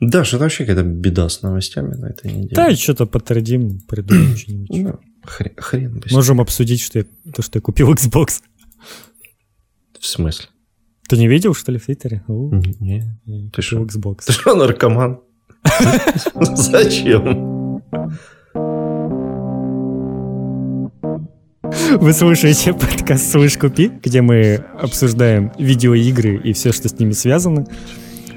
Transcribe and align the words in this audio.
Да, 0.00 0.24
что-то 0.24 0.44
вообще 0.44 0.64
какая-то 0.64 0.88
беда 0.88 1.28
с 1.28 1.42
новостями 1.42 1.94
на 1.94 2.06
этой 2.06 2.32
неделе. 2.32 2.54
Да, 2.54 2.74
что-то 2.74 3.06
подтвердим, 3.06 3.80
придумаем 3.80 4.36
что-нибудь. 4.36 4.70
Ну, 4.70 5.00
хрен, 5.22 5.52
хрен 5.56 6.02
Можем 6.10 6.40
обсудить, 6.40 6.80
что 6.80 7.00
я, 7.00 7.04
то, 7.34 7.42
что 7.42 7.58
я 7.58 7.60
купил 7.60 7.92
Xbox. 7.94 8.40
В 9.98 10.06
смысле? 10.06 10.46
Ты 11.08 11.18
не 11.18 11.28
видел, 11.28 11.54
что 11.54 11.72
ли, 11.72 11.78
в 11.78 11.84
Твиттере? 11.84 12.22
У, 12.28 12.54
Не. 12.54 13.18
я 13.26 13.50
Ты 13.50 13.62
шо? 13.62 13.82
Xbox. 13.84 14.20
Ты 14.26 14.32
что, 14.32 14.54
наркоман? 14.54 15.20
Зачем? 16.54 17.82
Вы 22.00 22.12
слушаете 22.14 22.72
подкаст 22.72 23.30
«Слышь, 23.30 23.58
купи», 23.58 23.90
где 24.02 24.22
мы 24.22 24.64
обсуждаем 24.80 25.52
видеоигры 25.58 26.40
и 26.42 26.52
все, 26.52 26.72
что 26.72 26.88
с 26.88 26.98
ними 26.98 27.12
связано. 27.12 27.66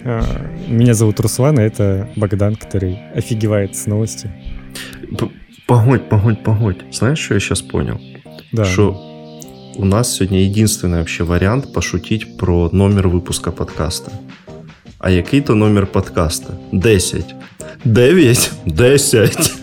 Э, 0.06 0.22
меня 0.68 0.94
зовут 0.94 1.20
Руслан, 1.20 1.60
а 1.60 1.62
это 1.62 2.10
Богдан, 2.16 2.56
который 2.56 3.00
офигевает 3.16 3.76
с 3.76 3.86
новости. 3.88 4.30
Погодь, 5.66 6.10
погодь, 6.10 6.44
погодь. 6.44 6.78
Знаешь, 6.92 7.20
что 7.20 7.36
я 7.36 7.40
сейчас 7.40 7.62
понял? 7.62 8.00
Да. 8.52 8.66
Что 8.66 9.40
у 9.76 9.86
нас 9.86 10.14
сегодня 10.14 10.42
единственный 10.42 11.00
вообще 11.00 11.24
вариант 11.24 11.74
пошутить 11.74 12.38
про 12.38 12.70
номер 12.72 13.08
выпуска 13.08 13.52
подкаста. 13.52 14.12
А 15.00 15.10
який 15.10 15.42
то 15.42 15.56
номер 15.56 15.86
подкаста? 15.86 16.58
10. 16.72 17.36
9? 17.86 18.52
10. 18.66 19.54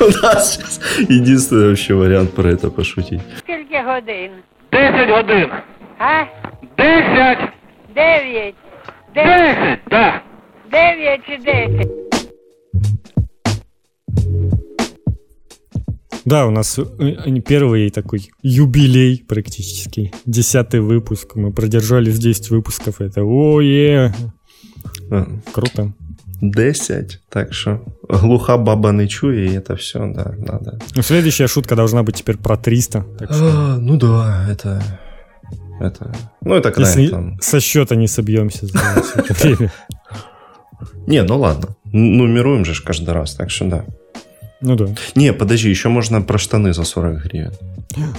У 0.00 0.22
нас 0.22 0.54
сейчас 0.54 0.80
единственный 1.08 1.68
вообще 1.68 1.94
вариант 1.94 2.32
про 2.34 2.50
это 2.50 2.70
пошутить. 2.70 3.20
Сколько 3.38 3.82
годин? 3.82 4.30
10 4.72 5.08
годин. 5.08 5.50
А? 5.98 6.24
10. 6.76 7.50
9. 7.94 8.54
Десять, 9.14 9.80
да. 9.90 10.22
Дев'ять 10.70 11.24
чи 11.26 11.36
десять. 11.38 12.08
Да, 16.24 16.46
у 16.46 16.50
нас 16.50 16.78
э, 16.78 17.40
первый 17.40 17.88
такой 17.90 18.30
юбилей 18.42 19.24
практически. 19.26 20.12
Десятый 20.26 20.80
выпуск. 20.80 21.36
Мы 21.36 21.52
продержались 21.52 22.18
10 22.18 22.50
выпусков. 22.50 23.00
Это 23.00 23.22
ое! 23.22 24.14
А. 25.10 25.26
Круто. 25.52 25.94
10, 26.42 27.20
так 27.30 27.52
что 27.52 27.80
глуха 28.08 28.58
баба 28.58 28.92
не 28.92 29.08
чує, 29.08 29.46
и 29.46 29.54
это 29.54 29.74
все, 29.74 29.98
да, 30.14 30.34
надо. 30.38 30.78
Ну, 30.94 31.02
следующая 31.02 31.48
шутка 31.48 31.76
должна 31.76 32.02
быть 32.02 32.16
теперь 32.16 32.36
про 32.36 32.56
300. 32.56 33.06
Так 33.18 33.32
что... 33.32 33.44
а, 33.44 33.78
ну 33.78 33.96
да, 33.96 34.46
это 34.50 34.82
это... 35.80 36.12
Ну, 36.40 36.54
это 36.54 36.70
когда 36.70 36.88
если 36.88 37.08
там... 37.08 37.38
со 37.40 37.60
счета 37.60 37.94
не 37.94 38.08
собьемся 38.08 38.66
за 38.66 38.78
все 38.78 39.20
это 39.20 39.34
время. 39.34 39.72
Не, 41.06 41.22
ну 41.22 41.38
ладно. 41.38 41.76
Нумеруем 41.84 42.64
же 42.64 42.82
каждый 42.82 43.10
раз, 43.10 43.34
так 43.34 43.50
что 43.50 43.64
да. 43.66 43.84
Ну 44.60 44.74
да, 44.74 44.86
Не, 45.14 45.32
подожди, 45.32 45.70
еще 45.70 45.88
можно 45.88 46.20
про 46.20 46.36
штаны 46.36 46.72
за 46.72 46.84
40 46.84 47.22
гривен. 47.22 47.52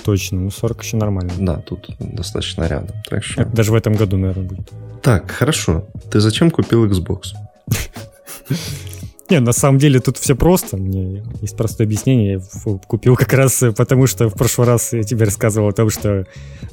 точно. 0.03 0.39
Ну, 0.39 0.51
40 0.51 0.83
еще 0.83 0.97
нормально. 0.97 1.33
Да, 1.37 1.57
тут 1.57 1.89
достаточно 1.99 2.63
рядом. 2.63 2.95
Так 3.09 3.23
что... 3.23 3.41
Это 3.41 3.51
даже 3.51 3.71
в 3.71 3.75
этом 3.75 3.93
году, 3.93 4.17
наверное, 4.17 4.45
будет. 4.45 4.71
Так, 5.01 5.31
хорошо. 5.31 5.85
Ты 6.09 6.19
зачем 6.21 6.49
купил 6.49 6.85
Xbox? 6.85 7.33
Не, 9.29 9.39
на 9.39 9.51
самом 9.53 9.77
деле 9.77 9.99
тут 9.99 10.17
все 10.17 10.35
просто. 10.35 10.77
Мне 10.77 11.23
есть 11.41 11.55
простое 11.55 11.85
объяснение. 11.85 12.31
Я 12.33 12.39
в- 12.39 12.79
купил 12.87 13.15
как 13.15 13.31
раз 13.33 13.61
э, 13.63 13.71
потому, 13.71 14.07
что 14.07 14.27
в 14.29 14.33
прошлый 14.33 14.67
раз 14.67 14.93
я 14.93 15.03
тебе 15.03 15.25
рассказывал 15.25 15.69
о 15.69 15.73
том, 15.73 15.89
что 15.89 16.25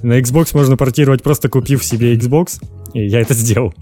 на 0.02 0.18
Xbox 0.18 0.50
можно 0.54 0.76
портировать, 0.76 1.22
просто 1.22 1.48
купив 1.48 1.84
себе 1.84 2.14
Xbox. 2.16 2.62
И 2.94 3.06
я 3.06 3.20
это 3.20 3.34
сделал. 3.34 3.74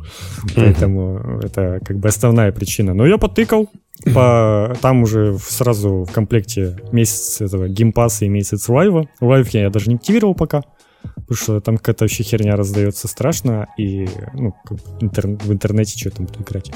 Поэтому 0.57 1.41
это 1.43 1.79
как 1.85 1.99
бы 1.99 2.09
основная 2.09 2.51
причина. 2.53 2.95
Но 2.95 3.07
я 3.07 3.17
потыкал. 3.19 3.71
По... 4.13 4.77
Там 4.81 5.03
уже 5.05 5.39
сразу 5.39 6.05
в 6.05 6.13
комплекте 6.13 6.77
месяц 6.91 7.41
этого 7.41 7.69
Game 7.69 7.94
Pass 7.94 8.19
а 8.19 8.25
и 8.25 8.29
месяц 8.29 8.69
Live 8.69 8.96
а. 8.96 9.09
Live 9.21 9.49
я 9.51 9.71
даже 9.71 9.89
не 9.89 9.97
активировал 9.97 10.35
пока. 10.35 10.63
Потому 11.15 11.37
что 11.37 11.61
там 11.61 11.77
какая-то 11.77 12.05
вообще 12.05 12.25
херня 12.25 12.57
раздается 12.57 13.07
страшно. 13.09 13.69
И 13.79 14.09
ну, 14.35 14.53
как 14.65 14.79
интер- 15.01 15.39
в 15.45 15.53
интернете 15.53 15.97
что 15.99 16.11
там 16.11 16.27
буду 16.27 16.41
играть. 16.43 16.73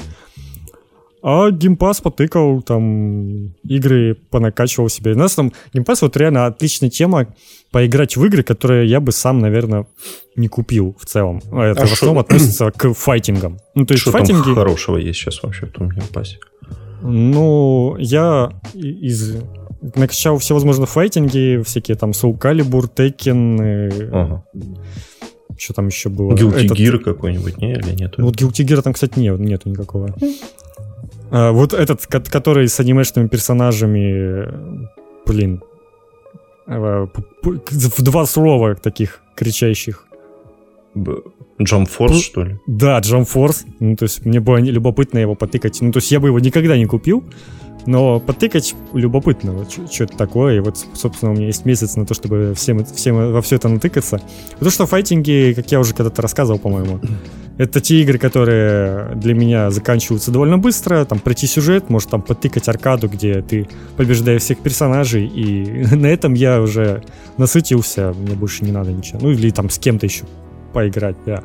А 1.21 1.51
Game 1.51 1.75
Pass 1.75 1.99
потыкал, 2.01 2.61
там 2.61 3.53
игры 3.63 4.15
понакачивал 4.29 4.87
себе. 4.89 5.13
У 5.13 5.17
нас 5.17 5.35
там 5.35 5.51
Game 5.73 5.87
Pass 5.87 6.01
вот 6.01 6.15
реально 6.17 6.45
отличная 6.45 6.89
тема 6.89 7.27
поиграть 7.71 8.15
в 8.17 8.23
игры, 8.25 8.41
которые 8.43 8.87
я 8.89 8.99
бы 9.01 9.11
сам, 9.11 9.39
наверное, 9.39 9.85
не 10.35 10.47
купил 10.47 10.95
в 10.99 11.05
целом. 11.05 11.41
А 11.51 11.65
Это 11.65 11.81
А 11.81 11.85
в 11.85 11.87
шо- 11.89 11.93
основном 11.95 12.19
относится 12.19 12.71
к 12.71 12.93
файтингам. 12.93 13.57
Ну, 13.75 13.85
то 13.85 13.93
есть 13.93 14.01
Что 14.03 14.11
там 14.11 14.25
файтинги... 14.25 14.53
хорошего 14.53 14.97
есть 14.97 15.19
сейчас 15.19 15.43
вообще 15.43 15.65
в 15.65 15.71
том 15.71 15.89
Game 15.89 16.08
Pass 16.08 16.27
е? 16.27 16.37
Ну, 17.01 17.95
я 17.97 18.49
и- 18.73 19.07
из 19.07 19.37
накачал 19.95 20.37
всевозможные 20.39 20.87
файтинги, 20.87 21.61
всякие 21.65 21.95
там 21.95 22.11
Soul 22.11 22.37
Calibur, 22.37 22.89
Tekken, 22.93 23.61
э, 23.61 24.09
Ага. 24.11 24.43
что 25.57 25.73
там 25.73 25.87
еще 25.87 26.09
было? 26.09 26.33
Guilty 26.33 26.65
Этот- 26.65 26.77
Gear 26.79 26.99
какой-нибудь, 26.99 27.57
не? 27.57 27.73
Или 27.73 27.95
нет? 27.95 28.15
Ну, 28.17 28.25
Вот 28.25 28.35
Guilty 28.35 28.65
Gear 28.65 28.81
там, 28.81 28.93
кстати, 28.93 29.17
нет, 29.19 29.39
нету 29.39 29.69
никакого. 29.69 30.13
А, 31.31 31.51
вот 31.51 31.73
этот, 31.73 32.05
ко- 32.07 32.19
который 32.21 32.67
с 32.67 32.79
анимешными 32.79 33.27
персонажами, 33.27 34.47
блин, 35.25 35.61
п- 37.43 37.59
в 37.71 38.01
два 38.01 38.25
слова 38.25 38.75
таких 38.75 39.21
кричащих. 39.35 40.05
Jump 40.95 41.87
Force, 41.87 42.09
Ну, 42.09 42.13
что 42.19 42.43
ли? 42.43 42.57
Да, 42.67 42.99
Jump 42.99 43.27
Force. 43.33 43.65
Ну, 43.79 43.95
то 43.95 44.03
есть 44.03 44.25
мне 44.25 44.39
было 44.39 44.57
любопытно 44.57 45.19
его 45.19 45.35
потыкать. 45.35 45.81
Ну, 45.81 45.91
то 45.91 45.97
есть 45.97 46.11
я 46.11 46.19
бы 46.19 46.27
его 46.29 46.39
никогда 46.39 46.77
не 46.77 46.85
купил, 46.85 47.23
но 47.85 48.19
потыкать 48.19 48.75
любопытно, 48.93 49.51
вот 49.53 49.71
что 49.91 50.03
это 50.05 50.17
такое. 50.17 50.57
И 50.57 50.59
вот, 50.59 50.77
собственно, 50.93 51.31
у 51.31 51.35
меня 51.35 51.47
есть 51.47 51.65
месяц 51.65 51.95
на 51.95 52.05
то, 52.05 52.13
чтобы 52.13 52.53
всем, 52.55 52.83
всем 52.85 53.33
во 53.33 53.41
все 53.41 53.57
это 53.57 53.67
натыкаться. 53.69 54.21
Потому 54.53 54.71
что 54.71 54.85
файтинги, 54.85 55.53
как 55.55 55.71
я 55.71 55.79
уже 55.79 55.93
когда-то 55.93 56.21
рассказывал, 56.21 56.59
по-моему, 56.59 56.99
это 57.59 57.81
те 57.81 58.01
игры, 58.01 58.17
которые 58.17 59.15
для 59.15 59.33
меня 59.33 59.69
заканчиваются 59.69 60.31
довольно 60.31 60.57
быстро. 60.57 61.03
Там 61.03 61.19
пройти 61.19 61.45
сюжет, 61.45 61.89
может 61.89 62.09
там 62.09 62.21
потыкать 62.21 62.69
аркаду, 62.69 63.09
где 63.09 63.41
ты 63.41 63.67
побеждаешь 63.97 64.43
всех 64.43 64.59
персонажей. 64.59 65.27
И 65.27 65.85
на 65.95 66.07
этом 66.07 66.35
я 66.35 66.61
уже 66.61 67.03
насытился, 67.37 68.13
мне 68.17 68.35
больше 68.35 68.63
не 68.63 68.71
надо 68.71 68.93
ничего. 68.93 69.19
Ну 69.21 69.31
или 69.31 69.49
там 69.49 69.69
с 69.69 69.77
кем-то 69.77 70.05
еще 70.05 70.23
поиграть, 70.71 71.17
да. 71.25 71.43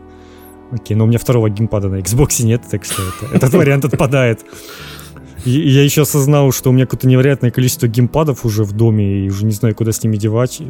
Окей, 0.71 0.97
но 0.97 1.03
у 1.03 1.09
меня 1.09 1.19
второго 1.19 1.51
геймпада 1.51 1.89
на 1.89 1.97
Xbox 1.97 2.45
нет, 2.45 2.63
так 2.71 2.85
что 2.85 3.03
это- 3.03 3.33
этот 3.35 3.53
вариант 3.53 3.85
отпадает. 3.85 4.41
И 5.45 5.51
я 5.51 5.83
еще 5.83 6.03
осознал, 6.03 6.53
что 6.53 6.71
у 6.71 6.73
меня 6.73 6.87
какое-то 6.87 7.09
невероятное 7.09 7.51
количество 7.51 7.89
геймпадов 7.89 8.45
уже 8.45 8.63
в 8.63 8.71
доме, 8.73 9.27
и 9.27 9.29
уже 9.29 9.45
не 9.45 9.53
знаю, 9.53 9.75
куда 9.75 9.91
с 9.91 10.01
ними 10.05 10.17
девать. 10.17 10.63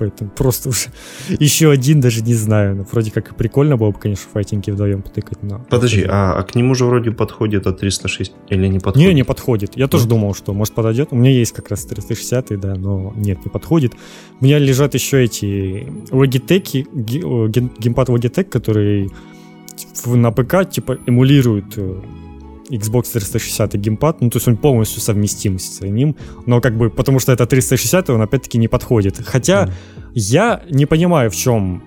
Поэтому 0.00 0.30
просто 0.30 0.70
уже 0.70 0.88
еще 1.40 1.70
один 1.70 2.00
даже 2.00 2.22
не 2.22 2.34
знаю. 2.34 2.76
Ну, 2.76 2.86
вроде 2.90 3.10
как 3.10 3.30
и 3.32 3.34
прикольно 3.34 3.76
было 3.76 3.90
бы, 3.90 3.98
конечно, 4.00 4.28
файтинги 4.32 4.70
вдвоем 4.70 5.02
потыкать, 5.02 5.42
но... 5.42 5.64
Подожди, 5.70 6.04
а, 6.08 6.32
а 6.38 6.42
к 6.42 6.54
нему 6.54 6.74
же 6.74 6.86
вроде 6.86 7.10
подходит 7.12 7.66
от 7.66 7.78
306 7.78 8.32
или 8.48 8.66
не 8.66 8.78
подходит? 8.80 9.08
Не, 9.08 9.14
не 9.14 9.22
подходит. 9.24 9.76
Я 9.76 9.86
тоже 9.86 10.08
думал, 10.08 10.34
что 10.34 10.54
может 10.54 10.74
подойдет. 10.74 11.08
У 11.12 11.16
меня 11.16 11.30
есть 11.30 11.52
как 11.52 11.68
раз 11.70 11.84
360, 11.84 12.58
да, 12.58 12.74
но 12.74 13.12
нет, 13.14 13.44
не 13.44 13.50
подходит. 13.50 13.92
У 14.40 14.44
меня 14.44 14.58
лежат 14.58 14.94
еще 14.94 15.22
эти 15.22 15.86
Logitech, 16.10 16.86
геймпад 17.78 18.08
Logitech, 18.08 18.44
который 18.44 19.10
в- 20.04 20.16
на 20.16 20.30
ПК 20.32 20.68
типа 20.68 20.98
эмулирует 21.06 21.76
э, 21.76 22.00
Xbox 22.70 23.12
360 23.12 23.74
и 23.74 23.78
геймпад, 23.78 24.20
ну 24.20 24.30
то 24.30 24.36
есть 24.38 24.48
он 24.48 24.56
полностью 24.56 25.00
совместим 25.00 25.58
с 25.58 25.80
ним, 25.80 26.16
но 26.46 26.60
как 26.60 26.76
бы 26.76 26.90
потому 26.90 27.18
что 27.18 27.32
это 27.32 27.46
360, 27.46 28.10
он 28.10 28.22
опять-таки 28.22 28.58
не 28.58 28.68
подходит. 28.68 29.18
Хотя 29.24 29.62
Мгм. 29.64 29.72
я 30.14 30.62
не 30.70 30.86
понимаю, 30.86 31.30
в 31.30 31.36
чем, 31.36 31.82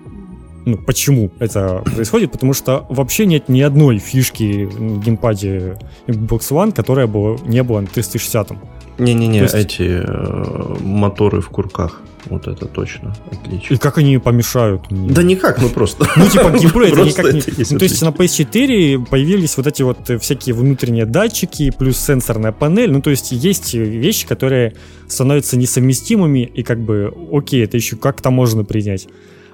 ну, 0.66 0.78
почему 0.78 1.30
это 1.38 1.82
происходит, 1.94 2.32
потому 2.32 2.54
что 2.54 2.86
вообще 2.88 3.26
нет 3.26 3.48
ни 3.48 3.60
одной 3.60 3.98
фишки 3.98 4.64
в 4.64 5.00
геймпаде 5.00 5.76
Xbox 6.06 6.40
One, 6.50 6.72
которая 6.72 7.06
была, 7.06 7.36
не 7.46 7.62
была 7.62 7.80
на 7.82 7.86
360. 7.86 8.52
Не-не-не, 8.98 9.40
есть- 9.40 9.54
эти 9.54 10.02
э, 10.04 10.76
моторы 10.80 11.40
в 11.40 11.48
курках. 11.48 12.00
Вот 12.26 12.46
это 12.48 12.64
точно 12.66 13.14
отлично. 13.30 13.74
И 13.74 13.76
как 13.76 13.98
они 13.98 14.16
помешают 14.16 14.90
мне? 14.90 15.10
Да 15.10 15.22
никак, 15.22 15.60
ну 15.60 15.68
просто. 15.68 16.06
Ну, 16.16 16.26
типа, 16.28 16.50
геймплей 16.50 16.90
это 16.90 17.02
никак 17.04 17.32
не... 17.32 17.42
Ну, 17.70 17.78
то 17.78 17.84
есть 17.84 18.00
на 18.00 18.08
PS4 18.08 19.06
появились 19.06 19.56
вот 19.56 19.66
эти 19.66 19.82
вот 19.82 20.08
э, 20.08 20.18
всякие 20.18 20.54
внутренние 20.54 21.04
датчики, 21.04 21.70
плюс 21.70 21.98
сенсорная 21.98 22.52
панель. 22.52 22.90
Ну, 22.90 23.02
то 23.02 23.10
есть 23.10 23.32
есть 23.32 23.74
вещи, 23.74 24.26
которые 24.26 24.74
становятся 25.06 25.58
несовместимыми, 25.58 26.40
и 26.40 26.62
как 26.62 26.80
бы, 26.80 27.12
окей, 27.32 27.62
это 27.62 27.76
еще 27.76 27.96
как-то 27.96 28.30
можно 28.30 28.64
принять. 28.64 29.06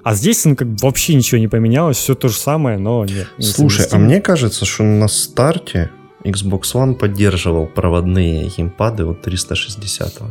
А 0.03 0.15
здесь, 0.15 0.45
ну, 0.45 0.55
как 0.57 0.69
бы 0.69 0.77
вообще 0.81 1.15
ничего 1.15 1.39
не 1.39 1.49
поменялось, 1.49 1.97
все 1.97 2.15
то 2.15 2.29
же 2.29 2.35
самое, 2.35 2.79
но 2.79 3.05
нет. 3.05 3.27
Слушай, 3.39 3.87
а 3.91 3.99
мне 3.99 4.21
кажется, 4.21 4.65
что 4.65 4.85
на 4.85 5.09
старте 5.09 5.91
Xbox 6.25 6.63
One 6.75 6.95
поддерживал 6.95 7.67
проводные 7.67 8.49
геймпады 8.49 9.05
от 9.05 9.23
360 9.23 10.23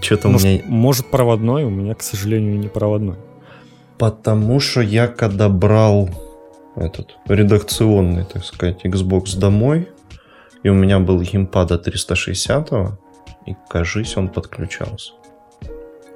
Что-то 0.00 0.28
у 0.28 0.32
может, 0.32 0.46
меня... 0.46 0.62
может, 0.66 1.10
проводной, 1.10 1.64
у 1.64 1.70
меня, 1.70 1.94
к 1.94 2.02
сожалению, 2.02 2.58
не 2.58 2.68
проводной. 2.68 3.16
Потому 3.98 4.60
что 4.60 4.80
я 4.80 5.08
когда 5.08 5.48
брал 5.48 6.10
этот 6.76 7.16
редакционный, 7.26 8.24
так 8.24 8.44
сказать, 8.44 8.84
Xbox 8.84 9.38
домой, 9.38 9.88
и 10.62 10.68
у 10.68 10.74
меня 10.74 10.98
был 10.98 11.20
геймпада 11.20 11.78
360 11.78 12.72
и, 13.46 13.56
кажись, 13.68 14.16
он 14.16 14.28
подключался. 14.28 15.12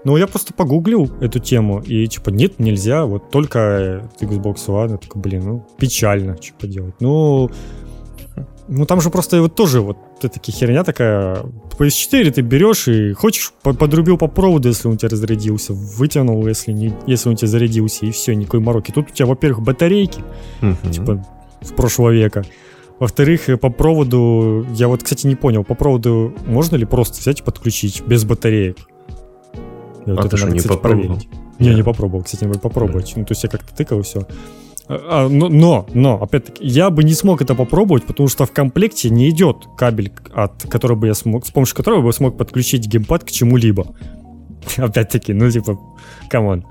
Ну, 0.02 0.16
я 0.16 0.26
просто 0.26 0.54
погуглил 0.54 1.10
эту 1.20 1.40
тему, 1.40 1.80
и 1.80 2.06
типа, 2.06 2.30
нет, 2.30 2.58
нельзя, 2.58 3.04
вот 3.04 3.30
только 3.30 4.10
Xbox 4.20 4.66
One, 4.66 4.92
я 4.92 4.96
такой, 4.96 5.20
блин, 5.20 5.44
ну, 5.44 5.66
печально, 5.76 6.40
что 6.40 6.54
поделать. 6.54 6.94
Ну, 7.00 7.50
ну 8.70 8.86
там 8.86 9.00
же 9.00 9.10
просто 9.10 9.42
вот 9.42 9.54
тоже 9.54 9.80
вот 9.80 9.98
такая 10.20 10.54
херня 10.54 10.84
такая. 10.84 11.44
PS4 11.78 12.30
ты 12.30 12.40
берешь 12.42 12.88
и 12.88 13.12
хочешь, 13.12 13.52
подрубил 13.62 14.16
по 14.16 14.28
проводу, 14.28 14.68
если 14.68 14.86
он 14.86 14.94
у 14.94 14.96
тебя 14.96 15.08
разрядился, 15.08 15.72
вытянул, 15.72 16.46
если, 16.46 16.72
не, 16.72 16.94
если 17.06 17.28
он 17.28 17.34
у 17.34 17.36
тебя 17.36 17.48
зарядился, 17.48 18.06
и 18.06 18.10
все, 18.10 18.34
никакой 18.34 18.60
мороки. 18.60 18.92
Тут 18.92 19.10
у 19.10 19.14
тебя, 19.14 19.26
во-первых, 19.26 19.62
батарейки, 19.62 20.22
uh-huh. 20.60 20.90
типа, 20.90 21.26
с 21.62 21.72
прошлого 21.72 22.10
века. 22.10 22.44
Во-вторых, 22.98 23.46
по 23.60 23.70
проводу, 23.70 24.66
я 24.74 24.86
вот, 24.86 25.02
кстати, 25.02 25.26
не 25.26 25.34
понял, 25.34 25.64
по 25.64 25.74
проводу 25.74 26.34
можно 26.46 26.76
ли 26.76 26.84
просто 26.84 27.18
взять 27.18 27.40
и 27.40 27.42
подключить 27.42 28.02
без 28.06 28.24
батареек? 28.24 28.76
Я 30.06 30.14
вот 30.14 30.24
а 30.24 30.26
это 30.26 30.36
ты 30.36 30.42
надо, 30.42 30.52
не 30.52 30.58
кстати, 30.58 30.74
попробовал? 30.74 31.06
проверить. 31.16 31.28
Не, 31.58 31.74
не 31.74 31.82
попробовал, 31.82 32.24
кстати, 32.24 32.44
надо 32.44 32.58
попробовать. 32.58 33.12
Ну, 33.16 33.24
то 33.24 33.32
есть 33.32 33.42
я 33.42 33.48
как-то 33.48 33.74
тыкал 33.74 34.00
и 34.00 34.02
все. 34.02 34.26
А, 34.92 35.28
но, 35.28 35.48
но, 35.48 35.86
но, 35.94 36.20
опять-таки, 36.20 36.66
я 36.66 36.90
бы 36.90 37.04
не 37.04 37.14
смог 37.14 37.40
это 37.40 37.54
попробовать, 37.54 38.04
потому 38.04 38.28
что 38.28 38.44
в 38.44 38.50
комплекте 38.50 39.08
не 39.08 39.30
идет 39.30 39.68
кабель, 39.76 40.12
от 40.32 40.64
которого 40.68 40.98
бы 40.98 41.06
я 41.06 41.14
смог, 41.14 41.46
с 41.46 41.50
помощью 41.52 41.76
которого 41.76 42.00
бы 42.00 42.08
я 42.08 42.12
смог 42.12 42.36
подключить 42.36 42.88
геймпад 42.88 43.22
к 43.22 43.30
чему-либо. 43.30 43.94
Опять-таки, 44.76 45.32
ну 45.32 45.48
типа, 45.48 45.78
come 46.28 46.50
on. 46.50 46.66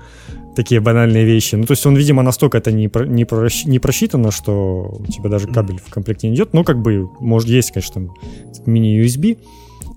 Такие 0.54 0.80
банальные 0.80 1.24
вещи. 1.24 1.54
Ну, 1.54 1.64
то 1.64 1.72
есть 1.72 1.86
он, 1.86 1.96
видимо, 1.96 2.22
настолько 2.22 2.58
это 2.58 2.72
не, 2.72 2.88
про, 2.88 3.06
не, 3.06 3.24
про, 3.24 3.48
не 3.64 3.78
просчитано, 3.78 4.32
что 4.32 4.98
у 4.98 5.06
тебя 5.06 5.30
даже 5.30 5.46
кабель 5.46 5.78
в 5.78 5.88
комплекте 5.90 6.28
не 6.28 6.34
идет. 6.34 6.52
Ну, 6.52 6.64
как 6.64 6.82
бы, 6.82 7.08
может, 7.20 7.48
есть, 7.48 7.70
конечно, 7.70 8.08
мини-USB, 8.66 9.38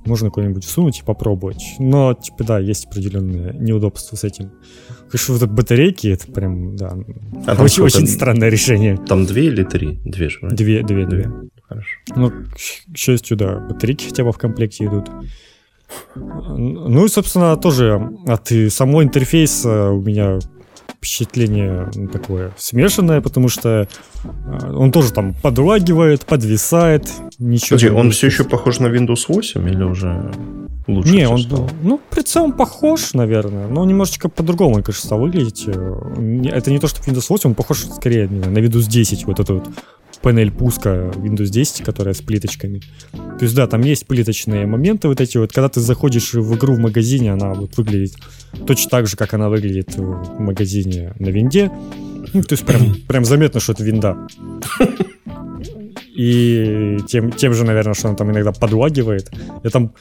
можно 0.05 0.29
куда-нибудь 0.29 0.65
всунуть 0.65 0.99
и 0.99 1.03
попробовать. 1.03 1.63
Но, 1.79 2.13
типа, 2.13 2.43
да, 2.43 2.59
есть 2.59 2.85
определенные 2.85 3.53
неудобства 3.53 4.15
с 4.15 4.23
этим. 4.23 4.51
Конечно, 5.09 5.35
вот 5.35 5.49
батарейки, 5.49 6.07
это 6.07 6.31
прям, 6.31 6.75
да, 6.75 6.97
а 7.47 7.61
очень, 7.61 7.83
очень 7.83 8.07
странное 8.07 8.49
решение. 8.49 8.97
Там 8.97 9.25
две 9.25 9.45
или 9.45 9.63
три? 9.63 9.99
Две 10.03 10.29
же, 10.29 10.39
Две, 10.41 10.83
две, 10.83 11.05
две. 11.05 11.31
Хорошо. 11.67 11.97
Ну, 12.15 12.31
к 12.31 12.97
счастью, 12.97 13.37
да, 13.37 13.59
батарейки 13.59 14.05
хотя 14.05 14.23
бы 14.23 14.31
в 14.31 14.37
комплекте 14.37 14.85
идут. 14.85 15.09
Ну 16.15 17.05
и, 17.05 17.09
собственно, 17.09 17.55
тоже 17.57 18.09
от 18.25 18.51
самого 18.69 19.03
интерфейса 19.03 19.89
у 19.89 20.01
меня 20.01 20.39
впечатление 21.03 21.91
такое 22.11 22.53
смешанное, 22.57 23.21
потому 23.21 23.49
что 23.49 23.87
э, 24.23 24.71
он 24.71 24.91
тоже 24.91 25.11
там 25.11 25.33
подлагивает, 25.33 26.25
подвисает, 26.25 27.09
ничего. 27.39 27.77
Подожди, 27.77 27.89
он 27.89 28.11
все 28.11 28.27
еще 28.27 28.43
похож 28.45 28.79
на 28.79 28.87
Windows 28.87 29.25
8 29.27 29.69
или 29.69 29.83
уже 29.83 30.31
лучше? 30.87 31.11
Не, 31.11 31.27
он, 31.27 31.39
стал? 31.39 31.69
ну, 31.81 31.99
при 32.09 32.21
целом 32.21 32.53
похож, 32.53 33.13
наверное, 33.13 33.67
но 33.67 33.83
немножечко 33.83 34.29
по-другому, 34.29 34.75
конечно, 34.75 35.05
стал 35.05 35.19
выглядеть. 35.19 35.65
Э, 35.67 36.49
это 36.51 36.71
не 36.71 36.79
то, 36.79 36.87
что 36.87 37.01
Windows 37.01 37.25
8, 37.27 37.49
он 37.49 37.55
похож 37.55 37.83
скорее 37.83 38.27
на 38.27 38.57
Windows 38.57 38.87
10, 38.89 39.25
вот 39.25 39.39
это 39.39 39.55
вот 39.55 39.67
панель 40.23 40.51
пуска 40.51 41.11
Windows 41.15 41.49
10, 41.49 41.83
которая 41.83 42.13
с 42.13 42.21
плиточками. 42.21 42.81
То 43.11 43.39
есть, 43.41 43.53
да, 43.55 43.67
там 43.67 43.81
есть 43.81 44.07
плиточные 44.07 44.65
моменты 44.65 45.09
вот 45.09 45.21
эти 45.21 45.37
вот. 45.37 45.51
Когда 45.51 45.69
ты 45.69 45.81
заходишь 45.81 46.33
в 46.33 46.55
игру 46.55 46.73
в 46.75 46.79
магазине, 46.79 47.33
она 47.33 47.53
вот 47.53 47.77
выглядит 47.77 48.15
точно 48.65 48.89
так 48.89 49.07
же, 49.07 49.17
как 49.17 49.33
она 49.33 49.49
выглядит 49.49 49.95
в 49.95 50.39
магазине 50.39 51.13
на 51.19 51.27
винде. 51.27 51.69
Ну, 52.33 52.41
то 52.41 52.53
есть, 52.53 52.65
прям, 52.65 52.95
прям 53.07 53.25
заметно, 53.25 53.59
что 53.59 53.73
это 53.73 53.83
винда. 53.83 54.17
И 56.15 56.99
тем, 57.07 57.31
тем 57.31 57.53
же, 57.53 57.63
наверное, 57.65 57.95
что 57.95 58.07
она 58.07 58.17
там 58.17 58.29
иногда 58.31 58.51
подлагивает. 58.51 59.31
Я 59.63 59.69
там 59.71 59.93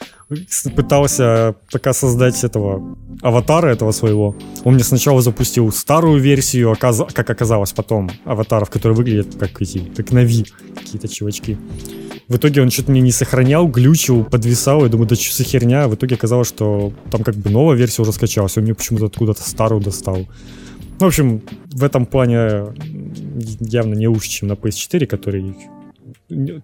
пытался 0.75 1.55
пока 1.71 1.93
создать 1.93 2.43
этого 2.43 2.95
аватара 3.21 3.69
этого 3.69 3.91
своего. 3.91 4.35
Он 4.63 4.75
мне 4.75 4.83
сначала 4.83 5.21
запустил 5.21 5.71
старую 5.71 6.21
версию, 6.21 6.77
как 6.79 7.29
оказалось 7.29 7.73
потом, 7.73 8.11
аватаров, 8.25 8.69
которые 8.69 8.95
выглядят 8.95 9.35
как 9.39 9.59
эти, 9.61 9.79
как 9.79 10.11
Нави, 10.11 10.45
какие-то 10.75 11.07
чувачки. 11.07 11.57
В 12.27 12.37
итоге 12.37 12.61
он 12.61 12.69
что-то 12.69 12.91
мне 12.91 13.01
не 13.01 13.11
сохранял, 13.11 13.67
глючил, 13.67 14.23
подвисал. 14.23 14.83
Я 14.83 14.89
думаю, 14.89 15.07
да 15.07 15.15
что 15.15 15.35
за 15.35 15.43
херня? 15.43 15.87
В 15.87 15.95
итоге 15.95 16.15
оказалось, 16.15 16.47
что 16.47 16.93
там 17.11 17.23
как 17.23 17.35
бы 17.35 17.49
новая 17.49 17.75
версия 17.75 18.01
уже 18.03 18.13
скачалась. 18.13 18.55
Он 18.57 18.63
мне 18.63 18.75
почему-то 18.75 19.07
откуда-то 19.07 19.41
старую 19.41 19.81
достал. 19.81 20.27
В 20.99 21.05
общем, 21.05 21.41
в 21.71 21.83
этом 21.83 22.05
плане 22.05 22.67
явно 23.59 23.95
не 23.95 24.07
лучше, 24.07 24.29
чем 24.29 24.49
на 24.49 24.53
PS4, 24.53 25.05
который 25.05 25.55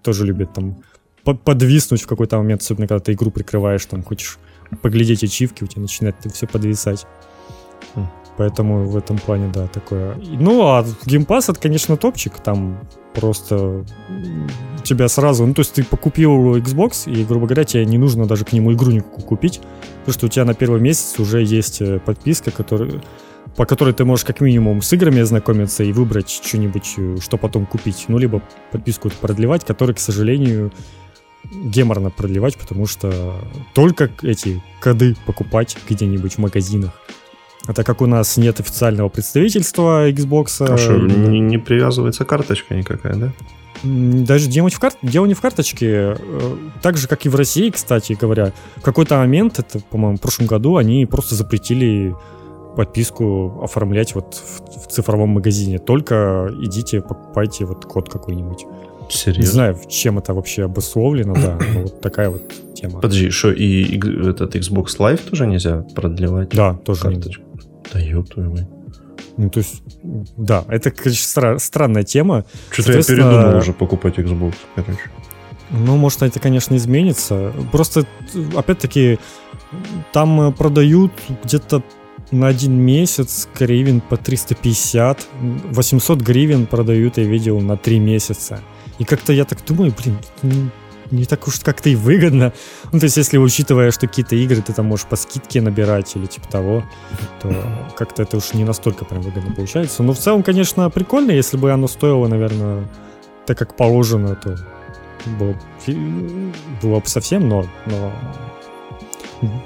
тоже 0.01 0.25
любит 0.25 0.53
там 0.53 0.77
подвиснуть 1.23 2.01
в 2.01 2.07
какой-то 2.07 2.38
момент, 2.38 2.61
особенно 2.61 2.88
когда 2.88 3.03
ты 3.03 3.13
игру 3.13 3.29
прикрываешь, 3.31 3.85
там 3.85 4.03
хочешь 4.03 4.39
поглядеть 4.81 5.23
ачивки, 5.23 5.63
у 5.63 5.67
тебя 5.67 5.81
начинает 5.81 6.15
это 6.19 6.33
все 6.33 6.47
подвисать. 6.47 7.06
Поэтому 8.38 8.85
в 8.85 8.95
этом 8.95 9.17
плане, 9.17 9.51
да, 9.53 9.67
такое. 9.67 10.15
Ну, 10.15 10.61
а 10.67 10.85
Game 11.06 11.25
Pass 11.25 11.51
это, 11.51 11.59
конечно, 11.59 11.97
топчик. 11.97 12.38
Там 12.39 12.79
просто 13.13 13.83
тебя 14.83 15.09
сразу... 15.09 15.45
Ну, 15.45 15.53
то 15.53 15.59
есть 15.59 15.73
ты 15.73 15.83
покупил 15.83 16.56
Xbox, 16.56 17.11
и, 17.11 17.25
грубо 17.25 17.47
говоря, 17.47 17.65
тебе 17.65 17.85
не 17.85 17.97
нужно 17.97 18.27
даже 18.27 18.45
к 18.45 18.53
нему 18.53 18.71
игру 18.71 18.91
никакую 18.91 19.25
купить, 19.25 19.59
потому 20.00 20.13
что 20.13 20.27
у 20.27 20.29
тебя 20.29 20.45
на 20.45 20.53
первый 20.53 20.79
месяц 20.79 21.19
уже 21.19 21.44
есть 21.44 21.81
э, 21.81 22.00
подписка, 22.00 22.51
которая 22.51 23.01
по 23.59 23.65
которой 23.65 23.94
ты 23.94 24.06
можешь 24.06 24.23
как 24.23 24.39
минимум 24.39 24.81
с 24.81 24.94
играми 24.94 25.19
ознакомиться 25.19 25.83
и 25.83 25.91
выбрать 25.91 26.29
что-нибудь, 26.29 26.94
э, 26.95 27.17
что 27.19 27.35
потом 27.35 27.65
купить. 27.65 28.06
Ну, 28.07 28.17
либо 28.17 28.41
подписку 28.71 29.09
продлевать, 29.09 29.65
которую, 29.65 29.97
к 29.97 30.00
сожалению, 30.00 30.71
геморно 31.51 32.09
продлевать, 32.09 32.57
потому 32.57 32.85
что 32.85 33.35
только 33.73 34.09
эти 34.21 34.63
коды 34.79 35.17
покупать 35.25 35.75
где-нибудь 35.89 36.35
в 36.35 36.38
магазинах. 36.38 36.94
А 37.67 37.73
так 37.73 37.85
как 37.85 38.01
у 38.01 38.06
нас 38.06 38.38
нет 38.38 38.61
официального 38.61 39.09
представительства 39.09 40.09
Xbox... 40.09 40.65
А 40.65 40.77
что, 40.77 40.95
не, 40.95 41.41
не 41.41 41.57
привязывается 41.57 42.23
карточка 42.23 42.75
никакая, 42.75 43.15
да? 43.15 43.33
Даже 43.83 44.47
дело 44.47 44.67
не, 44.67 44.73
в 44.73 44.79
кар... 44.79 44.94
дело 45.01 45.25
не 45.25 45.33
в 45.33 45.41
карточке. 45.41 46.15
Э, 46.17 46.57
так 46.81 46.95
же, 46.95 47.09
как 47.09 47.25
и 47.25 47.29
в 47.29 47.35
России, 47.35 47.69
кстати 47.71 48.13
говоря. 48.13 48.53
В 48.77 48.83
какой-то 48.83 49.17
момент, 49.17 49.59
это, 49.59 49.79
по-моему, 49.79 50.15
в 50.15 50.21
прошлом 50.21 50.47
году, 50.47 50.77
они 50.77 51.06
просто 51.06 51.35
запретили 51.35 52.15
подписку 52.75 53.62
оформлять 53.63 54.16
вот 54.16 54.36
в, 54.36 54.86
в 54.86 54.88
цифровом 54.88 55.30
магазине. 55.30 55.80
Только 55.80 56.50
идите, 56.62 57.01
покупайте 57.01 57.66
вот 57.66 57.86
код 57.86 58.10
какой-нибудь. 58.10 58.66
Серьезно? 59.10 59.42
Не 59.42 59.48
знаю, 59.48 59.77
чем 59.89 60.19
это 60.19 60.33
вообще 60.33 60.66
обусловлено, 60.66 61.33
да, 61.33 61.57
но 61.73 61.81
вот 61.81 61.99
такая 61.99 62.30
вот 62.30 62.44
тема. 62.76 62.99
Подожди, 62.99 63.31
что, 63.31 63.52
и 63.52 63.97
этот 64.28 64.56
Xbox 64.56 64.97
Live 64.99 65.30
тоже 65.30 65.47
нельзя 65.47 65.81
продлевать? 65.95 66.49
Да, 66.49 66.76
тоже 66.76 67.02
карточку? 67.02 67.44
Да 67.92 67.99
ёб 67.99 68.30
твою 68.30 68.52
мать. 68.52 68.68
Ну, 69.38 69.49
то 69.49 69.59
есть, 69.59 69.81
да, 70.38 70.64
это, 70.68 70.92
конечно, 70.92 71.42
стра- 71.42 71.59
странная 71.59 72.04
тема. 72.04 72.45
Что-то 72.71 72.92
я 72.92 73.04
передумал 73.04 73.57
уже 73.57 73.73
покупать 73.73 74.19
Xbox, 74.19 74.54
короче. 74.76 75.02
Ну, 75.71 75.97
может, 75.97 76.21
это, 76.23 76.40
конечно, 76.40 76.76
изменится. 76.76 77.52
Просто, 77.71 78.06
опять-таки, 78.56 79.18
там 80.11 80.54
продают 80.54 81.11
где-то 81.44 81.83
на 82.31 82.48
один 82.48 82.80
месяц 82.80 83.48
гривен 83.57 84.02
по 84.02 84.18
350, 84.18 85.28
800 85.71 86.21
гривен 86.21 86.66
продают, 86.66 87.18
я 87.18 87.24
видел, 87.24 87.59
на 87.59 87.78
3 87.78 88.00
месяца. 88.00 88.62
И 89.00 89.04
как-то 89.04 89.33
я 89.33 89.45
так 89.45 89.59
думаю, 89.66 89.94
блин, 89.98 90.18
не, 91.12 91.26
так 91.26 91.48
уж 91.48 91.59
как-то 91.59 91.90
и 91.90 91.95
выгодно. 91.95 92.54
Ну, 92.92 93.00
то 93.00 93.06
есть, 93.06 93.18
если 93.18 93.38
учитывая, 93.38 93.92
что 93.92 94.07
какие-то 94.07 94.36
игры 94.36 94.62
ты 94.62 94.74
там 94.74 94.86
можешь 94.86 95.06
по 95.06 95.16
скидке 95.16 95.62
набирать 95.62 96.16
или 96.16 96.28
типа 96.28 96.48
того, 96.48 96.83
то 97.42 97.52
как-то 97.98 98.24
это 98.24 98.38
уж 98.38 98.54
не 98.54 98.64
настолько 98.64 99.06
прям 99.06 99.21
выгодно 99.21 99.54
получается. 99.56 100.04
Но 100.04 100.14
в 100.14 100.19
целом, 100.19 100.44
конечно, 100.44 100.90
прикольно, 100.90 101.31
если 101.31 101.57
бы 101.57 101.71
оно 101.71 101.88
стоило, 101.88 102.28
наверное, 102.28 102.88
так 103.45 103.57
как 103.57 103.76
положено, 103.76 104.36
то 104.36 104.56
было, 105.40 105.56
было 106.81 107.00
бы 107.00 107.07
совсем, 107.07 107.50
но, 107.50 107.66
но 107.88 108.14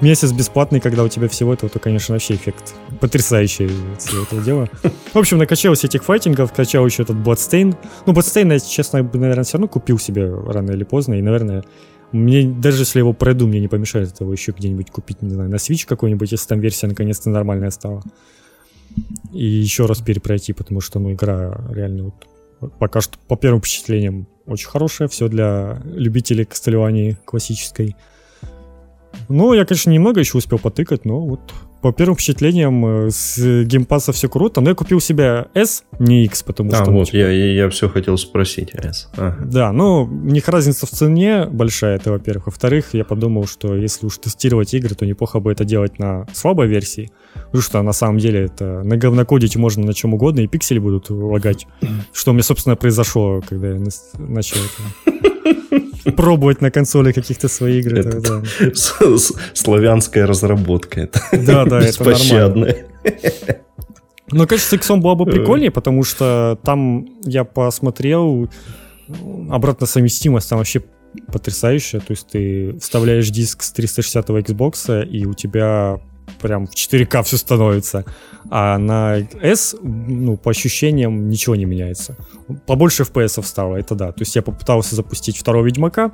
месяц 0.00 0.32
бесплатный, 0.32 0.80
когда 0.80 1.02
у 1.02 1.08
тебя 1.08 1.28
всего 1.28 1.52
этого, 1.52 1.70
то, 1.70 1.78
конечно, 1.78 2.14
вообще 2.14 2.34
эффект 2.34 2.74
потрясающий 3.00 3.68
всего 3.98 4.22
этого 4.22 4.42
дела. 4.42 4.68
В 5.12 5.18
общем, 5.18 5.38
накачался 5.38 5.86
этих 5.86 6.04
файтингов, 6.04 6.52
качал 6.52 6.86
еще 6.86 7.02
этот 7.02 7.16
Bloodstain. 7.16 7.76
Ну, 8.06 8.12
Bloodstain 8.12 8.52
я, 8.52 8.60
честно, 8.60 9.02
наверное, 9.02 9.44
все 9.44 9.58
равно 9.58 9.68
купил 9.68 9.98
себе 9.98 10.32
рано 10.32 10.72
или 10.72 10.84
поздно, 10.84 11.14
и, 11.14 11.22
наверное, 11.22 11.64
мне, 12.12 12.44
даже 12.44 12.82
если 12.82 13.00
его 13.00 13.12
пройду, 13.12 13.46
мне 13.46 13.60
не 13.60 13.68
помешает 13.68 14.12
этого 14.12 14.32
еще 14.32 14.52
где-нибудь 14.52 14.90
купить, 14.90 15.22
не 15.22 15.30
знаю, 15.30 15.50
на 15.50 15.56
Switch 15.56 15.84
какой-нибудь, 15.86 16.30
если 16.30 16.46
там 16.46 16.60
версия 16.60 16.86
наконец-то 16.86 17.28
нормальная 17.30 17.70
стала. 17.70 18.02
И 19.32 19.44
еще 19.44 19.86
раз 19.86 20.00
перепройти, 20.00 20.52
потому 20.52 20.80
что, 20.80 21.00
ну, 21.00 21.12
игра 21.12 21.60
реально 21.70 22.04
вот 22.04 22.14
пока 22.78 23.00
что 23.00 23.18
по 23.26 23.36
первым 23.36 23.60
впечатлениям 23.60 24.28
очень 24.46 24.68
хорошая, 24.68 25.08
все 25.08 25.28
для 25.28 25.82
любителей 25.84 26.44
Кастельвании 26.44 27.18
классической. 27.24 27.96
Ну, 29.28 29.52
я, 29.54 29.64
конечно, 29.64 29.90
немного 29.90 30.20
еще 30.20 30.38
успел 30.38 30.58
потыкать, 30.58 31.04
но 31.04 31.20
вот 31.20 31.40
по 31.84 31.92
первым 31.92 32.16
впечатлениям 32.16 33.06
э, 33.06 33.10
с 33.10 33.64
Game 33.64 33.85
Pass 33.85 34.07
а 34.07 34.12
все 34.12 34.28
круто, 34.30 34.62
но 34.62 34.70
я 34.70 34.74
купил 34.74 35.00
себе 35.00 35.48
S, 35.52 35.84
не 35.98 36.24
X, 36.24 36.42
потому 36.42 36.72
А, 36.72 36.76
что... 36.76 36.90
ну, 36.90 36.98
вот, 36.98 37.06
типа, 37.08 37.16
я, 37.16 37.30
я, 37.30 37.52
я 37.52 37.68
все 37.68 37.90
хотел 37.90 38.16
спросить, 38.16 38.70
S. 38.74 39.10
Ага. 39.18 39.36
Да, 39.44 39.72
ну, 39.72 40.04
у 40.04 40.06
них 40.08 40.48
разница 40.48 40.86
в 40.86 40.90
цене 40.90 41.44
большая, 41.44 41.96
это 41.96 42.10
во-первых. 42.10 42.46
Во-вторых, 42.46 42.94
я 42.94 43.04
подумал, 43.04 43.46
что 43.46 43.76
если 43.76 44.06
уж 44.06 44.16
тестировать 44.16 44.72
игры, 44.72 44.94
то 44.94 45.04
неплохо 45.04 45.40
бы 45.40 45.52
это 45.52 45.64
делать 45.66 45.98
на 45.98 46.26
слабой 46.32 46.68
версии. 46.68 47.10
Потому 47.34 47.62
что 47.62 47.82
на 47.82 47.92
самом 47.92 48.18
деле 48.18 48.44
это 48.44 48.82
наговнокодить 48.82 49.56
можно 49.56 49.84
на 49.84 49.92
чем 49.92 50.14
угодно, 50.14 50.40
и 50.40 50.46
пиксели 50.46 50.78
будут 50.78 51.10
лагать. 51.10 51.66
Что 52.14 52.30
у 52.30 52.34
меня, 52.34 52.44
собственно, 52.44 52.76
произошло, 52.76 53.42
когда 53.46 53.68
я 53.68 53.82
начал 54.16 54.56
это 54.56 55.28
пробовать 56.12 56.60
на 56.60 56.70
консоли 56.70 57.12
каких-то 57.12 57.48
свои 57.48 57.80
игры. 57.80 58.00
Это- 58.00 58.20
да, 58.20 58.42
Славянская 59.54 60.26
разработка. 60.26 61.00
Это 61.02 61.20
Да, 61.32 61.64
да, 61.64 61.80
это 61.80 62.04
нормально. 62.04 62.74
Ну, 64.30 64.46
конечно, 64.46 64.68
с 64.68 64.72
X 64.72 64.88
было 64.90 65.14
бы 65.14 65.26
прикольнее, 65.26 65.70
потому 65.70 66.02
что 66.02 66.58
там 66.64 67.06
я 67.24 67.44
посмотрел, 67.44 68.48
обратно 69.50 69.86
совместимость 69.86 70.48
там 70.48 70.58
вообще 70.58 70.82
потрясающая. 71.32 72.00
То 72.00 72.10
есть 72.10 72.28
ты 72.28 72.76
вставляешь 72.78 73.28
диск 73.30 73.62
с 73.62 73.70
360 73.72 74.30
Xbox, 74.30 75.06
и 75.06 75.26
у 75.26 75.34
тебя 75.34 76.00
прям 76.40 76.66
в 76.66 76.74
4К 76.74 77.22
все 77.22 77.36
становится. 77.36 78.04
А 78.50 78.78
на 78.78 79.18
S, 79.40 79.76
ну, 79.82 80.36
по 80.36 80.50
ощущениям, 80.50 81.28
ничего 81.28 81.56
не 81.56 81.64
меняется. 81.64 82.16
Побольше 82.66 83.04
FPS 83.04 83.42
стало, 83.42 83.76
это 83.76 83.94
да. 83.94 84.12
То 84.12 84.22
есть 84.22 84.36
я 84.36 84.42
попытался 84.42 84.94
запустить 84.94 85.38
второго 85.38 85.64
Ведьмака, 85.64 86.12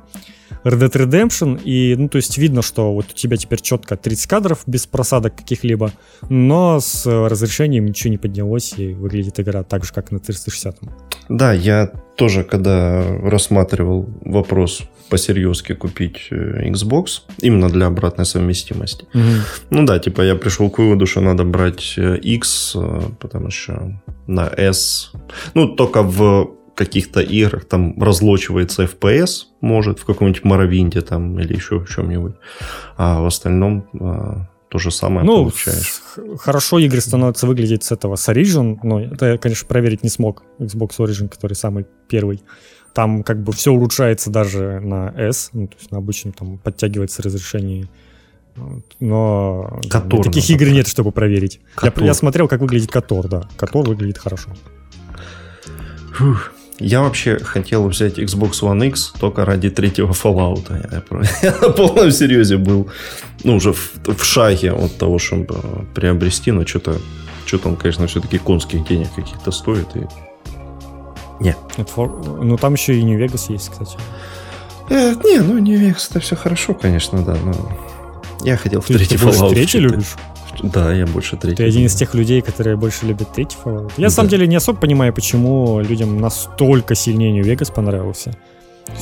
Red 0.63 0.79
Dead 0.79 0.91
Redemption, 0.91 1.61
и, 1.63 1.95
ну, 1.95 2.07
то 2.07 2.17
есть 2.17 2.37
видно, 2.37 2.61
что 2.61 2.93
вот 2.93 3.05
у 3.11 3.13
тебя 3.13 3.37
теперь 3.37 3.61
четко 3.61 3.97
30 3.97 4.27
кадров 4.27 4.63
без 4.65 4.85
просадок 4.87 5.35
каких-либо, 5.35 5.91
но 6.29 6.79
с 6.79 7.05
разрешением 7.05 7.85
ничего 7.85 8.11
не 8.11 8.17
поднялось, 8.17 8.73
и 8.77 8.93
выглядит 8.93 9.39
игра 9.39 9.63
так 9.63 9.83
же, 9.83 9.93
как 9.93 10.11
на 10.11 10.19
360. 10.19 10.79
Да, 11.31 11.53
я 11.53 11.91
тоже, 12.17 12.43
когда 12.43 13.03
рассматривал 13.23 14.09
вопрос 14.25 14.83
посерьезки 15.09 15.73
купить 15.73 16.27
э, 16.31 16.69
Xbox, 16.69 17.21
именно 17.41 17.69
для 17.69 17.87
обратной 17.87 18.25
совместимости. 18.25 19.05
Ну 19.69 19.85
да, 19.85 19.99
типа 19.99 20.21
я 20.21 20.35
пришел 20.35 20.69
к 20.69 20.79
выводу, 20.79 21.05
что 21.05 21.21
надо 21.21 21.43
брать 21.43 21.93
э, 21.97 22.17
X, 22.17 22.75
э, 22.75 23.01
потому 23.19 23.49
что 23.49 24.01
на 24.27 24.47
S, 24.57 25.11
ну 25.53 25.75
только 25.75 26.03
в 26.03 26.51
каких-то 26.75 27.21
играх 27.21 27.65
там 27.65 28.01
разлочивается 28.01 28.83
FPS, 28.83 29.45
может, 29.61 29.99
в 29.99 30.05
каком-нибудь 30.05 30.43
Моровинде 30.43 31.01
там 31.01 31.39
или 31.39 31.55
еще 31.55 31.79
в 31.79 31.89
чем-нибудь, 31.89 32.35
а 32.97 33.21
в 33.21 33.25
остальном 33.25 33.85
э, 33.93 34.50
то 34.71 34.79
же 34.79 34.89
самое 34.89 35.25
Ну, 35.25 35.49
получаешь. 35.49 36.01
хорошо 36.39 36.79
игры 36.79 37.01
становятся 37.01 37.45
выглядеть 37.45 37.83
с 37.83 37.91
этого, 37.91 38.15
с 38.15 38.29
Origin, 38.29 38.79
но 38.83 39.01
это 39.01 39.33
я, 39.33 39.37
конечно, 39.37 39.67
проверить 39.67 40.01
не 40.01 40.09
смог, 40.09 40.43
Xbox 40.59 40.91
Origin, 40.99 41.27
который 41.27 41.55
самый 41.55 41.85
первый. 42.07 42.41
Там 42.93 43.23
как 43.23 43.43
бы 43.43 43.51
все 43.51 43.73
улучшается 43.73 44.29
даже 44.29 44.79
на 44.79 45.13
S, 45.17 45.49
ну, 45.51 45.67
то 45.67 45.75
есть 45.77 45.91
на 45.91 45.97
обычном 45.97 46.31
там 46.31 46.57
подтягивается 46.57 47.21
разрешение. 47.21 47.89
Но 49.01 49.81
Котор 49.89 50.23
таких 50.23 50.49
надо 50.49 50.63
игр 50.63 50.73
нет, 50.73 50.87
чтобы 50.87 51.11
проверить. 51.11 51.59
Я, 51.83 51.93
я 51.97 52.13
смотрел, 52.13 52.47
как 52.47 52.61
выглядит 52.61 52.91
Котор, 52.91 53.27
да. 53.27 53.49
Котор 53.57 53.89
выглядит 53.89 54.19
хорошо. 54.19 54.51
Фух. 56.13 56.53
Я 56.81 57.01
вообще 57.01 57.37
хотел 57.39 57.87
взять 57.87 58.17
Xbox 58.19 58.61
One 58.61 58.87
X 58.87 59.13
только 59.19 59.45
ради 59.45 59.69
третьего 59.69 60.11
Fallout. 60.11 60.65
Я, 61.43 61.51
на 61.61 61.69
полном 61.69 62.11
серьезе 62.11 62.57
был, 62.57 62.89
ну, 63.43 63.55
уже 63.55 63.71
в, 63.73 63.91
в 64.05 64.23
шаге 64.23 64.71
от 64.73 64.97
того, 64.97 65.19
чтобы 65.19 65.55
э, 65.63 65.83
приобрести, 65.93 66.51
но 66.51 66.65
что-то 66.65 66.97
что-то 67.45 67.69
он, 67.69 67.75
конечно, 67.75 68.07
все-таки 68.07 68.37
конских 68.37 68.87
денег 68.87 69.07
каких-то 69.15 69.51
стоит. 69.51 69.87
И... 69.95 70.07
Не. 71.43 71.55
Фор- 71.95 72.39
Ну, 72.43 72.57
там 72.57 72.73
еще 72.73 72.95
и 72.97 73.03
New 73.03 73.19
Vegas 73.19 73.51
есть, 73.51 73.69
кстати. 73.69 73.97
Э, 74.89 75.13
не, 75.23 75.39
ну, 75.39 75.57
не 75.59 75.75
Vegas, 75.75 76.07
это 76.09 76.19
все 76.19 76.35
хорошо, 76.35 76.73
конечно, 76.73 77.23
да, 77.23 77.35
но 77.43 77.53
я 78.43 78.57
хотел 78.57 78.81
в 78.81 78.85
Ты, 78.87 78.93
третий 78.95 79.17
ты 79.17 79.25
Fallout. 79.25 79.49
третий 79.49 79.79
читать. 79.79 79.91
любишь? 79.91 80.15
Да, 80.63 80.93
я 80.93 81.05
больше 81.05 81.37
третий. 81.37 81.57
Ты 81.57 81.63
один 81.63 81.85
из 81.85 81.95
тех 81.95 82.13
людей, 82.13 82.41
которые 82.41 82.75
больше 82.77 83.05
любят 83.05 83.33
третий 83.33 83.57
Fallout. 83.63 83.91
Я, 83.97 84.03
на 84.03 84.09
Да. 84.09 84.09
самом 84.09 84.29
деле, 84.29 84.47
не 84.47 84.55
особо 84.55 84.79
понимаю, 84.79 85.13
почему 85.13 85.79
людям 85.81 86.19
настолько 86.19 86.95
сильнее 86.95 87.41
Vegas 87.41 87.73
понравился. 87.73 88.35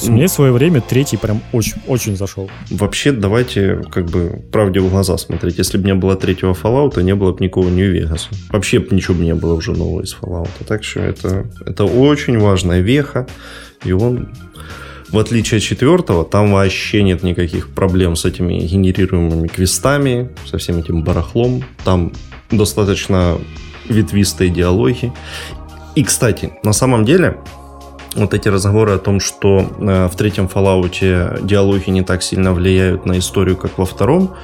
Ну. 0.06 0.12
Мне 0.12 0.28
в 0.28 0.32
свое 0.32 0.52
время 0.52 0.82
третий 0.82 1.18
прям 1.18 1.42
очень, 1.52 1.74
очень 1.88 2.16
зашел. 2.16 2.50
Вообще, 2.70 3.12
давайте 3.12 3.82
как 3.92 4.06
бы 4.06 4.42
правде 4.52 4.80
в 4.82 4.90
глаза 4.90 5.18
смотреть. 5.18 5.58
Если 5.58 5.78
бы 5.78 5.86
не 5.86 5.96
было 5.96 6.16
третьего 6.16 6.54
Fallout, 6.54 7.02
не 7.02 7.16
было 7.16 7.32
бы 7.32 7.44
никакого 7.44 7.70
Нью-Вегаса. 7.70 8.30
Вообще 8.52 8.80
б 8.80 8.88
ничего 8.92 9.16
бы 9.16 9.24
не 9.24 9.34
было 9.34 9.54
уже 9.56 9.72
нового 9.72 10.02
из 10.02 10.16
Fallout. 10.16 10.50
Так 10.68 10.84
что 10.84 11.00
это, 11.00 11.48
это 11.66 11.86
очень 11.86 12.38
важная 12.38 12.82
веха. 12.82 13.26
И 13.84 13.92
он, 13.94 14.30
в 15.12 15.18
отличие 15.18 15.58
от 15.58 15.64
четвертого, 15.64 16.24
там 16.24 16.54
вообще 16.54 17.04
нет 17.04 17.24
никаких 17.24 17.70
проблем 17.70 18.16
с 18.16 18.26
этими 18.26 18.60
генерируемыми 18.60 19.48
квестами, 19.48 20.30
со 20.46 20.58
всем 20.58 20.80
этим 20.80 21.04
барахлом. 21.04 21.64
Там 21.84 22.12
достаточно 22.52 23.38
ветвистые 23.88 24.50
диалоги. 24.50 25.12
И, 25.96 26.04
кстати, 26.04 26.52
на 26.64 26.74
самом 26.74 27.06
деле, 27.06 27.38
вот 28.16 28.34
эти 28.34 28.48
разговоры 28.48 28.94
о 28.94 28.98
том, 28.98 29.20
что 29.20 29.66
э, 29.80 30.08
в 30.08 30.16
третьем 30.16 30.46
Fallout 30.46 31.46
диалоги 31.46 31.90
не 31.90 32.04
так 32.04 32.24
сильно 32.24 32.54
влияют 32.54 33.06
на 33.06 33.18
историю, 33.18 33.58
как 33.58 33.78
во 33.78 33.86
втором, 33.86 34.36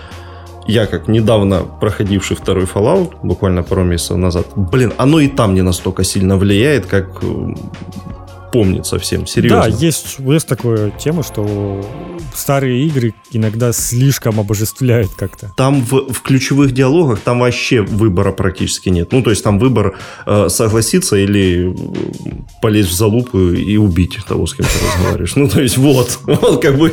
я, 0.68 0.88
как 0.88 1.08
недавно 1.08 1.60
проходивший 1.60 2.36
второй 2.36 2.66
Fallout, 2.66 3.14
буквально 3.22 3.62
пару 3.62 3.84
месяцев 3.84 4.18
назад, 4.18 4.48
блин, 4.56 4.94
оно 4.98 5.20
и 5.20 5.28
там 5.28 5.54
не 5.54 5.62
настолько 5.62 6.04
сильно 6.04 6.38
влияет, 6.38 6.88
как 6.88 7.24
э, 8.56 8.64
помнится 8.64 9.00
всем, 9.00 9.28
серьезно. 9.28 9.62
Да, 9.62 9.68
есть, 9.68 10.18
есть 10.20 10.48
такая 10.48 10.92
тема, 10.92 11.24
что 11.24 11.84
старые 12.34 12.86
игры 12.86 13.14
иногда 13.32 13.72
слишком 13.74 14.40
обожествляют 14.40 15.12
как-то. 15.16 15.52
Там 15.58 15.82
в, 15.82 16.14
в 16.14 16.22
ключевых 16.22 16.72
диалогах 16.72 17.20
там 17.20 17.40
вообще 17.40 17.82
выбора 17.82 18.32
практически 18.32 18.90
нет. 18.90 19.12
Ну, 19.12 19.22
то 19.22 19.30
есть 19.30 19.44
там 19.44 19.60
выбор 19.60 19.98
э, 20.26 20.50
согласиться 20.50 21.16
или 21.16 21.72
э, 21.72 21.76
полезть 22.62 22.90
в 22.90 22.94
залупу 22.94 23.40
и 23.40 23.78
убить 23.78 24.18
того, 24.28 24.46
с 24.46 24.54
кем 24.54 24.66
ты 24.66 24.86
разговариваешь. 24.86 25.36
Ну, 25.36 25.48
то 25.48 25.62
есть 25.62 25.78
вот, 25.78 26.20
вот 26.24 26.62
как 26.62 26.78
бы 26.78 26.90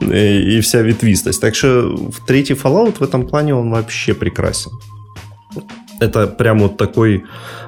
и, 0.00 0.56
и 0.56 0.60
вся 0.60 0.82
ветвистость. 0.82 1.40
Так 1.40 1.54
что 1.54 1.96
в 1.96 2.24
третий 2.26 2.54
Fallout 2.54 2.98
в 2.98 3.02
этом 3.02 3.26
плане 3.26 3.54
он 3.54 3.70
вообще 3.70 4.14
прекрасен. 4.14 4.72
Это 6.00 6.26
прям 6.26 6.60
вот 6.60 6.76
такой 6.76 7.24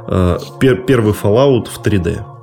э, 0.09 0.38
пер- 0.61 0.85
первый 0.85 1.12
Fallout 1.12 1.69
в 1.69 1.81
3D. 1.81 2.34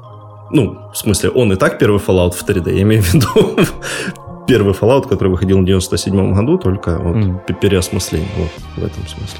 Ну, 0.53 0.89
в 0.91 0.97
смысле, 0.97 1.29
он 1.29 1.51
и 1.53 1.55
так 1.55 1.79
первый 1.79 1.99
Fallout 1.99 2.31
в 2.31 2.43
3D. 2.47 2.73
Я 2.75 2.81
имею 2.81 3.01
в 3.01 3.13
виду 3.13 3.27
первый 4.47 4.73
Fallout, 4.73 5.07
который 5.07 5.29
выходил 5.29 5.59
в 5.61 5.65
97 5.65 6.33
году, 6.33 6.57
только 6.57 6.97
вот 6.99 7.45
п- 7.45 7.53
переосмысление. 7.53 8.27
Вот 8.37 8.49
в 8.75 8.85
этом 8.85 9.07
смысле. 9.07 9.39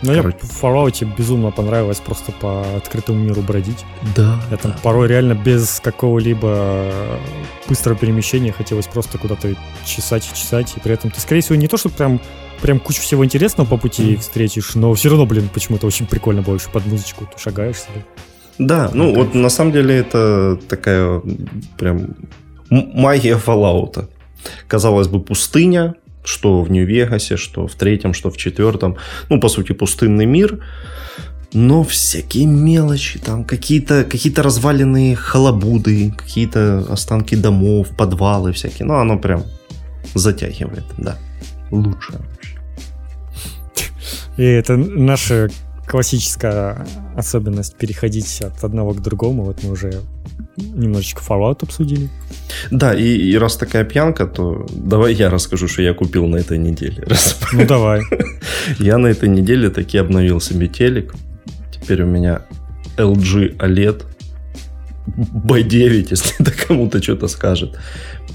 Но 0.00 0.14
я 0.14 0.22
в 0.22 0.26
Fallout 0.62 1.04
безумно 1.16 1.50
понравилось 1.50 1.98
просто 1.98 2.30
по 2.30 2.62
открытому 2.76 3.18
миру 3.18 3.42
бродить. 3.42 3.84
Да. 4.14 4.40
Я 4.52 4.56
там 4.56 4.72
порой 4.80 5.08
реально 5.08 5.32
без 5.34 5.80
какого-либо 5.80 6.92
быстрого 7.68 7.98
перемещения 7.98 8.52
хотелось 8.52 8.86
просто 8.86 9.18
куда-то 9.18 9.54
чесать 9.84 10.28
и 10.32 10.36
чесать. 10.36 10.72
И 10.76 10.80
при 10.80 10.92
этом 10.94 11.10
ты, 11.10 11.20
скорее 11.20 11.40
всего, 11.40 11.56
не 11.56 11.66
то, 11.66 11.76
что 11.76 11.88
прям 11.88 12.20
прям 12.62 12.78
кучу 12.78 13.00
всего 13.02 13.24
интересного 13.24 13.66
по 13.68 13.76
пути 13.76 14.12
Мгм. 14.12 14.20
встретишь, 14.20 14.74
но 14.76 14.92
все 14.94 15.08
равно, 15.10 15.26
блин, 15.26 15.48
почему-то 15.52 15.86
очень 15.88 16.06
прикольно 16.06 16.42
больше 16.42 16.70
под 16.70 16.86
музычку 16.86 17.24
ты 17.24 17.40
шагаешь 17.40 17.76
себе. 17.76 18.04
Да, 18.58 18.90
ну 18.92 19.14
вот 19.14 19.34
на 19.34 19.48
самом 19.50 19.72
деле 19.72 19.98
это 19.98 20.58
такая 20.68 21.22
прям 21.78 22.16
магия 22.70 23.36
Fallout. 23.36 24.08
Казалось 24.66 25.08
бы, 25.08 25.20
пустыня, 25.20 25.94
что 26.24 26.62
в 26.62 26.70
Нью-Вегасе, 26.70 27.36
что 27.36 27.66
в 27.66 27.74
третьем, 27.74 28.14
что 28.14 28.30
в 28.30 28.36
четвертом. 28.36 28.96
Ну, 29.28 29.40
по 29.40 29.48
сути, 29.48 29.72
пустынный 29.72 30.26
мир. 30.26 30.60
Но 31.54 31.82
всякие 31.82 32.46
мелочи, 32.46 33.18
там 33.18 33.44
какие-то 33.44 34.04
какие 34.04 34.34
разваленные 34.34 35.16
халабуды, 35.16 36.12
какие-то 36.12 36.84
останки 36.90 37.36
домов, 37.36 37.88
подвалы 37.96 38.52
всякие. 38.52 38.86
Ну, 38.86 38.94
оно 38.96 39.18
прям 39.18 39.44
затягивает, 40.14 40.84
да. 40.98 41.16
Лучше. 41.70 42.20
И 44.36 44.44
это 44.44 44.76
наша 44.76 45.48
классическая 45.88 46.86
особенность 47.16 47.76
переходить 47.76 48.42
от 48.42 48.62
одного 48.62 48.92
к 48.92 49.02
другому. 49.02 49.44
Вот 49.44 49.62
мы 49.62 49.72
уже 49.72 50.02
немножечко 50.56 51.22
Fallout 51.22 51.62
обсудили. 51.62 52.08
Да, 52.70 52.94
и, 52.94 53.04
и 53.04 53.38
раз 53.38 53.56
такая 53.56 53.84
пьянка, 53.84 54.26
то 54.26 54.66
давай 54.70 55.14
я 55.14 55.30
расскажу, 55.30 55.66
что 55.68 55.82
я 55.82 55.94
купил 55.94 56.26
на 56.26 56.36
этой 56.36 56.58
неделе. 56.58 57.02
Раз 57.06 57.38
Ну 57.52 57.66
давай. 57.66 58.02
Я 58.78 58.98
на 58.98 59.06
этой 59.06 59.28
неделе 59.28 59.70
таки 59.70 59.98
обновил 59.98 60.40
себе 60.40 60.68
телек. 60.68 61.14
Теперь 61.72 62.02
у 62.02 62.06
меня 62.06 62.42
LG 62.98 63.56
OLED 63.56 64.02
B9, 65.16 66.06
если 66.10 66.34
это 66.38 66.52
кому-то 66.66 67.02
что-то 67.02 67.28
скажет. 67.28 67.78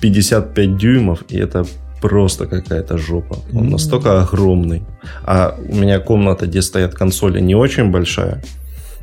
55 0.01 0.77
дюймов, 0.77 1.24
и 1.29 1.38
это 1.38 1.65
просто 2.07 2.45
какая-то 2.45 2.98
жопа. 2.98 3.36
Он 3.53 3.63
М. 3.65 3.69
настолько 3.69 4.22
огромный. 4.22 4.81
А 5.24 5.55
у 5.69 5.75
меня 5.75 6.00
комната, 6.00 6.45
где 6.45 6.62
стоят 6.62 6.93
консоли, 6.93 7.41
не 7.41 7.55
очень 7.55 7.91
большая. 7.91 8.43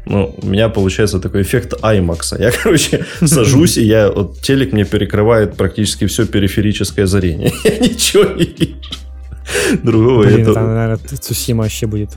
Ну, 0.07 0.35
у 0.42 0.47
меня 0.47 0.69
получается 0.69 1.19
такой 1.21 1.40
эффект 1.42 1.75
IMAX. 1.83 2.37
Я, 2.38 2.50
короче, 2.62 3.04
сажусь, 3.26 3.78
и 3.78 3.85
я, 3.85 4.11
вот 4.11 4.40
телек 4.42 4.73
мне 4.73 4.85
перекрывает 4.85 5.57
практически 5.57 6.07
все 6.07 6.26
периферическое 6.26 7.07
зрение. 7.07 7.52
Я 7.64 7.78
ничего 7.78 8.25
не 8.25 8.45
вижу. 8.45 9.83
Другого 9.83 10.23
Блин, 10.25 10.42
это- 10.42 10.54
там, 10.54 10.75
наверное, 10.75 10.97
Цусима 11.21 11.62
вообще 11.62 11.87
будет 11.87 12.11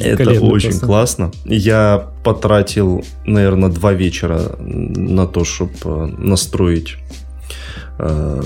это 0.00 0.30
очень 0.42 0.70
просто. 0.70 0.86
классно. 0.86 1.30
Я 1.44 2.10
потратил, 2.24 3.04
наверное, 3.26 3.68
два 3.68 3.92
вечера 3.92 4.40
на 4.58 5.26
то, 5.26 5.44
чтобы 5.44 6.08
настроить 6.18 6.96
э, 7.98 8.42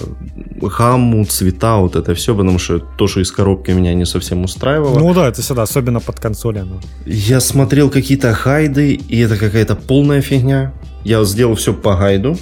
гамму, 0.78 1.24
цвета, 1.24 1.76
вот 1.76 1.96
это 1.96 2.14
все, 2.14 2.34
потому 2.34 2.58
что 2.58 2.78
то, 2.78 3.08
что 3.08 3.20
из 3.20 3.32
коробки 3.32 3.70
меня 3.70 3.94
не 3.94 4.06
совсем 4.06 4.44
устраивало. 4.44 4.98
Ну 4.98 5.14
да, 5.14 5.28
это 5.28 5.42
всегда, 5.42 5.62
особенно 5.62 6.00
под 6.00 6.20
консоли 6.20 6.58
оно. 6.58 6.80
Я 7.06 7.40
смотрел 7.40 7.90
какие-то 7.90 8.36
гайды, 8.44 8.94
и 8.94 9.20
это 9.20 9.36
какая-то 9.36 9.76
полная 9.76 10.20
фигня. 10.20 10.72
Я 11.04 11.24
сделал 11.24 11.54
все 11.54 11.72
по 11.72 11.96
гайду, 11.96 12.36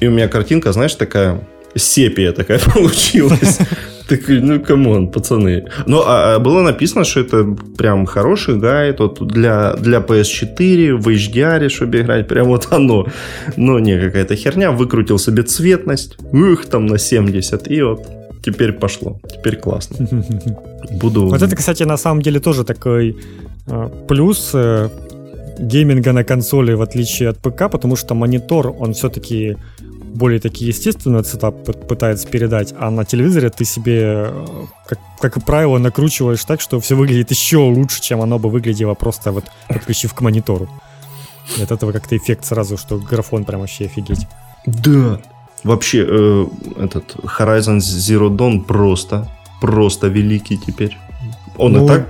и 0.00 0.06
у 0.06 0.10
меня 0.10 0.28
картинка, 0.28 0.72
знаешь, 0.72 0.94
такая 0.94 1.40
сепия 1.74 2.32
такая 2.32 2.58
получилась. 2.74 3.58
Такой, 4.10 4.40
ну, 4.40 4.60
come 4.60 4.87
on, 4.87 5.08
пацаны. 5.08 5.64
Ну, 5.86 6.02
а, 6.04 6.34
а 6.34 6.38
было 6.40 6.62
написано, 6.62 7.04
что 7.04 7.20
это 7.20 7.56
прям 7.78 8.06
хороший 8.06 8.58
гайд 8.58 8.98
вот 9.00 9.26
для, 9.26 9.74
для 9.74 9.98
PS4 9.98 10.96
в 10.96 11.08
HDR, 11.08 11.68
чтобы 11.68 12.00
играть, 12.00 12.26
прям 12.26 12.48
вот 12.48 12.68
оно. 12.72 13.06
Но 13.56 13.78
не, 13.78 14.00
какая-то 14.00 14.34
херня, 14.34 14.72
выкрутил 14.72 15.18
себе 15.18 15.42
цветность, 15.44 16.16
ух, 16.32 16.66
там 16.66 16.86
на 16.86 16.98
70, 16.98 17.70
и 17.70 17.82
вот 17.82 18.00
теперь 18.42 18.72
пошло, 18.72 19.20
теперь 19.28 19.56
классно. 19.56 20.08
Буду... 20.90 21.26
Вот 21.26 21.42
это, 21.42 21.54
кстати, 21.54 21.84
на 21.84 21.96
самом 21.96 22.22
деле 22.22 22.40
тоже 22.40 22.64
такой 22.64 23.16
э, 23.68 23.90
плюс 24.08 24.50
э, 24.54 24.88
гейминга 25.60 26.12
на 26.12 26.24
консоли, 26.24 26.72
в 26.74 26.82
отличие 26.82 27.28
от 27.28 27.38
ПК, 27.38 27.70
потому 27.70 27.94
что 27.94 28.14
монитор, 28.14 28.74
он 28.76 28.92
все-таки 28.92 29.56
более 30.14 30.40
таки 30.40 30.64
естественно 30.64 31.22
цвета 31.22 31.50
п- 31.50 31.72
пытается 31.72 32.28
передать, 32.28 32.74
а 32.78 32.90
на 32.90 33.04
телевизоре 33.04 33.50
ты 33.50 33.64
себе, 33.64 34.02
э, 34.28 34.46
как, 34.86 34.98
как 35.20 35.36
и 35.36 35.40
правило, 35.40 35.78
накручиваешь 35.78 36.44
так, 36.44 36.60
что 36.60 36.80
все 36.80 36.96
выглядит 36.96 37.30
еще 37.30 37.58
лучше, 37.58 38.00
чем 38.00 38.20
оно 38.20 38.38
бы 38.38 38.50
выглядело 38.50 38.94
просто 38.94 39.32
вот 39.32 39.44
подключив 39.68 40.14
к 40.14 40.20
монитору. 40.20 40.68
И 41.58 41.62
от 41.62 41.70
этого 41.70 41.92
как-то 41.92 42.16
эффект 42.16 42.44
сразу, 42.44 42.76
что 42.76 42.98
графон 42.98 43.44
прям 43.44 43.60
вообще 43.60 43.86
офигеть. 43.86 44.26
Да. 44.66 45.20
Вообще, 45.64 46.04
э, 46.08 46.46
этот 46.78 47.16
Horizon 47.16 47.78
Zero 47.78 48.28
Dawn 48.28 48.64
просто, 48.64 49.28
просто 49.60 50.08
великий 50.08 50.56
теперь. 50.58 50.96
Он 51.56 51.72
Ну, 51.72 51.84
и 51.84 51.88
так 51.88 52.08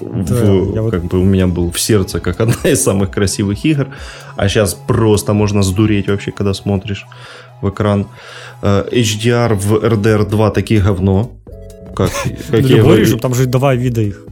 да, 0.00 0.34
в- 0.34 0.74
я 0.74 0.82
вот- 0.82 0.90
как 0.90 1.04
бы 1.04 1.18
у 1.20 1.24
меня 1.24 1.46
был 1.46 1.70
в 1.70 1.78
сердце 1.80 2.20
как 2.20 2.40
одна 2.40 2.70
из 2.70 2.82
самых 2.82 3.10
красивых 3.10 3.64
игр, 3.64 3.86
а 4.36 4.48
сейчас 4.48 4.74
просто 4.74 5.32
можно 5.32 5.62
сдуреть 5.62 6.08
вообще, 6.08 6.30
когда 6.32 6.54
смотришь 6.54 7.06
в 7.62 7.68
экран. 7.70 8.06
Э, 8.62 8.84
HDR 8.92 9.54
в 9.54 9.74
RDR 9.84 10.24
2 10.28 10.50
такие 10.50 10.80
говно. 10.80 11.30
Как, 11.94 12.10
как 12.50 12.60
я 12.60 12.60
Любой 12.60 12.82
говорю. 12.82 13.00
режим, 13.00 13.18
там 13.18 13.34
же 13.34 13.46
два 13.46 13.74
вида 13.74 14.02
их. 14.02 14.22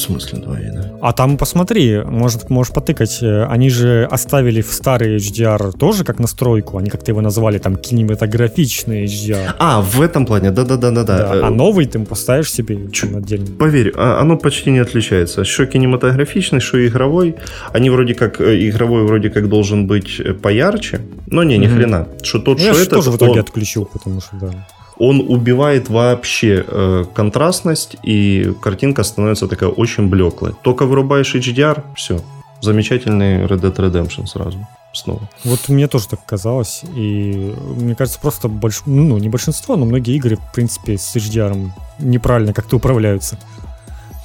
Смысле 0.00 0.38
вида? 0.54 0.92
А 1.02 1.12
там 1.12 1.36
посмотри, 1.36 1.98
может, 2.04 2.50
можешь 2.50 2.72
потыкать. 2.72 3.18
э, 3.22 3.44
Они 3.44 3.70
же 3.70 4.06
оставили 4.10 4.60
в 4.62 4.72
старый 4.72 5.16
HDR 5.16 5.72
тоже 5.78 6.04
как 6.04 6.18
настройку. 6.18 6.78
Они 6.78 6.90
как-то 6.90 7.10
его 7.10 7.20
назвали 7.20 7.58
там 7.58 7.76
кинематографичный 7.76 9.04
HDR. 9.04 9.54
А, 9.58 9.80
в 9.80 10.00
этом 10.00 10.26
плане, 10.26 10.50
да-да-да-да. 10.50 11.02
Да, 11.04 11.34
Э, 11.36 11.40
а 11.44 11.50
новый 11.50 11.86
ты 11.86 11.98
поставишь 12.00 12.52
себе 12.52 12.76
там 13.00 13.16
отдельно. 13.16 13.46
Поверь, 13.58 13.92
а- 13.96 14.20
оно 14.20 14.36
почти 14.36 14.70
не 14.70 14.78
отличается. 14.80 15.44
Что 15.44 15.66
кинематографичный, 15.66 16.60
что 16.60 16.78
игровой. 16.86 17.34
Они 17.72 17.90
вроде 17.90 18.14
как, 18.14 18.40
э, 18.40 18.68
игровой 18.68 19.04
вроде 19.06 19.30
как 19.30 19.48
должен 19.48 19.86
быть 19.86 20.20
э, 20.20 20.32
поярче. 20.34 21.00
Но 21.26 21.42
не, 21.44 21.58
ни 21.58 21.66
Мгм. 21.66 21.76
хрена. 21.76 22.08
Что 22.22 22.38
тот, 22.38 22.58
Ну, 22.58 22.64
я 22.64 22.72
что 22.72 22.82
этот, 22.82 22.94
тоже 22.94 23.10
в 23.10 23.16
итоге 23.16 23.32
он, 23.32 23.38
отключил, 23.40 23.84
потому 23.84 24.20
что, 24.20 24.36
да. 24.40 24.66
Он 25.00 25.20
убивает 25.20 25.88
вообще 25.88 26.64
э, 26.66 27.04
контрастность, 27.14 27.96
и 28.02 28.52
картинка 28.60 29.02
становится 29.02 29.48
такая 29.48 29.70
очень 29.70 30.08
блеклая. 30.08 30.52
Только 30.62 30.84
вырубаешь 30.84 31.34
HDR, 31.34 31.82
все. 31.96 32.20
Замечательный 32.60 33.46
Red 33.46 33.60
Dead 33.60 33.74
Redemption 33.74 34.26
сразу. 34.26 34.58
Снова. 34.92 35.20
Вот 35.44 35.68
мне 35.68 35.88
тоже 35.88 36.08
так 36.08 36.20
казалось. 36.26 36.82
И 36.94 37.54
мне 37.76 37.94
кажется, 37.94 38.20
просто 38.20 38.48
больш... 38.48 38.82
ну, 38.86 39.16
не 39.18 39.30
большинство, 39.30 39.76
но 39.76 39.86
многие 39.86 40.16
игры, 40.16 40.36
в 40.36 40.52
принципе, 40.52 40.98
с 40.98 41.16
HDR 41.16 41.70
неправильно 41.98 42.52
как-то 42.52 42.76
управляются. 42.76 43.38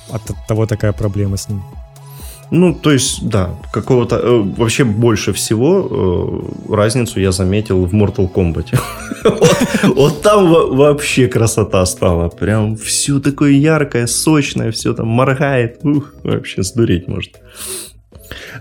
От, 0.10 0.22
того 0.48 0.66
такая 0.66 0.92
проблема 0.92 1.38
с 1.38 1.48
ним. 1.48 1.64
Ну, 2.52 2.74
то 2.74 2.92
есть, 2.92 3.28
да, 3.30 3.50
какого-то... 3.74 4.16
э, 4.18 4.42
вообще 4.58 4.84
больше 4.84 5.32
всего 5.34 6.44
э, 6.70 6.74
разницу 6.76 7.20
я 7.20 7.32
заметил 7.32 7.86
в 7.86 7.94
Mortal 7.94 8.32
Kombat. 8.32 8.68
Вот- 9.96 10.22
там 10.22 10.50
во- 10.50 10.68
вообще 10.76 11.28
красота 11.28 11.86
стала. 11.86 12.30
Прям 12.30 12.76
все 12.76 13.20
такое 13.20 13.52
яркое, 13.52 14.08
сочное, 14.08 14.72
все 14.72 14.94
там 14.94 15.08
моргает. 15.08 15.80
Ух, 15.84 16.14
вообще 16.24 16.64
сдуреть 16.64 17.08
может. 17.08 17.32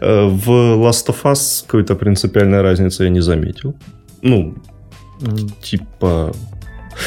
Э, 0.01 0.29
В 0.29 0.49
Last 0.51 1.09
of 1.09 1.23
Us 1.25 1.65
какой-то 1.67 1.95
принципиальной 1.95 2.63
разницы 2.63 3.05
я 3.05 3.11
не 3.11 3.21
заметил. 3.23 3.75
Ну, 4.23 4.55
типа... 5.63 6.33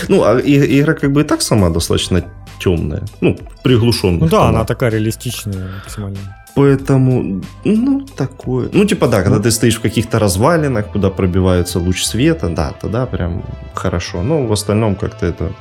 Ну, 0.09 0.23
а 0.23 0.39
игра 0.39 0.93
как 0.93 1.11
бы 1.11 1.21
и 1.21 1.23
так 1.23 1.41
сама 1.41 1.69
достаточно 1.69 2.21
темная. 2.59 3.01
Ну, 3.21 3.35
приглушенная. 3.63 4.19
Ну 4.19 4.27
да, 4.27 4.49
она 4.49 4.63
такая 4.65 4.91
реалистичная 4.91 5.69
максимально. 5.83 6.17
Поэтому, 6.57 7.41
ну, 7.65 8.01
такое. 8.15 8.69
Ну, 8.73 8.85
типа, 8.85 9.07
да, 9.07 9.21
когда 9.21 9.39
ты 9.39 9.51
стоишь 9.51 9.77
в 9.77 9.81
каких-то 9.81 10.17
развалинах, 10.17 10.87
куда 10.87 11.11
пробивается 11.11 11.77
луч 11.77 12.03
света, 12.03 12.49
да, 12.49 12.73
тогда 12.81 13.05
прям 13.05 13.43
хорошо. 13.75 14.23
Но 14.23 14.47
в 14.47 14.51
остальном 14.51 14.95
как-то 14.95 15.27
это 15.27 15.51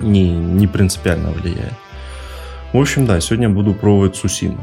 не, 0.00 0.30
не 0.30 0.68
принципиально 0.68 1.32
влияет. 1.32 1.72
В 2.72 2.78
общем, 2.78 3.06
да, 3.06 3.20
сегодня 3.20 3.48
буду 3.48 3.74
пробовать 3.74 4.14
Сусиму. 4.14 4.58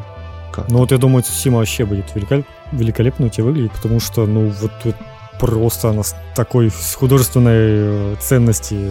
Как? 0.53 0.69
Ну 0.69 0.77
вот 0.77 0.91
я 0.91 0.97
думаю, 0.97 1.23
Цусима 1.23 1.57
вообще 1.57 1.83
будет 1.83 2.05
великолеп- 2.15 2.45
великолепно 2.71 3.25
у 3.25 3.29
тебя 3.29 3.43
выглядеть, 3.43 3.73
потому 3.73 3.99
что, 3.99 4.25
ну, 4.25 4.53
вот, 4.61 4.71
вот 4.85 4.95
просто 5.37 5.89
она 5.89 6.03
с 6.03 6.15
такой 6.33 6.71
художественной 6.95 8.13
э, 8.13 8.15
ценности 8.21 8.89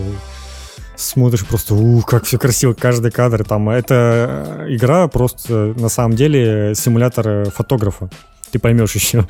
смотришь 1.01 1.47
просто, 1.47 1.75
ух, 1.75 2.07
как 2.07 2.25
все 2.25 2.39
красиво, 2.39 2.75
каждый 2.75 3.11
кадр 3.11 3.45
там. 3.45 3.69
Это 3.71 4.67
э, 4.67 4.75
игра 4.75 5.09
просто, 5.09 5.75
на 5.77 5.89
самом 5.89 6.17
деле, 6.17 6.75
симулятор 6.75 7.29
э, 7.29 7.45
фотографа. 7.51 8.11
Ты 8.51 8.59
поймешь 8.59 8.95
еще. 8.95 9.29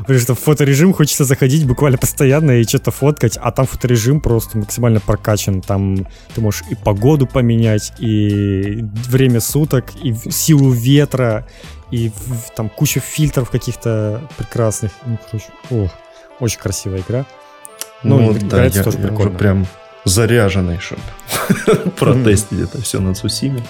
Потому 0.00 0.18
что 0.18 0.34
в 0.34 0.40
фоторежим 0.40 0.92
хочется 0.92 1.24
заходить 1.24 1.66
буквально 1.66 1.96
постоянно 1.98 2.52
и 2.52 2.64
что-то 2.64 2.90
фоткать, 2.90 3.38
а 3.38 3.50
там 3.50 3.66
фоторежим 3.66 4.20
просто 4.20 4.58
максимально 4.58 5.00
прокачан. 5.00 5.62
Там 5.62 6.06
ты 6.34 6.40
можешь 6.40 6.64
и 6.70 6.74
погоду 6.74 7.26
поменять, 7.26 7.92
и 7.98 8.84
время 9.08 9.40
суток, 9.40 9.86
и 10.02 10.14
силу 10.30 10.70
ветра, 10.70 11.46
и 11.90 12.12
там 12.56 12.68
куча 12.68 13.00
фильтров 13.00 13.50
каких-то 13.50 14.20
прекрасных. 14.36 14.92
Ну, 15.06 15.18
короче, 15.30 15.46
ох, 15.70 15.90
очень 16.40 16.60
красивая 16.60 17.00
игра. 17.00 17.24
Ну, 18.02 18.18
Ну, 18.20 18.36
да, 18.48 18.64
я, 18.64 18.82
тоже 18.82 18.98
прикольно. 18.98 19.38
прям 19.38 19.66
заряженный, 20.04 20.78
чтобы 20.78 21.02
протестить 21.96 22.60
это 22.60 22.80
все 22.82 23.00
на 23.00 23.14
Цусиме. 23.14 23.62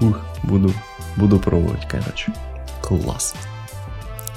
Ух, 0.00 0.18
буду, 0.42 0.72
буду 1.16 1.38
пробовать, 1.38 1.86
короче. 1.88 2.32
Класс. 2.82 3.34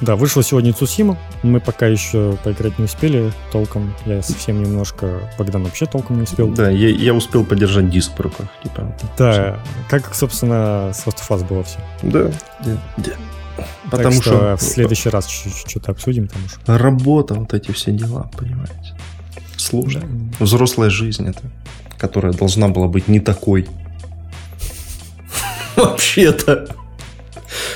Да, 0.02 0.16
вышла 0.16 0.42
сегодня 0.42 0.74
Цусима. 0.74 1.16
Мы 1.44 1.60
пока 1.60 1.86
еще 1.86 2.36
поиграть 2.44 2.80
не 2.80 2.86
успели 2.86 3.32
толком. 3.52 3.94
Я 4.06 4.24
совсем 4.24 4.62
немножко... 4.62 5.32
Богдан 5.38 5.64
вообще 5.64 5.86
толком 5.86 6.18
не 6.18 6.24
успел. 6.24 6.50
Да, 6.50 6.72
я, 6.72 6.90
я 6.90 7.14
успел 7.14 7.46
подержать 7.46 7.90
диск 7.90 8.14
в 8.18 8.20
руках, 8.20 8.48
типа. 8.64 8.96
Да, 9.18 9.60
как, 9.90 10.16
собственно, 10.16 10.92
с 10.92 11.06
Last 11.06 11.20
of 11.20 11.38
Us 11.38 11.48
было 11.48 11.64
все. 11.64 11.78
Да, 12.02 12.32
да, 12.66 12.78
да. 12.98 13.12
так 13.58 13.68
Потому 13.92 14.14
что, 14.14 14.22
что 14.22 14.58
в 14.58 14.62
следующий 14.62 15.10
раз 15.10 15.28
что-то 15.30 15.92
обсудим, 15.92 16.28
потому 16.28 16.50
что... 16.50 16.78
работа, 16.80 17.36
вот 17.36 17.54
эти 17.54 17.72
все 17.72 17.92
дела, 17.92 18.30
понимаете. 18.36 18.96
Сложно. 19.62 20.02
Взрослая 20.40 20.90
жизнь 20.90 21.30
это, 21.30 21.42
которая 22.00 22.34
должна 22.34 22.68
была 22.68 22.88
быть 22.88 23.08
не 23.08 23.20
такой. 23.20 23.68
Вообще-то. 25.76 26.76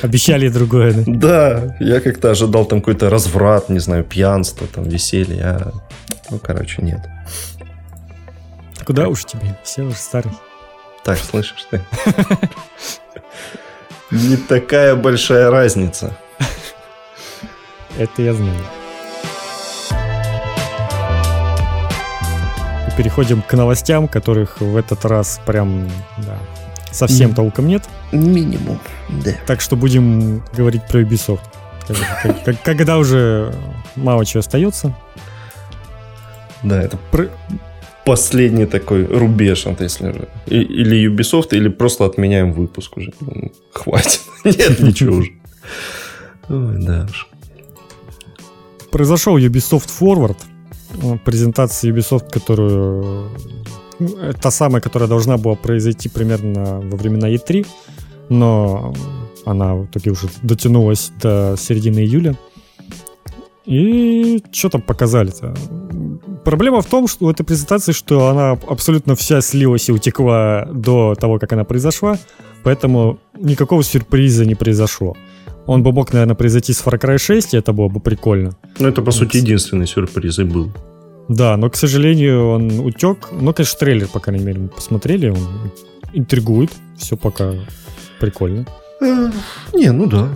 Обещали 0.01 0.49
другое, 0.49 0.93
да? 0.93 1.03
Да, 1.05 1.77
я 1.79 1.99
как-то 1.99 2.31
ожидал 2.31 2.65
там 2.65 2.79
какой-то 2.79 3.09
разврат, 3.11 3.69
не 3.69 3.79
знаю, 3.79 4.03
пьянство, 4.03 4.65
там, 4.67 4.85
веселье, 4.85 5.43
а... 5.43 5.71
Ну, 6.31 6.39
короче, 6.39 6.81
нет. 6.81 7.01
Куда 8.83 9.07
уж 9.07 9.25
тебе? 9.25 9.55
Все 9.63 9.83
уже 9.83 9.97
старый. 9.97 10.31
Так, 11.03 11.19
слышишь 11.19 11.67
ты? 11.69 11.81
Не 14.11 14.37
такая 14.37 14.95
большая 14.95 15.51
разница. 15.51 16.17
Это 17.99 18.21
я 18.23 18.33
знаю. 18.33 18.63
Переходим 22.97 23.41
к 23.41 23.53
новостям, 23.53 24.07
которых 24.07 24.61
в 24.61 24.75
этот 24.77 25.05
раз 25.05 25.39
прям 25.45 25.87
да, 26.25 26.37
совсем 26.91 27.27
Мгм. 27.27 27.35
толком 27.35 27.67
нет. 27.67 27.83
Минимум, 28.11 28.79
да. 29.23 29.31
Так 29.45 29.61
что 29.61 29.75
будем 29.75 30.43
говорить 30.55 30.83
про 30.87 31.01
Ubisoft. 31.01 31.41
Когда 32.63 32.97
уже 32.97 33.53
мало 33.95 34.25
чего 34.25 34.39
остается. 34.39 34.95
Да, 36.63 36.81
это 36.81 36.97
последний 38.05 38.65
такой 38.65 39.05
рубеж, 39.05 39.65
вот 39.65 39.81
если 39.81 40.11
же. 40.11 40.27
Или 40.47 41.07
Ubisoft, 41.09 41.49
или 41.51 41.69
просто 41.69 42.05
отменяем 42.05 42.53
выпуск 42.53 42.97
уже. 42.97 43.11
Ну, 43.19 43.51
Хватит. 43.73 44.21
Нет, 44.43 44.79
ничего 44.79 45.17
уже. 45.17 45.31
Ой, 46.49 46.75
да 46.83 47.07
уж. 47.09 47.27
Произошел 48.91 49.37
Ubisoft 49.37 49.89
Forward. 49.99 50.37
Э, 51.01 51.17
Презентация 51.23 51.91
Ubisoft, 51.91 52.31
которую... 52.31 53.29
это 53.99 54.41
Та 54.41 54.51
самая, 54.51 54.81
которая 54.81 55.09
должна 55.09 55.37
была 55.37 55.55
произойти 55.55 56.09
примерно 56.09 56.81
во 56.81 56.97
времена 56.97 57.29
E3, 57.29 57.65
но 58.29 58.93
она 59.45 59.75
в 59.75 59.85
итоге 59.85 60.11
уже 60.11 60.27
дотянулась 60.43 61.11
до 61.21 61.55
середины 61.57 61.99
июля. 61.99 62.35
И 63.65 64.43
что 64.51 64.69
там 64.69 64.81
показали-то? 64.81 65.55
Проблема 66.43 66.81
в 66.81 66.85
том, 66.85 67.07
что 67.07 67.25
у 67.25 67.31
этой 67.31 67.43
презентации, 67.43 67.93
что 67.93 68.27
она 68.27 68.51
абсолютно 68.51 69.15
вся 69.15 69.41
слилась 69.41 69.89
и 69.89 69.91
утекла 69.91 70.67
до 70.71 71.15
того, 71.15 71.39
как 71.39 71.53
она 71.53 71.63
произошла, 71.63 72.17
поэтому 72.63 73.17
никакого 73.39 73.83
сюрприза 73.83 74.45
не 74.45 74.55
произошло. 74.55 75.15
Он 75.67 75.81
бы 75.83 75.91
мог, 75.91 76.13
наверное, 76.13 76.35
произойти 76.35 76.73
с 76.73 76.83
Far 76.83 76.99
Cry 76.99 77.17
6, 77.17 77.53
и 77.53 77.57
это 77.57 77.73
было 77.73 77.87
бы 77.87 77.99
прикольно. 77.99 78.55
Ну, 78.79 78.87
это, 78.87 79.01
по 79.01 79.11
сути, 79.11 79.37
единственный 79.37 79.87
сюрприз 79.87 80.39
и 80.39 80.43
был. 80.43 80.71
Да, 81.27 81.57
но, 81.57 81.69
к 81.69 81.75
сожалению, 81.75 82.49
он 82.49 82.79
утек. 82.79 83.29
Ну, 83.31 83.51
конечно, 83.53 83.79
трейлер, 83.79 84.07
по 84.07 84.19
крайней 84.19 84.45
мере, 84.45 84.59
мы 84.59 84.67
посмотрели. 84.67 85.29
Он 85.29 85.71
интригует. 86.13 86.71
Все 86.97 87.17
пока 87.17 87.53
прикольно. 88.19 88.65
Э, 89.01 89.31
Не, 89.73 89.91
ну 89.91 90.05
да. 90.05 90.29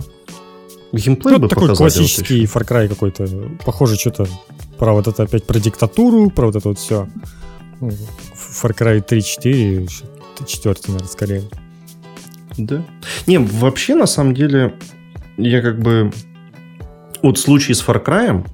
Геймплей 0.92 1.34
Ну, 1.36 1.40
бы 1.42 1.48
такой 1.48 1.68
вот 1.68 1.78
классический. 1.78 2.44
Far 2.44 2.66
Cry 2.66 2.88
какой-то. 2.88 3.28
Похоже, 3.64 3.96
что-то 3.96 4.26
про 4.78 4.92
вот 4.92 5.06
это 5.06 5.22
опять 5.22 5.44
про 5.44 5.60
диктатуру, 5.60 6.30
про 6.30 6.46
вот 6.46 6.56
это 6.56 6.68
вот 6.68 6.78
все. 6.78 7.06
Far 7.80 8.76
Cry 8.76 9.04
3-4, 9.06 9.88
четвертый, 10.46 10.88
наверное, 10.88 11.08
скорее. 11.08 11.42
Да. 12.58 12.84
Не, 13.26 13.38
вообще, 13.38 13.94
на 13.94 14.06
самом 14.06 14.34
деле, 14.34 14.74
я 15.48 15.62
как 15.62 15.78
бы... 15.80 16.12
Вот 17.22 17.36
в 17.36 17.40
случае 17.40 17.74
с 17.74 17.86
Far 17.86 18.02
Cry, 18.04 18.46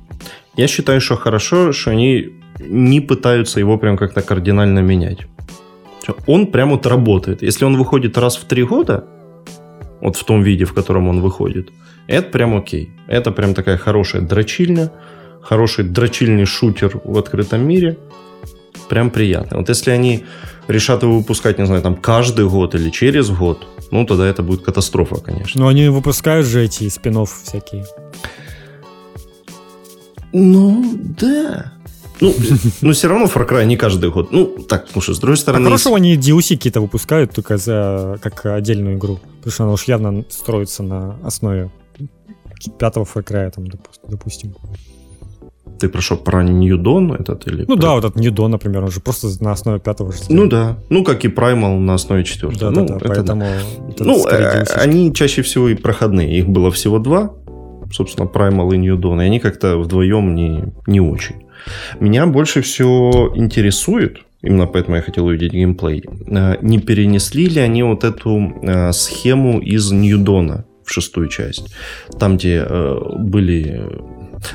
я 0.57 0.67
считаю, 0.67 1.01
что 1.01 1.17
хорошо, 1.17 1.73
что 1.73 1.91
они 1.91 2.33
не 2.59 3.01
пытаются 3.01 3.61
его 3.61 3.79
прям 3.79 3.97
как-то 3.97 4.23
кардинально 4.23 4.81
менять. 4.81 5.27
Он 6.27 6.47
прям 6.47 6.71
вот 6.71 6.87
работает. 6.87 7.43
Если 7.43 7.65
он 7.65 7.77
выходит 7.77 8.19
раз 8.19 8.37
в 8.37 8.45
три 8.45 8.65
года, 8.65 9.05
вот 10.01 10.17
в 10.17 10.25
том 10.25 10.43
виде, 10.43 10.65
в 10.65 10.73
котором 10.73 11.09
он 11.09 11.21
выходит, 11.21 11.71
это 12.07 12.31
прям 12.31 12.57
окей. 12.57 12.91
Это 13.09 13.33
прям 13.33 13.55
такая 13.55 13.77
хорошая 13.77 14.23
дрочильня, 14.23 14.91
хороший 15.43 15.85
дрочильный 15.85 16.45
шутер 16.45 17.01
в 17.05 17.19
открытом 17.19 17.67
мире. 17.67 17.99
Прям 18.89 19.11
приятно. 19.11 19.59
Вот 19.59 19.69
если 19.69 19.91
они 19.91 20.25
решат 20.69 21.03
его 21.03 21.19
выпускать, 21.19 21.59
не 21.59 21.67
знаю, 21.67 21.83
там 21.83 21.97
каждый 21.97 22.49
год 22.49 22.75
или 22.75 22.91
через 22.91 23.31
год, 23.31 23.67
ну 23.91 24.05
тогда 24.07 24.27
это 24.27 24.43
будет 24.43 24.63
катастрофа, 24.63 25.17
конечно. 25.17 25.61
Но 25.61 25.69
они 25.69 25.89
выпускают 25.89 26.47
же 26.47 26.65
эти 26.65 26.89
спин 26.89 27.25
всякие. 27.27 27.85
Ну, 30.33 30.99
да. 31.19 31.73
Ну, 32.21 32.35
но 32.81 32.93
все 32.93 33.09
равно 33.09 33.27
Far 33.27 33.49
Cry 33.49 33.65
не 33.65 33.77
каждый 33.77 34.11
год. 34.11 34.33
Ну, 34.33 34.47
так, 34.69 34.87
слушай, 34.91 35.15
с 35.15 35.19
другой 35.19 35.35
А 35.35 35.39
стороны... 35.39 35.65
хорошо 35.65 35.95
они 35.95 36.17
DLC 36.17 36.57
какие-то 36.57 36.81
выпускают 36.81 37.33
только 37.33 37.57
за 37.57 38.19
как 38.23 38.45
отдельную 38.47 38.97
игру. 38.97 39.21
Потому 39.39 39.53
что 39.53 39.65
она 39.65 39.73
уж 39.73 39.85
явно 39.85 40.25
строится 40.29 40.83
на 40.83 41.17
основе 41.25 41.71
пятого 42.79 43.05
Far 43.05 43.25
Cry, 43.25 43.51
там, 43.51 43.65
допу- 43.65 44.09
допустим. 44.09 44.55
Ты 45.79 45.89
про 45.89 46.01
что, 46.01 46.17
про 46.17 46.43
New 46.43 46.79
Dawn 46.79 47.15
этот 47.21 47.47
или... 47.47 47.65
Ну 47.69 47.77
про- 47.77 47.83
да, 47.83 47.95
вот 47.95 48.05
этот 48.05 48.17
New 48.17 48.33
Dawn, 48.33 48.49
например, 48.49 48.85
он 48.85 48.91
же 48.91 49.01
просто 49.01 49.29
на 49.45 49.53
основе 49.53 49.79
пятого 49.79 50.13
же 50.13 50.19
Ну 50.29 50.49
да. 50.49 50.79
Ну, 50.89 51.05
как 51.05 51.25
и 51.25 51.29
Primal 51.29 51.79
на 51.79 51.95
основе 51.95 52.23
Да, 52.23 52.29
четвертого. 52.29 52.73
да, 52.73 52.81
ну, 52.81 52.87
да, 52.87 52.97
это 52.97 53.09
поэтому... 53.09 53.45
это 53.91 54.05
Ну, 54.05 54.27
э, 54.27 54.65
они 54.75 55.13
чаще 55.13 55.43
всего 55.43 55.69
и 55.69 55.75
проходные. 55.75 56.39
Их 56.39 56.49
было 56.49 56.71
всего 56.71 56.99
два. 56.99 57.33
Собственно, 57.93 58.27
Primal 58.27 58.75
и 58.75 58.79
New 58.79 58.97
Dawn. 58.97 59.23
И 59.23 59.27
они 59.27 59.39
как-то 59.39 59.77
вдвоем 59.79 60.35
не, 60.35 60.65
не 60.87 61.01
очень. 61.01 61.37
Меня 62.01 62.27
больше 62.27 62.63
всего 62.63 63.33
интересует, 63.35 64.19
именно 64.43 64.67
поэтому 64.67 64.97
я 64.97 65.03
хотел 65.03 65.27
увидеть 65.27 65.53
геймплей, 65.53 66.05
э, 66.27 66.57
не 66.63 66.79
перенесли 66.79 67.47
ли 67.47 67.61
они 67.61 67.83
вот 67.83 68.05
эту 68.05 68.53
э, 68.63 68.93
схему 68.93 69.61
из 69.61 69.93
Dawn 69.93 70.65
в 70.85 70.91
шестую 70.93 71.29
часть. 71.29 71.75
Там, 72.19 72.37
где 72.37 72.65
были... 73.19 73.91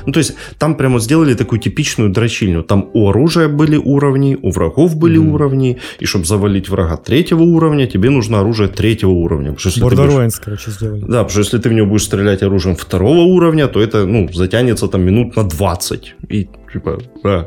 Ну, 0.06 0.12
то 0.12 0.18
есть, 0.18 0.34
там 0.58 0.74
прямо 0.76 0.98
сделали 1.00 1.34
такую 1.34 1.60
типичную 1.60 2.10
дрочильню. 2.10 2.62
Там 2.62 2.90
у 2.94 3.08
оружия 3.08 3.48
были 3.48 3.76
уровни, 3.76 4.38
у 4.42 4.50
врагов 4.50 4.96
были 4.96 5.18
Мгм. 5.18 5.34
уровни, 5.34 5.78
и 6.00 6.04
чтобы 6.06 6.24
завалить 6.24 6.68
врага 6.68 6.96
третьего 6.96 7.42
уровня, 7.42 7.86
тебе 7.86 8.10
нужно 8.10 8.40
оружие 8.40 8.68
третьего 8.68 9.10
уровня. 9.10 9.52
Ты 9.52 9.80
будешь- 9.80 9.96
короче, 10.44 10.70
сделали. 10.70 11.00
да, 11.00 11.06
потому 11.24 11.28
что 11.30 11.40
если 11.40 11.58
ты 11.58 11.68
в 11.68 11.72
него 11.72 11.86
будешь 11.86 12.04
стрелять 12.04 12.42
оружием 12.42 12.76
второго 12.76 13.20
уровня, 13.20 13.66
то 13.68 13.80
это, 13.80 14.06
ну, 14.06 14.28
затянется 14.32 14.88
там 14.88 15.02
минут 15.02 15.36
на 15.36 15.44
20. 15.44 16.14
И, 16.28 16.48
типа, 16.72 16.98
да. 17.24 17.46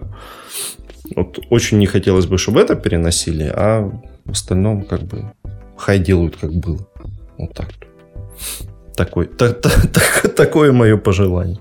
Вот 1.15 1.39
очень 1.51 1.77
не 1.79 1.86
хотелось 1.86 2.25
бы, 2.25 2.38
чтобы 2.38 2.60
это 2.62 2.75
переносили, 2.75 3.51
а 3.55 3.91
в 4.25 4.31
остальном, 4.31 4.84
как 4.84 5.03
бы, 5.03 5.31
хай 5.77 5.99
делают, 5.99 6.36
как 6.41 6.51
было. 6.51 6.79
Вот 7.38 7.53
так. 7.53 7.69
Такой, 8.95 9.25
та- 9.25 9.53
та- 9.53 9.69
та- 9.93 10.27
такое 10.36 10.71
мое 10.71 10.97
пожелание. 10.97 11.58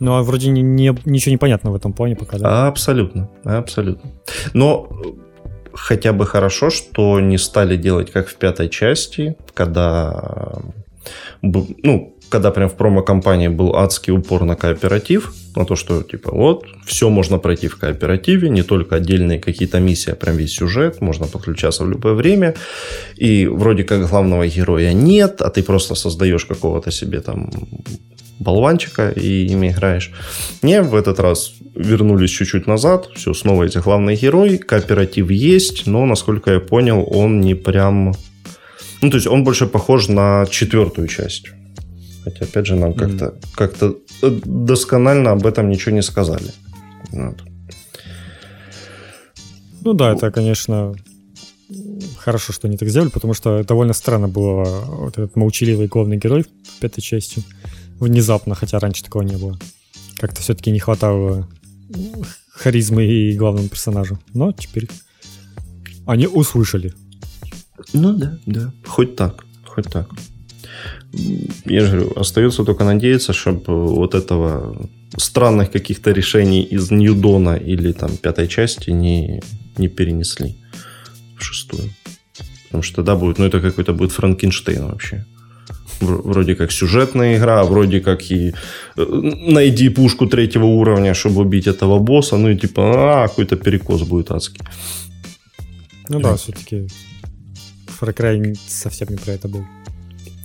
Ну, 0.00 0.14
а 0.14 0.22
вроде 0.22 0.48
не, 0.50 0.62
не- 0.62 0.96
ничего 1.04 1.30
не 1.32 1.38
понятно 1.38 1.70
в 1.70 1.74
этом 1.74 1.92
плане 1.92 2.16
пока, 2.16 2.38
да? 2.38 2.68
Абсолютно, 2.68 3.28
абсолютно. 3.44 4.10
Но 4.54 4.88
хотя 5.72 6.12
бы 6.12 6.26
хорошо, 6.26 6.70
что 6.70 7.20
не 7.20 7.38
стали 7.38 7.76
делать 7.76 8.10
как 8.12 8.28
в 8.28 8.36
пятой 8.36 8.68
части, 8.68 9.36
когда, 9.54 10.60
э, 11.42 11.48
ну, 11.82 12.14
когда 12.28 12.50
прям 12.50 12.68
в 12.68 12.74
промо-компании 12.74 13.48
был 13.48 13.76
адский 13.76 14.12
упор 14.12 14.44
на 14.44 14.56
кооператив, 14.56 15.32
на 15.56 15.64
то, 15.64 15.76
что, 15.76 16.02
типа, 16.02 16.30
вот, 16.32 16.66
все 16.84 17.08
можно 17.08 17.38
пройти 17.38 17.68
в 17.68 17.76
кооперативе, 17.76 18.50
не 18.50 18.62
только 18.62 18.96
отдельные 18.96 19.38
какие-то 19.38 19.80
миссии, 19.80 20.12
а 20.12 20.16
прям 20.16 20.36
весь 20.36 20.52
сюжет, 20.52 21.00
можно 21.00 21.26
подключаться 21.26 21.84
в 21.84 21.90
любое 21.90 22.14
время, 22.14 22.54
и 23.16 23.46
вроде 23.46 23.84
как 23.84 24.08
главного 24.08 24.46
героя 24.46 24.92
нет, 24.92 25.42
а 25.42 25.50
ты 25.50 25.62
просто 25.62 25.94
создаешь 25.94 26.44
какого-то 26.44 26.90
себе 26.90 27.20
там 27.20 27.50
болванчика 28.38 29.10
и 29.10 29.46
ими 29.46 29.68
играешь. 29.68 30.12
Не, 30.62 30.82
в 30.82 30.94
этот 30.94 31.18
раз 31.20 31.52
вернулись 31.74 32.30
чуть-чуть 32.30 32.66
назад, 32.66 33.08
все, 33.14 33.34
снова 33.34 33.64
эти 33.64 33.78
главный 33.78 34.16
герой, 34.16 34.58
кооператив 34.58 35.30
есть, 35.30 35.86
но, 35.86 36.06
насколько 36.06 36.52
я 36.52 36.60
понял, 36.60 37.06
он 37.10 37.40
не 37.40 37.54
прям... 37.54 38.14
Ну, 39.00 39.10
то 39.10 39.16
есть 39.16 39.26
он 39.26 39.44
больше 39.44 39.66
похож 39.66 40.08
на 40.08 40.46
четвертую 40.50 41.08
часть. 41.08 41.46
Хотя, 42.30 42.44
опять 42.44 42.66
же, 42.66 42.76
нам 42.76 42.94
как-то 42.94 43.34
как-то 43.54 43.96
э, 44.22 44.40
досконально 44.44 45.32
об 45.32 45.46
этом 45.46 45.68
ничего 45.68 45.94
не 45.94 46.02
сказали. 46.02 46.52
Вот. 47.10 47.36
Ну 49.82 49.94
да, 49.94 50.12
это, 50.12 50.30
конечно, 50.30 50.94
хорошо, 52.18 52.52
что 52.52 52.68
они 52.68 52.76
так 52.76 52.88
сделали, 52.88 53.08
потому 53.08 53.34
что 53.34 53.64
довольно 53.64 53.92
странно 53.92 54.28
было 54.28 54.84
вот 54.86 55.14
этот 55.18 55.36
молчаливый 55.36 55.86
главный 55.86 56.18
герой 56.18 56.42
в 56.42 56.80
пятой 56.80 57.00
части. 57.00 57.42
Внезапно, 57.98 58.54
хотя 58.54 58.78
раньше 58.78 59.04
такого 59.04 59.22
не 59.22 59.36
было. 59.36 59.58
Как-то 60.18 60.40
все-таки 60.42 60.70
не 60.70 60.78
хватало 60.78 61.48
харизмы 62.50 63.06
и 63.06 63.36
главному 63.36 63.68
персонажу. 63.68 64.18
Но 64.34 64.52
теперь 64.52 64.88
они 66.06 66.26
услышали. 66.26 66.92
Ну 67.92 68.12
да, 68.12 68.38
да. 68.46 68.72
Хоть 68.86 69.16
так, 69.16 69.44
хоть 69.64 69.90
так. 69.90 70.08
Я 71.64 71.80
же 71.80 71.96
говорю, 71.96 72.12
остается 72.20 72.64
только 72.64 72.84
надеяться, 72.84 73.32
чтобы 73.32 73.86
вот 73.94 74.14
этого 74.14 74.88
странных 75.16 75.70
каких-то 75.70 76.12
решений 76.12 76.62
из 76.62 76.90
Ньюдона 76.90 77.56
или 77.56 77.92
там 77.92 78.16
пятой 78.16 78.48
части 78.48 78.90
не, 78.90 79.40
не 79.78 79.88
перенесли 79.88 80.56
в 81.38 81.44
шестую. 81.44 81.90
Потому 82.64 82.82
что 82.82 82.96
тогда 82.96 83.16
будет, 83.16 83.38
ну 83.38 83.46
это 83.46 83.60
какой-то 83.60 83.94
будет 83.94 84.12
Франкенштейн 84.12 84.84
вообще. 84.84 85.24
Вроде 86.00 86.54
как 86.54 86.70
сюжетная 86.70 87.36
игра, 87.36 87.64
вроде 87.64 88.00
как 88.00 88.30
и 88.30 88.54
э, 88.96 89.04
найди 89.50 89.88
пушку 89.88 90.26
третьего 90.26 90.66
уровня, 90.66 91.14
чтобы 91.14 91.40
убить 91.40 91.66
этого 91.66 91.98
босса, 91.98 92.36
ну 92.36 92.50
и 92.50 92.56
типа, 92.56 93.22
а, 93.24 93.28
какой-то 93.28 93.56
перекос 93.56 94.02
будет 94.02 94.30
адский. 94.30 94.60
Ну 96.08 96.20
да, 96.20 96.36
все-таки 96.36 96.86
Far 98.00 98.14
Cry 98.14 98.56
совсем 98.68 99.08
не 99.08 99.16
про 99.16 99.32
это 99.32 99.48
был. 99.48 99.64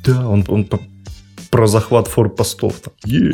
Да, 0.03 0.27
он, 0.27 0.45
он 0.47 0.65
по- 0.65 0.81
про 1.49 1.67
захват 1.67 2.07
форпостов 2.07 2.79
там. 2.79 2.93
Е. 3.05 3.33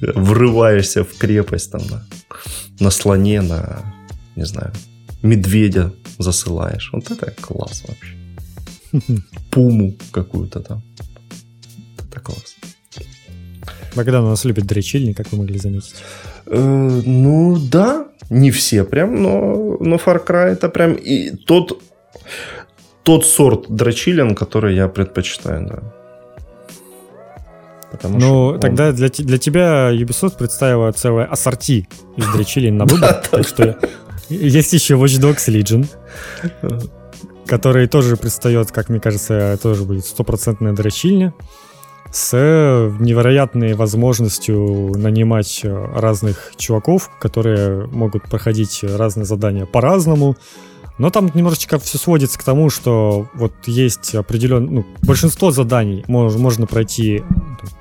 врываешься 0.00 1.04
в 1.04 1.16
крепость 1.18 1.72
там 1.72 1.82
на, 1.90 2.04
на 2.80 2.90
слоне, 2.90 3.42
на, 3.42 3.82
не 4.36 4.46
знаю, 4.46 4.72
медведя 5.22 5.92
засылаешь. 6.18 6.90
Вот 6.92 7.10
это 7.10 7.30
класс 7.40 7.84
вообще. 7.86 8.14
Пуму 9.50 9.94
какую-то 10.12 10.60
там. 10.60 10.82
Это 11.98 12.20
класс. 12.20 12.56
Богдан 13.94 14.24
у 14.24 14.28
нас 14.28 14.44
любит 14.44 14.66
дрочильни, 14.66 15.12
как 15.12 15.32
вы 15.32 15.38
могли 15.38 15.58
заметить. 15.58 15.94
Э, 16.46 17.02
ну 17.06 17.58
да, 17.58 18.08
не 18.30 18.50
все 18.50 18.84
прям, 18.84 19.22
но, 19.22 19.76
но 19.80 19.96
Far 19.96 20.24
Cry 20.26 20.52
это 20.52 20.68
прям 20.68 20.94
и 20.94 21.30
тот, 21.30 21.82
тот 23.08 23.24
сорт 23.24 23.70
дрочилин, 23.70 24.34
который 24.34 24.76
я 24.76 24.86
предпочитаю, 24.86 25.66
да. 25.66 25.82
Потому 27.90 28.18
ну, 28.18 28.44
он... 28.48 28.60
тогда 28.60 28.92
для, 28.92 29.08
для 29.08 29.38
тебя 29.38 29.90
Ubisoft 29.94 30.36
представила 30.36 30.92
целое 30.92 31.24
ассорти 31.24 31.88
из 32.18 32.26
дрочилин 32.26 32.76
на 32.76 32.84
выбор, 32.84 33.14
так 33.30 33.48
что 33.48 33.78
есть 34.28 34.74
еще 34.74 34.96
Watch 34.96 35.18
Dogs 35.22 35.48
Legion, 35.48 35.86
который 37.46 37.88
тоже 37.88 38.18
предстает, 38.18 38.72
как 38.72 38.90
мне 38.90 39.00
кажется, 39.00 39.58
тоже 39.62 39.84
будет 39.84 40.04
стопроцентная 40.04 40.74
дрочильня 40.74 41.32
с 42.12 42.36
невероятной 42.36 43.72
возможностью 43.72 44.92
нанимать 44.98 45.62
разных 45.64 46.52
чуваков, 46.58 47.10
которые 47.18 47.86
могут 47.86 48.24
проходить 48.24 48.80
разные 48.82 49.24
задания 49.24 49.64
по-разному. 49.64 50.36
Но 50.98 51.10
там 51.10 51.30
немножечко 51.34 51.78
все 51.78 51.98
сводится 51.98 52.38
к 52.38 52.44
тому, 52.44 52.70
что 52.70 53.28
вот 53.34 53.52
есть 53.66 54.14
определенное... 54.14 54.70
Ну, 54.70 54.86
большинство 55.02 55.50
заданий 55.50 56.04
мож, 56.08 56.34
можно 56.34 56.66
пройти 56.66 57.22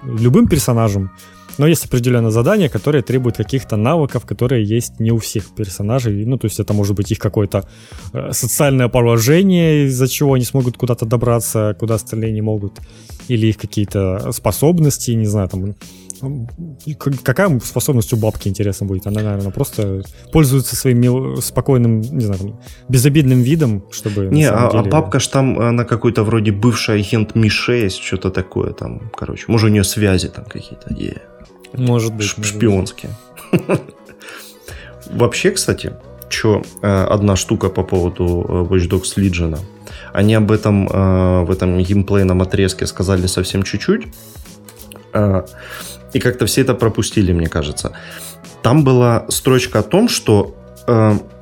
любым 0.04 0.48
персонажем, 0.48 1.10
но 1.58 1.68
есть 1.68 1.86
определенное 1.86 2.32
задание, 2.32 2.70
которое 2.70 3.02
требует 3.02 3.38
каких-то 3.38 3.78
навыков, 3.78 4.26
которые 4.26 4.64
есть 4.64 5.00
не 5.00 5.12
у 5.12 5.18
всех 5.18 5.46
персонажей. 5.56 6.26
Ну, 6.26 6.38
то 6.38 6.46
есть 6.46 6.60
это 6.60 6.74
может 6.74 6.96
быть 6.96 7.12
их 7.12 7.20
какое-то 7.20 7.68
э, 8.14 8.32
социальное 8.32 8.90
положение, 8.90 9.86
из-за 9.86 10.08
чего 10.08 10.34
они 10.34 10.46
смогут 10.46 10.78
куда-то 10.78 11.06
добраться, 11.06 11.76
куда 11.80 11.96
остальные 11.96 12.32
не 12.32 12.42
могут. 12.42 12.80
Или 13.28 13.48
их 13.48 13.58
какие-то 13.58 14.32
способности, 14.32 15.12
не 15.12 15.26
знаю, 15.26 15.50
там 15.50 15.76
Какая 17.24 17.60
способность 17.60 18.14
у 18.14 18.18
бабки, 18.18 18.48
интересно, 18.48 18.88
будет? 18.88 19.08
Она, 19.08 19.22
наверное, 19.22 19.52
просто 19.52 20.04
пользуется 20.32 20.76
своим 20.76 21.00
мил... 21.00 21.42
спокойным, 21.42 22.02
не 22.02 22.26
знаю, 22.26 22.40
там, 22.40 22.60
безобидным 22.90 23.42
видом, 23.42 23.84
чтобы... 23.92 24.28
Не, 24.28 24.50
а, 24.50 24.72
деле... 24.72 24.84
а 24.86 24.90
бабка 24.90 25.20
ж 25.20 25.28
там, 25.28 25.60
она 25.60 25.84
какой-то 25.84 26.24
вроде 26.24 26.52
бывший 26.52 27.00
агент 27.00 27.36
Ми-6, 27.36 27.90
что-то 27.90 28.30
такое 28.30 28.74
там, 28.74 29.12
короче. 29.16 29.46
Может, 29.48 29.70
у 29.70 29.72
нее 29.72 29.84
связи 29.84 30.30
там 30.30 30.46
какие-то. 30.46 30.94
Yeah. 30.94 31.22
Может 31.74 32.14
быть. 32.14 32.28
Ш- 32.28 32.44
шпионские. 32.44 33.12
Вообще, 35.12 35.52
кстати, 35.52 35.94
что 36.30 36.64
э, 36.82 36.88
одна 36.88 37.36
штука 37.36 37.70
по 37.70 37.84
поводу 37.84 38.46
э, 38.48 38.74
Watch 38.74 38.90
Dogs 38.90 39.18
Legion. 39.18 39.58
Они 40.14 40.34
об 40.36 40.52
этом 40.52 40.88
э, 40.88 41.44
в 41.44 41.52
этом 41.52 41.78
геймплейном 41.80 42.42
отрезке 42.42 42.86
сказали 42.86 43.28
совсем 43.28 43.64
чуть-чуть. 43.64 44.08
И 46.14 46.20
как-то 46.20 46.46
все 46.46 46.62
это 46.62 46.74
пропустили, 46.74 47.34
мне 47.34 47.48
кажется. 47.48 47.92
Там 48.62 48.84
была 48.84 49.26
строчка 49.30 49.80
о 49.80 49.84
том, 49.84 50.10
что 50.10 50.56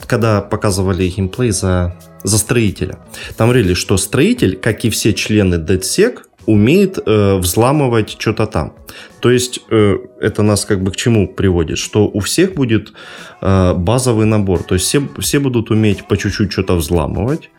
когда 0.08 0.42
показывали 0.42 1.08
геймплей 1.08 1.52
за, 1.52 1.96
за 2.24 2.38
строителя, 2.38 2.98
там 3.38 3.50
говорили, 3.50 3.76
что 3.76 3.98
строитель, 3.98 4.56
как 4.56 4.86
и 4.86 4.90
все 4.90 5.14
члены 5.14 5.56
DeadSec, 5.56 6.20
умеет 6.46 7.00
э, 7.06 7.38
взламывать 7.38 8.16
что-то 8.20 8.46
там. 8.46 8.74
То 9.20 9.32
есть 9.32 9.62
э, 9.70 9.98
это 10.20 10.44
нас 10.44 10.66
как 10.66 10.82
бы 10.84 10.92
к 10.92 10.96
чему 10.96 11.28
приводит? 11.28 11.78
Что 11.78 12.08
у 12.08 12.20
всех 12.20 12.54
будет 12.54 12.94
э, 13.42 13.74
базовый 13.74 14.26
набор. 14.26 14.64
То 14.64 14.76
есть 14.76 14.86
все, 14.86 15.02
все 15.20 15.40
будут 15.40 15.72
уметь 15.72 16.08
по 16.08 16.18
чуть-чуть 16.18 16.52
что-то 16.52 16.76
взламывать, 16.76 17.50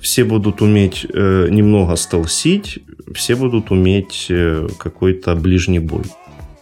все 0.00 0.24
будут 0.24 0.62
уметь 0.62 1.06
э, 1.12 1.48
немного 1.50 1.96
стелсить, 1.96 2.78
все 3.14 3.34
будут 3.34 3.70
уметь 3.70 4.26
э, 4.30 4.68
какой-то 4.78 5.34
ближний 5.34 5.80
бой. 5.80 6.04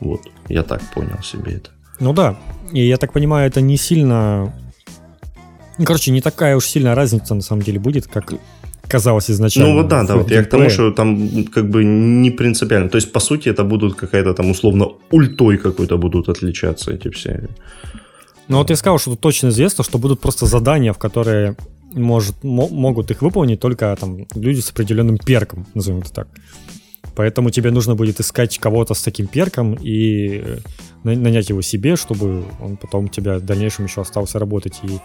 Вот, 0.00 0.20
я 0.48 0.62
так 0.62 0.82
понял 0.94 1.22
себе 1.22 1.52
это. 1.52 1.70
Ну 2.00 2.12
да, 2.12 2.36
и 2.72 2.86
я 2.86 2.96
так 2.96 3.12
понимаю, 3.12 3.48
это 3.48 3.60
не 3.60 3.76
сильно... 3.76 4.54
Ну, 5.78 5.84
короче, 5.84 6.10
не 6.10 6.20
такая 6.20 6.56
уж 6.56 6.66
сильная 6.66 6.94
разница 6.94 7.34
на 7.34 7.42
самом 7.42 7.62
деле 7.62 7.78
будет, 7.78 8.06
как 8.06 8.32
казалось 8.88 9.30
изначально. 9.30 9.70
Ну 9.70 9.76
вот 9.76 9.88
да, 9.88 10.02
да, 10.04 10.16
вот 10.16 10.30
я 10.30 10.42
к 10.42 10.50
тому, 10.50 10.70
что 10.70 10.90
там 10.92 11.44
как 11.44 11.68
бы 11.68 11.84
не 11.84 12.30
принципиально. 12.30 12.88
То 12.88 12.96
есть, 12.96 13.12
по 13.12 13.20
сути, 13.20 13.48
это 13.50 13.64
будут 13.64 13.94
какая-то 13.94 14.34
там 14.34 14.50
условно 14.50 14.88
ультой 15.10 15.58
какой-то 15.58 15.98
будут 15.98 16.28
отличаться 16.28 16.92
эти 16.92 17.10
все. 17.10 17.48
Ну 18.48 18.58
вот 18.58 18.70
я 18.70 18.76
сказал, 18.76 18.98
что 18.98 19.10
тут 19.10 19.20
точно 19.20 19.48
известно, 19.48 19.84
что 19.84 19.98
будут 19.98 20.20
просто 20.20 20.46
задания, 20.46 20.92
в 20.92 20.98
которые 20.98 21.56
может, 21.94 22.42
могут 22.42 23.10
их 23.10 23.22
выполнить 23.22 23.60
только 23.60 23.96
там 24.00 24.26
люди 24.34 24.60
с 24.60 24.70
определенным 24.70 25.18
перком, 25.18 25.66
назовем 25.74 26.00
это 26.00 26.12
так. 26.12 26.28
Поэтому 27.14 27.50
тебе 27.50 27.70
нужно 27.70 27.94
будет 27.94 28.20
искать 28.20 28.58
кого-то 28.58 28.94
с 28.94 29.02
таким 29.02 29.26
перком 29.26 29.74
и 29.74 30.42
э, 30.44 30.58
нанять 31.02 31.48
его 31.48 31.62
себе, 31.62 31.96
чтобы 31.96 32.44
он 32.60 32.76
потом 32.76 33.06
у 33.06 33.08
тебя 33.08 33.38
в 33.38 33.42
дальнейшем 33.42 33.86
еще 33.86 34.02
остался 34.02 34.38
работать. 34.38 34.80
И 34.82 34.98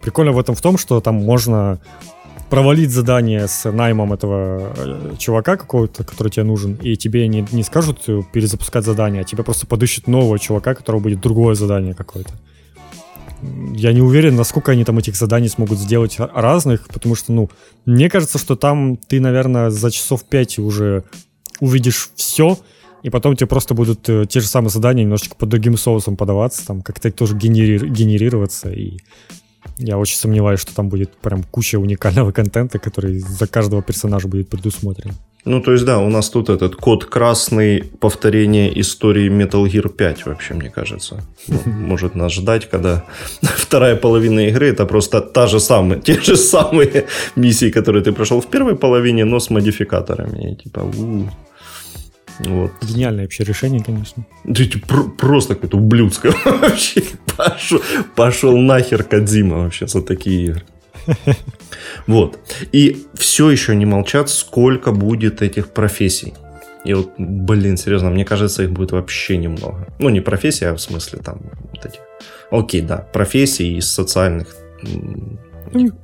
прикольно 0.00 0.32
в 0.32 0.38
этом 0.38 0.54
в 0.54 0.62
том, 0.62 0.78
что 0.78 1.00
там 1.00 1.16
можно 1.16 1.80
провалить 2.50 2.90
задание 2.90 3.46
с 3.46 3.70
наймом 3.70 4.12
этого 4.12 4.72
э, 4.76 5.14
чувака 5.18 5.56
какого-то, 5.56 6.04
который 6.04 6.28
тебе 6.28 6.44
нужен, 6.44 6.74
и 6.82 6.96
тебе 6.96 7.28
не, 7.28 7.46
не 7.52 7.62
скажут 7.62 8.08
э, 8.08 8.20
перезапускать 8.32 8.84
задание, 8.84 9.22
а 9.22 9.24
тебе 9.24 9.44
просто 9.44 9.66
подыщут 9.66 10.08
нового 10.08 10.38
чувака, 10.38 10.74
которого 10.74 11.00
будет 11.00 11.20
другое 11.20 11.54
задание 11.54 11.94
какое-то. 11.94 12.32
Я 13.74 13.92
не 13.92 14.02
уверен, 14.02 14.36
насколько 14.36 14.72
они 14.72 14.84
там 14.84 14.98
этих 14.98 15.16
заданий 15.16 15.48
смогут 15.48 15.78
сделать 15.78 16.16
разных, 16.18 16.88
потому 16.88 17.14
что, 17.14 17.32
ну, 17.32 17.50
мне 17.86 18.10
кажется, 18.10 18.38
что 18.38 18.56
там 18.56 18.96
ты, 18.96 19.20
наверное, 19.20 19.70
за 19.70 19.90
часов 19.90 20.24
5 20.24 20.58
уже 20.58 21.04
увидишь 21.60 22.10
все, 22.14 22.58
и 23.02 23.10
потом 23.10 23.36
тебе 23.36 23.46
просто 23.46 23.74
будут 23.74 24.08
э, 24.08 24.26
те 24.28 24.40
же 24.40 24.46
самые 24.46 24.70
задания 24.70 25.04
немножечко 25.04 25.34
под 25.36 25.48
другим 25.48 25.76
соусом 25.76 26.16
подаваться, 26.16 26.66
там 26.66 26.82
как-то 26.82 27.10
тоже 27.10 27.36
генери- 27.36 27.86
генерироваться, 27.86 28.70
и 28.70 28.98
я 29.78 29.98
очень 29.98 30.16
сомневаюсь, 30.16 30.60
что 30.60 30.74
там 30.74 30.88
будет 30.88 31.16
прям 31.16 31.42
куча 31.42 31.78
уникального 31.78 32.32
контента, 32.32 32.78
который 32.78 33.18
за 33.18 33.46
каждого 33.46 33.82
персонажа 33.82 34.28
будет 34.28 34.48
предусмотрен. 34.48 35.14
Ну, 35.46 35.62
то 35.62 35.72
есть, 35.72 35.86
да, 35.86 35.98
у 35.98 36.10
нас 36.10 36.28
тут 36.28 36.50
этот 36.50 36.76
код 36.76 37.06
красный, 37.06 37.84
повторение 37.98 38.78
истории 38.78 39.30
Metal 39.30 39.64
Gear 39.64 39.88
5, 39.88 40.26
вообще, 40.26 40.54
мне 40.54 40.68
кажется. 40.68 41.24
Может 41.64 42.14
нас 42.14 42.32
ждать, 42.32 42.68
когда 42.68 43.04
вторая 43.42 43.96
половина 43.96 44.40
игры 44.48 44.68
это 44.68 44.84
просто 44.84 45.22
та 45.22 45.46
же 45.46 45.58
самая, 45.58 45.98
те 45.98 46.20
же 46.20 46.36
самые 46.36 47.06
миссии, 47.36 47.70
которые 47.70 48.04
ты 48.04 48.12
прошел 48.12 48.42
в 48.42 48.50
первой 48.50 48.76
половине, 48.76 49.24
но 49.24 49.40
с 49.40 49.48
модификаторами. 49.48 50.52
И, 50.52 50.56
типа, 50.56 50.80
у 50.80 51.24
вот. 52.44 52.72
Гениальное 52.82 53.24
вообще 53.24 53.44
решение, 53.44 53.82
конечно. 53.82 54.24
Просто 55.18 55.54
какое-то 55.54 55.76
ублюдское 55.76 56.32
вообще. 56.44 57.02
Пошел, 57.36 57.80
пошел 58.14 58.56
нахер 58.56 59.02
Кадзима 59.02 59.58
вообще 59.58 59.86
за 59.86 60.02
такие 60.02 60.44
игры. 60.44 60.62
Вот. 62.06 62.38
И 62.72 63.06
все 63.14 63.50
еще 63.50 63.74
не 63.74 63.86
молчат, 63.86 64.28
сколько 64.28 64.92
будет 64.92 65.42
этих 65.42 65.68
профессий. 65.72 66.34
И 66.84 66.94
вот, 66.94 67.12
блин, 67.18 67.76
серьезно, 67.76 68.10
мне 68.10 68.24
кажется, 68.24 68.62
их 68.62 68.70
будет 68.70 68.92
вообще 68.92 69.36
немного. 69.36 69.86
Ну, 69.98 70.08
не 70.08 70.20
профессия, 70.20 70.68
а 70.68 70.74
в 70.74 70.80
смысле 70.80 71.20
там 71.20 71.40
вот 71.72 71.84
этих. 71.84 72.00
Окей, 72.50 72.82
да, 72.82 72.98
профессии 72.98 73.78
из 73.78 73.90
социальных 73.90 74.54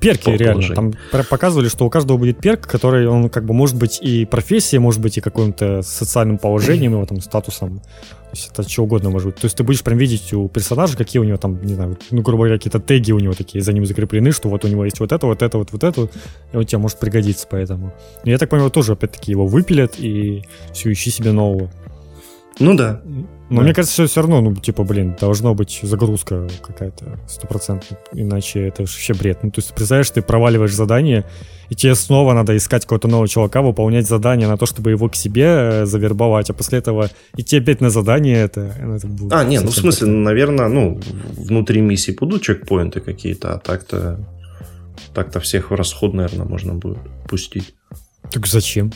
перки 0.00 0.30
реально. 0.30 0.74
Там 0.74 0.94
показывали, 1.28 1.68
что 1.68 1.86
у 1.86 1.90
каждого 1.90 2.18
будет 2.18 2.38
перк, 2.38 2.66
который, 2.66 3.06
он 3.06 3.28
как 3.28 3.44
бы 3.44 3.54
может 3.54 3.76
быть 3.76 3.98
и 4.00 4.24
профессией, 4.24 4.80
может 4.80 5.00
быть 5.00 5.18
и 5.18 5.20
каким-то 5.20 5.82
социальным 5.82 6.38
положением, 6.38 6.92
его 6.92 7.04
там 7.06 7.20
статусом. 7.20 7.78
То 7.78 8.30
есть 8.32 8.50
это 8.52 8.68
что 8.68 8.82
угодно 8.82 9.10
может 9.10 9.28
быть. 9.28 9.36
То 9.36 9.46
есть 9.46 9.56
ты 9.56 9.62
будешь 9.62 9.82
прям 9.82 9.98
видеть 9.98 10.32
у 10.32 10.48
персонажа, 10.48 10.96
какие 10.96 11.20
у 11.20 11.24
него 11.24 11.36
там, 11.36 11.62
не 11.64 11.74
знаю, 11.74 11.96
ну, 12.10 12.22
грубо 12.22 12.44
говоря, 12.44 12.58
какие-то 12.58 12.80
теги 12.80 13.12
у 13.12 13.18
него 13.18 13.34
такие 13.34 13.62
за 13.62 13.72
ним 13.72 13.86
закреплены, 13.86 14.32
что 14.32 14.48
вот 14.48 14.64
у 14.64 14.68
него 14.68 14.84
есть 14.84 15.00
вот 15.00 15.12
это, 15.12 15.26
вот 15.26 15.42
это, 15.42 15.58
вот, 15.58 15.72
вот 15.72 15.84
это, 15.84 16.08
и 16.52 16.56
он 16.56 16.66
тебе 16.66 16.78
может 16.78 16.98
пригодиться 16.98 17.46
поэтому. 17.48 17.94
И 18.24 18.30
я 18.30 18.38
так 18.38 18.50
понимаю, 18.50 18.70
тоже 18.70 18.92
опять-таки 18.92 19.30
его 19.30 19.46
выпилят 19.46 19.94
и 19.98 20.44
все, 20.72 20.92
ищи 20.92 21.10
себе 21.10 21.32
нового. 21.32 21.70
Ну 22.58 22.76
да. 22.76 23.02
Но 23.48 23.58
да. 23.58 23.62
мне 23.62 23.74
кажется, 23.74 23.94
что 23.94 24.06
все 24.06 24.22
равно, 24.22 24.40
ну, 24.40 24.54
типа, 24.56 24.82
блин, 24.82 25.16
должна 25.20 25.54
быть 25.54 25.78
загрузка 25.82 26.48
какая-то 26.62 27.20
стопроцентная, 27.28 28.00
иначе 28.12 28.66
это 28.66 28.82
вообще 28.82 29.14
бред. 29.14 29.38
Ну, 29.42 29.50
то 29.52 29.60
есть, 29.60 29.72
представляешь, 29.72 30.10
ты 30.10 30.20
проваливаешь 30.20 30.74
задание, 30.74 31.24
и 31.68 31.76
тебе 31.76 31.94
снова 31.94 32.32
надо 32.32 32.56
искать 32.56 32.82
какого-то 32.82 33.06
нового 33.06 33.28
чувака, 33.28 33.62
выполнять 33.62 34.08
задание 34.08 34.48
на 34.48 34.56
то, 34.56 34.66
чтобы 34.66 34.90
его 34.90 35.08
к 35.08 35.14
себе 35.14 35.44
э, 35.44 35.86
завербовать, 35.86 36.50
а 36.50 36.54
после 36.54 36.78
этого 36.78 37.08
идти 37.36 37.58
опять 37.58 37.80
на 37.80 37.90
задание, 37.90 38.38
это, 38.38 38.74
ну, 38.82 38.94
это 38.94 39.06
будет... 39.06 39.32
А, 39.32 39.44
нет, 39.44 39.62
ну, 39.62 39.70
в 39.70 39.74
смысле, 39.74 40.06
просто... 40.06 40.06
наверное, 40.06 40.68
ну, 40.68 41.00
внутри 41.36 41.80
миссии 41.80 42.12
будут 42.12 42.42
чекпоинты 42.42 43.00
какие-то, 43.00 43.54
а 43.54 43.58
так-то 43.58 44.18
так-то 45.14 45.40
всех 45.40 45.70
в 45.70 45.74
расход, 45.74 46.14
наверное, 46.14 46.46
можно 46.46 46.74
будет 46.74 46.98
пустить. 47.28 47.74
Так 48.30 48.46
зачем? 48.46 48.92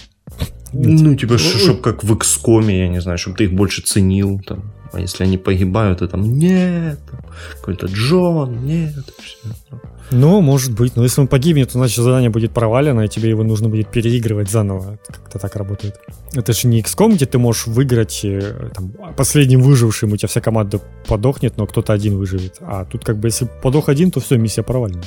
Ну, 0.72 1.14
типа, 1.14 1.38
чтобы 1.38 1.80
как 1.80 2.04
в 2.04 2.12
XCOM, 2.12 2.70
я 2.70 2.88
не 2.88 3.00
знаю, 3.00 3.18
чтобы 3.18 3.36
ты 3.36 3.44
их 3.44 3.52
больше 3.52 3.82
ценил, 3.82 4.40
там. 4.46 4.72
А 4.92 5.00
если 5.00 5.22
они 5.22 5.38
погибают, 5.38 6.00
то 6.00 6.08
там 6.08 6.22
нет, 6.22 6.98
там, 7.08 7.20
какой-то 7.56 7.86
Джон, 7.86 8.64
нет, 8.64 8.94
все. 9.22 9.80
Ну, 10.10 10.40
может 10.40 10.72
быть. 10.72 10.96
Но 10.96 11.04
если 11.04 11.20
он 11.20 11.28
погибнет, 11.28 11.68
то 11.68 11.78
значит 11.78 12.02
задание 12.02 12.30
будет 12.30 12.52
провалено, 12.52 13.02
и 13.02 13.08
тебе 13.08 13.30
его 13.30 13.44
нужно 13.44 13.68
будет 13.68 13.88
переигрывать 13.90 14.50
заново. 14.50 14.94
Это 14.94 15.12
как-то 15.20 15.38
так 15.38 15.54
работает. 15.54 16.00
Это 16.34 16.52
же 16.52 16.66
не 16.66 16.80
XCOM, 16.80 17.14
где 17.14 17.26
ты 17.26 17.38
можешь 17.38 17.68
выиграть 17.68 18.24
э, 18.24 18.70
там, 18.74 18.92
последним 19.16 19.62
выжившим, 19.62 20.12
у 20.12 20.16
тебя 20.16 20.28
вся 20.28 20.40
команда 20.40 20.80
подохнет, 21.06 21.56
но 21.56 21.66
кто-то 21.66 21.92
один 21.92 22.16
выживет. 22.16 22.56
А 22.60 22.84
тут 22.84 23.04
как 23.04 23.18
бы 23.18 23.28
если 23.28 23.48
подох 23.62 23.88
один, 23.88 24.10
то 24.10 24.20
все, 24.20 24.36
миссия 24.36 24.62
провалена. 24.62 25.04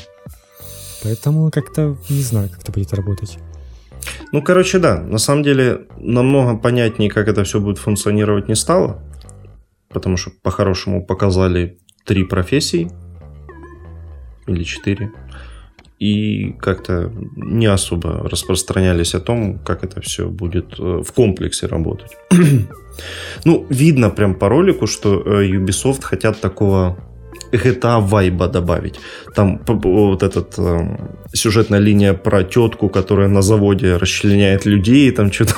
Поэтому 1.04 1.52
как-то 1.52 1.97
не 2.10 2.21
знаю, 2.21 2.49
как 2.49 2.62
это 2.62 2.71
будет 2.71 2.93
работать. 2.93 3.38
Ну, 4.34 4.41
короче, 4.41 4.80
да. 4.80 5.00
На 5.00 5.19
самом 5.19 5.43
деле, 5.43 5.86
намного 5.98 6.58
понятнее, 6.58 7.12
как 7.12 7.28
это 7.28 7.43
все 7.43 7.60
будет 7.60 7.78
функционировать, 7.78 8.50
не 8.50 8.56
стало. 8.56 9.00
Потому 9.89 10.17
что, 10.17 10.32
по-хорошему, 10.41 11.06
показали 11.06 11.78
три 12.04 12.24
профессии. 12.24 12.89
Или 14.48 14.63
четыре. 14.63 15.12
И 16.00 16.54
как-то 16.54 17.13
не 17.36 17.67
особо 17.67 18.28
распространялись 18.28 19.13
о 19.13 19.19
том, 19.19 19.60
как 19.60 19.84
это 19.84 20.02
все 20.02 20.28
будет 20.28 20.80
э, 20.80 21.04
в 21.04 21.12
комплексе 21.13 21.67
работать. 21.67 22.17
ну, 23.46 23.67
видно 23.69 24.10
прям 24.10 24.34
по 24.34 24.50
ролику, 24.50 24.88
что 24.88 25.22
э, 25.22 25.48
Ubisoft 25.48 26.02
хотят 26.02 26.41
такого 26.41 26.98
GTA 27.54 28.02
вайба 28.02 28.48
добавить. 28.48 29.00
Там 29.36 29.62
вот 29.68 30.24
этот 30.24 30.54
э, 30.58 30.98
сюжетная 31.34 31.80
линия 31.80 32.13
про 32.13 32.44
тетку, 32.44 32.89
которая 32.89 33.28
на 33.28 33.42
заводе 33.42 33.98
расчленяет 33.98 34.66
людей, 34.66 35.12
там 35.12 35.32
что-то 35.32 35.54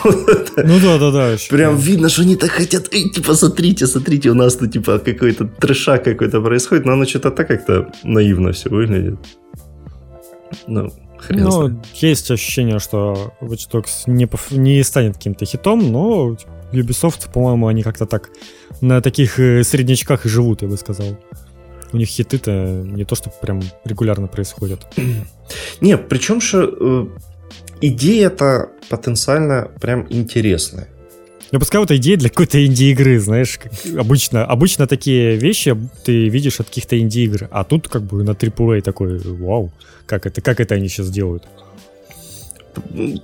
Ну 0.57 0.79
да, 0.79 0.97
да, 0.97 1.11
да. 1.11 1.35
Прям 1.49 1.77
видно, 1.77 2.09
что 2.09 2.21
они 2.21 2.35
так 2.35 2.51
хотят, 2.51 2.87
эй, 2.91 3.09
типа, 3.09 3.35
смотрите, 3.35 3.87
смотрите, 3.87 4.29
у 4.29 4.33
нас 4.33 4.55
тут 4.55 4.71
типа 4.71 4.99
какой-то 4.99 5.45
трешак 5.45 6.03
какой-то 6.03 6.41
происходит, 6.41 6.85
но 6.85 6.93
оно 6.93 7.05
что-то 7.05 7.31
так 7.31 7.47
как-то 7.47 7.91
наивно 8.03 8.51
все 8.51 8.69
выглядит. 8.69 9.19
Ну, 10.67 10.91
хрен 11.17 11.43
Ну, 11.43 11.51
знает. 11.51 11.73
есть 11.95 12.31
ощущение, 12.31 12.79
что 12.79 13.33
Watch 13.41 13.69
Dogs 13.71 14.07
не, 14.07 14.27
не 14.51 14.83
станет 14.83 15.15
каким-то 15.15 15.45
хитом, 15.45 15.91
но 15.91 16.37
Ubisoft, 16.71 17.31
по-моему, 17.33 17.67
они 17.67 17.83
как-то 17.83 18.05
так 18.05 18.29
на 18.81 19.01
таких 19.01 19.39
э, 19.39 19.63
среднячках 19.63 20.25
и 20.25 20.29
живут, 20.29 20.61
я 20.61 20.67
бы 20.67 20.77
сказал 20.77 21.17
у 21.95 21.97
них 21.97 22.09
хиты-то 22.09 22.51
не 22.85 23.05
то, 23.05 23.15
что 23.15 23.29
прям 23.29 23.61
регулярно 23.85 24.27
происходят. 24.27 24.85
Не, 25.81 25.97
причем 25.97 26.41
же 26.41 26.69
э, 26.79 27.05
идея-то 27.81 28.69
потенциально 28.89 29.71
прям 29.79 30.05
интересная. 30.09 30.87
Бы 31.51 31.63
сказал, 31.63 31.85
это 31.85 31.95
идея 31.95 32.17
для 32.17 32.29
какой-то 32.29 32.65
инди-игры, 32.65 33.17
знаешь, 33.19 33.57
как 33.57 33.71
обычно, 33.97 34.45
обычно 34.45 34.87
такие 34.87 35.37
вещи 35.37 35.77
ты 36.03 36.27
видишь 36.27 36.59
от 36.59 36.67
каких-то 36.67 36.99
инди-игр, 36.99 37.47
а 37.49 37.63
тут 37.63 37.87
как 37.87 38.01
бы 38.01 38.23
на 38.23 38.31
AAA 38.31 38.81
такой, 38.81 39.19
вау, 39.19 39.71
как 40.05 40.25
это, 40.25 40.41
как 40.41 40.59
это 40.59 40.75
они 40.75 40.89
сейчас 40.89 41.09
делают? 41.09 41.43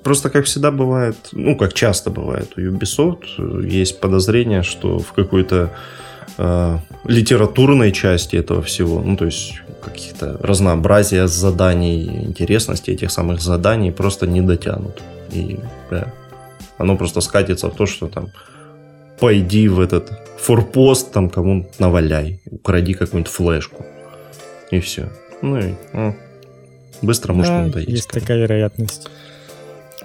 Просто, 0.03 0.29
как 0.29 0.45
всегда 0.45 0.71
бывает, 0.71 1.17
ну, 1.33 1.57
как 1.57 1.73
часто 1.73 2.09
бывает 2.09 2.53
у 2.55 2.61
Ubisoft, 2.61 3.25
э, 3.37 3.67
есть 3.67 3.99
подозрение, 3.99 4.63
что 4.63 4.99
в 4.99 5.11
какой-то 5.11 5.71
э, 6.37 6.77
литературной 7.05 7.91
части 7.91 8.35
этого 8.35 8.61
всего, 8.61 9.01
ну, 9.01 9.17
то 9.17 9.25
есть 9.25 9.61
каких-то 9.83 10.37
разнообразия 10.41 11.27
заданий, 11.27 12.05
интересности 12.05 12.91
этих 12.91 13.11
самых 13.11 13.41
заданий 13.41 13.91
просто 13.91 14.27
не 14.27 14.41
дотянут. 14.41 15.01
И 15.31 15.59
да, 15.89 16.13
оно 16.77 16.97
просто 16.97 17.21
скатится 17.21 17.67
в 17.67 17.75
то, 17.75 17.85
что 17.85 18.07
там 18.07 18.29
пойди 19.19 19.67
в 19.67 19.79
этот 19.79 20.11
форпост, 20.37 21.11
там 21.11 21.29
кому 21.29 21.69
наваляй, 21.79 22.41
укради 22.51 22.93
какую-нибудь 22.93 23.31
флешку. 23.31 23.85
И 24.71 24.79
все. 24.79 25.09
Ну 25.41 25.59
и 25.59 25.73
ну, 25.93 26.15
быстро 27.01 27.33
может 27.33 27.51
да, 27.51 27.61
надоесть. 27.61 27.89
Есть 27.89 28.09
такая 28.09 28.37
вероятность. 28.37 29.09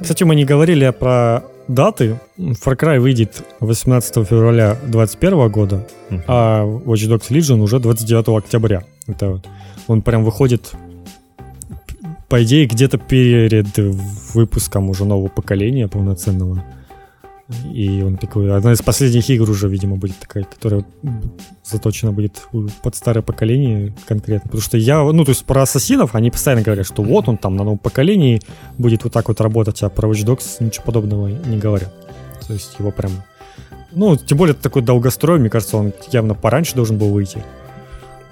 Кстати, 0.00 0.24
мы 0.24 0.34
не 0.34 0.44
говорили 0.44 0.90
про 0.90 1.44
даты. 1.68 2.20
Far 2.38 2.76
Cry 2.76 2.98
выйдет 2.98 3.42
18 3.60 4.26
февраля 4.26 4.74
2021 4.86 5.48
года, 5.50 5.86
uh-huh. 6.10 6.22
а 6.26 6.64
Watch 6.64 7.08
Dogs 7.08 7.30
Legion 7.30 7.60
уже 7.60 7.78
29 7.78 8.28
октября. 8.28 8.84
Это 9.06 9.30
вот. 9.30 9.46
Он 9.86 10.02
прям 10.02 10.24
выходит, 10.24 10.72
по 12.28 12.42
идее, 12.42 12.66
где-то 12.66 12.98
перед 12.98 13.76
выпуском 14.34 14.90
уже 14.90 15.04
нового 15.04 15.28
поколения 15.28 15.88
полноценного. 15.88 16.64
И 17.72 18.02
он 18.02 18.16
такой, 18.16 18.52
одна 18.56 18.72
из 18.72 18.82
последних 18.82 19.30
игр 19.30 19.48
уже, 19.48 19.68
видимо, 19.68 19.96
будет 19.96 20.18
такая, 20.18 20.42
которая 20.44 20.84
заточена 21.64 22.10
будет 22.10 22.42
под 22.82 22.96
старое 22.96 23.22
поколение 23.22 23.94
конкретно. 24.06 24.48
Потому 24.48 24.62
что 24.62 24.76
я, 24.76 25.02
ну, 25.04 25.24
то 25.24 25.30
есть 25.30 25.44
про 25.44 25.62
ассасинов 25.62 26.16
они 26.16 26.32
постоянно 26.32 26.62
говорят, 26.62 26.86
что 26.86 27.04
вот 27.04 27.28
он 27.28 27.38
там 27.38 27.56
на 27.56 27.62
новом 27.62 27.78
поколении 27.78 28.42
будет 28.78 29.04
вот 29.04 29.12
так 29.12 29.28
вот 29.28 29.40
работать, 29.40 29.80
а 29.84 29.88
про 29.88 30.08
Watch 30.08 30.24
Dogs 30.24 30.56
ничего 30.58 30.84
подобного 30.86 31.28
не 31.28 31.58
говорят. 31.58 31.94
То 32.46 32.52
есть 32.52 32.76
его 32.80 32.90
прям... 32.90 33.12
Ну, 33.92 34.16
тем 34.16 34.38
более 34.38 34.52
это 34.52 34.62
такой 34.62 34.82
долгострой, 34.82 35.38
мне 35.38 35.48
кажется, 35.48 35.76
он 35.76 35.92
явно 36.10 36.34
пораньше 36.34 36.74
должен 36.74 36.98
был 36.98 37.10
выйти. 37.10 37.44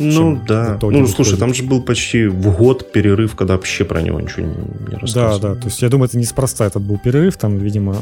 Ну 0.01 0.41
да. 0.45 0.77
Ну 0.83 1.07
слушай, 1.07 1.39
там 1.39 1.55
же 1.55 1.63
был 1.63 1.81
почти 1.81 2.27
в 2.27 2.57
год 2.57 2.91
перерыв, 2.91 3.37
когда 3.37 3.55
вообще 3.55 3.85
про 3.85 4.03
него 4.03 4.21
ничего 4.21 4.47
не 4.47 4.97
рассказывали. 4.97 5.41
Да, 5.41 5.55
да. 5.55 5.61
То 5.61 5.69
есть 5.69 5.81
я 5.83 5.89
думаю, 5.89 6.09
это 6.09 6.19
неспроста 6.19 6.67
этот 6.67 6.83
был 6.83 6.99
перерыв, 6.99 7.37
там, 7.37 7.59
видимо, 7.59 7.97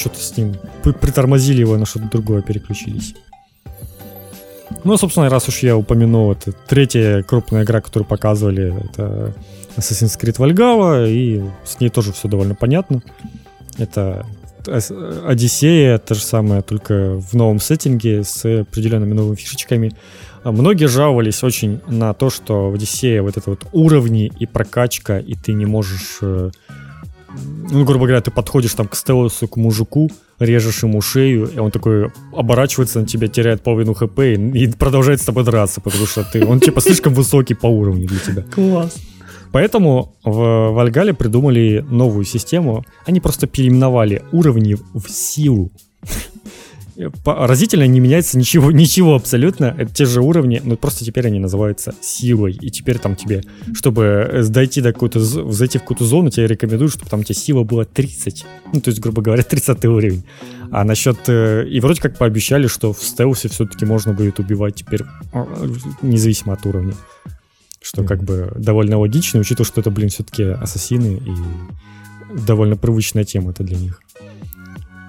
что-то 0.00 0.18
с 0.18 0.36
ним 0.36 0.56
притормозили 0.82 1.60
его 1.60 1.76
на 1.76 1.86
что-то 1.86 2.06
другое, 2.10 2.42
переключились. 2.42 3.14
Ну, 4.84 4.96
собственно, 4.96 5.28
раз 5.28 5.48
уж 5.48 5.58
я 5.58 5.76
упомянул, 5.76 6.32
это 6.32 6.52
третья 6.52 7.22
крупная 7.22 7.64
игра, 7.64 7.80
которую 7.80 8.08
показывали, 8.08 8.74
это 8.84 9.34
Assassin's 9.76 10.18
Creed 10.18 10.36
Valhalla, 10.36 11.08
и 11.08 11.42
с 11.64 11.80
ней 11.80 11.90
тоже 11.90 12.12
все 12.12 12.28
довольно 12.28 12.54
понятно. 12.54 13.02
Это 13.78 14.26
Одиссея, 14.66 15.98
то 15.98 16.14
же 16.14 16.22
самое, 16.22 16.62
только 16.62 17.20
в 17.20 17.34
новом 17.34 17.60
сеттинге 17.60 18.24
с 18.24 18.44
определенными 18.44 19.12
новыми 19.12 19.36
фишечками. 19.36 19.92
Многие 20.44 20.86
жаловались 20.86 21.42
очень 21.42 21.80
на 21.86 22.14
то, 22.14 22.30
что 22.30 22.70
в 22.70 22.74
Одиссее 22.74 23.22
вот 23.22 23.36
это 23.36 23.50
вот 23.50 23.66
уровни 23.72 24.32
и 24.38 24.46
прокачка, 24.46 25.18
и 25.18 25.34
ты 25.34 25.52
не 25.52 25.66
можешь 25.66 26.18
э, 26.22 26.50
ну, 27.70 27.84
грубо 27.84 28.06
говоря, 28.06 28.20
ты 28.20 28.30
подходишь 28.30 28.74
там 28.74 28.88
к 28.88 28.96
стелусу, 28.96 29.46
к 29.46 29.56
мужику, 29.56 30.10
режешь 30.38 30.82
ему 30.82 31.00
шею, 31.00 31.50
и 31.54 31.58
он 31.58 31.70
такой 31.70 32.10
оборачивается 32.34 33.00
на 33.00 33.06
тебя, 33.06 33.28
теряет 33.28 33.62
половину 33.62 33.94
хп 33.94 34.18
и, 34.20 34.34
и 34.34 34.66
продолжает 34.72 35.20
с 35.20 35.24
тобой 35.24 35.44
драться, 35.44 35.80
потому 35.80 36.06
что 36.06 36.24
ты, 36.24 36.44
он 36.44 36.60
типа 36.60 36.80
слишком 36.80 37.14
высокий 37.14 37.54
по 37.54 37.66
уровню 37.66 38.08
для 38.08 38.18
тебя. 38.18 38.42
Класс. 38.42 38.96
Поэтому 39.52 40.14
в 40.24 40.70
Вальгале 40.72 41.12
придумали 41.12 41.84
новую 41.88 42.24
систему. 42.24 42.84
Они 43.04 43.20
просто 43.20 43.46
переименовали 43.46 44.22
уровни 44.32 44.76
в 44.94 45.08
силу 45.08 45.72
разительно 47.24 47.86
не 47.86 48.00
меняется 48.00 48.38
ничего, 48.38 48.70
ничего 48.72 49.14
абсолютно. 49.14 49.74
Это 49.78 49.92
те 49.92 50.04
же 50.04 50.20
уровни, 50.20 50.60
но 50.62 50.76
просто 50.76 51.04
теперь 51.04 51.26
они 51.26 51.38
называются 51.38 51.94
силой. 52.00 52.58
И 52.60 52.70
теперь 52.70 52.98
там 52.98 53.16
тебе, 53.16 53.42
чтобы 53.74 54.02
э, 54.02 54.44
дойти 54.44 54.80
до 54.80 54.92
какой-то, 54.92 55.20
зайти 55.20 55.78
в 55.78 55.82
какую-то 55.82 56.04
зону, 56.04 56.30
тебе 56.30 56.46
рекомендуют, 56.46 56.92
чтобы 56.92 57.10
там 57.10 57.20
у 57.20 57.24
тебя 57.24 57.34
сила 57.34 57.62
была 57.64 57.84
30. 57.84 58.44
Ну, 58.72 58.80
то 58.80 58.90
есть, 58.90 59.00
грубо 59.00 59.22
говоря, 59.22 59.42
30 59.48 59.84
уровень. 59.86 60.24
А 60.70 60.84
насчет... 60.84 61.18
Э, 61.28 61.66
и 61.66 61.80
вроде 61.80 62.00
как 62.00 62.18
пообещали, 62.18 62.66
что 62.66 62.92
в 62.92 63.02
стелсе 63.02 63.48
все-таки 63.48 63.84
можно 63.84 64.12
будет 64.12 64.38
убивать 64.38 64.76
теперь 64.76 65.02
а, 65.32 65.46
независимо 66.02 66.52
от 66.52 66.64
уровня. 66.66 66.94
Что 67.82 68.04
как 68.04 68.22
бы 68.22 68.52
довольно 68.56 68.98
логично, 68.98 69.40
учитывая, 69.40 69.66
что 69.66 69.80
это, 69.80 69.90
блин, 69.90 70.10
все-таки 70.10 70.42
ассасины 70.42 71.20
и 71.24 72.40
довольно 72.46 72.76
привычная 72.76 73.24
тема 73.24 73.50
это 73.50 73.64
для 73.64 73.78
них. 73.78 74.02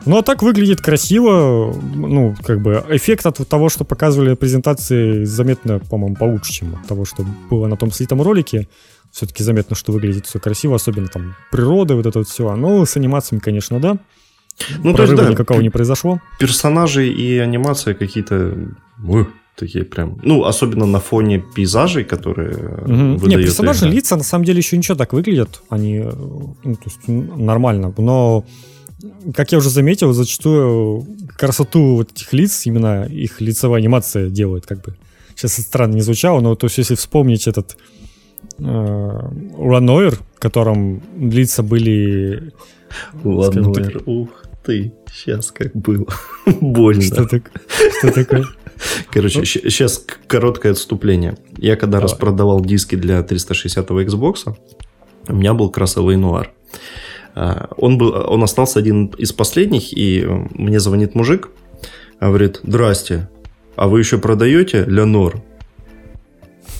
Ну, 0.06 0.18
а 0.18 0.24
так 0.24 0.42
выглядит 0.42 0.82
красиво. 0.82 1.74
Ну, 1.96 2.36
как 2.44 2.62
бы 2.62 2.84
эффект 2.90 3.26
от 3.26 3.48
того, 3.48 3.70
что 3.70 3.84
показывали 3.84 4.30
на 4.30 4.36
презентации, 4.36 5.24
заметно, 5.24 5.80
по-моему, 5.80 6.16
получше, 6.16 6.54
чем 6.54 6.76
от 6.76 6.88
того, 6.88 7.06
что 7.06 7.26
было 7.50 7.68
на 7.68 7.78
том 7.78 7.92
слитом 7.92 8.22
ролике. 8.22 8.68
Все-таки 9.12 9.44
заметно, 9.44 9.76
что 9.76 9.92
выглядит 9.92 10.26
все 10.26 10.39
красиво, 10.39 10.76
особенно 10.76 11.08
там 11.08 11.36
природа, 11.52 11.95
вот 11.95 12.06
это 12.06 12.20
вот 12.20 12.28
все. 12.28 12.56
Ну, 12.56 12.86
с 12.86 12.95
анимациями, 12.95 13.41
конечно, 13.41 13.80
да. 13.80 13.97
Ну, 14.84 14.93
Прорыва 14.93 14.95
то 14.95 15.04
есть, 15.04 15.16
да, 15.16 15.30
никакого 15.30 15.62
не 15.62 15.70
произошло. 15.70 16.22
Персонажи 16.39 17.08
и 17.08 17.38
анимация 17.38 17.93
какие-то 17.93 18.56
такие 19.56 19.84
прям, 19.84 20.20
ну, 20.24 20.45
особенно 20.45 20.86
на 20.86 20.99
фоне 20.99 21.39
пейзажей, 21.39 22.04
которые 22.04 22.56
угу. 22.56 23.28
Не, 23.28 23.36
персонажи, 23.36 23.86
игра. 23.86 23.95
лица, 23.95 24.16
на 24.16 24.24
самом 24.24 24.45
деле, 24.45 24.60
еще 24.60 24.78
ничего 24.78 24.97
так 24.97 25.14
выглядят, 25.14 25.62
они, 25.70 25.99
ну, 25.99 26.76
то 26.76 26.86
есть, 26.86 27.08
нормально, 27.08 27.93
но 27.97 28.45
как 29.34 29.52
я 29.52 29.58
уже 29.58 29.70
заметил, 29.70 30.14
зачастую 30.14 31.06
красоту 31.38 31.95
вот 31.95 32.12
этих 32.12 32.34
лиц, 32.34 32.66
именно 32.66 33.06
их 33.06 33.41
лицевая 33.41 33.82
анимация 33.82 34.30
делает, 34.30 34.66
как 34.66 34.82
бы. 34.82 34.95
Сейчас 35.36 35.54
это 35.54 35.64
странно 35.64 35.95
не 35.95 36.02
звучало, 36.02 36.39
но 36.39 36.56
то 36.56 36.68
есть 36.68 36.78
если 36.78 36.95
вспомнить 36.95 37.47
этот 37.47 37.78
э, 38.60 38.64
Runaway, 38.64 40.12
в 40.36 40.39
котором 40.39 41.02
лица 41.18 41.64
были 41.64 42.54
Вануэр, 43.24 44.04
ух 44.06 44.30
ты, 44.64 44.93
сейчас 45.12 45.52
как 45.52 45.76
было. 45.76 46.06
Больно. 46.62 47.02
Что, 47.02 47.26
так, 47.26 47.52
что 47.97 48.12
такое? 48.12 48.45
Короче, 49.12 49.45
сейчас 49.45 50.06
короткое 50.28 50.74
отступление. 50.74 51.38
Я 51.58 51.76
когда 51.76 51.97
Давай. 51.97 52.12
распродавал 52.12 52.62
диски 52.62 52.95
для 52.95 53.22
360 53.24 53.89
Xbox, 53.89 54.56
у 55.28 55.36
меня 55.36 55.54
был 55.54 55.72
Noir. 55.72 56.47
А, 56.47 56.47
Он, 57.36 57.97
был, 57.97 58.13
он 58.27 58.43
остался 58.43 58.79
один 58.79 59.07
из 59.17 59.32
последних, 59.32 59.97
и 59.97 60.27
мне 60.53 60.79
звонит 60.79 61.15
мужик, 61.15 61.49
говорит, 62.19 62.59
здрасте, 62.63 63.29
а 63.75 63.88
вы 63.88 63.99
еще 63.99 64.17
продаете 64.17 64.86
Леонор? 64.86 65.41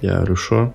Я 0.00 0.16
говорю, 0.16 0.36
что? 0.36 0.74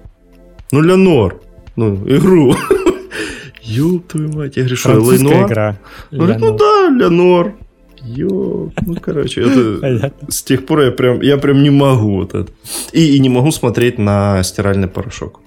Ну, 0.72 0.82
Леонор, 0.82 1.42
ну, 1.76 1.96
игру. 2.08 2.56
Ёб 3.62 4.08
твою 4.08 4.32
мать, 4.32 4.58
я 4.58 4.64
говорю, 4.64 4.76
что, 4.76 4.92
Noir? 4.92 5.48
игра. 5.48 5.78
Говорит, 6.12 6.40
ну 6.40 6.56
да, 6.56 6.90
Леонор. 6.90 7.56
Ёп, 8.04 8.74
ну 8.86 8.96
короче, 9.02 9.42
это 9.42 10.14
с 10.30 10.44
тех 10.44 10.66
пор 10.68 10.82
я 10.82 10.92
прям, 10.92 11.22
я 11.22 11.38
прям 11.38 11.64
не 11.64 11.72
могу 11.72 12.18
вот 12.18 12.36
это. 12.36 12.52
И, 12.92 13.16
и 13.16 13.20
не 13.20 13.30
могу 13.30 13.52
смотреть 13.52 13.98
на 13.98 14.44
стиральный 14.44 14.88
порошок. 14.88 15.42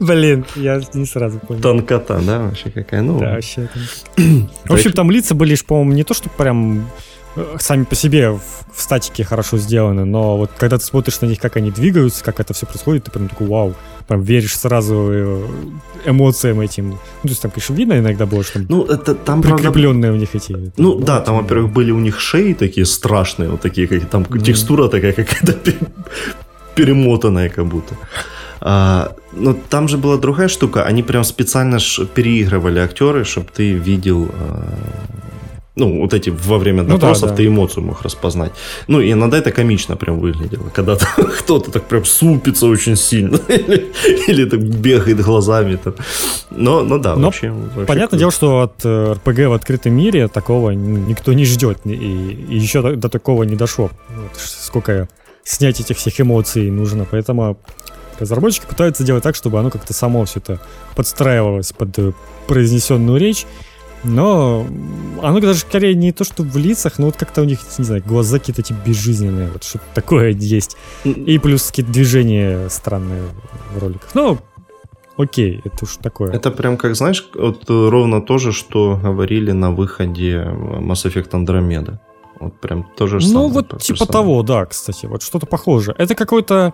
Блин, 0.00 0.44
я 0.56 0.80
не 0.94 1.06
сразу 1.06 1.38
понял. 1.40 1.60
Тонкота, 1.60 2.20
да, 2.24 2.40
вообще 2.42 2.70
какая? 2.70 3.02
Ну, 3.02 3.18
Да, 3.18 3.32
вообще 3.34 3.68
там. 4.16 4.48
В 4.64 4.72
общем, 4.72 4.92
там 4.92 5.10
лица 5.10 5.34
были, 5.34 5.56
по-моему, 5.56 5.92
не 5.92 6.04
то, 6.04 6.14
что 6.14 6.30
прям 6.30 6.88
э, 7.34 7.56
сами 7.58 7.82
по 7.84 7.96
себе 7.96 8.30
в, 8.30 8.40
в 8.72 8.80
статике 8.80 9.24
хорошо 9.24 9.58
сделаны, 9.58 10.04
но 10.04 10.36
вот 10.38 10.50
когда 10.56 10.78
ты 10.78 10.84
смотришь 10.84 11.20
на 11.20 11.26
них, 11.26 11.40
как 11.40 11.56
они 11.56 11.72
двигаются, 11.72 12.22
как 12.24 12.38
это 12.38 12.54
все 12.54 12.66
происходит, 12.66 13.04
ты 13.04 13.10
прям 13.10 13.28
такой, 13.28 13.48
вау, 13.48 13.74
прям 14.06 14.22
веришь 14.22 14.56
сразу 14.56 14.94
э, 15.10 15.46
эмоциям 16.06 16.60
этим. 16.60 16.90
Ну, 16.90 16.96
то 17.22 17.28
есть 17.28 17.42
там, 17.42 17.50
конечно, 17.50 17.74
видно 17.74 17.98
иногда 17.98 18.24
было, 18.24 18.44
что 18.44 18.54
там 18.54 18.66
ну 18.68 18.84
это 18.84 19.16
там 19.16 19.42
правда... 19.42 19.64
прикрепленные 19.64 20.12
у 20.12 20.16
них 20.16 20.32
эти... 20.34 20.72
Ну 20.76 20.94
да, 21.00 21.20
там, 21.20 21.36
во-первых, 21.38 21.72
были 21.72 21.90
у 21.90 21.98
них 21.98 22.20
шеи 22.20 22.52
такие 22.52 22.86
страшные, 22.86 23.48
вот 23.50 23.60
такие, 23.60 23.88
как 23.88 24.08
там 24.08 24.24
текстура 24.24 24.86
такая 24.88 25.12
какая-то 25.12 25.54
пе- 25.54 25.74
перемотанная 26.76 27.48
как 27.48 27.66
будто. 27.66 27.96
А, 28.60 29.12
но 29.32 29.54
там 29.68 29.88
же 29.88 29.98
была 29.98 30.16
другая 30.16 30.48
штука, 30.48 30.84
они 30.84 31.02
прям 31.02 31.24
специально 31.24 31.78
переигрывали 32.14 32.78
актеры, 32.80 33.24
чтобы 33.24 33.48
ты 33.54 33.72
видел, 33.72 34.28
а, 34.32 34.64
ну 35.76 36.00
вот 36.00 36.12
эти 36.12 36.30
во 36.30 36.58
время 36.58 36.82
Ну 36.82 36.88
да, 36.88 36.94
допросов 36.94 37.30
да. 37.30 37.36
ты 37.36 37.46
эмоцию 37.46 37.84
мог 37.84 38.02
распознать. 38.02 38.52
Ну 38.88 39.00
и 39.00 39.12
иногда 39.12 39.38
это 39.38 39.52
комично 39.52 39.96
прям 39.96 40.18
выглядело, 40.18 40.68
когда 40.74 40.96
кто-то 41.38 41.70
так 41.70 41.84
прям 41.84 42.04
супится 42.04 42.66
очень 42.66 42.96
сильно 42.96 43.36
или, 43.48 43.86
или 44.26 44.44
так 44.44 44.60
бегает 44.60 45.20
глазами 45.20 45.76
там. 45.76 45.94
Но, 46.50 46.82
ну 46.82 46.98
да, 46.98 47.14
Но 47.14 47.26
вообще, 47.26 47.50
вообще 47.50 47.86
Понятное 47.86 48.08
круто. 48.08 48.18
дело, 48.18 48.32
что 48.32 48.60
от 48.62 48.84
э, 48.84 49.12
РПГ 49.12 49.38
в 49.48 49.52
открытом 49.52 49.92
мире 49.92 50.26
такого 50.28 50.70
никто 50.72 51.32
не 51.32 51.44
ждет, 51.44 51.78
и, 51.84 51.90
и 51.92 52.58
еще 52.58 52.82
до, 52.82 52.96
до 52.96 53.08
такого 53.08 53.44
не 53.44 53.54
дошло. 53.54 53.90
Вот 54.08 54.32
сколько 54.36 55.08
снять 55.44 55.80
этих 55.80 55.96
всех 55.96 56.20
эмоций 56.20 56.70
нужно, 56.70 57.06
поэтому 57.08 57.56
разработчики 58.20 58.66
пытаются 58.66 59.04
делать 59.04 59.22
так, 59.22 59.34
чтобы 59.34 59.58
оно 59.58 59.70
как-то 59.70 59.92
само 59.92 60.24
все 60.24 60.40
это 60.40 60.60
подстраивалось 60.94 61.72
под 61.72 61.98
э, 61.98 62.12
произнесенную 62.46 63.18
речь, 63.18 63.46
но 64.04 64.66
оно 65.22 65.40
даже 65.40 65.60
скорее 65.60 65.94
не 65.94 66.12
то, 66.12 66.24
что 66.24 66.42
в 66.42 66.56
лицах, 66.56 66.98
но 66.98 67.06
вот 67.06 67.16
как-то 67.16 67.42
у 67.42 67.44
них, 67.44 67.58
не 67.78 67.84
знаю, 67.84 68.02
глаза 68.04 68.38
какие-то 68.38 68.62
эти 68.62 68.72
безжизненные, 68.72 69.48
вот 69.48 69.64
что-то 69.64 69.84
такое 69.94 70.30
есть. 70.38 70.76
И 71.04 71.38
плюс 71.38 71.68
какие-то 71.68 71.92
движения 71.92 72.68
странные 72.68 73.22
в 73.72 73.78
роликах. 73.78 74.10
Ну, 74.14 74.38
окей, 75.16 75.60
это 75.64 75.84
уж 75.84 75.96
такое. 75.96 76.32
Это 76.32 76.50
прям 76.50 76.76
как, 76.76 76.94
знаешь, 76.94 77.28
вот 77.34 77.68
э, 77.68 77.88
ровно 77.88 78.22
то 78.22 78.38
же, 78.38 78.52
что 78.52 78.98
говорили 79.02 79.52
на 79.52 79.72
выходе 79.72 80.44
Mass 80.44 81.04
Effect 81.04 81.30
Andromeda. 81.30 81.98
Вот 82.40 82.60
прям 82.60 82.88
то 82.96 83.08
же 83.08 83.20
самое. 83.20 83.48
Ну, 83.48 83.52
вот 83.52 83.80
типа 83.80 83.98
самое. 83.98 84.12
того, 84.12 84.42
да, 84.44 84.64
кстати, 84.66 85.06
вот 85.06 85.22
что-то 85.22 85.46
похожее. 85.46 85.96
Это 85.98 86.14
какое-то 86.14 86.72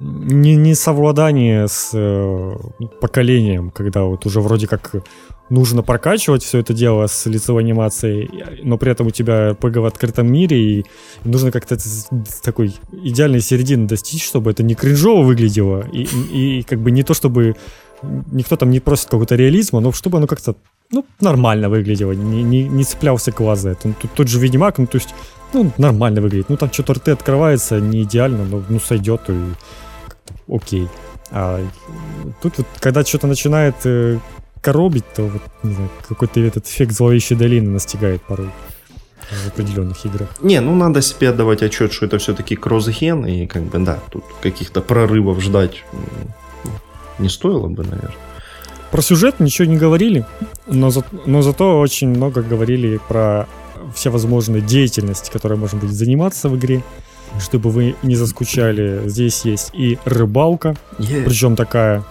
не, 0.00 0.56
не 0.56 0.74
совладание 0.74 1.66
с 1.66 1.90
э, 1.92 2.56
поколением, 3.00 3.70
когда 3.70 4.04
вот 4.04 4.26
уже 4.26 4.40
вроде 4.40 4.66
как 4.66 4.94
нужно 5.50 5.82
прокачивать 5.82 6.44
все 6.44 6.58
это 6.58 6.72
дело 6.72 7.06
с 7.06 7.26
лицевой 7.26 7.62
анимацией, 7.62 8.30
но 8.62 8.78
при 8.78 8.92
этом 8.92 9.08
у 9.08 9.10
тебя 9.10 9.52
РПГ 9.52 9.76
в 9.76 9.84
открытом 9.86 10.30
мире, 10.30 10.58
и 10.58 10.86
нужно 11.24 11.50
как-то 11.50 11.76
такой 12.42 12.74
идеальной 12.92 13.40
середины 13.40 13.86
достичь, 13.86 14.24
чтобы 14.24 14.50
это 14.50 14.62
не 14.62 14.74
кринжово 14.74 15.22
выглядело, 15.22 15.84
и, 15.90 16.02
и, 16.32 16.58
и 16.58 16.62
как 16.62 16.80
бы 16.80 16.90
не 16.90 17.02
то, 17.02 17.14
чтобы 17.14 17.56
никто 18.02 18.56
там 18.56 18.70
не 18.70 18.80
просит 18.80 19.06
какого-то 19.06 19.34
реализма, 19.34 19.80
но 19.80 19.92
чтобы 19.92 20.18
оно 20.18 20.26
как-то 20.26 20.54
ну, 20.90 21.04
нормально 21.20 21.68
выглядело, 21.68 22.12
не, 22.12 22.42
не, 22.42 22.64
не 22.64 22.84
цеплялся 22.84 23.32
глаз 23.32 23.60
за 23.60 23.70
это. 23.70 23.92
Тут 24.00 24.12
тот 24.14 24.28
же 24.28 24.38
Ведьмак, 24.38 24.78
ну, 24.78 24.86
то 24.86 24.98
есть, 24.98 25.14
ну, 25.52 25.72
нормально 25.78 26.20
выглядит. 26.20 26.48
Ну, 26.48 26.56
там 26.56 26.72
что-то 26.72 26.94
рты 26.94 27.10
открывается, 27.10 27.80
не 27.80 28.02
идеально, 28.02 28.44
но, 28.44 28.62
ну, 28.68 28.78
сойдет, 28.78 29.22
и 29.28 29.32
окей. 30.48 30.88
А 31.30 31.60
тут 32.42 32.58
вот, 32.58 32.66
когда 32.80 33.04
что-то 33.04 33.26
начинает 33.26 33.74
э, 33.84 34.18
коробить, 34.60 35.04
то 35.14 35.22
вот, 35.24 35.42
не 35.62 35.74
знаю, 35.74 35.90
какой-то 36.08 36.40
этот 36.40 36.66
эффект 36.66 36.92
зловещей 36.92 37.36
долины 37.36 37.70
настигает 37.70 38.22
порой 38.22 38.50
в 39.30 39.48
определенных 39.48 40.06
играх. 40.06 40.28
Не, 40.40 40.60
ну 40.60 40.74
надо 40.74 41.02
себе 41.02 41.28
отдавать 41.28 41.62
отчет, 41.62 41.92
что 41.92 42.06
это 42.06 42.16
все-таки 42.18 42.56
кросс-ген, 42.56 43.26
и 43.26 43.46
как 43.46 43.62
бы, 43.64 43.78
да, 43.78 43.98
тут 44.10 44.24
каких-то 44.40 44.80
прорывов 44.80 45.40
ждать 45.42 45.84
не 47.18 47.28
стоило 47.28 47.66
бы, 47.68 47.82
наверное. 47.84 48.14
Про 48.90 49.02
сюжет 49.02 49.38
ничего 49.38 49.68
не 49.68 49.76
говорили, 49.76 50.24
но, 50.66 50.88
за- 50.90 51.04
но 51.26 51.42
зато 51.42 51.78
очень 51.78 52.08
много 52.08 52.42
говорили 52.42 52.98
про 53.06 53.46
все 53.94 54.08
возможные 54.10 54.62
деятельности, 54.62 55.30
которой 55.30 55.58
можно 55.58 55.78
будет 55.78 55.92
заниматься 55.92 56.48
в 56.48 56.56
игре, 56.56 56.82
чтобы 57.40 57.70
вы 57.70 57.94
не 58.02 58.16
заскучали. 58.16 59.02
Здесь 59.08 59.44
есть 59.44 59.70
и 59.72 59.98
рыбалка, 60.04 60.76
причем 61.24 61.56
такая 61.56 62.04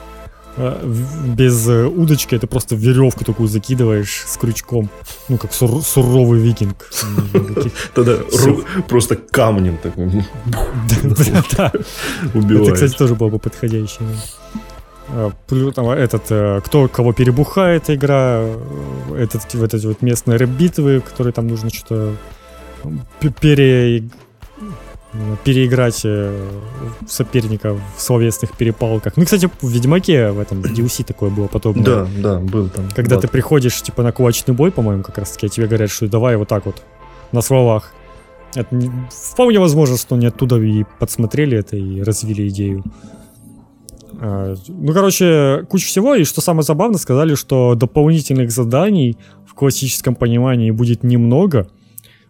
э, 0.56 0.86
без 1.26 1.68
э, 1.68 1.86
удочки, 1.86 2.36
это 2.36 2.48
просто 2.48 2.76
веревку 2.76 3.24
такую 3.24 3.48
закидываешь 3.48 4.24
с 4.26 4.38
крючком, 4.38 4.90
ну 5.30 5.38
как 5.38 5.54
сур- 5.54 5.82
суровый 5.82 6.40
викинг. 6.40 6.90
Тогда 7.94 8.18
просто 8.88 9.16
камнем 9.16 9.78
такой 9.78 10.24
убиваешь. 12.34 12.68
Это, 12.68 12.74
кстати, 12.74 12.98
тоже 12.98 13.16
было 13.16 13.30
бы 13.30 13.40
подходящее. 13.40 14.08
А, 15.10 15.32
плю- 15.48 15.72
там, 15.72 15.90
этот, 15.90 16.24
э, 16.30 16.62
кто 16.66 16.88
кого 16.90 17.14
перебухает 17.14 17.90
игра, 17.90 18.44
этот, 19.18 19.54
вот 19.54 19.74
эти 19.74 19.86
вот 19.86 20.02
местные 20.02 20.38
рэп-битвы, 20.38 21.00
которые 21.02 21.32
там 21.34 21.48
нужно 21.48 21.70
что-то 21.70 22.14
пере, 23.40 24.04
переиграть 25.44 26.02
э, 26.06 26.50
соперника 27.08 27.74
в 27.74 28.02
словесных 28.02 28.52
перепалках. 28.58 29.14
Ну, 29.18 29.24
кстати, 29.26 29.50
в 29.62 29.70
Ведьмаке 29.70 30.32
в 30.32 30.40
этом 30.40 30.62
в 30.62 30.66
DLC 30.66 31.04
такое 31.06 31.30
было 31.30 31.48
подобное. 31.48 31.84
Да, 31.84 32.08
да, 32.18 32.40
был 32.40 32.70
там. 32.70 32.86
Когда 32.96 33.16
Да. 33.16 33.22
ты 33.22 33.28
приходишь, 33.28 33.82
типа, 33.82 34.04
на 34.04 34.12
кулачный 34.12 34.54
бой, 34.54 34.72
по-моему, 34.72 35.04
как 35.04 35.18
раз 35.18 35.32
таки, 35.32 35.48
а 35.48 35.50
тебе 35.50 35.68
говорят, 35.68 35.90
что 35.90 36.08
давай 36.08 36.36
вот 36.38 36.48
так 36.48 36.66
вот, 36.66 36.82
на 37.32 37.42
словах. 37.42 37.94
Это 38.56 38.74
не- 38.76 38.92
вполне 39.12 39.60
возможно, 39.60 39.98
что 39.98 40.16
они 40.16 40.26
оттуда 40.28 40.58
и 40.58 40.86
подсмотрели 41.00 41.58
это 41.58 41.76
и 41.78 42.02
развили 42.02 42.48
идею. 42.50 42.84
А, 44.20 44.56
Ну, 44.68 44.94
короче, 44.94 45.66
куча 45.70 45.86
всего, 45.88 46.16
и 46.16 46.24
что 46.24 46.42
самое 46.42 46.64
забавное, 46.64 46.98
сказали, 47.00 47.36
что 47.36 47.76
дополнительных 47.76 48.52
заданий 48.52 49.18
в 49.46 49.54
классическом 49.54 50.16
понимании 50.16 50.72
будет 50.72 51.04
немного, 51.04 51.68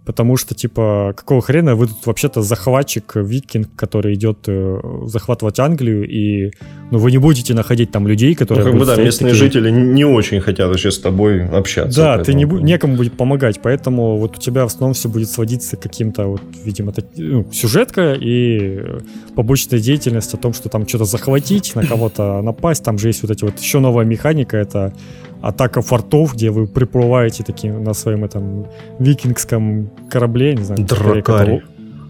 потому 0.08 0.38
что, 0.38 0.55
типа, 0.55 1.14
какого 1.18 1.41
хрена 1.41 1.76
вы 1.76 1.88
тут 1.88 2.05
вообще-то 2.05 2.41
захватчик, 2.41 3.16
викинг, 3.18 3.68
который 3.76 4.14
идет 4.14 4.38
э, 4.47 4.80
захватывать 5.05 5.60
Англию, 5.60 6.08
и 6.10 6.51
ну, 6.91 6.97
вы 6.97 7.12
не 7.12 7.18
будете 7.18 7.53
находить 7.53 7.91
там 7.91 8.08
людей, 8.08 8.30
Ну, 8.32 8.36
которые... 8.38 8.66
как 8.66 8.80
бы, 8.80 8.86
да, 8.86 8.95
местные 8.95 9.34
такие- 9.34 9.45
жители 9.45 9.70
не 9.70 10.05
очень 10.05 10.39
хотят 10.39 10.70
вообще 10.70 10.91
с 10.91 10.99
тобой 10.99 11.45
общаться. 11.45 11.99
да, 12.01 12.24
ты 12.24 12.34
не 12.34 12.45
поэтому- 12.45 12.62
бу- 12.62 12.66
некому 12.66 12.95
будет 12.95 13.18
помогать, 13.18 13.60
поэтому 13.62 14.18
вот 14.18 14.38
у 14.38 14.39
тебя 14.39 14.64
в 14.64 14.68
основном 14.68 14.93
все 14.93 15.10
будет 15.10 15.30
сводиться 15.30 15.76
к 15.76 15.82
каким-то 15.82 16.28
вот, 16.28 16.41
видимо, 16.64 16.93
так- 16.93 17.05
ну, 17.18 17.45
сюжетка 17.51 18.14
и 18.14 18.80
э, 18.80 18.99
побочная 19.36 19.80
деятельность 19.80 20.34
о 20.34 20.38
том, 20.38 20.53
что 20.53 20.70
там 20.70 20.88
что-то 20.88 21.03
захватить, 21.05 21.76
на 21.76 21.86
кого-то 21.86 22.41
напасть. 22.41 22.82
Там 22.84 22.97
же 22.97 23.10
есть 23.10 23.22
вот 23.24 23.32
эти 23.32 23.43
вот 23.43 23.60
еще 23.60 23.80
новая 23.80 24.05
механика, 24.05 24.55
это 24.55 24.93
атака 25.42 25.82
фортов, 25.82 26.34
где 26.34 26.50
вы 26.50 26.68
приплываете 26.68 27.44
таким 27.44 27.84
на 27.84 27.94
своем 27.94 28.24
этом 28.24 28.68
викингском 29.00 29.90
корабле, 30.10 30.56
не 30.56 30.64
знаю, 30.64 30.86
Дракаре. 30.86 31.64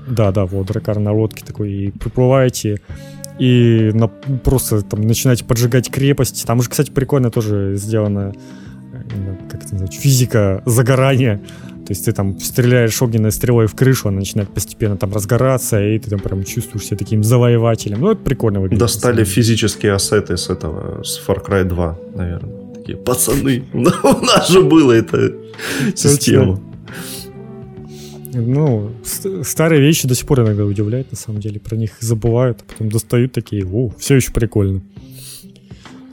Да, 0.08 0.32
да, 0.32 0.46
вот 0.46 0.68
дракар 0.68 1.00
на 1.00 1.12
лодке 1.12 1.44
такой, 1.46 1.72
и 1.72 1.92
приплываете 1.92 2.80
и 3.40 3.92
на- 3.94 4.08
просто 4.08 4.82
там 4.82 5.02
начинаете 5.02 5.44
поджигать 5.44 5.92
крепость. 5.92 6.46
Там 6.48 6.62
же, 6.62 6.70
кстати, 6.70 6.92
прикольно 6.92 7.30
тоже 7.30 7.74
сделано 7.76 8.34
как 9.50 9.64
это 9.64 9.74
называется, 9.74 10.02
физика 10.02 10.62
загорания. 10.66 11.42
То 11.86 11.92
есть 11.92 12.06
ты 12.06 12.12
там 12.12 12.38
стреляешь 12.40 13.02
огненной 13.02 13.32
стрелой 13.32 13.68
в 13.68 13.76
крышу, 13.76 14.10
она 14.10 14.20
начинает 14.20 14.50
постепенно 14.50 14.98
там 14.98 15.14
разгораться, 15.14 15.82
и 15.82 15.98
ты 16.00 16.10
там 16.10 16.20
прям 16.20 16.44
чувствуешь 16.44 16.86
себя 16.86 16.98
таким 16.98 17.24
завоевателем. 17.24 18.02
Ну, 18.02 18.12
это 18.12 18.22
прикольно 18.22 18.60
выглядит. 18.60 18.80
Достали 18.80 19.24
физические 19.24 19.94
ассеты 19.94 20.36
с 20.36 20.50
этого, 20.50 21.04
с 21.04 21.22
Far 21.26 21.46
Cry 21.46 21.64
2, 21.64 21.98
наверное. 22.16 22.67
Такие, 22.88 23.04
пацаны, 23.04 23.64
у 23.74 23.80
нас 24.26 24.50
же 24.50 24.64
было 24.64 24.94
это 24.94 25.36
система. 25.94 26.62
Ну, 28.34 28.92
ст- 29.04 29.46
старые 29.46 29.82
вещи 29.82 30.08
до 30.08 30.16
сих 30.16 30.26
пор 30.26 30.42
иногда 30.42 30.64
удивляют, 30.64 31.12
на 31.12 31.18
самом 31.18 31.42
деле. 31.42 31.60
Про 31.60 31.76
них 31.76 31.92
забывают, 32.00 32.62
а 32.62 32.72
потом 32.72 32.90
достают 32.90 33.34
такие, 33.34 33.66
о, 33.66 33.90
все 33.98 34.16
еще 34.16 34.32
прикольно. 34.32 34.82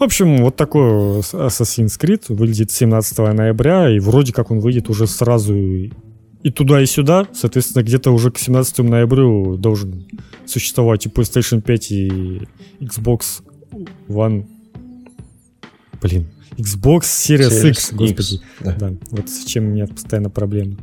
В 0.00 0.02
общем, 0.02 0.38
вот 0.38 0.56
такой 0.56 0.82
Assassin's 1.20 1.96
Creed 2.00 2.24
выйдет 2.28 2.72
17 2.72 3.18
ноября, 3.18 3.88
и 3.94 4.00
вроде 4.00 4.32
как 4.32 4.50
он 4.50 4.58
выйдет 4.58 4.90
уже 4.90 5.06
сразу 5.06 5.54
и 5.54 6.50
туда, 6.52 6.82
и 6.82 6.86
сюда. 6.86 7.28
Соответственно, 7.32 7.84
где-то 7.84 8.10
уже 8.10 8.32
к 8.32 8.38
17 8.38 8.78
ноябрю 8.78 9.56
должен 9.58 10.06
существовать 10.44 11.06
и 11.06 11.08
PlayStation 11.08 11.60
5, 11.60 11.92
и 11.92 12.42
Xbox 12.80 13.42
One. 14.08 14.46
Блин, 16.02 16.26
Xbox 16.56 17.00
Series, 17.02 17.50
Series 17.50 17.68
X, 17.70 17.92
господи. 17.92 18.10
X, 18.10 18.40
да. 18.60 18.76
Да, 18.78 18.92
вот 19.10 19.28
с 19.28 19.44
чем 19.44 19.64
у 19.64 19.68
меня 19.68 19.86
постоянно 19.86 20.30
проблемы. 20.30 20.76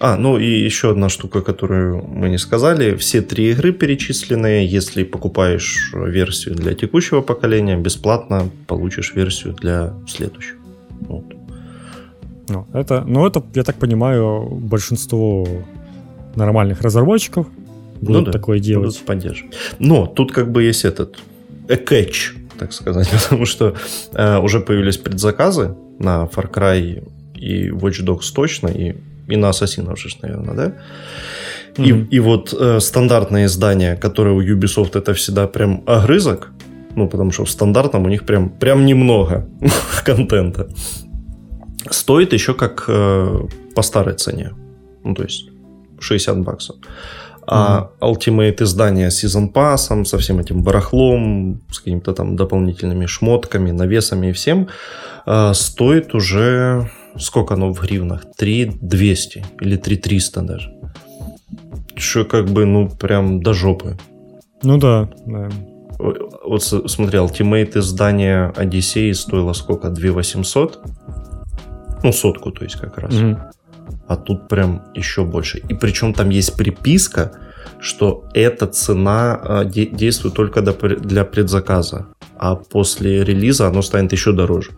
А, 0.00 0.16
ну 0.16 0.38
и 0.38 0.64
еще 0.64 0.90
одна 0.90 1.08
штука, 1.08 1.40
которую 1.40 2.04
мы 2.06 2.28
не 2.28 2.38
сказали. 2.38 2.96
Все 2.96 3.22
три 3.22 3.50
игры 3.50 3.72
перечисленные. 3.72 4.66
Если 4.66 5.04
покупаешь 5.04 5.92
версию 5.94 6.54
для 6.54 6.74
текущего 6.74 7.20
поколения, 7.20 7.76
бесплатно 7.76 8.50
получишь 8.66 9.14
версию 9.14 9.54
для 9.54 9.94
следующего. 10.06 10.58
Вот. 11.00 11.24
Ну, 12.48 12.66
это, 12.72 13.04
ну, 13.06 13.26
это, 13.26 13.44
я 13.54 13.62
так 13.62 13.76
понимаю, 13.76 14.48
большинство 14.50 15.46
нормальных 16.34 16.80
разработчиков 16.80 17.46
будут 18.00 18.20
ну 18.20 18.26
да, 18.26 18.32
такое 18.32 18.58
делать. 18.58 18.86
Будут 18.86 19.04
поддерживать. 19.04 19.54
Но 19.78 20.06
тут 20.06 20.32
как 20.32 20.50
бы 20.50 20.62
есть 20.62 20.84
этот 20.84 21.18
catch, 21.66 22.36
так 22.58 22.72
сказать, 22.72 23.08
потому 23.24 23.46
что 23.46 23.74
э, 24.12 24.38
уже 24.38 24.60
появились 24.60 24.98
предзаказы 24.98 25.74
на 25.98 26.24
Far 26.24 26.50
Cry 26.50 27.02
и 27.34 27.68
Watch 27.70 28.04
Dogs 28.04 28.32
точно, 28.34 28.68
и, 28.68 28.96
и 29.28 29.36
на 29.36 29.48
Ассасинов 29.48 29.98
же, 29.98 30.08
наверное, 30.22 30.54
да? 30.54 30.72
И, 31.76 31.92
Мгм. 31.92 32.08
и 32.10 32.20
вот 32.20 32.54
э, 32.58 32.80
стандартное 32.80 33.44
издание, 33.44 33.96
которое 33.96 34.34
у 34.34 34.42
Ubisoft 34.42 34.98
это 34.98 35.14
всегда 35.14 35.46
прям 35.46 35.82
огрызок, 35.86 36.50
ну, 36.96 37.08
потому 37.08 37.30
что 37.30 37.44
в 37.44 37.50
стандартном 37.50 38.04
у 38.04 38.08
них 38.08 38.24
прям, 38.24 38.48
прям 38.48 38.84
немного 38.86 39.46
контента, 40.04 40.68
стоит 41.90 42.32
еще 42.32 42.54
как 42.54 42.84
э, 42.88 43.40
по 43.74 43.82
старой 43.82 44.14
цене. 44.14 44.50
Ну, 45.04 45.14
то 45.14 45.22
есть 45.22 45.50
60 46.00 46.38
баксов. 46.40 46.76
А 47.50 47.90
Ultimate 48.00 48.62
издание 48.62 49.10
с 49.10 49.24
Season 49.24 49.52
Pass, 49.52 50.04
со 50.04 50.18
всем 50.18 50.38
этим 50.38 50.62
барахлом, 50.62 51.60
с 51.70 51.78
какими-то 51.78 52.12
там 52.12 52.36
дополнительными 52.36 53.06
шмотками, 53.06 53.70
навесами 53.70 54.28
и 54.28 54.32
всем, 54.32 54.68
э, 55.26 55.54
стоит 55.54 56.14
уже... 56.14 56.90
Сколько 57.18 57.54
оно 57.54 57.72
в 57.72 57.80
гривнах? 57.80 58.22
3200 58.36 59.44
или 59.62 59.76
3300 59.76 60.42
даже. 60.42 60.72
Что 61.96 62.24
как 62.24 62.44
бы, 62.46 62.64
ну, 62.66 62.88
прям 62.88 63.40
до 63.42 63.54
жопы. 63.54 63.96
Ну 64.62 64.78
да, 64.78 65.08
да. 65.26 65.48
Вот 65.98 66.62
с- 66.62 66.86
смотри, 66.88 67.18
Ultimate 67.18 67.78
издание 67.78 68.52
Одиссеи 68.56 69.12
стоило 69.12 69.52
сколько? 69.54 69.88
2800? 69.90 70.80
Ну, 72.04 72.12
сотку, 72.12 72.52
то 72.52 72.62
есть 72.64 72.76
как 72.76 72.98
раз. 72.98 73.12
Мгм. 73.14 73.38
А 74.06 74.16
тут 74.16 74.48
прям 74.48 74.82
еще 74.94 75.24
больше. 75.24 75.58
И 75.58 75.74
причем 75.74 76.14
там 76.14 76.30
есть 76.30 76.56
приписка, 76.56 77.32
что 77.80 78.24
эта 78.34 78.66
цена 78.66 79.40
а, 79.42 79.64
де- 79.64 79.86
действует 79.86 80.34
только 80.34 80.62
для 80.62 81.24
предзаказа. 81.24 82.06
А 82.36 82.56
после 82.56 83.24
релиза 83.24 83.68
оно 83.68 83.82
станет 83.82 84.12
еще 84.12 84.32
дороже. 84.32 84.70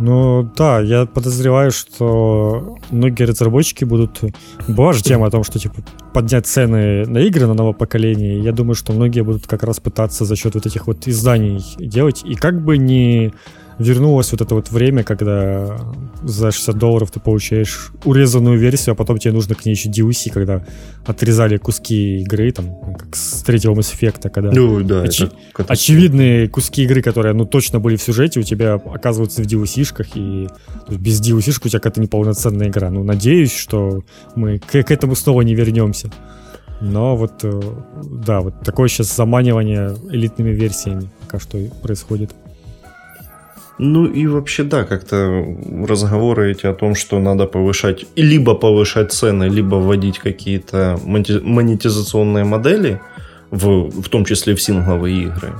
Ну 0.00 0.50
да, 0.56 0.80
я 0.80 1.04
подозреваю, 1.04 1.70
что 1.70 2.78
многие 2.90 3.24
разработчики 3.24 3.84
будут... 3.84 4.20
Была 4.66 4.94
же 4.94 5.02
тема 5.02 5.26
о 5.26 5.30
том, 5.30 5.44
что 5.44 5.58
типа 5.58 5.74
поднять 6.14 6.46
цены 6.46 7.04
на 7.04 7.18
игры 7.18 7.46
на 7.46 7.52
новое 7.52 7.74
поколение. 7.74 8.40
Я 8.40 8.52
думаю, 8.52 8.74
что 8.74 8.94
многие 8.94 9.20
будут 9.20 9.46
как 9.46 9.62
раз 9.62 9.78
пытаться 9.78 10.24
за 10.24 10.36
счет 10.36 10.54
вот 10.54 10.64
этих 10.64 10.86
вот 10.86 11.06
изданий 11.06 11.62
делать. 11.78 12.22
И 12.24 12.34
как 12.34 12.62
бы 12.64 12.78
не 12.78 13.34
вернулось 13.80 14.30
вот 14.32 14.40
это 14.42 14.54
вот 14.54 14.70
время, 14.70 15.02
когда 15.02 15.78
за 16.22 16.50
60 16.50 16.76
долларов 16.76 17.10
ты 17.10 17.18
получаешь 17.18 17.92
урезанную 18.04 18.58
версию, 18.58 18.92
а 18.92 18.96
потом 18.96 19.18
тебе 19.18 19.32
нужно 19.32 19.54
к 19.54 19.64
ней 19.64 19.72
еще 19.72 19.88
DLC, 19.88 20.30
когда 20.30 20.64
отрезали 21.06 21.56
куски 21.56 22.20
игры, 22.20 22.52
там, 22.52 22.94
как 22.98 23.16
с 23.16 23.42
третьего 23.42 23.74
Mass 23.74 23.94
Effect, 23.98 24.28
когда 24.28 24.50
Ну, 24.52 24.82
да, 24.82 25.04
катастрофа. 25.04 25.72
очевидные 25.72 26.48
куски 26.48 26.84
игры, 26.84 27.02
которые, 27.02 27.32
ну, 27.32 27.46
точно 27.46 27.80
были 27.80 27.96
в 27.96 28.02
сюжете, 28.02 28.40
у 28.40 28.42
тебя 28.42 28.74
оказываются 28.74 29.42
в 29.42 29.46
DLC-шках, 29.46 30.08
и 30.14 30.48
без 30.90 31.20
DLC-шек 31.20 31.64
у 31.64 31.68
тебя 31.68 31.80
какая-то 31.80 32.02
неполноценная 32.02 32.68
игра. 32.68 32.90
Ну, 32.90 33.02
надеюсь, 33.02 33.56
что 33.56 34.04
мы 34.36 34.58
к, 34.58 34.82
к 34.82 34.90
этому 34.90 35.14
снова 35.14 35.40
не 35.40 35.54
вернемся. 35.54 36.10
Но 36.80 37.14
вот, 37.16 37.44
э, 37.44 37.60
да, 38.02 38.40
вот 38.40 38.60
такое 38.60 38.88
сейчас 38.88 39.14
заманивание 39.14 39.94
элитными 40.10 40.50
версиями 40.50 41.10
пока 41.20 41.38
что 41.38 41.58
происходит. 41.82 42.30
Ну 43.82 44.04
и 44.04 44.26
вообще, 44.26 44.62
да, 44.64 44.84
как-то 44.84 45.42
разговоры 45.88 46.52
эти 46.52 46.66
о 46.66 46.74
том, 46.74 46.94
что 46.94 47.18
надо 47.18 47.46
повышать, 47.46 48.04
либо 48.14 48.54
повышать 48.54 49.10
цены, 49.10 49.44
либо 49.44 49.76
вводить 49.76 50.18
какие-то 50.18 51.00
монетизационные 51.02 52.44
модели, 52.44 53.00
в, 53.50 53.88
в 54.02 54.08
том 54.10 54.26
числе 54.26 54.54
в 54.54 54.60
сингловые 54.60 55.22
игры. 55.22 55.54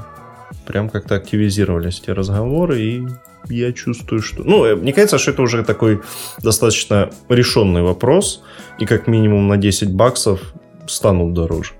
Прям 0.66 0.91
как-то 0.91 1.14
активизировались 1.14 2.01
эти 2.03 2.11
разговоры, 2.11 2.81
и 2.83 3.07
я 3.49 3.73
чувствую, 3.73 4.21
что... 4.21 4.43
Ну, 4.45 4.66
э, 4.66 4.77
мне 4.77 4.93
кажется, 4.93 5.16
что 5.16 5.31
это 5.31 5.41
уже 5.41 5.64
такой 5.64 6.03
достаточно 6.43 7.09
решенный 7.31 7.81
вопрос, 7.81 8.43
и 8.79 8.85
как 8.85 9.07
минимум 9.07 9.49
на 9.49 9.57
10 9.57 9.95
баксов 9.95 10.53
станут 10.87 11.33
дороже 11.33 11.73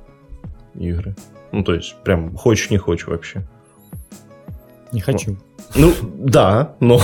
игры. 0.75 1.15
Ну, 1.53 1.65
то 1.65 1.75
есть, 1.75 1.97
прям 2.03 2.35
хочешь 2.35 2.71
не 2.71 2.79
хочешь 2.79 3.09
вообще. 3.09 3.43
Не 4.93 5.01
хочу. 5.01 5.37
Ну, 5.77 5.93
да, 6.19 6.75
но, 6.81 7.01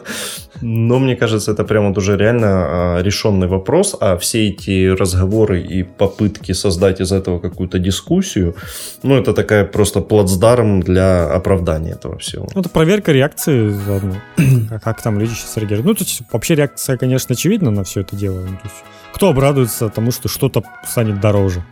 но 0.60 0.98
мне 0.98 1.16
кажется, 1.16 1.52
это 1.52 1.64
прям 1.64 1.88
вот 1.88 1.98
уже 1.98 2.16
реально 2.16 2.48
а, 2.48 3.02
решенный 3.02 3.46
вопрос, 3.46 3.96
а 4.00 4.16
все 4.16 4.48
эти 4.48 4.88
разговоры 4.88 5.62
и 5.62 5.82
попытки 5.84 6.52
создать 6.52 7.00
из 7.00 7.12
этого 7.12 7.38
какую-то 7.38 7.78
дискуссию, 7.78 8.56
ну, 9.02 9.16
это 9.16 9.32
такая 9.32 9.64
просто 9.64 10.00
плацдарм 10.00 10.80
для 10.80 11.32
оправдания 11.32 11.92
этого 11.92 12.18
всего. 12.18 12.48
Ну, 12.54 12.60
это 12.60 12.68
проверка 12.68 13.12
реакции 13.12 13.68
заодно. 13.68 14.16
как, 14.68 14.82
как 14.82 15.02
там 15.02 15.20
люди 15.20 15.34
сейчас 15.34 15.56
реагируют. 15.56 15.86
Ну, 15.86 15.94
тут 15.94 16.08
вообще 16.32 16.56
реакция, 16.56 16.96
конечно, 16.96 17.34
очевидна 17.34 17.70
на 17.70 17.84
все 17.84 18.00
это 18.00 18.16
дело. 18.16 18.40
Ну, 18.40 18.56
то 18.56 18.64
есть, 18.64 18.84
кто 19.14 19.28
обрадуется 19.28 19.88
тому, 19.88 20.10
что 20.10 20.28
что-то 20.28 20.62
станет 20.84 21.20
дороже? 21.20 21.64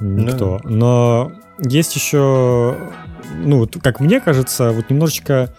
Никто. 0.00 0.60
Но 0.64 1.32
есть 1.58 1.94
еще, 1.94 2.76
ну, 3.36 3.68
как 3.82 4.00
мне 4.00 4.20
кажется, 4.20 4.72
вот 4.72 4.90
немножечко 4.90 5.50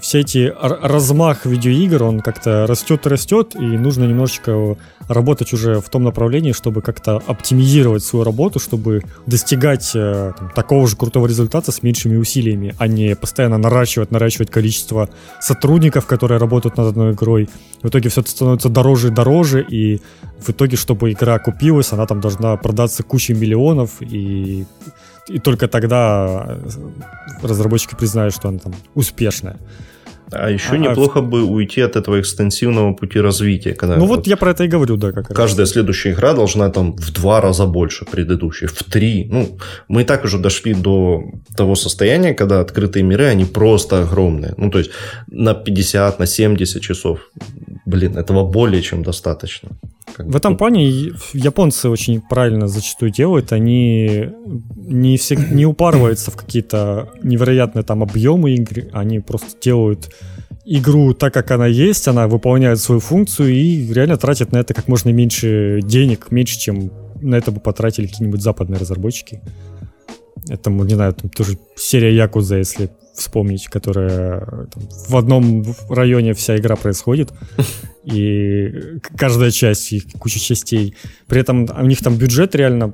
все 0.00 0.20
эти 0.20 0.52
размах 0.60 1.46
видеоигр, 1.46 2.02
он 2.02 2.20
как-то 2.20 2.66
растет 2.66 3.06
и 3.06 3.08
растет, 3.08 3.54
и 3.54 3.60
нужно 3.60 4.04
немножечко 4.04 4.76
работать 5.08 5.52
уже 5.52 5.80
в 5.80 5.88
том 5.88 6.04
направлении, 6.04 6.52
чтобы 6.52 6.82
как-то 6.82 7.22
оптимизировать 7.26 8.02
свою 8.02 8.24
работу, 8.24 8.58
чтобы 8.58 9.02
достигать 9.26 9.92
э, 9.94 10.32
там, 10.36 10.50
такого 10.50 10.88
же 10.88 10.96
крутого 10.96 11.26
результата 11.26 11.70
с 11.70 11.82
меньшими 11.82 12.16
усилиями, 12.16 12.74
а 12.78 12.88
не 12.88 13.14
постоянно 13.14 13.58
наращивать, 13.58 14.10
наращивать 14.10 14.50
количество 14.50 15.08
сотрудников, 15.40 16.06
которые 16.06 16.38
работают 16.38 16.76
над 16.76 16.88
одной 16.88 17.12
игрой. 17.12 17.48
В 17.82 17.88
итоге 17.88 18.08
все 18.08 18.22
это 18.22 18.30
становится 18.30 18.68
дороже 18.68 19.08
и 19.08 19.10
дороже, 19.10 19.62
и 19.62 20.00
в 20.40 20.50
итоге, 20.50 20.76
чтобы 20.76 21.12
игра 21.12 21.38
купилась, 21.38 21.92
она 21.92 22.06
там 22.06 22.20
должна 22.20 22.56
продаться 22.56 23.02
кучей 23.02 23.34
миллионов, 23.34 24.00
и, 24.00 24.66
и 25.28 25.38
только 25.38 25.68
тогда 25.68 26.46
э, 26.48 27.46
разработчики 27.46 27.94
признают, 27.94 28.34
что 28.34 28.48
она 28.48 28.58
там 28.58 28.74
успешная. 28.94 29.56
А 30.32 30.50
еще 30.50 30.72
А, 30.72 30.76
неплохо 30.76 31.20
бы 31.20 31.44
уйти 31.44 31.80
от 31.80 31.94
этого 31.94 32.20
экстенсивного 32.20 32.94
пути 32.94 33.20
развития, 33.20 33.74
когда 33.74 33.96
Ну 33.96 34.06
вот 34.06 34.26
я 34.26 34.36
про 34.36 34.50
это 34.50 34.64
и 34.64 34.68
говорю, 34.68 34.96
да, 34.96 35.12
как 35.12 35.28
раз. 35.28 35.36
каждая 35.36 35.66
следующая 35.66 36.12
игра 36.12 36.32
должна 36.32 36.68
там 36.70 36.96
в 36.96 37.12
два 37.12 37.40
раза 37.40 37.66
больше 37.66 38.04
предыдущей, 38.04 38.66
в 38.66 38.82
три. 38.82 39.28
Ну, 39.30 39.58
мы 39.88 40.02
и 40.02 40.04
так 40.04 40.24
уже 40.24 40.38
дошли 40.38 40.74
до 40.74 41.22
того 41.56 41.76
состояния, 41.76 42.34
когда 42.34 42.60
открытые 42.60 43.04
миры, 43.04 43.26
они 43.26 43.44
просто 43.44 44.02
огромные. 44.02 44.54
Ну, 44.56 44.70
то 44.70 44.78
есть 44.78 44.90
на 45.28 45.54
50, 45.54 46.18
на 46.18 46.26
70 46.26 46.82
часов. 46.82 47.20
Блин, 47.84 48.18
этого 48.18 48.44
более 48.44 48.82
чем 48.82 49.04
достаточно. 49.04 49.68
Как 50.14 50.26
В 50.26 50.30
бы, 50.30 50.38
этом 50.38 50.52
ну, 50.52 50.58
плане 50.58 50.88
японцы 51.32 51.88
очень 51.88 52.20
правильно 52.20 52.68
зачастую 52.68 53.10
делают. 53.10 53.52
Они 53.52 54.30
не, 54.76 55.16
всег- 55.16 55.52
не 55.52 55.66
упарываются 55.66 56.30
в 56.30 56.36
какие-то 56.36 57.10
невероятные 57.22 57.82
там 57.82 58.02
объемы 58.02 58.54
игры. 58.54 58.88
Они 58.92 59.20
просто 59.20 59.48
делают 59.60 60.10
игру 60.64 61.14
так, 61.14 61.32
как 61.34 61.50
она 61.50 61.66
есть, 61.66 62.08
она 62.08 62.28
выполняет 62.28 62.80
свою 62.80 63.00
функцию 63.00 63.52
и 63.52 63.92
реально 63.92 64.16
тратит 64.16 64.52
на 64.52 64.58
это 64.58 64.74
как 64.74 64.88
можно 64.88 65.10
меньше 65.10 65.80
денег, 65.82 66.30
меньше, 66.30 66.58
чем 66.58 66.90
на 67.20 67.36
это 67.36 67.50
бы 67.52 67.60
потратили 67.60 68.06
какие-нибудь 68.06 68.42
западные 68.42 68.78
разработчики. 68.78 69.40
Это, 70.48 70.70
не 70.70 70.94
знаю, 70.94 71.14
там 71.14 71.30
тоже 71.30 71.58
серия 71.76 72.14
Якуза, 72.14 72.56
если 72.56 72.90
вспомнить, 73.14 73.66
которая 73.68 74.40
там, 74.66 74.82
в 75.08 75.16
одном 75.16 75.64
районе 75.88 76.34
вся 76.34 76.56
игра 76.56 76.76
происходит, 76.76 77.32
и 78.04 78.98
каждая 79.16 79.50
часть, 79.50 79.92
их 79.92 80.04
куча 80.18 80.38
частей. 80.38 80.94
При 81.26 81.40
этом 81.40 81.66
у 81.78 81.86
них 81.86 82.00
там 82.00 82.16
бюджет 82.16 82.54
реально 82.54 82.92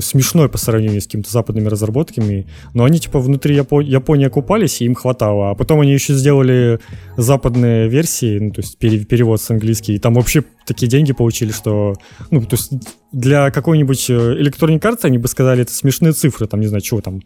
смешной 0.00 0.48
по 0.48 0.58
сравнению 0.58 1.00
с 1.00 1.04
какими-то 1.04 1.30
западными 1.30 1.68
разработками, 1.68 2.46
но 2.74 2.84
они 2.84 2.98
типа 2.98 3.20
внутри 3.20 3.56
Япо- 3.56 3.82
Японии 3.82 4.26
окупались, 4.26 4.80
и 4.80 4.84
им 4.84 4.94
хватало. 4.94 5.50
А 5.50 5.54
потом 5.54 5.80
они 5.80 5.92
еще 5.92 6.14
сделали 6.14 6.80
западные 7.16 7.88
версии, 7.88 8.38
ну, 8.38 8.50
то 8.50 8.60
есть 8.60 8.78
перевод 8.78 9.40
с 9.40 9.50
английский, 9.50 9.94
и 9.94 9.98
там 9.98 10.14
вообще 10.14 10.44
такие 10.66 10.88
деньги 10.88 11.12
получили, 11.12 11.52
что, 11.52 11.94
ну, 12.30 12.44
то 12.44 12.56
есть 12.56 12.72
для 13.12 13.50
какой-нибудь 13.50 14.10
э, 14.10 14.34
электронной 14.38 14.80
карты 14.80 15.06
они 15.06 15.18
бы 15.18 15.28
сказали, 15.28 15.62
это 15.62 15.72
смешные 15.72 16.12
цифры, 16.12 16.46
там, 16.46 16.60
не 16.60 16.66
знаю, 16.66 16.82
чего 16.82 17.00
там, 17.00 17.22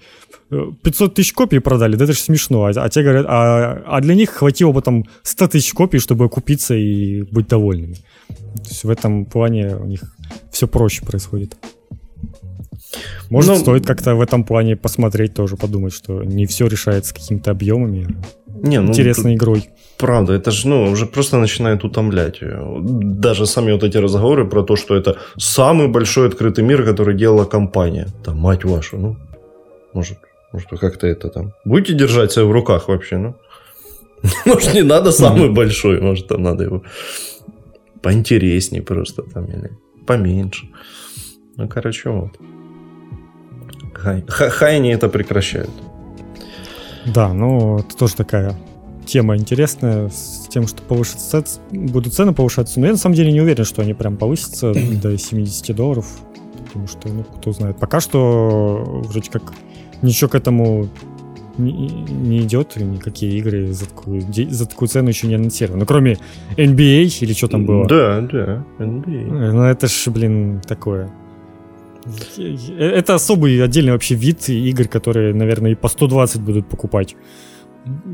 500 0.51 1.15
тысяч 1.15 1.33
копий 1.33 1.59
продали, 1.61 1.97
да 1.97 2.05
это 2.05 2.13
же 2.13 2.21
смешно, 2.21 2.67
а, 2.67 2.71
а 2.71 2.89
те 2.89 3.03
говорят, 3.03 3.27
а, 3.29 3.83
а 3.87 4.01
для 4.01 4.15
них 4.15 4.31
хватило 4.31 4.73
бы 4.73 4.83
там 4.83 5.05
100 5.23 5.49
тысяч 5.49 5.73
копий, 5.73 5.99
чтобы 5.99 6.29
купиться 6.29 6.75
и 6.75 7.23
быть 7.23 7.49
довольными. 7.49 7.95
То 8.29 8.69
есть 8.69 8.85
в 8.85 8.91
этом 8.91 9.25
плане 9.25 9.77
у 9.77 9.87
них 9.87 10.03
все 10.51 10.69
проще 10.69 11.05
происходит. 11.05 11.57
Может. 13.31 13.51
Ну, 13.51 13.57
стоит 13.57 13.87
как-то 13.87 14.15
в 14.15 14.21
этом 14.21 14.45
плане 14.45 14.77
посмотреть 14.77 15.35
тоже, 15.35 15.57
подумать, 15.57 15.93
что 15.93 16.23
не 16.23 16.47
все 16.47 16.67
решается 16.67 17.15
какими-то 17.15 17.51
объемами, 17.51 18.17
не, 18.63 18.81
ну, 18.81 18.89
интересной 18.89 19.35
игрой. 19.35 19.71
Правда, 19.99 20.33
это 20.35 20.51
же 20.51 20.69
ну, 20.69 20.91
уже 20.91 21.07
просто 21.07 21.39
начинает 21.39 21.85
утомлять. 21.85 22.41
Даже 22.41 23.47
сами 23.47 23.73
вот 23.73 23.85
эти 23.85 23.97
разговоры 23.99 24.49
про 24.49 24.63
то, 24.63 24.77
что 24.77 24.95
это 24.95 25.17
самый 25.39 25.89
большой 25.89 26.29
открытый 26.29 26.65
мир, 26.65 26.85
который 26.85 27.17
делала 27.17 27.45
компания. 27.45 28.09
Там, 28.25 28.39
мать 28.39 28.65
вашу, 28.65 28.99
ну, 28.99 29.17
может, 29.95 30.19
может 30.53 30.69
как-то 30.81 31.07
это 31.07 31.29
там... 31.29 31.53
Будете 31.65 31.95
держать 31.95 32.33
себя 32.33 32.45
в 32.45 32.53
руках 32.53 32.89
вообще, 32.89 33.17
ну? 33.17 33.35
Может, 34.47 34.75
не 34.75 34.83
надо 34.83 35.11
самый 35.11 35.51
большой, 35.51 36.01
может, 36.01 36.29
там 36.29 36.43
надо 36.43 36.63
его 36.63 36.85
поинтереснее 38.03 38.81
просто 38.81 39.23
там 39.23 39.47
или 39.47 39.71
поменьше. 40.07 40.69
Ну, 41.57 41.69
короче, 41.69 42.11
вот. 42.11 42.31
Хай. 44.03 44.25
Хайни 44.27 44.93
это 44.93 45.09
прекращают. 45.09 45.71
Да, 47.07 47.33
ну, 47.33 47.79
это 47.79 47.97
тоже 47.97 48.15
такая 48.15 48.55
тема 49.07 49.37
интересная 49.37 50.09
с 50.09 50.47
тем, 50.49 50.67
что 50.67 50.83
повышатся, 50.83 51.45
будут 51.71 52.15
цены 52.15 52.33
повышаться. 52.33 52.81
Но 52.81 52.87
я 52.87 52.93
на 52.93 52.99
самом 52.99 53.15
деле 53.15 53.33
не 53.33 53.41
уверен, 53.41 53.65
что 53.65 53.83
они 53.83 53.95
прям 53.95 54.17
повысятся 54.17 54.73
до 55.03 55.17
70 55.17 55.75
долларов. 55.75 56.07
Потому 56.67 56.89
что, 56.89 57.09
ну, 57.09 57.25
кто 57.25 57.53
знает. 57.53 57.77
Пока 57.77 58.01
что 58.01 59.03
вроде 59.07 59.31
как 59.31 59.43
ничего 60.01 60.31
к 60.31 60.35
этому 60.35 60.89
не, 61.59 61.89
не 61.89 62.39
идет, 62.41 62.77
никакие 62.77 63.37
игры 63.39 63.73
за 63.73 63.89
такую, 63.89 64.23
за 64.51 64.67
такую 64.67 64.89
цену 64.89 65.09
еще 65.09 65.27
не 65.27 65.35
анонсированы. 65.35 65.81
Ну, 65.81 65.87
кроме 65.87 66.19
NBA 66.57 67.19
или 67.21 67.35
что 67.35 67.49
там 67.49 67.67
было. 67.67 67.87
Да, 67.87 68.21
да, 68.21 68.65
NBA. 68.79 69.53
Ну, 69.53 69.63
это 69.63 69.87
ж, 69.87 70.09
блин, 70.09 70.63
такое. 70.67 71.11
Это 72.79 73.15
особый 73.15 73.63
отдельный 73.63 73.93
вообще 73.93 74.15
вид 74.15 74.49
игр, 74.49 74.89
которые, 74.89 75.35
наверное, 75.35 75.73
и 75.73 75.75
по 75.75 75.89
120 75.89 76.41
будут 76.41 76.69
покупать 76.69 77.17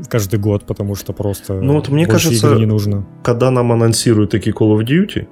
каждый 0.09 0.39
год, 0.39 0.65
потому 0.65 0.95
что 0.95 1.13
просто 1.13 1.53
ну, 1.53 1.73
вот 1.73 1.89
мне 1.89 2.05
кажется, 2.05 2.55
не 2.55 2.65
нужно. 2.65 3.05
Когда 3.23 3.51
нам 3.51 3.71
анонсируют 3.71 4.31
такие 4.31 4.55
Call 4.55 4.77
of 4.77 4.85
Duty, 4.85 5.27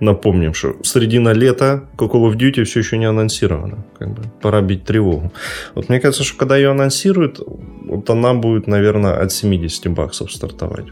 напомним, 0.00 0.54
что 0.54 0.76
середина 0.82 1.32
лета 1.32 1.84
Call 1.96 2.30
of 2.30 2.36
Duty 2.36 2.64
все 2.64 2.80
еще 2.80 2.98
не 2.98 3.06
анонсирована. 3.06 3.84
Как 3.98 4.14
бы 4.14 4.22
пора 4.40 4.60
бить 4.62 4.84
тревогу. 4.84 5.32
Вот 5.74 5.88
мне 5.88 6.00
кажется, 6.00 6.24
что 6.24 6.38
когда 6.38 6.56
ее 6.56 6.70
анонсируют, 6.70 7.40
вот 7.40 8.10
она 8.10 8.34
будет, 8.34 8.66
наверное, 8.66 9.22
от 9.22 9.32
70 9.32 9.88
баксов 9.92 10.32
стартовать. 10.32 10.86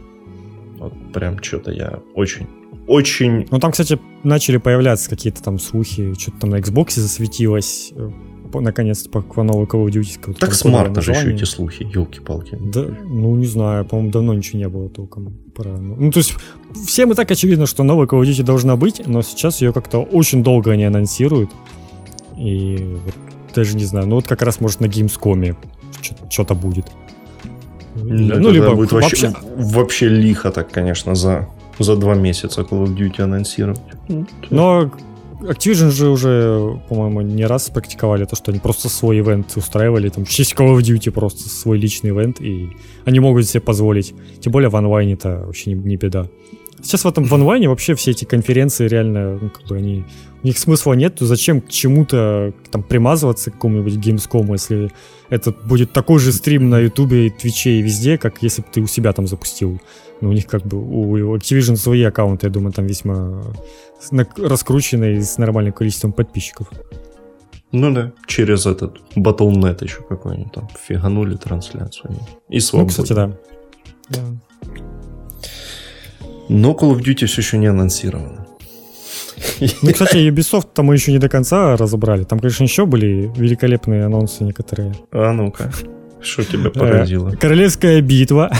Вот 0.86 1.12
прям 1.12 1.42
что-то 1.42 1.72
я 1.72 2.00
очень 2.14 2.46
очень... 2.86 3.46
Ну, 3.50 3.58
там, 3.58 3.72
кстати, 3.72 3.98
начали 4.22 4.58
появляться 4.58 5.10
какие-то 5.10 5.42
там 5.42 5.58
слухи, 5.58 6.14
что-то 6.18 6.40
там 6.40 6.50
на 6.50 6.56
Xbox 6.56 7.00
засветилось, 7.00 7.92
э, 7.96 8.10
наконец-то 8.54 9.10
по, 9.10 9.42
новой 9.42 9.66
Call 9.66 9.84
of 9.84 9.90
Duty. 9.90 10.34
Так 10.38 10.54
с 10.54 10.64
марта 10.64 11.00
же 11.00 11.12
еще 11.12 11.34
эти 11.34 11.44
слухи, 11.44 11.82
елки-палки. 11.82 12.56
Да, 12.60 12.84
ну, 13.04 13.34
не 13.36 13.46
знаю, 13.46 13.84
по-моему, 13.84 14.12
давно 14.12 14.34
ничего 14.34 14.58
не 14.60 14.68
было 14.68 14.88
толком. 14.88 15.36
Правильно. 15.54 15.96
Ну, 15.96 16.12
то 16.12 16.18
есть, 16.18 16.34
всем 16.86 17.10
и 17.12 17.14
так 17.14 17.30
очевидно, 17.30 17.66
что 17.66 17.82
новая 17.82 18.06
Call 18.06 18.22
of 18.22 18.24
Duty 18.24 18.44
должна 18.44 18.76
быть, 18.76 19.02
но 19.06 19.22
сейчас 19.22 19.60
ее 19.62 19.72
как-то 19.72 19.98
очень 19.98 20.44
долго 20.44 20.70
они 20.70 20.84
анонсируют. 20.84 21.50
И 22.38 22.98
вот, 23.04 23.14
даже 23.54 23.76
не 23.76 23.84
знаю, 23.84 24.06
ну 24.06 24.16
вот 24.16 24.28
как 24.28 24.42
раз, 24.42 24.60
может, 24.60 24.80
на 24.80 24.86
Gamescom 24.86 25.56
что-то 26.30 26.54
будет. 26.54 26.86
Ну, 27.96 28.50
либо 28.50 28.74
будет 28.74 28.92
вообще, 28.92 29.28
вообще, 29.28 29.46
вообще 29.56 30.08
лихо 30.08 30.50
так, 30.50 30.70
конечно, 30.70 31.14
за 31.14 31.48
за 31.78 31.96
два 31.96 32.14
месяца 32.14 32.62
Call 32.62 32.84
of 32.84 32.96
Duty 32.96 33.22
анонсировать. 33.22 33.80
Но 34.50 34.90
Activision 35.42 35.90
же 35.90 36.08
уже, 36.08 36.80
по-моему, 36.88 37.20
не 37.20 37.44
раз 37.44 37.68
практиковали 37.68 38.24
то, 38.24 38.36
что 38.36 38.50
они 38.50 38.60
просто 38.60 38.88
свой 38.88 39.18
ивент 39.20 39.56
устраивали, 39.56 40.08
там, 40.08 40.24
в 40.24 40.30
честь 40.30 40.54
Call 40.54 40.74
of 40.74 40.80
Duty 40.80 41.10
просто 41.10 41.48
свой 41.48 41.78
личный 41.78 42.10
ивент, 42.10 42.40
и 42.40 42.70
они 43.04 43.20
могут 43.20 43.46
себе 43.46 43.60
позволить. 43.60 44.14
Тем 44.40 44.52
более 44.52 44.70
в 44.70 44.76
онлайне 44.76 45.12
это 45.12 45.42
вообще 45.44 45.72
не, 45.72 45.82
не 45.82 45.96
беда. 45.96 46.26
Сейчас 46.82 47.04
в 47.04 47.08
этом 47.08 47.24
в 47.24 47.34
онлайне 47.34 47.68
вообще 47.68 47.94
все 47.94 48.10
эти 48.10 48.24
конференции 48.24 48.86
реально, 48.86 49.38
ну, 49.40 49.50
как 49.50 49.66
бы 49.66 49.76
они, 49.76 50.04
у 50.42 50.46
них 50.46 50.58
смысла 50.58 50.92
нет, 50.92 51.16
то 51.16 51.26
зачем 51.26 51.60
к 51.60 51.68
чему-то 51.68 52.52
там 52.70 52.82
примазываться 52.82 53.50
к 53.50 53.54
какому-нибудь 53.54 53.94
Gamescom, 53.94 54.52
если 54.52 54.92
это 55.28 55.52
будет 55.52 55.92
такой 55.92 56.18
же 56.18 56.32
стрим 56.32 56.68
на 56.68 56.78
Ютубе, 56.78 57.30
Твиче 57.30 57.78
и 57.78 57.82
везде, 57.82 58.18
как 58.18 58.42
если 58.42 58.62
бы 58.62 58.68
ты 58.72 58.80
у 58.80 58.86
себя 58.86 59.12
там 59.12 59.26
запустил. 59.26 59.80
Ну, 60.20 60.30
у 60.30 60.32
них 60.32 60.46
как 60.46 60.64
бы, 60.66 60.78
у 60.78 61.36
Activision 61.36 61.76
свои 61.76 62.02
аккаунты, 62.02 62.46
я 62.46 62.52
думаю, 62.52 62.72
там 62.72 62.86
весьма 62.86 63.42
раскрученные 64.36 65.22
с 65.22 65.38
нормальным 65.38 65.72
количеством 65.72 66.12
подписчиков. 66.12 66.68
Ну 67.72 67.92
да, 67.92 68.12
через 68.26 68.64
этот 68.66 69.00
Battle.net 69.16 69.82
еще 69.82 70.02
какой-нибудь 70.02 70.52
там 70.52 70.68
фиганули 70.86 71.36
трансляцию. 71.36 72.14
И 72.48 72.60
свободно. 72.60 72.84
Ну, 72.84 73.02
кстати, 73.02 73.12
да. 73.12 73.38
да. 74.08 74.20
Но 76.48 76.72
Call 76.72 76.96
of 76.96 77.00
Duty 77.00 77.26
все 77.26 77.40
еще 77.40 77.58
не 77.58 77.66
анонсировано. 77.66 78.46
Ну, 79.82 79.92
кстати, 79.92 80.16
Ubisoft 80.16 80.68
там 80.74 80.86
мы 80.86 80.94
еще 80.94 81.12
не 81.12 81.18
до 81.18 81.28
конца 81.28 81.76
разобрали. 81.76 82.24
Там, 82.24 82.38
конечно, 82.38 82.64
еще 82.64 82.86
были 82.86 83.30
великолепные 83.36 84.04
анонсы 84.04 84.44
некоторые. 84.44 84.94
А 85.12 85.32
ну-ка. 85.32 85.70
Что 86.20 86.42
тебя 86.44 86.70
поразило? 86.70 87.30
Э, 87.30 87.36
Королевская 87.36 88.00
битва. 88.00 88.50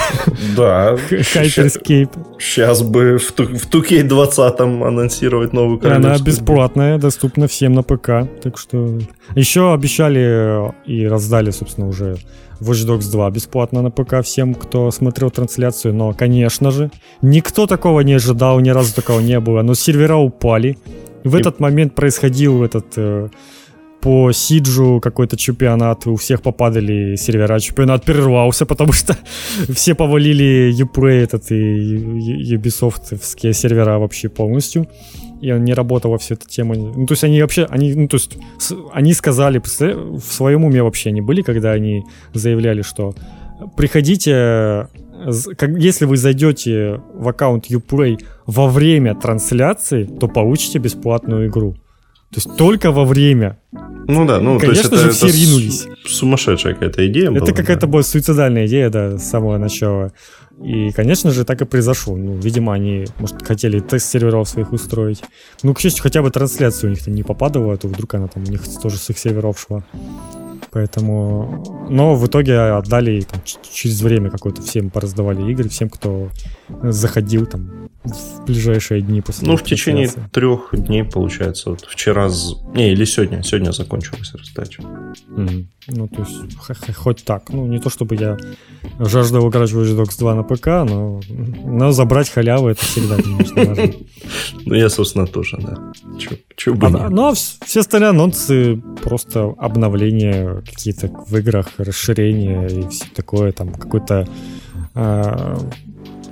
Да. 0.56 0.96
Hyperscape. 1.10 2.10
Сейчас 2.38 2.82
бы 2.82 3.18
в 3.18 3.36
2K20 3.38 4.86
анонсировать 4.86 5.52
новую 5.52 5.78
королевскую. 5.78 6.14
Она 6.14 6.22
бесплатная, 6.22 6.98
доступна 6.98 7.48
всем 7.48 7.72
на 7.72 7.82
ПК. 7.82 8.28
Так 8.42 8.58
что... 8.58 8.98
Еще 9.34 9.72
обещали 9.72 10.72
и 10.84 11.06
раздали, 11.06 11.50
собственно, 11.50 11.88
уже 11.88 12.18
Watch 12.60 12.86
Dogs 12.86 13.10
2 13.10 13.30
бесплатно 13.30 13.82
на 13.82 13.90
ПК 13.90 14.22
всем, 14.22 14.54
кто 14.54 14.90
смотрел 14.90 15.30
трансляцию. 15.30 15.94
Но, 15.94 16.12
конечно 16.12 16.70
же, 16.70 16.90
никто 17.22 17.66
такого 17.66 18.00
не 18.00 18.14
ожидал, 18.14 18.60
ни 18.60 18.70
разу 18.70 18.94
такого 18.94 19.20
не 19.20 19.40
было. 19.40 19.62
Но 19.62 19.74
сервера 19.74 20.16
упали. 20.16 20.78
В 21.24 21.34
этот 21.34 21.60
момент 21.60 21.94
происходил 21.94 22.62
этот 22.62 22.86
э, 22.96 23.28
по 24.00 24.30
Сиджу 24.32 25.00
какой-то 25.00 25.36
чемпионат, 25.36 26.06
у 26.06 26.14
всех 26.14 26.40
попадали 26.40 27.16
сервера, 27.16 27.58
чемпионат 27.58 28.04
прервался, 28.04 28.64
потому 28.64 28.92
что 28.92 29.16
все 29.74 29.94
повалили 29.94 30.72
Uplay 30.80 31.24
этот 31.24 31.50
и 31.50 32.54
Ubisoftские 32.54 33.52
сервера 33.52 33.98
вообще 33.98 34.28
полностью, 34.28 34.86
и 35.40 35.52
он 35.52 35.64
не 35.64 35.74
работал 35.74 36.10
во 36.10 36.18
всю 36.18 36.34
эту 36.34 36.48
тему. 36.48 36.74
Ну, 36.74 37.06
то 37.06 37.12
есть 37.12 37.24
они 37.24 37.40
вообще, 37.40 37.66
они, 37.70 37.94
ну, 37.94 38.08
то 38.08 38.16
есть 38.16 38.38
они 38.92 39.12
сказали, 39.12 39.58
в 39.58 40.20
своем 40.20 40.64
уме 40.64 40.82
вообще 40.82 41.10
они 41.10 41.20
были, 41.20 41.42
когда 41.42 41.72
они 41.72 42.04
заявляли, 42.32 42.82
что 42.82 43.14
приходите 43.76 44.88
если 45.78 46.04
вы 46.04 46.16
зайдете 46.16 47.00
в 47.14 47.28
аккаунт 47.28 47.70
Uplay 47.70 48.18
во 48.44 48.68
время 48.68 49.14
трансляции, 49.14 50.04
то 50.04 50.28
получите 50.28 50.78
бесплатную 50.78 51.48
игру. 51.48 51.74
То 52.30 52.40
есть 52.40 52.56
только 52.56 52.90
во 52.90 53.04
время. 53.04 53.58
Ну 54.08 54.26
да, 54.26 54.40
ну 54.40 54.58
Конечно 54.58 54.90
то 54.90 54.96
есть 54.96 54.96
это, 54.96 54.96
же 54.96 55.10
все 55.12 55.28
это 55.28 55.36
ринулись. 55.36 55.86
Сумасшедшая 56.04 56.74
какая-то 56.74 57.06
идея 57.08 57.30
Это 57.30 57.52
какая-то 57.52 57.86
да. 57.86 57.86
была 57.86 58.02
суицидальная 58.02 58.66
идея, 58.66 58.90
да, 58.90 59.16
с 59.16 59.28
самого 59.28 59.58
начала. 59.58 60.12
И, 60.62 60.90
конечно 60.90 61.30
же, 61.30 61.44
так 61.44 61.60
и 61.60 61.64
произошло. 61.66 62.16
Ну, 62.16 62.34
видимо, 62.34 62.72
они, 62.72 63.06
может, 63.18 63.46
хотели 63.46 63.80
тест 63.80 64.10
серверов 64.10 64.48
своих 64.48 64.72
устроить. 64.72 65.22
Ну, 65.62 65.74
к 65.74 65.80
счастью, 65.80 66.02
хотя 66.02 66.22
бы 66.22 66.30
трансляция 66.30 66.88
у 66.88 66.90
них 66.90 67.04
там 67.04 67.14
не 67.14 67.22
попадала, 67.22 67.74
а 67.74 67.76
то 67.76 67.88
вдруг 67.88 68.14
она 68.14 68.28
там 68.28 68.44
у 68.44 68.46
них 68.46 68.62
тоже 68.82 68.96
с 68.96 69.10
их 69.10 69.18
серверов 69.18 69.58
шла. 69.60 69.84
Поэтому... 70.70 71.86
Но 71.90 72.14
в 72.14 72.26
итоге 72.26 72.58
отдали 72.58 73.20
там, 73.20 73.40
через 73.44 74.00
время 74.00 74.30
какое-то 74.30 74.62
всем 74.62 74.90
пораздавали 74.90 75.50
игры, 75.50 75.68
всем, 75.68 75.90
кто 75.90 76.30
заходил 76.82 77.46
там 77.46 77.90
в 78.06 78.44
ближайшие 78.44 79.00
дни 79.02 79.20
после 79.20 79.48
Ну, 79.48 79.56
в 79.56 79.62
течение 79.64 80.08
трех 80.32 80.68
дней, 80.72 81.04
получается. 81.04 81.70
Вот 81.70 81.86
вчера... 81.88 82.28
Не, 82.74 82.92
или 82.92 83.04
сегодня. 83.04 83.42
Сегодня 83.42 83.72
закончилась 83.72 84.32
раздача. 84.34 84.82
Мгм. 85.28 85.68
Ну, 85.88 86.08
то 86.08 86.22
есть, 86.22 86.56
х- 86.58 86.74
х- 86.74 86.92
хоть 86.92 87.24
так. 87.24 87.50
Ну, 87.50 87.66
не 87.66 87.78
то 87.78 87.90
чтобы 87.90 88.16
я 88.16 88.36
жаждал 88.98 89.48
играть 89.48 89.70
в 89.70 89.78
Watch 89.80 89.96
Dogs 89.96 90.18
2 90.18 90.34
на 90.34 90.42
ПК, 90.42 90.66
но, 90.66 91.20
но 91.64 91.92
забрать 91.92 92.28
халяву 92.28 92.68
это 92.68 92.84
всегда, 92.84 93.16
конечно. 93.16 93.76
Ну, 94.64 94.74
я, 94.74 94.88
собственно, 94.88 95.26
тоже, 95.26 95.58
да. 95.60 95.92
Чё 96.56 96.74
бы 96.74 96.86
А, 96.88 97.08
ну, 97.10 97.28
а 97.28 97.32
вс- 97.32 97.58
все 97.64 97.80
остальные 97.80 98.10
анонсы 98.10 98.82
просто 99.02 99.54
обновления 99.58 100.62
какие-то 100.66 101.08
в 101.28 101.36
играх, 101.36 101.68
расширения 101.78 102.66
и 102.66 102.88
все 102.88 103.04
такое, 103.14 103.52
там 103.52 103.72
какой-то 103.72 104.26
а, 104.94 105.58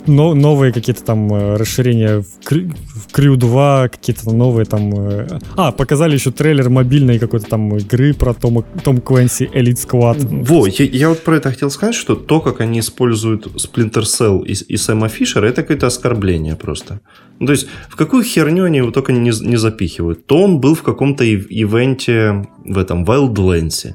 но, 0.06 0.34
новые 0.34 0.72
какие-то 0.72 1.02
там 1.04 1.32
э, 1.32 1.56
расширения 1.56 2.20
в, 2.20 2.46
Крю- 2.46 2.70
в 2.86 3.12
Crew 3.16 3.36
2, 3.36 3.88
какие-то 3.88 4.30
новые 4.32 4.64
там... 4.66 4.92
э, 4.94 5.26
А, 5.56 5.72
показали 5.72 6.14
еще 6.14 6.30
трейлер 6.30 6.68
мобильной 6.70 7.18
какой-то 7.18 7.46
там 7.46 7.76
игры 7.76 8.14
про 8.14 8.34
Тома, 8.34 8.62
Том 8.84 9.00
Квенси 9.00 9.48
Elite 9.54 9.78
Squad. 9.86 10.44
Во, 10.44 10.66
я, 10.66 10.84
я 10.84 11.08
вот 11.08 11.22
про 11.24 11.36
это 11.36 11.50
хотел 11.50 11.70
сказать, 11.70 11.94
что 11.94 12.14
то, 12.14 12.40
как 12.40 12.60
они 12.60 12.80
используют 12.80 13.46
Splinter 13.46 14.02
Cell 14.02 14.44
и, 14.44 14.52
и 14.52 14.76
Сэма 14.76 15.08
Фишера, 15.08 15.46
это 15.46 15.62
какое-то 15.62 15.86
оскорбление 15.86 16.56
просто. 16.56 17.00
Ну, 17.40 17.46
то 17.46 17.52
есть, 17.52 17.66
в 17.88 17.96
какую 17.96 18.22
херню 18.24 18.64
они 18.64 18.78
его 18.78 18.90
только 18.90 19.12
не, 19.12 19.30
не 19.30 19.56
запихивают. 19.56 20.26
То 20.26 20.42
он 20.42 20.60
был 20.60 20.74
в 20.74 20.82
каком-то 20.82 21.24
ив- 21.24 21.46
ивенте 21.50 22.46
в 22.64 22.78
этом 22.78 23.04
Wildlands. 23.04 23.94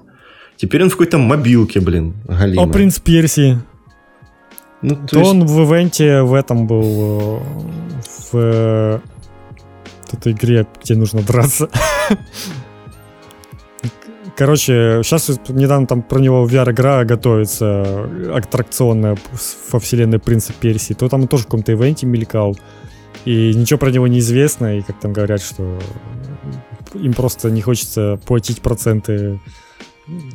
Теперь 0.58 0.84
он 0.84 0.90
в 0.90 0.94
какой-то 0.94 1.18
мобилке, 1.18 1.80
блин, 1.80 2.16
галимой. 2.28 2.66
О, 2.66 2.68
Принц 2.68 3.00
Перси. 3.00 3.60
Ну, 4.82 4.96
то 4.96 5.08
То 5.08 5.20
есть- 5.20 5.32
он 5.32 5.46
в 5.46 5.64
ивенте 5.64 6.22
в 6.22 6.34
этом 6.34 6.66
был 6.68 6.84
э, 6.84 7.40
в 8.32 8.34
э, 8.34 9.00
вот 10.02 10.14
этой 10.14 10.32
игре, 10.32 10.66
где 10.84 10.96
нужно 10.96 11.22
драться. 11.22 11.70
Короче, 14.38 15.02
сейчас 15.04 15.30
недавно 15.50 15.86
там 15.86 16.02
про 16.02 16.20
него 16.20 16.48
VR-игра 16.48 17.04
готовится, 17.04 18.08
аттракционная 18.34 19.18
во 19.70 19.80
вселенной 19.80 20.20
Принца 20.20 20.54
Персии, 20.54 20.94
то 20.94 21.10
там 21.10 21.24
он 21.24 21.28
тоже 21.28 21.44
в 21.44 21.48
каком-то 21.48 21.74
ивенте 21.74 22.06
мелькал. 22.06 22.58
И 23.26 23.54
ничего 23.54 23.78
про 23.78 23.92
него 23.92 24.08
не 24.08 24.20
известно, 24.20 24.78
и 24.78 24.82
как 24.82 24.98
там 25.02 25.12
говорят, 25.12 25.42
что 25.42 25.78
им 26.94 27.14
просто 27.14 27.52
не 27.52 27.62
хочется 27.62 28.18
платить 28.26 28.62
проценты 28.62 29.42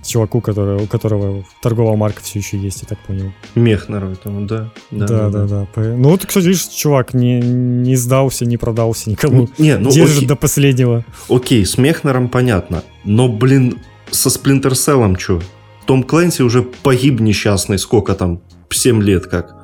чуваку, 0.04 0.40
который, 0.40 0.82
у 0.82 0.86
которого 0.86 1.44
торговая 1.62 1.96
марка 1.96 2.20
все 2.22 2.38
еще 2.38 2.56
есть, 2.58 2.82
я 2.82 2.88
так 2.88 2.98
понял. 3.06 3.32
Мехнеру 3.54 4.08
этому, 4.08 4.46
да. 4.46 4.70
Да, 4.90 5.28
да, 5.28 5.46
да. 5.46 5.66
По- 5.74 5.80
Ну 5.80 6.10
вот, 6.10 6.24
кстати, 6.26 6.46
видишь, 6.46 6.66
чувак 6.66 7.14
не, 7.14 7.40
не 7.40 7.96
сдался, 7.96 8.46
не 8.46 8.56
продался 8.56 9.10
никому. 9.10 9.42
Ну, 9.42 9.48
не, 9.58 9.76
ну 9.78 9.90
Держит 9.90 10.16
окей. 10.18 10.28
до 10.28 10.36
последнего. 10.36 11.04
Окей, 11.28 11.64
с 11.64 11.78
Мехнером 11.78 12.28
понятно. 12.28 12.82
Но, 13.04 13.28
блин, 13.28 13.78
со 14.10 14.28
Splinter 14.28 14.72
Cell 14.72 15.18
что? 15.18 15.40
Том 15.86 16.02
Клэнси 16.02 16.42
уже 16.42 16.62
погиб 16.62 17.20
несчастный, 17.20 17.78
сколько 17.78 18.14
там? 18.14 18.40
7 18.70 19.02
лет 19.02 19.26
как. 19.26 19.54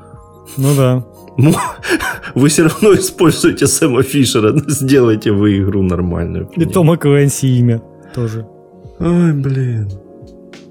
Ну 0.56 0.74
да. 0.76 1.04
Ну, 1.36 1.54
вы 2.34 2.48
все 2.48 2.64
равно 2.64 2.94
используете 2.94 3.66
Сэма 3.66 4.02
Фишера. 4.02 4.52
Сделайте 4.68 5.32
вы 5.32 5.58
игру 5.58 5.82
нормальную. 5.82 6.48
И 6.56 6.64
Тома 6.64 6.96
Квенси 6.96 7.46
имя 7.58 7.80
тоже. 8.14 8.46
Ой, 9.00 9.32
блин. 9.32 9.90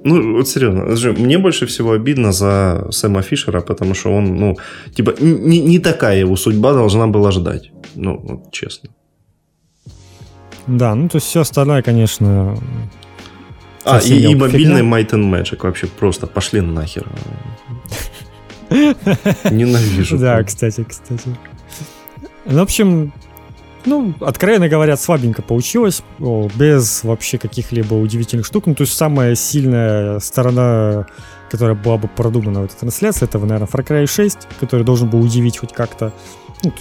Ну, 0.04 0.38
вот 0.38 0.48
серьезно, 0.48 0.86
мне 1.22 1.38
больше 1.38 1.66
всего 1.66 1.92
обидно 1.92 2.32
за 2.32 2.88
Сэма 2.92 3.22
Фишера, 3.22 3.62
потому 3.62 3.94
что 3.96 4.12
он, 4.16 4.36
ну, 4.36 4.58
типа, 4.96 5.16
не, 5.20 5.60
не 5.60 5.80
такая 5.80 6.20
его 6.20 6.38
судьба 6.38 6.74
должна 6.74 7.08
была 7.08 7.32
ждать. 7.32 7.72
Ну, 7.96 8.18
вот 8.24 8.52
честно. 8.52 8.90
Да, 10.68 10.96
ну 10.96 11.10
то 11.10 11.18
есть 11.18 11.28
все 11.28 11.42
остальное, 11.42 11.82
конечно... 11.82 12.58
А, 13.84 14.00
и, 14.00 14.32
и 14.32 14.36
мобильный 14.36 14.82
фигня. 14.82 15.00
Might 15.00 15.10
and 15.12 15.32
Magic 15.32 15.58
вообще 15.64 15.88
просто 15.88 16.28
пошли 16.28 16.62
нахер. 16.62 17.08
Ненавижу. 19.52 20.18
Да, 20.18 20.44
кстати, 20.44 20.84
кстати. 20.84 21.36
Ну, 22.46 22.60
в 22.60 22.62
общем, 22.62 23.12
ну, 23.86 24.14
откровенно 24.22 24.68
говоря, 24.68 24.98
слабенько 24.98 25.42
получилось, 25.42 26.04
без 26.20 27.04
вообще 27.04 27.38
каких-либо 27.38 27.94
удивительных 27.94 28.46
штук. 28.46 28.66
Ну, 28.66 28.76
то 28.76 28.82
есть 28.82 28.94
самая 28.96 29.36
сильная 29.36 30.20
сторона, 30.20 31.08
которая 31.50 31.76
была 31.76 31.98
бы 31.98 32.08
продумана 32.08 32.62
в 32.62 32.66
этой 32.66 32.76
трансляции, 32.76 33.26
это, 33.26 33.40
наверное, 33.40 33.68
Far 33.68 33.86
Cry 33.86 34.06
6, 34.06 34.48
который 34.60 34.84
должен 34.84 35.10
был 35.10 35.22
удивить 35.22 35.58
хоть 35.58 35.74
как-то. 35.74 36.14
Ну, 36.64 36.74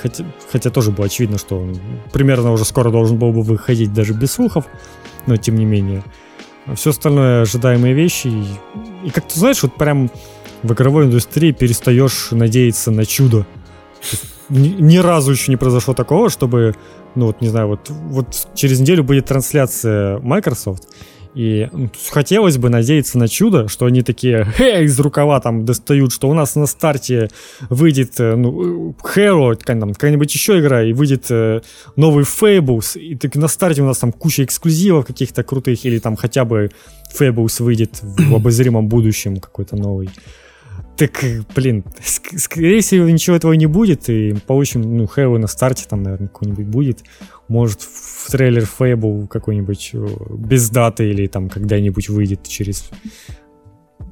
хотя, 0.00 0.24
хотя 0.50 0.70
тоже 0.70 0.90
было 0.90 1.06
очевидно, 1.06 1.38
что 1.38 1.58
он 1.58 1.78
примерно 2.12 2.52
уже 2.52 2.64
скоро 2.64 2.90
должен 2.90 3.18
был 3.18 3.32
бы 3.32 3.42
выходить 3.42 3.92
даже 3.92 4.14
без 4.14 4.32
слухов, 4.32 4.66
но 5.26 5.36
тем 5.36 5.56
не 5.56 5.64
менее. 5.64 6.02
Все 6.74 6.90
остальное 6.90 7.42
ожидаемые 7.42 7.94
вещи. 7.94 8.28
И, 8.28 8.46
и 9.04 9.10
как 9.10 9.26
ты 9.28 9.38
знаешь, 9.38 9.62
вот 9.62 9.76
прям 9.76 10.10
в 10.62 10.72
игровой 10.72 11.06
индустрии 11.06 11.52
перестаешь 11.52 12.28
надеяться 12.30 12.90
на 12.90 13.04
чудо. 13.04 13.46
Ни, 14.52 14.68
ни 14.68 14.98
разу 14.98 15.32
еще 15.32 15.50
не 15.50 15.56
произошло 15.56 15.94
такого, 15.94 16.28
чтобы, 16.28 16.74
ну 17.14 17.26
вот 17.26 17.40
не 17.40 17.48
знаю, 17.48 17.68
вот, 17.68 17.88
вот 17.88 18.26
через 18.54 18.80
неделю 18.80 19.02
будет 19.02 19.24
трансляция 19.24 20.18
Microsoft, 20.18 20.88
и 21.34 21.70
ну, 21.72 21.90
хотелось 22.10 22.58
бы 22.58 22.68
надеяться 22.68 23.16
на 23.16 23.28
чудо, 23.28 23.66
что 23.68 23.86
они 23.86 24.02
такие 24.02 24.44
«Хе!» 24.56 24.84
из 24.84 25.00
рукава 25.00 25.40
там 25.40 25.64
достают, 25.64 26.12
что 26.12 26.28
у 26.28 26.34
нас 26.34 26.54
на 26.54 26.66
старте 26.66 27.30
выйдет 27.70 28.20
э, 28.20 28.36
ну, 28.36 28.94
Hero, 29.02 29.56
там, 29.56 29.94
какая-нибудь 29.94 30.34
еще 30.34 30.60
игра, 30.60 30.82
и 30.82 30.92
выйдет 30.92 31.30
э, 31.30 31.62
новый 31.96 32.24
Fables, 32.24 32.98
и 33.00 33.14
так 33.16 33.34
на 33.36 33.48
старте 33.48 33.80
у 33.80 33.86
нас 33.86 33.98
там 33.98 34.12
куча 34.12 34.44
эксклюзивов 34.44 35.06
каких-то 35.06 35.42
крутых, 35.42 35.82
или 35.86 35.98
там 35.98 36.16
хотя 36.16 36.44
бы 36.44 36.70
Fables 37.18 37.62
выйдет 37.62 38.00
в 38.02 38.34
обозримом 38.34 38.88
будущем 38.88 39.38
какой-то 39.38 39.76
новый. 39.76 40.10
Так, 40.96 41.24
э, 41.24 41.42
блин, 41.54 41.84
ск- 42.00 42.38
скорее 42.38 42.80
всего, 42.80 43.08
ничего 43.08 43.36
этого 43.36 43.52
не 43.54 43.66
будет, 43.66 44.08
и 44.08 44.34
получим, 44.46 44.82
ну, 44.82 45.04
Halo 45.04 45.38
на 45.38 45.46
старте 45.46 45.86
там, 45.88 46.02
наверное, 46.02 46.28
какой-нибудь 46.28 46.66
будет. 46.66 47.04
Может, 47.48 47.82
в 47.82 48.30
трейлер 48.30 48.68
Fable 48.78 49.26
какой-нибудь 49.26 49.92
без 50.30 50.70
даты 50.70 51.08
или 51.08 51.26
там 51.26 51.48
когда-нибудь 51.48 52.08
выйдет 52.08 52.46
через 52.46 52.90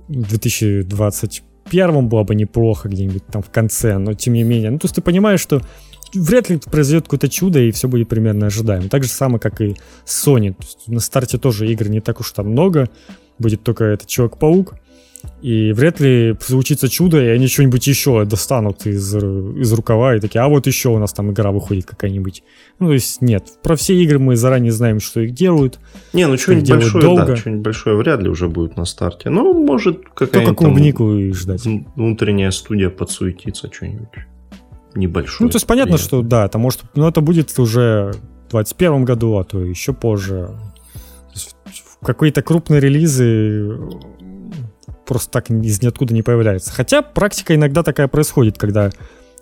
2021 0.09 2.09
было 2.09 2.25
бы 2.25 2.35
неплохо 2.35 2.89
где-нибудь 2.89 3.27
там 3.27 3.43
в 3.43 3.51
конце, 3.51 3.99
но 3.99 4.15
тем 4.15 4.35
не 4.35 4.43
менее. 4.43 4.71
Ну, 4.71 4.79
то 4.79 4.87
есть 4.87 4.97
ты 4.97 5.03
понимаешь, 5.03 5.41
что 5.41 5.63
вряд 6.15 6.51
ли 6.51 6.59
произойдет 6.59 7.05
какое-то 7.05 7.29
чудо, 7.29 7.61
и 7.61 7.71
все 7.71 7.89
будет 7.89 8.09
примерно 8.09 8.47
ожидаемо. 8.47 8.89
Так 8.89 9.05
же 9.05 9.11
самое, 9.11 9.39
как 9.39 9.61
и 9.61 9.77
Sony. 10.05 10.57
На 10.87 11.01
старте 11.01 11.39
тоже 11.39 11.71
игр 11.71 11.89
не 11.89 12.01
так 12.01 12.21
уж 12.21 12.33
там 12.33 12.49
много, 12.49 12.89
будет 13.39 13.63
только 13.63 13.85
этот 13.85 14.09
Человек-паук, 14.09 14.75
и 15.43 15.73
вряд 15.73 16.01
ли 16.01 16.37
случится 16.41 16.89
чудо, 16.89 17.23
и 17.23 17.29
они 17.29 17.47
что-нибудь 17.49 17.87
еще 17.87 18.25
достанут 18.25 18.87
из, 18.87 19.15
из 19.15 19.73
рукава 19.73 20.17
и 20.17 20.21
такие, 20.21 20.41
а 20.41 20.49
вот 20.49 20.67
еще 20.67 20.91
у 20.91 20.99
нас 20.99 21.13
там 21.13 21.31
игра 21.31 21.51
выходит 21.51 21.87
какая-нибудь. 21.87 22.43
Ну, 22.79 22.89
то 22.89 22.93
есть 22.95 23.21
нет, 23.23 23.45
про 23.63 23.77
все 23.77 23.95
игры 23.95 24.19
мы 24.19 24.37
заранее 24.37 24.73
знаем, 24.73 25.01
что 25.01 25.21
их 25.21 25.33
делают. 25.33 25.79
Не, 26.13 26.27
ну 26.27 26.37
что-нибудь 26.37 26.71
большое, 26.71 27.05
долго. 27.05 27.27
да, 27.27 27.37
что-нибудь 27.37 27.63
большое 27.63 27.97
вряд 27.97 28.23
ли 28.23 28.29
уже 28.29 28.49
будет 28.49 28.77
на 28.77 28.85
старте. 28.85 29.31
Ну, 29.31 29.53
может, 29.53 30.03
Только 30.03 30.27
какая-нибудь 30.27 30.57
клубнику 30.57 31.15
и 31.15 31.33
ждать. 31.33 31.65
внутренняя 31.65 32.51
студия 32.51 32.91
подсуетится 32.91 33.71
что-нибудь 33.73 34.09
небольшое. 34.95 35.47
Ну, 35.47 35.49
то 35.51 35.57
есть 35.57 35.67
понятно, 35.67 35.95
приятное. 35.97 36.07
что 36.07 36.23
да, 36.23 36.47
это 36.47 36.59
может, 36.59 36.83
ну, 36.95 37.07
это 37.09 37.21
будет 37.21 37.57
уже 37.59 38.13
в 38.49 38.51
2021 38.51 39.05
году, 39.05 39.37
а 39.37 39.45
то 39.45 39.63
еще 39.63 39.93
позже. 39.93 40.51
Какие-то 42.03 42.43
крупные 42.43 42.81
релизы 42.81 43.79
просто 45.11 45.29
так 45.33 45.51
из 45.51 45.83
ниоткуда 45.83 46.15
не 46.15 46.23
появляются. 46.23 46.73
Хотя 46.73 47.03
практика 47.03 47.57
иногда 47.57 47.83
такая 47.83 48.07
происходит, 48.07 48.57
когда 48.59 48.91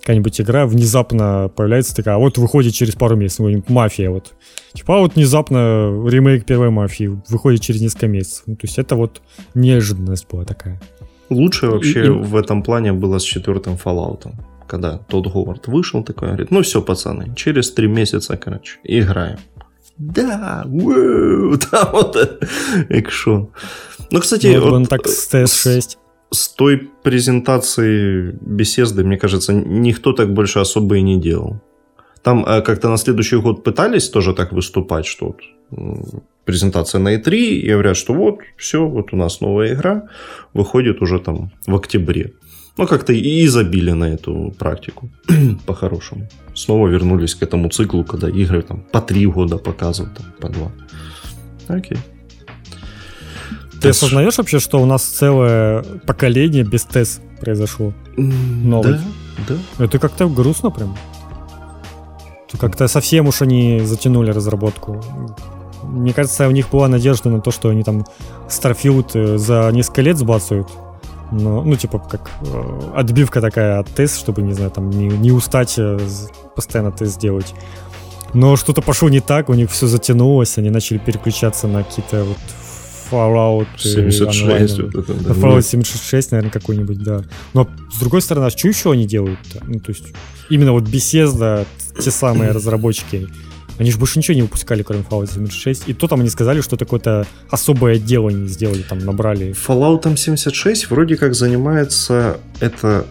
какая-нибудь 0.01 0.41
игра 0.41 0.65
внезапно 0.67 1.51
появляется 1.55 1.95
такая, 1.95 2.15
а 2.15 2.19
вот 2.19 2.39
выходит 2.39 2.73
через 2.73 2.95
пару 2.95 3.17
месяцев, 3.17 3.39
какой-нибудь 3.41 3.69
мафия, 3.69 4.09
вот. 4.09 4.33
Типа, 4.73 4.97
а 4.97 5.01
вот 5.01 5.17
внезапно 5.17 5.59
ремейк 6.09 6.47
первой 6.47 6.71
мафии 6.71 7.21
выходит 7.29 7.61
через 7.61 7.83
несколько 7.83 8.07
месяцев. 8.09 8.45
Ну, 8.47 8.55
то 8.57 8.67
есть 8.67 8.79
это 8.79 8.97
вот 8.97 9.21
неожиданность 9.55 10.27
была 10.31 10.45
такая. 10.47 10.81
Лучше 11.29 11.67
вообще 11.67 12.07
и- 12.07 12.09
в 12.09 12.35
этом 12.35 12.63
плане 12.63 12.95
было 12.95 13.19
с 13.19 13.23
четвертым 13.25 13.75
Fallout. 13.75 14.27
Когда 14.67 14.97
тот 14.97 15.27
Говард 15.27 15.67
вышел 15.67 16.03
такой, 16.03 16.29
говорит, 16.29 16.51
ну 16.51 16.63
все, 16.63 16.81
пацаны, 16.81 17.35
через 17.37 17.71
три 17.71 17.89
месяца, 17.89 18.39
короче, 18.39 18.79
играем. 18.85 19.39
Да, 19.99 20.65
уэу, 20.67 21.59
там 21.71 21.89
вот 21.93 22.17
э, 22.17 22.39
экшон. 22.89 23.49
Ну, 24.11 24.21
кстати, 24.21 24.59
вот 24.59 24.73
он 24.73 24.87
так 24.87 25.07
с 25.07 25.35
TS6. 25.35 25.97
с 26.31 26.49
той 26.49 26.89
презентации 27.03 28.39
беседы, 28.41 29.05
мне 29.05 29.19
кажется, 29.19 29.53
никто 29.53 30.13
так 30.13 30.33
больше 30.33 30.61
особо 30.61 30.97
и 30.97 31.03
не 31.03 31.21
делал. 31.21 31.61
Там 32.23 32.45
э, 32.47 32.63
как-то 32.63 32.89
на 32.89 32.97
следующий 32.97 33.37
год 33.37 33.65
пытались 33.65 34.09
тоже 34.09 34.35
так 34.35 34.53
выступать, 34.53 35.07
что 35.07 35.37
вот, 35.71 36.23
презентация 36.45 37.01
на 37.01 37.17
E3, 37.17 37.37
и 37.37 37.71
говорят, 37.71 37.97
что 37.97 38.15
вот, 38.15 38.39
все, 38.57 38.87
вот 38.87 39.13
у 39.13 39.17
нас 39.17 39.41
новая 39.41 39.75
игра, 39.75 40.09
выходит 40.55 41.03
уже 41.03 41.19
там 41.19 41.51
в 41.67 41.75
октябре. 41.75 42.33
Ну, 42.79 42.87
как-то 42.87 43.13
и 43.13 43.49
забили 43.49 43.91
на 43.91 44.05
эту 44.05 44.55
практику, 44.57 45.11
по-хорошему. 45.67 46.29
Снова 46.55 46.89
вернулись 46.89 47.35
к 47.35 47.43
этому 47.43 47.69
циклу, 47.71 48.05
когда 48.05 48.29
игры 48.29 48.63
там 48.63 48.83
по 48.93 49.01
три 49.01 49.27
года 49.27 49.59
показывают, 49.59 50.17
там, 50.17 50.27
по 50.41 50.49
два. 50.49 50.71
Окей. 51.67 51.99
Ты 53.81 53.89
осознаешь 53.89 54.39
вообще, 54.39 54.61
что 54.61 54.81
у 54.81 54.87
нас 54.87 55.03
целое 55.03 55.83
поколение 56.07 56.63
без 56.65 56.85
тест 56.85 57.21
произошло? 57.41 57.93
Новый. 58.17 58.93
Да, 58.93 59.55
да. 59.79 59.85
Это 59.85 59.99
как-то 59.99 60.29
грустно 60.29 60.71
прям. 60.71 60.97
Как-то 62.59 62.89
совсем 62.89 63.27
уж 63.27 63.43
они 63.43 63.81
затянули 63.81 64.31
разработку. 64.31 65.03
Мне 65.83 66.13
кажется, 66.13 66.47
у 66.49 66.53
них 66.53 66.71
была 66.71 66.89
надежда 66.89 67.29
на 67.29 67.41
то, 67.41 67.51
что 67.51 67.71
они 67.71 67.83
там 67.83 68.07
Starfield 68.49 69.11
э, 69.15 69.39
за 69.39 69.71
несколько 69.73 70.03
лет 70.03 70.17
сбацают. 70.17 70.69
Но, 71.31 71.63
ну, 71.63 71.77
типа, 71.77 71.99
как 71.99 72.31
э, 72.41 72.81
отбивка 72.95 73.41
такая 73.41 73.79
от 73.79 73.89
тест, 73.89 74.19
чтобы, 74.19 74.43
не 74.43 74.55
знаю, 74.55 74.71
там 74.71 74.91
не, 74.91 75.09
не 75.09 75.31
устать 75.31 75.75
э, 75.79 75.99
постоянно 76.57 76.91
тест 76.91 77.21
делать. 77.21 77.55
Но 78.35 78.57
что-то 78.57 78.83
пошло 78.83 79.09
не 79.09 79.21
так, 79.21 79.49
у 79.49 79.55
них 79.55 79.71
все 79.71 79.87
затянулось, 79.87 80.59
они 80.59 80.71
начали 80.71 80.99
переключаться 80.99 81.67
на 81.67 81.85
какие-то 81.85 82.25
вот 82.25 82.39
Fallout 83.11 83.67
э, 83.77 83.89
76. 83.89 84.43
онлайновые. 84.43 84.91
вот 84.91 84.95
это, 84.97 85.15
да. 85.15 85.31
Fallout 85.35 85.63
76, 85.63 86.31
наверное, 86.33 86.51
какой-нибудь, 86.51 87.03
да. 87.03 87.25
Но 87.55 87.69
с 87.93 87.99
другой 87.99 88.23
стороны, 88.23 88.47
а 88.47 88.51
что 88.51 88.69
еще 88.69 88.93
они 88.93 89.07
делают-то? 89.07 89.63
Ну, 89.67 89.81
то 89.81 89.91
есть, 89.91 90.13
именно 90.51 90.73
вот 90.73 90.85
Bethesda, 90.85 91.67
те 91.99 92.11
самые 92.11 92.53
разработчики, 92.53 93.29
они 93.79 93.91
же 93.91 93.99
больше 93.99 94.19
ничего 94.19 94.35
не 94.35 94.43
выпускали, 94.43 94.83
кроме 94.83 95.03
Fallout 95.03 95.33
76. 95.33 95.89
И 95.89 95.95
то 95.95 96.09
там 96.09 96.21
они 96.21 96.31
сказали, 96.31 96.61
что 96.61 96.77
такое-то 96.77 97.27
особое 97.51 97.95
отдел 97.97 98.27
они 98.27 98.49
сделали, 98.49 98.83
там 98.83 98.99
набрали. 98.99 99.55
Fallout 99.55 100.17
76 100.17 100.91
вроде 100.91 101.17
как 101.17 101.35
занимается 101.35 102.39
это 102.61 103.07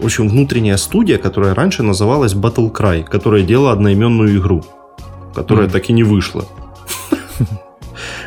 в 0.00 0.04
общем, 0.04 0.28
внутренняя 0.28 0.76
студия, 0.76 1.18
которая 1.18 1.54
раньше 1.54 1.82
называлась 1.82 2.34
Battle 2.34 2.70
Cry, 2.70 3.04
которая 3.04 3.42
делала 3.42 3.72
одноименную 3.72 4.38
игру, 4.38 4.64
которая 5.34 5.64
Мгм. 5.64 5.72
так 5.72 5.90
и 5.90 5.92
не 5.92 6.02
вышла. 6.02 6.44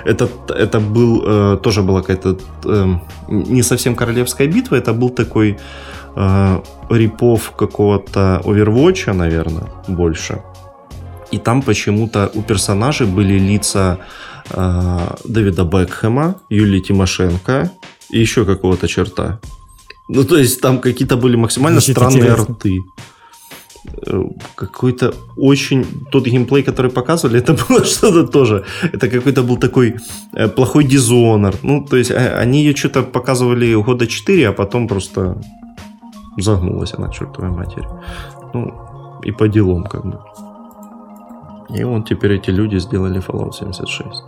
Это, 0.05 0.30
это 0.47 0.80
был, 0.80 1.23
э, 1.25 1.57
тоже 1.61 1.84
была 1.84 2.01
какая-то 2.01 2.38
эм, 2.65 3.01
не 3.27 3.61
совсем 3.63 3.95
королевская 3.95 4.47
битва, 4.47 4.77
это 4.77 4.93
был 4.93 5.09
такой 5.09 5.57
э, 6.20 6.61
рипов 6.89 7.51
какого-то 7.51 8.41
Overwatch, 8.43 9.13
наверное, 9.13 9.67
больше. 9.88 10.41
И 11.32 11.38
там 11.38 11.61
почему-то 11.61 12.30
у 12.34 12.41
персонажей 12.41 13.07
были 13.07 13.39
лица 13.39 13.97
э, 14.49 14.99
Дэвида 15.26 15.63
Бекхэма, 15.63 16.36
Юлии 16.49 16.82
Тимошенко 16.82 17.72
и 18.09 18.20
еще 18.20 18.45
какого-то 18.45 18.88
черта. 18.88 19.39
Ну, 20.09 20.24
то 20.24 20.38
есть 20.38 20.61
там 20.61 20.80
какие-то 20.80 21.17
были 21.17 21.36
максимально 21.38 21.80
Звучит 21.80 21.97
странные 21.97 22.20
интересно. 22.22 22.53
рты. 22.55 22.80
Э, 24.07 24.24
Какой-то 24.55 25.13
очень... 25.38 25.86
Тот 26.11 26.26
геймплей, 26.28 26.63
который 26.63 26.91
показывали, 26.91 27.39
это 27.39 27.53
было 27.70 27.86
что-то 27.86 28.28
тоже. 28.28 28.63
Это 28.93 29.07
какой-то 29.07 29.43
был 29.43 29.57
такой 29.57 29.95
э, 30.34 30.47
плохой 30.47 30.84
дизонор. 30.84 31.55
Ну, 31.63 31.86
то 31.86 31.97
есть 31.97 32.11
э, 32.11 32.41
они 32.41 32.63
ее 32.63 32.76
что-то 32.76 33.03
показывали 33.03 33.76
года 33.76 34.07
4, 34.07 34.49
а 34.49 34.51
потом 34.51 34.88
просто 34.88 35.36
загнулась 36.42 36.94
она, 36.94 37.08
к 37.08 37.14
чертовой 37.14 37.52
матери. 37.52 37.88
Ну, 38.54 38.74
и 39.24 39.32
по 39.32 39.48
делам 39.48 39.84
как 39.84 40.06
бы. 40.06 40.20
И 41.70 41.84
вот 41.84 42.08
теперь 42.08 42.34
эти 42.34 42.50
люди 42.50 42.78
сделали 42.80 43.20
Fallout 43.22 43.52
76. 43.54 44.24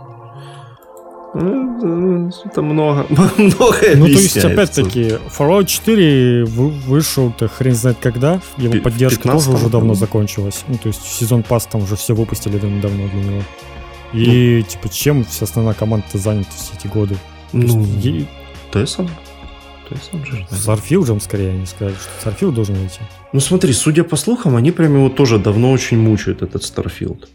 Ну, 1.34 2.30
Это 2.44 2.62
много, 2.62 3.06
много 3.38 3.76
Ну, 3.96 4.04
то 4.04 4.10
есть, 4.10 4.36
опять-таки, 4.36 5.18
Fallout 5.36 5.64
4 5.64 6.44
вы- 6.44 6.68
вышел-то 6.70 7.48
хрен 7.48 7.74
знает 7.74 7.96
когда. 8.02 8.40
Его 8.58 8.74
поддержка 8.82 9.22
тоже 9.30 9.50
15-м 9.50 9.54
уже 9.54 9.68
давно 9.70 9.94
закончилась. 9.94 10.64
Ну, 10.68 10.76
то 10.76 10.88
есть, 10.88 11.02
сезон 11.02 11.42
пас 11.42 11.66
там 11.66 11.82
уже 11.82 11.96
все 11.96 12.14
выпустили 12.14 12.58
давно 12.58 13.08
для 13.08 13.22
него. 13.22 13.42
И, 14.12 14.62
типа, 14.68 14.88
чем 14.90 15.24
вся 15.24 15.44
основная 15.46 15.74
команда 15.74 16.06
занята 16.12 16.50
все 16.54 16.74
эти 16.78 16.86
годы? 16.86 17.16
То 17.52 17.58
есть, 17.58 17.74
Ну, 17.76 19.08
е- 19.92 19.98
Тессон. 19.98 20.22
Тессон 20.22 20.38
же. 20.38 20.46
С 20.50 20.68
Starfield'ом, 20.68 21.20
скорее, 21.20 21.50
они 21.50 21.66
сказали, 21.66 21.94
что 21.94 22.30
Starfield 22.30 22.52
должен 22.52 22.74
выйти. 22.74 23.00
Ну 23.32 23.40
смотри, 23.40 23.72
судя 23.72 24.04
по 24.04 24.16
слухам, 24.16 24.56
они 24.56 24.70
прям 24.70 24.94
его 24.94 25.08
тоже 25.08 25.38
давно 25.38 25.70
очень 25.70 25.98
мучают, 25.98 26.42
этот 26.42 26.62
Starfield. 26.64 27.28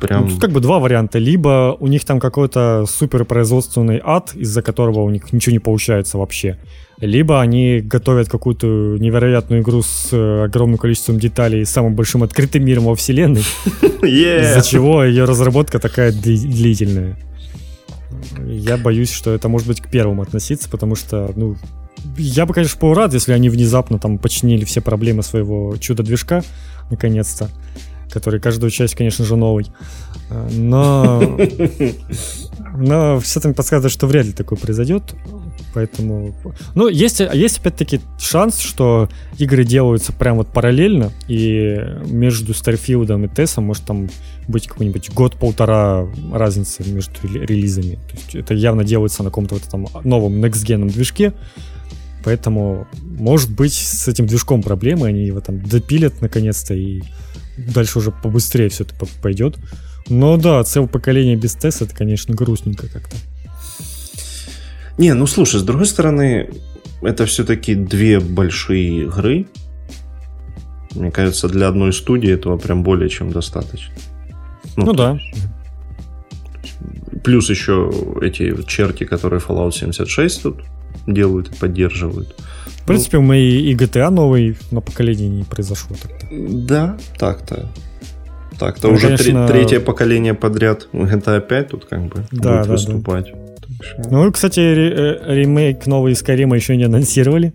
Прям... 0.00 0.24
Ну, 0.24 0.30
тут 0.30 0.40
как 0.40 0.50
бы 0.50 0.60
два 0.60 0.78
варианта. 0.80 1.18
Либо 1.18 1.76
у 1.78 1.86
них 1.86 2.04
там 2.04 2.20
какой-то 2.20 2.84
суперпроизводственный 2.86 4.00
ад, 4.02 4.32
из-за 4.34 4.60
которого 4.60 5.00
у 5.00 5.10
них 5.10 5.32
ничего 5.32 5.52
не 5.52 5.60
получается 5.60 6.18
вообще. 6.18 6.58
Либо 6.98 7.40
они 7.40 7.80
готовят 7.80 8.28
какую-то 8.28 8.66
невероятную 8.98 9.62
игру 9.62 9.82
с 9.82 10.08
э, 10.12 10.44
огромным 10.44 10.78
количеством 10.78 11.18
деталей 11.18 11.60
и 11.62 11.64
самым 11.64 11.94
большим 11.94 12.22
открытым 12.22 12.64
миром 12.64 12.84
во 12.84 12.94
вселенной, 12.94 13.42
из-за 14.02 14.62
чего 14.64 15.04
ее 15.04 15.24
разработка 15.24 15.78
такая 15.78 16.12
дли- 16.12 16.46
длительная. 16.46 17.16
Я 18.46 18.76
боюсь, 18.76 19.10
что 19.10 19.32
это 19.32 19.48
может 19.48 19.68
быть 19.68 19.80
к 19.80 19.88
первому 19.90 20.22
относиться, 20.22 20.68
потому 20.68 20.94
что, 20.94 21.32
ну, 21.36 21.56
я 22.16 22.46
бы, 22.46 22.54
конечно, 22.54 22.78
был 22.80 22.94
рад, 22.94 23.14
если 23.14 23.32
они 23.32 23.48
внезапно 23.48 23.98
там 23.98 24.18
починили 24.18 24.64
все 24.64 24.80
проблемы 24.80 25.22
своего 25.22 25.76
чудо-движка, 25.76 26.42
наконец-то, 26.90 27.48
который 28.10 28.40
каждую 28.40 28.70
часть, 28.70 28.94
конечно 28.94 29.24
же, 29.24 29.36
новый. 29.36 29.66
Э, 30.30 30.48
Но, 30.52 31.20
но 32.76 33.20
все-таки 33.20 33.54
подсказывает, 33.54 33.92
что 33.92 34.06
вряд 34.06 34.26
ли 34.26 34.32
такое 34.32 34.58
произойдет. 34.58 35.14
Поэтому... 35.74 36.34
Ну, 36.76 36.88
есть, 36.88 37.20
есть 37.20 37.58
опять-таки 37.58 38.00
шанс, 38.18 38.60
что 38.60 39.08
игры 39.38 39.64
делаются 39.64 40.12
прям 40.12 40.36
вот 40.36 40.48
параллельно, 40.48 41.10
и 41.26 41.76
между 42.06 42.54
Старфилдом 42.54 43.24
и 43.24 43.28
Тессом 43.28 43.64
может 43.64 43.84
там 43.84 44.08
быть 44.46 44.68
какой-нибудь 44.68 45.10
год-полтора 45.10 46.06
разницы 46.32 46.88
между 46.88 47.12
рели- 47.22 47.44
релизами. 47.44 47.96
То 48.08 48.16
есть 48.16 48.34
это 48.36 48.54
явно 48.54 48.84
делается 48.84 49.24
на 49.24 49.30
каком-то 49.30 49.54
вот 49.56 49.64
там 49.64 49.86
новом 50.04 50.44
next-генном 50.44 50.90
движке, 50.90 51.32
поэтому, 52.24 52.86
может 53.02 53.50
быть, 53.50 53.74
с 53.74 54.06
этим 54.06 54.26
движком 54.26 54.62
проблемы, 54.62 55.08
они 55.08 55.24
его 55.24 55.40
там 55.40 55.60
допилят 55.60 56.20
наконец-то, 56.20 56.74
и 56.74 57.02
дальше 57.56 57.98
уже 57.98 58.12
побыстрее 58.12 58.68
все 58.68 58.84
это 58.84 58.94
по- 58.94 59.08
пойдет. 59.20 59.56
Но 60.08 60.36
да, 60.36 60.62
целое 60.62 60.88
поколение 60.88 61.34
без 61.34 61.54
теста, 61.54 61.84
это, 61.84 61.96
конечно, 61.96 62.34
грустненько 62.34 62.86
как-то. 62.88 63.16
Не, 64.98 65.14
ну 65.14 65.26
слушай, 65.26 65.58
с 65.60 65.62
другой 65.62 65.86
стороны, 65.86 66.50
это 67.02 67.26
все-таки 67.26 67.74
две 67.74 68.20
большие 68.20 69.04
игры. 69.04 69.46
Мне 70.94 71.10
кажется, 71.10 71.48
для 71.48 71.68
одной 71.68 71.92
студии 71.92 72.30
этого 72.32 72.56
прям 72.56 72.82
более 72.82 73.08
чем 73.08 73.30
достаточно. 73.32 73.92
Ну 74.76 74.86
то 74.86 74.92
да. 74.92 75.18
Плюс 77.22 77.48
еще 77.50 77.90
эти 78.22 78.54
черти, 78.66 79.04
которые 79.04 79.40
Fallout 79.40 79.72
76 79.72 80.42
тут 80.42 80.60
делают 81.06 81.48
и 81.50 81.54
поддерживают. 81.58 82.34
В 82.82 82.86
принципе, 82.86 83.16
у 83.18 83.22
моей 83.22 83.62
и 83.62 83.74
GTA 83.74 84.10
новый 84.10 84.56
на 84.70 84.80
поколении 84.80 85.28
не 85.28 85.44
произошло 85.44 85.96
так-то. 86.00 86.26
Да, 86.30 86.98
так-то. 87.18 87.68
Так-то 88.58 88.88
Ну, 88.88 88.94
уже 88.94 89.08
конечно- 89.08 89.48
третье 89.48 89.80
поколение 89.80 90.34
подряд 90.34 90.86
GTA 90.92 91.40
5 91.40 91.68
тут 91.70 91.86
как 91.86 92.02
бы 92.04 92.24
Да, 92.30 92.58
будет 92.58 92.66
да, 92.66 92.72
выступать. 92.72 93.28
Что- 93.28 93.53
Ну, 94.10 94.30
кстати, 94.32 94.60
ре- 94.60 94.94
э, 95.26 95.34
ремейк 95.34 95.86
новый 95.86 96.14
Скайрима 96.14 96.56
еще 96.56 96.76
не 96.76 96.84
анонсировали. 96.84 97.52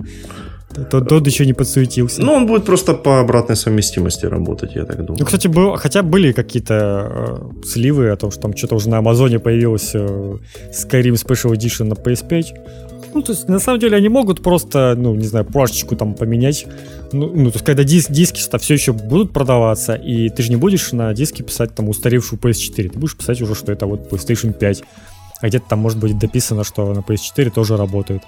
Тот 0.91 1.07
Дод 1.07 1.25
еще 1.27 1.45
не 1.45 1.53
подсуетился. 1.53 2.21
Ну, 2.21 2.31
он 2.33 2.45
будет 2.45 2.63
просто 2.65 2.93
по 2.93 3.19
обратной 3.19 3.55
совместимости 3.55 4.27
работать, 4.27 4.75
я 4.75 4.85
так 4.85 4.97
думаю. 5.03 5.17
Ну, 5.19 5.25
кстати, 5.25 5.47
был, 5.47 5.75
хотя 5.77 6.03
были 6.03 6.31
какие-то 6.31 7.41
э, 7.61 7.65
сливы 7.65 8.09
о 8.11 8.15
том, 8.15 8.31
что 8.31 8.41
там 8.41 8.55
что-то 8.55 8.75
уже 8.75 8.87
на 8.89 8.99
Амазоне 8.99 9.39
появился 9.39 9.97
э, 9.99 10.37
Skyrim 10.71 11.13
Special 11.15 11.53
Edition 11.53 11.85
на 11.85 11.93
PS5. 11.95 12.43
Ну, 13.15 13.21
то 13.23 13.31
есть, 13.31 13.49
на 13.49 13.59
самом 13.59 13.79
деле, 13.79 13.97
они 13.97 14.09
могут 14.09 14.43
просто, 14.43 14.93
ну, 14.95 15.15
не 15.15 15.25
знаю, 15.25 15.43
плашечку 15.43 15.95
там 15.95 16.13
поменять. 16.13 16.67
Ну, 17.11 17.31
ну, 17.33 17.49
то 17.49 17.55
есть, 17.55 17.65
когда 17.65 17.81
дис- 17.83 18.05
диски-то 18.11 18.59
все 18.59 18.75
еще 18.75 18.93
будут 18.93 19.33
продаваться, 19.33 19.95
и 19.95 20.29
ты 20.29 20.43
же 20.43 20.51
не 20.51 20.57
будешь 20.57 20.91
на 20.91 21.11
диске 21.15 21.41
писать 21.43 21.73
там 21.73 21.89
устаревшую 21.89 22.39
PS4, 22.39 22.89
ты 22.89 22.99
будешь 22.99 23.17
писать 23.17 23.41
уже, 23.41 23.55
что 23.55 23.71
это 23.71 23.87
вот 23.87 24.11
PlayStation 24.11 24.53
5. 24.53 24.83
А 25.41 25.47
где-то 25.47 25.69
там 25.69 25.79
может 25.79 25.97
быть 25.99 26.17
дописано, 26.17 26.63
что 26.63 26.93
на 26.93 26.99
PS4 26.99 27.49
тоже 27.49 27.77
работает. 27.77 28.23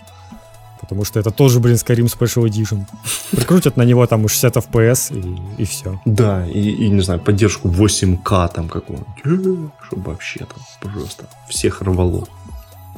Потому 0.79 1.05
что 1.05 1.19
это 1.19 1.31
тоже, 1.31 1.59
блин, 1.59 1.75
Skyrim 1.75 2.05
Special 2.05 2.47
Edition. 2.47 2.85
Прикрутят 3.31 3.77
на 3.77 3.83
него 3.83 4.05
там 4.07 4.27
60 4.27 4.57
FPS 4.57 5.17
и, 5.17 5.61
и 5.61 5.65
все. 5.65 6.01
Да, 6.05 6.45
и, 6.47 6.59
и, 6.59 6.89
не 6.89 7.01
знаю, 7.01 7.19
поддержку 7.19 7.69
8К 7.69 8.49
там 8.53 8.67
какого-нибудь. 8.67 9.07
Э, 9.23 9.85
Чтобы 9.85 10.11
вообще 10.11 10.39
там 10.39 10.91
просто 10.91 11.25
всех 11.47 11.81
рвало. 11.81 12.27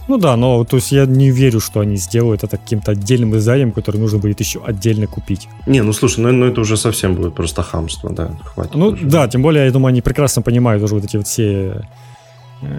Ну 0.07 0.17
да, 0.17 0.35
но 0.35 0.63
то 0.65 0.77
есть 0.77 0.91
я 0.91 1.05
не 1.05 1.31
верю, 1.31 1.59
что 1.59 1.79
они 1.79 1.95
сделают 1.95 2.43
это 2.43 2.57
каким-то 2.57 2.91
отдельным 2.91 3.35
изданием, 3.37 3.71
который 3.71 4.01
нужно 4.01 4.19
будет 4.19 4.39
еще 4.39 4.61
отдельно 4.63 5.07
купить. 5.07 5.47
Не, 5.65 5.81
ну 5.81 5.93
слушай, 5.93 6.19
ну, 6.19 6.31
ну 6.31 6.45
это 6.45 6.61
уже 6.61 6.75
совсем 6.77 7.15
будет 7.15 7.35
просто 7.35 7.63
хамство, 7.63 8.11
да, 8.11 8.31
хватит. 8.43 8.75
Ну 8.75 8.87
уже. 8.87 9.05
да, 9.05 9.27
тем 9.27 9.41
более, 9.41 9.65
я 9.65 9.71
думаю, 9.71 9.89
они 9.89 10.01
прекрасно 10.01 10.41
понимают 10.41 10.83
уже 10.83 10.95
вот 10.95 11.05
эти 11.05 11.17
вот 11.17 11.27
все 11.27 11.85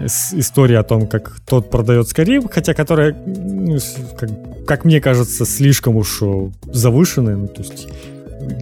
истории 0.05 0.75
о 0.75 0.83
том, 0.83 1.07
как 1.07 1.37
тот 1.47 1.69
продает 1.69 2.07
Skyrim, 2.07 2.49
хотя 2.51 2.73
которая, 2.73 3.15
ну, 3.25 3.77
как, 4.17 4.29
как 4.65 4.85
мне 4.85 4.99
кажется, 5.01 5.45
слишком 5.45 5.95
уж 5.95 6.21
завышенная. 6.71 7.35
Ну, 7.35 7.47
то 7.47 7.61
есть, 7.61 7.87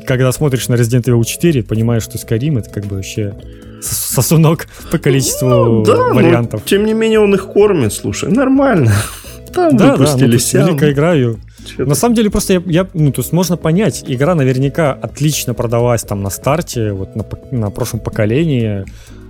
когда 0.06 0.32
смотришь 0.32 0.68
на 0.70 0.76
Resident 0.76 1.04
Evil 1.04 1.24
4, 1.24 1.64
понимаешь, 1.64 2.04
что 2.04 2.18
Skyrim 2.18 2.60
это 2.60 2.70
как 2.70 2.86
бы 2.86 2.98
вообще 2.98 3.36
сос- 3.82 4.14
сосунок 4.16 4.68
по 4.92 4.98
количеству 4.98 5.48
Ну, 5.50 5.84
да, 5.86 5.96
но 6.10 6.14
вариантов. 6.16 6.64
тем 6.66 6.86
не 6.86 6.94
менее 6.94 7.20
он 7.20 7.34
их 7.36 7.48
кормит, 7.48 7.94
слушай, 7.94 8.32
нормально. 8.32 8.92
Там 9.54 9.78
Да, 9.78 9.90
да, 9.90 9.96
выпустили 9.98 10.28
ну, 10.28 10.34
есть 10.34 10.48
сям. 10.48 10.68
великая 10.68 10.92
игра, 10.94 11.14
Чё-то- 11.16 11.86
На 11.86 11.96
самом 11.96 12.16
деле, 12.16 12.30
просто 12.30 12.54
я, 12.54 12.62
я- 12.66 12.88
ну, 12.94 13.12
то 13.14 13.22
есть 13.22 13.32
можно 13.32 13.56
понять, 13.56 14.04
игра 14.08 14.36
наверняка 14.36 14.92
отлично 14.92 15.54
продалась 15.54 16.02
там 16.02 16.22
на 16.24 16.30
старте, 16.30 16.92
вот 16.92 17.16
на, 17.16 17.24
на 17.52 17.70
прошлом 17.70 18.00
поколении, 18.02 18.84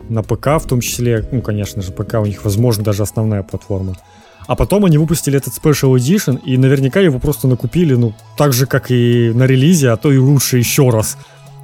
на 0.09 0.23
ПК 0.23 0.59
в 0.59 0.67
том 0.67 0.81
числе, 0.81 1.27
ну, 1.31 1.41
конечно 1.41 1.81
же, 1.81 1.91
ПК 1.91 2.15
у 2.15 2.25
них, 2.25 2.43
возможно, 2.43 2.83
даже 2.83 3.03
основная 3.03 3.43
платформа. 3.43 3.95
А 4.45 4.55
потом 4.55 4.85
они 4.85 4.97
выпустили 4.97 5.37
этот 5.37 5.53
Special 5.53 5.95
Edition, 5.95 6.41
и 6.43 6.57
наверняка 6.57 6.99
его 6.99 7.19
просто 7.19 7.47
накупили, 7.47 7.95
ну, 7.95 8.13
так 8.37 8.53
же, 8.53 8.65
как 8.65 8.91
и 8.91 9.31
на 9.33 9.43
релизе, 9.43 9.89
а 9.89 9.97
то 9.97 10.11
и 10.11 10.17
лучше 10.17 10.57
еще 10.57 10.89
раз. 10.89 11.17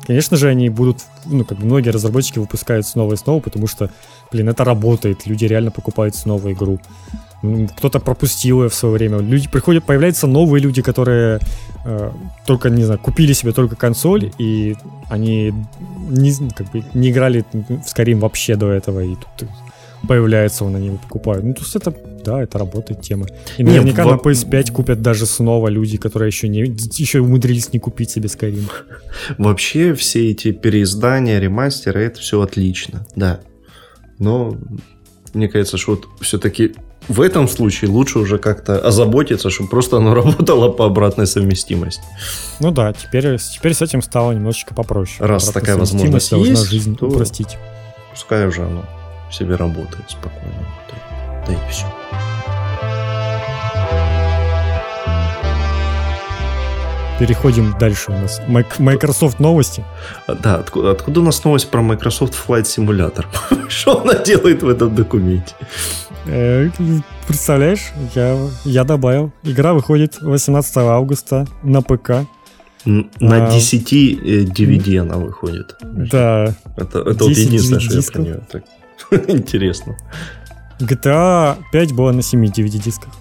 Конечно 0.08 0.38
же, 0.38 0.48
они 0.48 0.70
будут, 0.70 1.00
ну, 1.26 1.44
как 1.44 1.60
бы 1.60 1.66
многие 1.66 1.90
разработчики 1.90 2.40
выпускают 2.40 2.88
снова 2.88 3.14
и 3.14 3.18
снова, 3.18 3.42
потому 3.42 3.68
что, 3.68 3.92
блин, 4.32 4.50
это 4.50 4.64
работает, 4.64 5.28
люди 5.28 5.46
реально 5.46 5.72
покупают 5.72 6.16
снова 6.16 6.52
игру. 6.52 6.80
Кто-то 7.78 8.00
пропустил 8.00 8.64
ее 8.64 8.70
в 8.70 8.74
свое 8.74 8.96
время. 8.96 9.20
Люди 9.20 9.48
приходят, 9.50 9.86
появляются 9.86 10.28
новые 10.28 10.62
люди, 10.62 10.82
которые 10.82 11.40
э, 11.86 12.12
только, 12.46 12.70
не 12.70 12.84
знаю, 12.84 13.00
купили 13.00 13.34
себе 13.34 13.54
только 13.54 13.76
консоль, 13.76 14.32
и 14.38 14.76
они 15.10 15.54
не, 16.10 16.34
как 16.54 16.72
бы, 16.72 16.84
не 16.94 17.12
играли 17.12 17.46
в 17.54 17.86
Skyrim 17.86 18.20
вообще 18.20 18.56
до 18.56 18.72
этого, 18.72 19.00
и 19.00 19.16
тут 19.16 19.50
появляется 20.08 20.66
он, 20.66 20.76
они 20.76 20.88
его 20.88 20.98
покупают. 20.98 21.46
Ну, 21.46 21.54
то 21.54 21.62
есть 21.62 21.76
это, 21.76 21.94
да, 22.24 22.42
это 22.42 22.58
работает 22.58 23.02
тема. 23.02 23.28
И 23.58 23.64
наверняка 23.64 24.04
во- 24.06 24.12
на 24.12 24.18
PS5 24.18 24.72
купят 24.72 25.02
даже 25.02 25.26
снова 25.26 25.68
люди, 25.68 25.98
которые 25.98 26.28
еще, 26.28 26.48
не, 26.48 26.62
еще 26.62 27.20
умудрились 27.20 27.74
не 27.74 27.80
купить 27.80 28.10
себе 28.12 28.28
Skyrim. 28.28 28.70
Вообще 29.38 29.94
все 29.94 30.30
эти 30.32 30.52
переиздания, 30.52 31.40
ремастеры, 31.40 32.04
это 32.04 32.20
все 32.20 32.42
отлично, 32.42 33.06
да. 33.16 33.40
Но 34.18 34.58
мне 35.34 35.48
кажется, 35.48 35.78
что 35.78 35.92
вот 35.92 36.08
все-таки 36.22 36.76
в 37.10 37.22
этом 37.22 37.47
случае 37.49 37.89
лучше 37.89 38.20
уже 38.20 38.38
как-то 38.38 38.80
озаботиться, 38.80 39.49
чтобы 39.49 39.70
просто 39.70 39.97
оно 39.97 40.14
работало 40.16 40.70
по 40.72 40.86
обратной 40.86 41.28
совместимости. 41.28 42.01
Ну 42.60 42.72
да, 42.72 42.93
теперь, 42.93 43.38
теперь 43.38 43.74
с 43.74 43.82
этим 43.82 44.01
стало 44.01 44.32
немножечко 44.32 44.74
попроще. 44.74 45.18
Раз 45.26 45.49
такая 45.49 45.76
возможность 45.76 46.32
есть, 46.32 46.70
жизнь 46.70 46.95
то- 46.95 47.07
упростить. 47.07 47.57
Пускай 48.14 48.47
уже 48.47 48.64
оно 48.64 48.86
себе 49.32 49.55
работает 49.55 50.10
спокойно. 50.10 50.66
Да, 50.89 51.43
да 51.47 51.53
и 51.53 51.72
все. 51.72 51.86
Переходим 57.20 57.76
дальше 57.78 58.12
у 58.12 58.14
нас. 58.14 58.41
Microsoft 58.80 59.39
новости. 59.39 59.84
А, 60.26 60.36
Да, 60.36 60.55
откуда, 60.55 60.91
откуда 60.91 61.20
у 61.20 61.24
нас 61.24 61.43
новость 61.43 61.70
про 61.70 61.82
Microsoft 61.82 62.34
Flight 62.47 62.64
Simulator? 62.64 63.26
Что 63.70 64.01
она 64.01 64.14
делает 64.14 64.64
в 64.64 64.70
этом 64.70 64.95
документе? 64.95 65.53
Э, 66.26 66.70
Представляешь, 67.28 67.92
я, 68.16 68.38
я 68.66 68.84
добавил. 68.84 69.32
Игра 69.44 69.74
выходит 69.74 70.22
18 70.22 70.78
августа 70.78 71.48
на 71.64 71.82
ПК. 71.82 72.26
На 72.86 73.48
А. 73.48 73.52
10 73.52 73.94
э, 73.94 74.44
DVD 74.46 75.00
она 75.00 75.18
выходит. 75.18 75.76
Да, 75.82 76.56
Это, 76.78 77.00
это 77.00 77.24
вот 77.24 77.30
10 77.30 77.46
единственное, 77.48 77.80
что 77.82 77.96
я 77.96 78.02
про 78.12 78.22
нее 78.22 78.42
так 78.52 78.64
интересно. 79.30 79.98
GTA 80.80 81.58
5 81.72 81.94
была 81.94 82.14
на 82.14 82.22
7 82.22 82.46
DVD-дисках. 82.46 83.14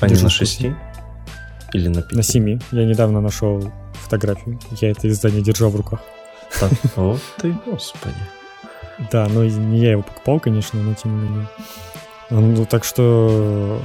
А 0.00 0.06
не 0.06 0.12
на 0.14 0.18
вкусно. 0.28 0.30
6? 0.30 0.66
Или 1.72 1.88
на 1.88 2.02
5? 2.02 2.12
На 2.12 2.22
7. 2.22 2.60
Я 2.72 2.84
недавно 2.84 3.20
нашел 3.20 3.72
фотографию. 3.94 4.58
Я 4.80 4.90
это 4.90 5.08
издание 5.08 5.42
держал 5.42 5.70
в 5.70 5.76
руках. 5.76 6.00
Так, 6.58 6.70
вот 6.96 7.20
ты, 7.38 7.54
господи. 7.66 8.14
Да, 9.10 9.26
но 9.28 9.44
и 9.44 9.50
не 9.50 9.80
я 9.80 9.92
его 9.92 10.02
покупал, 10.02 10.40
конечно, 10.40 10.80
но 10.82 10.94
тем 10.94 11.18
не 11.22 11.28
менее. 11.28 11.48
Ну, 12.30 12.64
так 12.64 12.84
что 12.84 13.80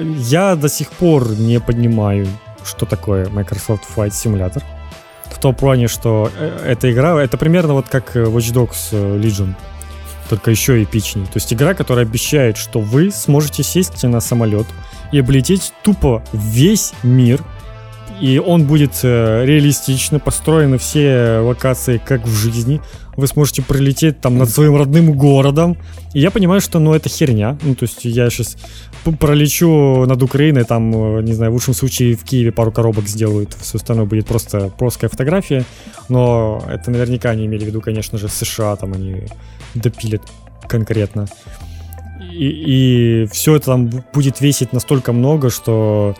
я 0.00 0.56
до 0.56 0.68
сих 0.68 0.90
пор 0.90 1.30
не 1.30 1.60
понимаю, 1.60 2.26
что 2.64 2.86
такое 2.86 3.28
Microsoft 3.28 3.84
Flight 3.94 4.10
Simulator. 4.10 4.62
В 5.24 5.38
том 5.38 5.54
плане, 5.54 5.88
что 5.88 6.30
э, 6.36 6.64
эта 6.66 6.90
игра, 6.90 7.20
это 7.22 7.36
примерно 7.36 7.74
вот 7.74 7.88
как 7.88 8.16
э, 8.16 8.24
Watch 8.24 8.52
Dogs 8.52 8.88
э, 8.92 9.18
Legion, 9.18 9.54
только 10.28 10.50
еще 10.50 10.82
эпичнее. 10.82 11.26
То 11.26 11.36
есть 11.36 11.52
игра, 11.52 11.74
которая 11.74 12.06
обещает, 12.06 12.56
что 12.56 12.80
вы 12.80 13.10
сможете 13.10 13.62
сесть 13.62 14.02
на 14.02 14.20
самолет 14.20 14.66
и 15.12 15.18
облететь 15.18 15.72
тупо 15.82 16.22
весь 16.32 16.92
мир, 17.02 17.42
и 18.20 18.38
он 18.38 18.64
будет 18.64 18.92
э, 19.02 19.44
реалистично, 19.44 20.18
построены 20.18 20.78
все 20.78 21.38
локации 21.40 22.00
как 22.04 22.26
в 22.26 22.34
жизни. 22.34 22.80
Вы 23.16 23.26
сможете 23.26 23.62
пролететь 23.62 24.20
там 24.20 24.38
над 24.38 24.50
своим 24.50 24.76
родным 24.76 25.12
городом. 25.12 25.76
И 26.14 26.20
я 26.20 26.30
понимаю, 26.30 26.60
что 26.60 26.78
ну 26.78 26.94
это 26.94 27.08
херня. 27.08 27.58
Ну, 27.62 27.74
то 27.74 27.84
есть 27.84 28.04
я 28.04 28.28
сейчас 28.30 28.56
пролечу 29.18 30.04
над 30.06 30.22
Украиной, 30.22 30.64
там, 30.64 31.18
э, 31.18 31.22
не 31.22 31.32
знаю, 31.32 31.52
в 31.52 31.54
лучшем 31.54 31.74
случае 31.74 32.16
в 32.16 32.24
Киеве 32.24 32.52
пару 32.52 32.72
коробок 32.72 33.06
сделают, 33.06 33.54
все 33.60 33.78
остальное 33.78 34.06
будет 34.06 34.26
просто 34.26 34.70
плоская 34.70 35.10
фотография. 35.10 35.64
Но 36.08 36.62
это 36.68 36.90
наверняка 36.90 37.30
они 37.30 37.46
имели 37.46 37.64
в 37.64 37.68
виду, 37.68 37.80
конечно 37.80 38.18
же, 38.18 38.28
США, 38.28 38.76
там 38.76 38.94
они 38.94 39.26
допилят 39.74 40.22
конкретно. 40.68 41.26
И, 42.32 43.22
и 43.24 43.26
все 43.32 43.56
это 43.56 43.66
там 43.66 43.86
бу- 43.86 44.04
будет 44.12 44.40
весить 44.40 44.72
настолько 44.72 45.12
много, 45.12 45.50
что 45.50 46.14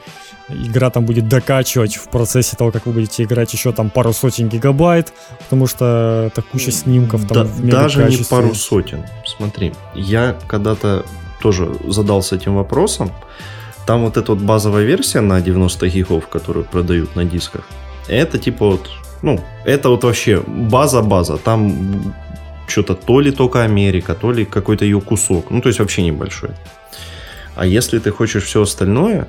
игра 0.49 0.90
там 0.90 1.05
будет 1.05 1.28
докачивать 1.28 1.97
в 1.97 2.09
процессе 2.09 2.57
того, 2.57 2.70
как 2.70 2.86
вы 2.86 2.92
будете 2.92 3.22
играть 3.24 3.53
еще 3.53 3.72
там 3.72 3.90
пару 3.90 4.12
сотен 4.12 4.49
гигабайт, 4.49 5.12
потому 5.38 5.66
что 5.66 6.24
это 6.28 6.42
куча 6.42 6.70
снимков 6.70 7.26
там 7.26 7.36
Да- 7.36 7.44
в 7.44 7.66
даже 7.68 8.05
не 8.05 8.24
пару 8.24 8.55
сотен. 8.55 9.05
Смотри, 9.24 9.72
я 9.94 10.36
когда-то 10.47 11.05
тоже 11.40 11.68
задался 11.86 12.36
этим 12.36 12.55
вопросом. 12.55 13.11
Там 13.86 14.05
вот 14.05 14.16
эта 14.16 14.32
вот 14.32 14.42
базовая 14.42 14.84
версия 14.84 15.20
на 15.20 15.40
90 15.40 15.88
гигов, 15.88 16.28
которую 16.28 16.64
продают 16.64 17.14
на 17.16 17.24
дисках, 17.24 17.62
это 18.09 18.38
типа 18.38 18.66
вот, 18.66 18.90
ну, 19.22 19.40
это 19.64 19.88
вот 19.90 20.05
вообще 20.05 20.42
база-база. 20.47 21.36
Там 21.36 22.14
что-то 22.66 22.94
то 22.94 23.20
ли 23.20 23.30
только 23.30 23.62
Америка, 23.62 24.14
то 24.14 24.32
ли 24.32 24.44
какой-то 24.44 24.84
ее 24.84 25.01
кусок. 25.01 25.51
Ну, 25.51 25.61
то 25.61 25.68
есть 25.68 25.78
вообще 25.78 26.03
небольшой. 26.03 26.51
А 27.55 27.64
если 27.64 27.99
ты 27.99 28.11
хочешь 28.11 28.44
все 28.44 28.62
остальное, 28.62 29.28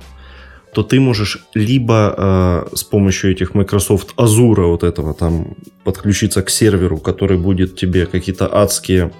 то 0.77 0.83
ты 0.83 0.99
можешь 0.99 1.39
либо 1.55 2.13
э, 2.17 2.75
с 2.75 2.83
помощью 2.83 3.31
этих 3.31 3.55
Microsoft 3.55 4.13
Azure 4.15 4.67
вот 4.67 4.83
этого 4.83 5.15
там 5.15 5.55
подключиться 5.83 6.43
к 6.43 6.51
серверу, 6.51 6.99
который 6.99 7.39
будет 7.39 7.75
тебе 7.75 8.05
какие-то 8.05 8.45
адские 8.45 9.11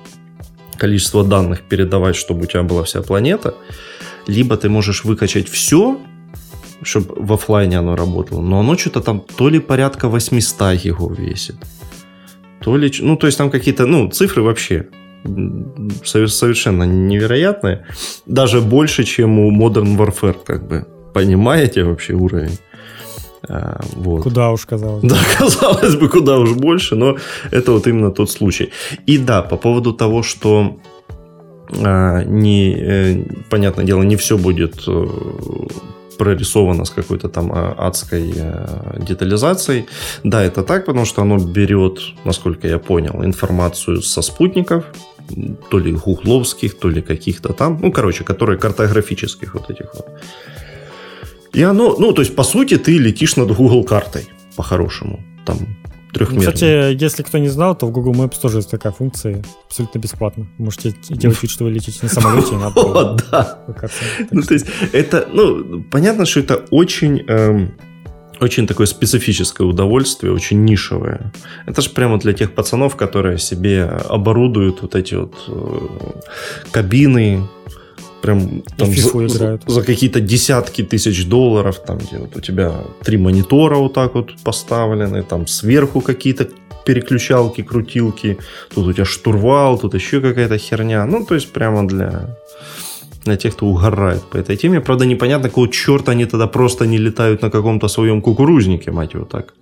количество 0.77 1.23
данных 1.23 1.61
передавать, 1.61 2.15
чтобы 2.15 2.43
у 2.43 2.45
тебя 2.45 2.61
была 2.61 2.83
вся 2.83 3.01
планета, 3.01 3.55
либо 4.27 4.55
ты 4.55 4.69
можешь 4.69 5.03
выкачать 5.03 5.49
все, 5.49 5.97
чтобы 6.83 7.15
в 7.25 7.33
оффлайне 7.33 7.79
оно 7.79 7.95
работало, 7.95 8.41
но 8.41 8.59
оно 8.59 8.77
что-то 8.77 9.01
там 9.01 9.23
то 9.37 9.49
ли 9.49 9.59
порядка 9.59 10.09
800 10.09 10.83
гигов 10.83 11.17
весит, 11.17 11.55
то 12.61 12.77
ли... 12.77 12.91
Ну, 12.99 13.15
то 13.15 13.25
есть 13.25 13.39
там 13.39 13.49
какие-то, 13.49 13.87
ну, 13.87 14.11
цифры 14.11 14.43
вообще 14.43 14.89
совершенно 16.03 16.83
невероятные. 16.83 17.87
Даже 18.27 18.61
больше, 18.61 19.03
чем 19.03 19.39
у 19.39 19.51
Modern 19.51 19.97
Warfare, 19.97 20.37
как 20.45 20.67
бы. 20.67 20.85
Понимаете 21.17 21.83
вообще 21.83 22.13
уровень? 22.13 22.59
А, 23.49 23.81
вот. 23.95 24.21
Куда 24.21 24.51
уж 24.51 24.67
казалось. 24.67 25.03
Да, 25.03 25.17
казалось 25.39 25.95
бы, 25.95 26.09
куда 26.09 26.37
уж 26.37 26.53
больше, 26.53 26.95
но 26.95 27.17
это 27.49 27.71
вот 27.71 27.87
именно 27.87 28.11
тот 28.11 28.29
случай. 28.29 28.69
И 29.07 29.17
да, 29.17 29.41
по 29.41 29.57
поводу 29.57 29.93
того, 29.93 30.21
что 30.21 30.77
а, 31.83 32.23
не, 32.23 32.71
э, 32.71 33.23
понятное 33.49 33.83
дело, 33.83 34.03
не 34.03 34.15
все 34.15 34.37
будет 34.37 34.87
э, 34.87 35.07
прорисовано 36.19 36.85
с 36.85 36.91
какой-то 36.91 37.29
там 37.29 37.51
а, 37.51 37.73
адской 37.87 38.31
э, 38.35 38.99
детализацией. 38.99 39.87
Да, 40.23 40.43
это 40.43 40.61
так, 40.61 40.85
потому 40.85 41.05
что 41.05 41.23
оно 41.23 41.39
берет, 41.39 41.97
насколько 42.25 42.67
я 42.67 42.77
понял, 42.77 43.23
информацию 43.23 44.03
со 44.03 44.21
спутников, 44.21 44.83
то 45.71 45.79
ли 45.79 45.93
гугловских, 45.93 46.77
то 46.77 46.89
ли 46.89 47.01
каких-то 47.01 47.53
там, 47.53 47.79
ну, 47.81 47.91
короче, 47.91 48.23
которые 48.23 48.59
картографических 48.59 49.55
вот 49.55 49.71
этих 49.71 49.95
вот. 49.95 50.05
И 51.53 51.63
оно, 51.63 51.95
ну, 51.97 52.13
то 52.13 52.21
есть, 52.21 52.35
по 52.35 52.43
сути, 52.43 52.77
ты 52.77 52.97
летишь 52.97 53.35
над 53.35 53.51
Google 53.51 53.83
картой, 53.83 54.27
по-хорошему. 54.55 55.19
Там 55.45 55.57
трехмерный. 56.13 56.53
Кстати, 56.53 57.01
если 57.01 57.23
кто 57.23 57.37
не 57.37 57.49
знал, 57.49 57.77
то 57.77 57.85
в 57.85 57.91
Google 57.91 58.13
Maps 58.13 58.39
тоже 58.41 58.57
есть 58.57 58.71
такая 58.71 58.93
функция, 58.93 59.43
абсолютно 59.65 59.99
бесплатно. 59.99 60.47
Можете 60.57 60.93
делать 61.09 61.41
вид, 61.41 61.51
что 61.51 61.63
вы 61.65 61.71
летите 61.71 61.99
на 62.01 62.09
самолете, 62.09 62.55
и 62.55 62.57
надо 62.57 62.81
О, 62.81 63.17
да. 63.31 63.59
Ну, 64.31 64.41
то 64.41 64.53
есть, 64.53 64.67
это, 64.93 65.27
ну, 65.31 65.83
понятно, 65.83 66.25
что 66.25 66.39
это 66.39 66.65
очень, 66.71 67.23
эм, 67.27 67.73
очень 68.39 68.67
такое 68.67 68.87
специфическое 68.87 69.67
удовольствие, 69.67 70.33
очень 70.33 70.63
нишевое. 70.63 71.31
Это 71.65 71.81
же 71.81 71.89
прямо 71.89 72.19
для 72.19 72.33
тех 72.33 72.53
пацанов, 72.53 72.95
которые 72.95 73.37
себе 73.37 73.83
оборудуют 73.83 74.81
вот 74.81 74.95
эти 74.95 75.15
вот 75.15 75.33
э, 75.47 75.87
кабины, 76.71 77.47
прям 78.27 78.61
там 78.77 78.91
за, 78.91 79.25
играют. 79.25 79.63
за 79.67 79.81
какие-то 79.81 80.19
десятки 80.19 80.83
тысяч 80.83 81.25
долларов, 81.25 81.79
там, 81.87 81.97
где 81.97 82.17
вот 82.17 82.35
у 82.35 82.41
тебя 82.41 82.73
три 83.01 83.17
монитора 83.17 83.77
вот 83.77 83.93
так 83.93 84.15
вот 84.15 84.35
поставлены, 84.43 85.23
там 85.23 85.47
сверху 85.47 86.01
какие-то 86.01 86.49
переключалки, 86.85 87.63
крутилки, 87.63 88.37
тут 88.75 88.87
у 88.87 88.93
тебя 88.93 89.05
штурвал, 89.05 89.79
тут 89.79 89.93
еще 89.93 90.19
какая-то 90.19 90.57
херня. 90.57 91.05
Ну, 91.05 91.25
то 91.25 91.35
есть 91.35 91.53
прямо 91.53 91.87
для, 91.87 92.37
для 93.23 93.37
тех, 93.37 93.53
кто 93.53 93.65
угорает 93.67 94.23
по 94.23 94.37
этой 94.37 94.57
теме. 94.57 94.81
Правда, 94.81 95.05
непонятно, 95.05 95.47
какого 95.47 95.69
черта 95.69 96.11
они 96.11 96.25
тогда 96.25 96.47
просто 96.47 96.85
не 96.85 96.97
летают 96.97 97.41
на 97.41 97.49
каком-то 97.49 97.87
своем 97.87 98.21
кукурузнике, 98.21 98.91
мать 98.91 99.13
его 99.13 99.25
так. 99.25 99.53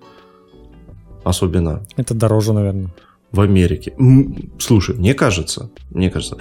Особенно 1.24 1.80
Это 1.96 2.14
дороже, 2.14 2.52
наверное. 2.52 2.88
в 3.32 3.40
Америке. 3.40 3.92
Слушай, 4.58 4.96
мне 4.96 5.14
кажется, 5.14 5.68
мне 5.90 6.10
кажется, 6.10 6.36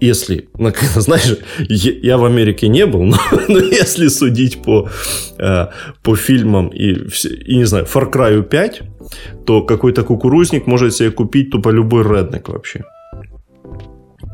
если, 0.00 0.48
ну, 0.58 0.72
знаешь, 0.96 1.36
я, 1.68 2.16
в 2.16 2.24
Америке 2.24 2.68
не 2.68 2.86
был, 2.86 3.02
но, 3.04 3.16
но 3.48 3.58
если 3.58 4.08
судить 4.08 4.62
по, 4.62 4.88
э, 5.38 5.66
по 6.02 6.16
фильмам 6.16 6.68
и, 6.68 6.94
и, 7.46 7.56
не 7.56 7.64
знаю, 7.66 7.84
Far 7.94 8.10
Cry 8.12 8.42
5, 8.42 8.82
то 9.46 9.62
какой-то 9.62 10.02
кукурузник 10.02 10.66
может 10.66 10.94
себе 10.94 11.10
купить 11.10 11.50
тупо 11.50 11.70
любой 11.72 12.02
реднек 12.04 12.48
вообще. 12.48 12.82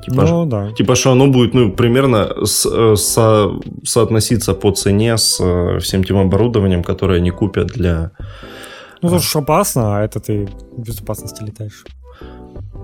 Типа, 0.05 0.23
Ну, 0.23 0.47
да. 0.47 0.71
Типа, 0.79 0.95
что 0.95 1.11
оно 1.13 1.27
будет, 1.27 1.55
ну, 1.55 1.73
примерно 1.73 2.29
с- 2.47 2.67
э, 2.73 2.97
со- 2.97 3.51
соотноситься 3.85 4.55
по 4.55 4.71
цене 4.71 5.17
с 5.17 5.41
э, 5.41 5.79
всем 5.81 6.05
тем 6.05 6.17
оборудованием, 6.19 6.83
которое 6.85 7.19
они 7.21 7.31
купят 7.31 7.67
для... 7.69 8.11
Ну, 9.03 9.09
это 9.09 9.19
ж 9.19 9.37
опасно, 9.37 9.99
а 9.99 10.05
это 10.05 10.21
ты 10.21 10.49
в 10.77 10.83
безопасности 10.83 11.43
летаешь. 11.45 11.85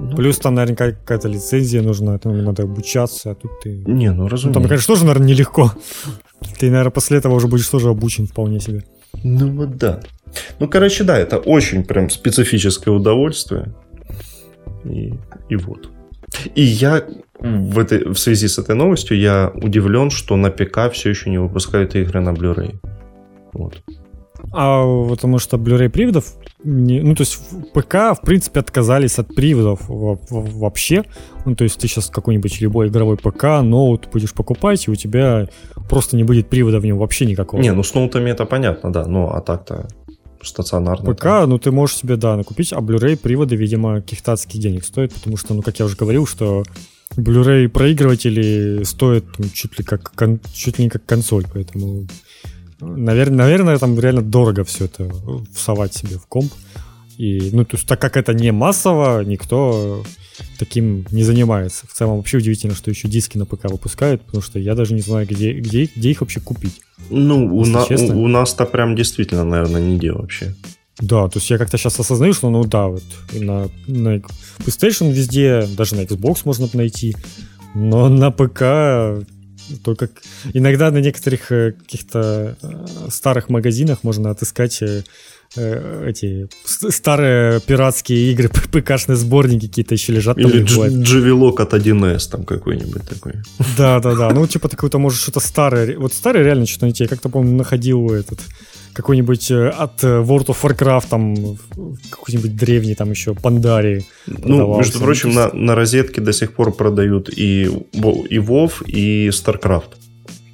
Ну. 0.02 0.16
Плюс 0.16 0.38
там 0.38 0.54
наверняка 0.54 0.90
какая-то 0.90 1.28
лицензия 1.28 1.80
нужна, 1.82 2.18
там 2.18 2.42
надо 2.44 2.64
обучаться, 2.64 3.30
а 3.30 3.34
тут 3.34 3.50
ты... 3.62 3.70
Не, 3.86 4.10
ну, 4.10 4.24
Ну, 4.24 4.28
разумеется. 4.28 4.60
там, 4.60 4.68
конечно, 4.68 4.94
тоже, 4.94 5.04
наверное, 5.04 5.28
нелегко. 5.28 5.72
Ты, 6.58 6.70
наверное, 6.70 6.90
после 6.90 7.18
этого 7.18 7.34
уже 7.34 7.46
будешь 7.46 7.68
тоже 7.68 7.88
обучен 7.88 8.26
вполне 8.26 8.58
себе. 8.60 8.84
Ну 9.22 9.52
вот 9.52 9.76
да. 9.76 10.00
Ну, 10.58 10.68
короче, 10.68 11.04
да, 11.04 11.16
это 11.18 11.38
очень 11.38 11.84
прям 11.84 12.10
специфическое 12.10 12.92
удовольствие. 12.92 13.72
И, 14.84 15.14
и 15.48 15.56
вот. 15.56 15.90
И 16.54 16.62
я 16.62 17.04
в, 17.38 17.78
этой, 17.78 18.04
в 18.04 18.16
связи 18.16 18.48
с 18.48 18.58
этой 18.58 18.74
новостью 18.74 19.18
я 19.18 19.52
удивлен, 19.54 20.10
что 20.10 20.36
на 20.36 20.50
ПК 20.50 20.92
все 20.92 21.10
еще 21.10 21.30
не 21.30 21.38
выпускают 21.38 21.94
игры 21.94 22.20
на 22.20 22.30
Blu-ray. 22.30 22.74
Вот. 23.52 23.82
А 24.52 24.84
потому 25.08 25.38
что 25.38 25.56
Blu-ray 25.58 25.90
приводов, 25.90 26.34
не- 26.64 27.00
ну 27.00 27.14
то 27.14 27.22
есть 27.22 27.38
ПК 27.74 27.94
в 28.16 28.20
принципе 28.24 28.60
отказались 28.60 29.18
от 29.18 29.34
приводов 29.34 29.88
во- 29.88 30.18
во- 30.30 30.40
вообще. 30.40 31.04
Ну 31.44 31.54
то 31.56 31.64
есть 31.64 31.78
ты 31.80 31.88
сейчас 31.88 32.08
какой-нибудь 32.08 32.60
любой 32.60 32.88
игровой 32.88 33.16
ПК, 33.16 33.62
ноут 33.62 34.08
будешь 34.12 34.32
покупать, 34.32 34.86
и 34.86 34.90
у 34.90 34.94
тебя 34.94 35.48
просто 35.88 36.16
не 36.16 36.24
будет 36.24 36.48
привода 36.48 36.78
в 36.80 36.84
нем 36.84 36.98
вообще 36.98 37.26
никакого. 37.26 37.60
Не, 37.60 37.72
ну 37.72 37.82
с 37.82 37.94
ноутами 37.94 38.30
это 38.30 38.44
понятно, 38.46 38.92
да. 38.92 39.04
Ну, 39.06 39.28
а 39.28 39.40
так-то 39.40 39.88
стационарно. 40.42 41.14
ПК, 41.14 41.24
ну 41.46 41.58
ты 41.58 41.70
можешь 41.70 41.96
себе, 41.96 42.16
да, 42.16 42.36
накупить, 42.36 42.72
а 42.72 42.80
Blu-ray 42.80 43.16
приводы, 43.16 43.54
видимо, 43.56 44.00
каких-то 44.00 44.32
адских 44.32 44.60
денег 44.60 44.84
стоят, 44.84 45.12
потому 45.12 45.36
что, 45.36 45.54
ну, 45.54 45.62
как 45.62 45.78
я 45.78 45.84
уже 45.84 45.96
говорил, 45.96 46.26
что 46.26 46.64
Blu-ray 47.16 47.68
проигрыватели 47.68 48.82
стоят 48.84 49.24
ну, 49.38 49.44
чуть 49.52 49.78
ли 49.78 49.84
как 49.84 50.12
кон- 50.14 50.40
чуть 50.52 50.78
ли 50.78 50.84
не 50.84 50.90
как 50.90 51.04
консоль, 51.04 51.44
поэтому 51.52 52.06
наверное, 52.82 53.38
наверное, 53.38 53.78
там 53.78 53.98
реально 53.98 54.22
дорого 54.22 54.64
все 54.64 54.86
это 54.86 55.10
всовать 55.54 55.94
себе 55.94 56.18
в 56.18 56.26
комп. 56.26 56.52
И, 57.18 57.50
ну, 57.52 57.64
то 57.64 57.76
есть, 57.76 57.86
так 57.86 58.00
как 58.00 58.16
это 58.16 58.32
не 58.32 58.52
массово, 58.52 59.22
никто 59.22 60.02
таким 60.58 61.06
не 61.10 61.24
занимается. 61.24 61.86
В 61.86 61.92
целом, 61.92 62.16
вообще 62.16 62.38
удивительно, 62.38 62.74
что 62.74 62.90
еще 62.90 63.08
диски 63.08 63.38
на 63.38 63.46
ПК 63.46 63.70
выпускают, 63.70 64.22
потому 64.22 64.42
что 64.42 64.58
я 64.58 64.74
даже 64.74 64.94
не 64.94 65.02
знаю, 65.02 65.26
где, 65.26 65.52
где, 65.52 65.84
где 65.84 66.10
их 66.10 66.20
вообще 66.20 66.40
купить. 66.40 66.80
Ну, 67.10 67.54
у, 67.56 67.64
на- 67.66 67.86
честно. 67.86 68.16
у, 68.16 68.22
у 68.24 68.28
нас-то 68.28 68.64
прям 68.64 68.96
действительно, 68.96 69.44
наверное, 69.44 69.80
нигде 69.80 70.12
вообще. 70.12 70.54
Да, 71.00 71.28
то 71.28 71.38
есть 71.38 71.50
я 71.50 71.58
как-то 71.58 71.78
сейчас 71.78 71.98
осознаю, 71.98 72.32
что 72.32 72.50
ну 72.50 72.64
да, 72.64 72.86
вот 72.86 73.02
на, 73.32 73.68
на 73.86 74.16
PlayStation 74.58 75.10
везде, 75.10 75.66
даже 75.76 75.96
на 75.96 76.00
Xbox 76.02 76.40
можно 76.44 76.68
найти, 76.74 77.16
но 77.74 78.08
на 78.08 78.30
ПК 78.30 79.26
только 79.84 80.06
к- 80.08 80.22
иногда 80.54 80.90
на 80.90 80.98
некоторых 80.98 81.52
э, 81.52 81.72
каких-то 81.72 82.56
э, 82.62 82.86
старых 83.10 83.48
магазинах 83.48 84.02
можно 84.04 84.30
отыскать 84.30 84.82
э, 84.82 85.02
эти 85.54 86.48
старые 86.90 87.60
пиратские 87.60 88.32
игры, 88.32 88.48
ПКшные 88.48 89.16
сборники 89.16 89.66
какие-то 89.68 89.94
еще 89.94 90.12
лежат. 90.12 90.38
Или. 90.38 90.64
Джавелок 91.02 91.60
от 91.60 91.74
1С 91.74 92.30
там 92.30 92.44
какой-нибудь 92.44 93.06
такой. 93.08 93.34
Да, 93.76 94.00
да, 94.00 94.14
да. 94.14 94.30
Ну, 94.30 94.46
типа, 94.46 94.68
ты 94.68 94.76
какой-то, 94.76 94.98
может, 94.98 95.20
что-то 95.20 95.40
старое. 95.40 95.98
Вот 95.98 96.14
старое 96.14 96.42
реально 96.44 96.66
что-то 96.66 96.86
найти. 96.86 97.04
Я 97.04 97.08
как-то, 97.08 97.28
помню, 97.28 97.52
находил 97.54 98.12
этот 98.12 98.40
какой-нибудь 98.92 99.50
э, 99.50 99.68
от 99.68 100.04
э, 100.04 100.06
World 100.22 100.46
of 100.46 100.56
Warcraft, 100.62 101.06
там, 101.08 101.36
какой-нибудь 102.10 102.56
древний, 102.56 102.94
там 102.94 103.10
еще 103.10 103.34
Пандари. 103.34 104.04
Ну, 104.26 104.76
между 104.78 104.98
прочим, 105.00 105.30
Ну, 105.30 105.34
на, 105.34 105.52
на 105.52 105.74
розетке 105.74 106.20
до 106.20 106.32
сих 106.32 106.52
пор 106.54 106.72
продают 106.72 107.28
и, 107.30 107.64
и 107.64 108.38
WoW, 108.38 108.72
и 108.86 109.28
StarCraft. 109.28 109.94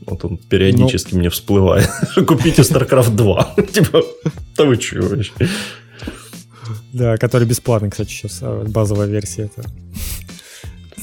Вот 0.07 0.25
он 0.25 0.39
периодически 0.39 1.15
Ну. 1.15 1.21
мне 1.21 1.29
всплывает. 1.31 1.89
Купите 2.27 2.63
StarCraft 2.63 3.11
2. 3.17 3.55
Типа, 3.73 4.03
да 4.57 4.65
вы 4.65 4.77
чё 4.77 5.03
вообще? 5.03 5.33
Да, 6.93 7.17
который 7.17 7.47
бесплатный, 7.47 7.91
кстати, 7.91 8.11
сейчас, 8.11 8.39
а, 8.43 8.65
базовая 8.65 9.07
версия 9.07 9.43
это. 9.55 9.69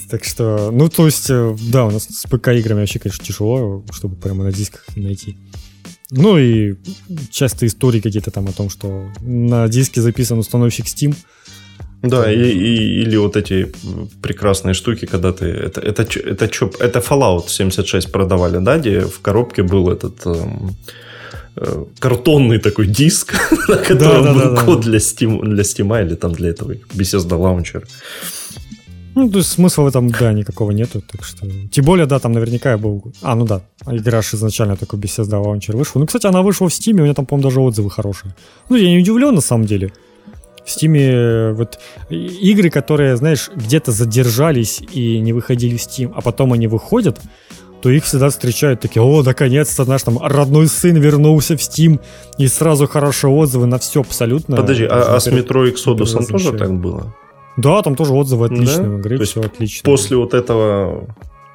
Так 0.10 0.24
что, 0.24 0.70
ну, 0.72 0.88
то 0.90 1.06
есть, 1.08 1.30
э, 1.30 1.56
да, 1.72 1.86
у 1.86 1.92
нас 1.92 2.04
с 2.04 2.26
ПК-играми 2.30 2.80
вообще, 2.82 3.00
конечно, 3.00 3.26
тяжело, 3.26 3.84
чтобы 3.92 4.16
прямо 4.16 4.44
на 4.44 4.52
дисках 4.52 4.84
найти. 4.96 5.38
Ну 6.18 6.38
и 6.38 6.76
часто 7.32 7.66
истории 7.66 8.00
какие-то 8.02 8.32
там 8.32 8.48
о 8.48 8.52
том, 8.52 8.70
что 8.70 9.04
на 9.22 9.68
диске 9.68 10.02
записан 10.02 10.40
установщик 10.40 10.86
Steam, 10.86 11.14
Да, 12.04 12.32
и, 12.32 12.38
и- 12.38 13.02
или 13.04 13.18
вот 13.18 13.36
эти 13.36 13.72
прекрасные 14.22 14.74
штуки, 14.74 15.06
когда 15.08 15.32
ты... 15.32 15.46
Это, 15.46 15.82
это, 15.82 16.04
это, 16.04 16.48
чё- 16.48 16.72
это 16.80 17.00
Fallout 17.00 17.50
76 17.50 18.12
продавали, 18.12 18.60
да, 18.64 18.78
где 18.78 19.00
в 19.02 19.20
коробке 19.22 19.64
был 19.64 19.90
этот... 19.92 20.26
эм, 20.26 20.76
э, 21.58 21.86
картонный 22.00 22.60
такой 22.60 22.88
диск, 22.88 23.34
на 23.70 23.76
котором 23.78 24.24
да, 24.24 24.34
был 24.34 24.40
да, 24.42 24.50
да. 24.56 24.62
код 24.66 24.82
для 24.82 24.98
Steam, 25.00 25.42
для 25.44 25.64
Steam 25.64 26.06
или 26.06 26.16
там 26.16 26.32
для 26.34 26.50
этого 26.50 26.74
Bethesda 26.98 27.38
Launcher. 27.40 27.84
Ну, 29.16 29.30
то 29.30 29.38
есть 29.38 29.52
смысла 29.52 29.84
в 29.84 29.88
этом, 29.88 30.10
да, 30.10 30.34
никакого 30.34 30.72
нету, 30.72 31.02
так 31.02 31.24
что... 31.24 31.48
Тем 31.72 31.86
более, 31.86 32.06
да, 32.06 32.20
там 32.20 32.34
наверняка 32.34 32.78
был... 32.78 33.14
А, 33.22 33.36
ну 33.36 33.46
да, 33.46 33.62
игра 33.88 34.22
ж 34.22 34.34
изначально 34.34 34.76
такой 34.76 35.00
Bethesda 35.00 35.42
Launcher 35.42 35.76
вышел. 35.76 36.02
Ну, 36.02 36.06
кстати, 36.06 36.28
она 36.28 36.42
вышла 36.42 36.68
в 36.68 36.72
Steam, 36.72 37.00
у 37.00 37.04
меня 37.04 37.14
там, 37.14 37.26
по-моему, 37.26 37.50
даже 37.50 37.62
отзывы 37.62 37.90
хорошие. 37.90 38.36
Ну, 38.70 38.76
я 38.76 38.90
не 38.90 39.00
удивлен, 39.00 39.34
на 39.34 39.42
самом 39.42 39.66
деле. 39.66 39.94
В 40.66 40.68
Steam 40.68 40.98
э, 40.98 41.54
вот 41.54 41.80
игры, 42.10 42.70
которые, 42.70 43.16
знаешь, 43.16 43.50
где-то 43.56 43.94
задержались 43.94 44.82
и 44.92 45.20
не 45.20 45.32
выходили 45.32 45.78
в 45.78 45.82
Steam, 45.82 46.12
а 46.14 46.22
потом 46.22 46.52
они 46.52 46.68
выходят, 46.68 47.22
то 47.82 47.90
их 47.90 48.04
всегда 48.04 48.30
встречают 48.30 48.82
такие, 48.82 49.02
о, 49.02 49.24
наконец-то 49.24 49.86
наш 49.86 50.04
там 50.04 50.18
родной 50.18 50.68
сын 50.68 50.98
вернулся 50.98 51.56
в 51.56 51.62
Steam, 51.62 52.02
и 52.38 52.48
сразу 52.48 52.86
хорошие 52.88 53.32
отзывы 53.32 53.66
на 53.66 53.78
все 53.78 54.02
абсолютно. 54.02 54.58
Подожди, 54.58 54.84
а, 54.84 55.16
а 55.16 55.20
с 55.22 55.28
Metro 55.28 55.72
Exodus 55.72 56.26
тоже 56.26 56.52
так 56.52 56.74
было? 56.74 57.16
Да, 57.58 57.82
там 57.82 57.96
тоже 57.96 58.14
отзывы 58.14 58.46
отличные 58.48 58.84
Да? 58.88 58.90
в 58.90 59.02
игре, 59.02 59.18
То 59.18 59.24
все 59.26 59.42
отлично. 59.42 59.90
После 59.90 60.18
вот 60.18 60.34
этого 60.34 61.08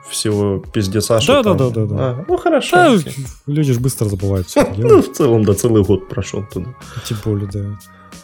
всего 0.09 0.59
пиздеца, 0.59 1.21
Да, 1.27 1.43
да, 1.43 1.55
да, 1.55 1.71
да, 1.71 1.85
да. 1.87 1.97
А, 1.99 2.25
ну, 2.27 2.37
хорошо. 2.37 2.77
Да, 2.77 3.11
люди 3.47 3.73
же 3.73 3.81
быстро 3.81 4.07
забывают 4.07 4.49
Ну, 4.77 5.03
в 5.03 5.13
целом, 5.13 5.45
да, 5.45 5.55
целый 5.55 5.85
год 5.85 6.09
прошел 6.09 6.45
туда. 6.53 6.75
тем 7.05 7.19
более, 7.25 7.49
да. 7.49 7.79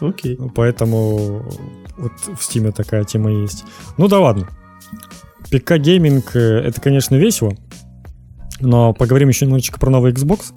Окей. 0.05 0.37
Поэтому 0.53 1.45
вот 1.97 2.11
в 2.25 2.39
Steam 2.41 2.71
такая 2.71 3.03
тема 3.03 3.31
есть. 3.31 3.63
Ну 3.97 4.07
да 4.07 4.19
ладно. 4.19 4.47
ПК-гейминг 5.51 6.31
э, 6.35 6.59
это, 6.59 6.81
конечно, 6.81 7.15
весело, 7.15 7.53
но 8.59 8.93
поговорим 8.93 9.29
еще 9.29 9.45
немножечко 9.45 9.79
про 9.79 9.89
новый 9.89 10.11
Xbox. 10.11 10.51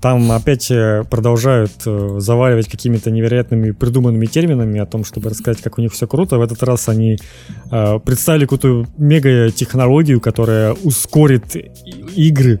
Там 0.00 0.32
опять 0.32 0.70
э, 0.70 1.04
продолжают 1.10 1.72
э, 1.84 2.16
заваливать 2.18 2.68
какими-то 2.68 3.10
невероятными 3.10 3.72
придуманными 3.72 4.24
терминами 4.26 4.80
о 4.80 4.86
том, 4.86 5.04
чтобы 5.04 5.28
рассказать, 5.28 5.62
как 5.62 5.76
у 5.78 5.82
них 5.82 5.92
все 5.92 6.06
круто. 6.06 6.38
В 6.38 6.42
этот 6.42 6.62
раз 6.62 6.88
они 6.88 7.18
э, 7.70 7.98
представили 7.98 8.46
какую-то 8.46 8.86
мега-технологию, 8.96 10.20
которая 10.20 10.72
ускорит 10.72 11.54
и- 11.54 11.70
игры. 12.28 12.60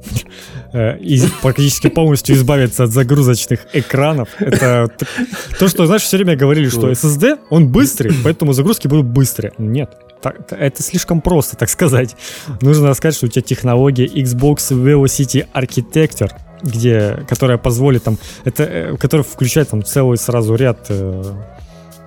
из, 1.00 1.30
практически 1.42 1.88
полностью 1.88 2.36
избавиться 2.36 2.84
от 2.84 2.90
загрузочных 2.90 3.66
экранов. 3.72 4.28
Это 4.38 4.88
то, 5.58 5.68
что, 5.68 5.86
знаешь, 5.86 6.02
все 6.02 6.16
время 6.16 6.36
говорили, 6.36 6.68
что 6.68 6.90
SSD, 6.90 7.38
он 7.50 7.68
быстрый, 7.68 8.12
поэтому 8.22 8.52
загрузки 8.52 8.86
будут 8.86 9.06
быстрее. 9.06 9.52
Нет, 9.58 9.90
так- 10.22 10.52
это 10.52 10.82
слишком 10.82 11.20
просто, 11.20 11.56
так 11.56 11.68
сказать. 11.68 12.16
Нужно 12.62 12.94
сказать, 12.94 13.16
что 13.16 13.26
у 13.26 13.28
тебя 13.28 13.42
технология 13.42 14.06
Xbox 14.06 14.70
Velocity 14.70 15.46
Architecture, 15.52 16.30
где, 16.62 17.24
которая 17.28 17.58
позволит 17.58 18.04
там, 18.04 18.18
это, 18.44 18.64
э, 18.64 18.96
которая 18.96 19.24
включает 19.24 19.70
там 19.70 19.84
целый 19.84 20.16
сразу 20.18 20.54
ряд 20.54 20.86
э, 20.88 21.22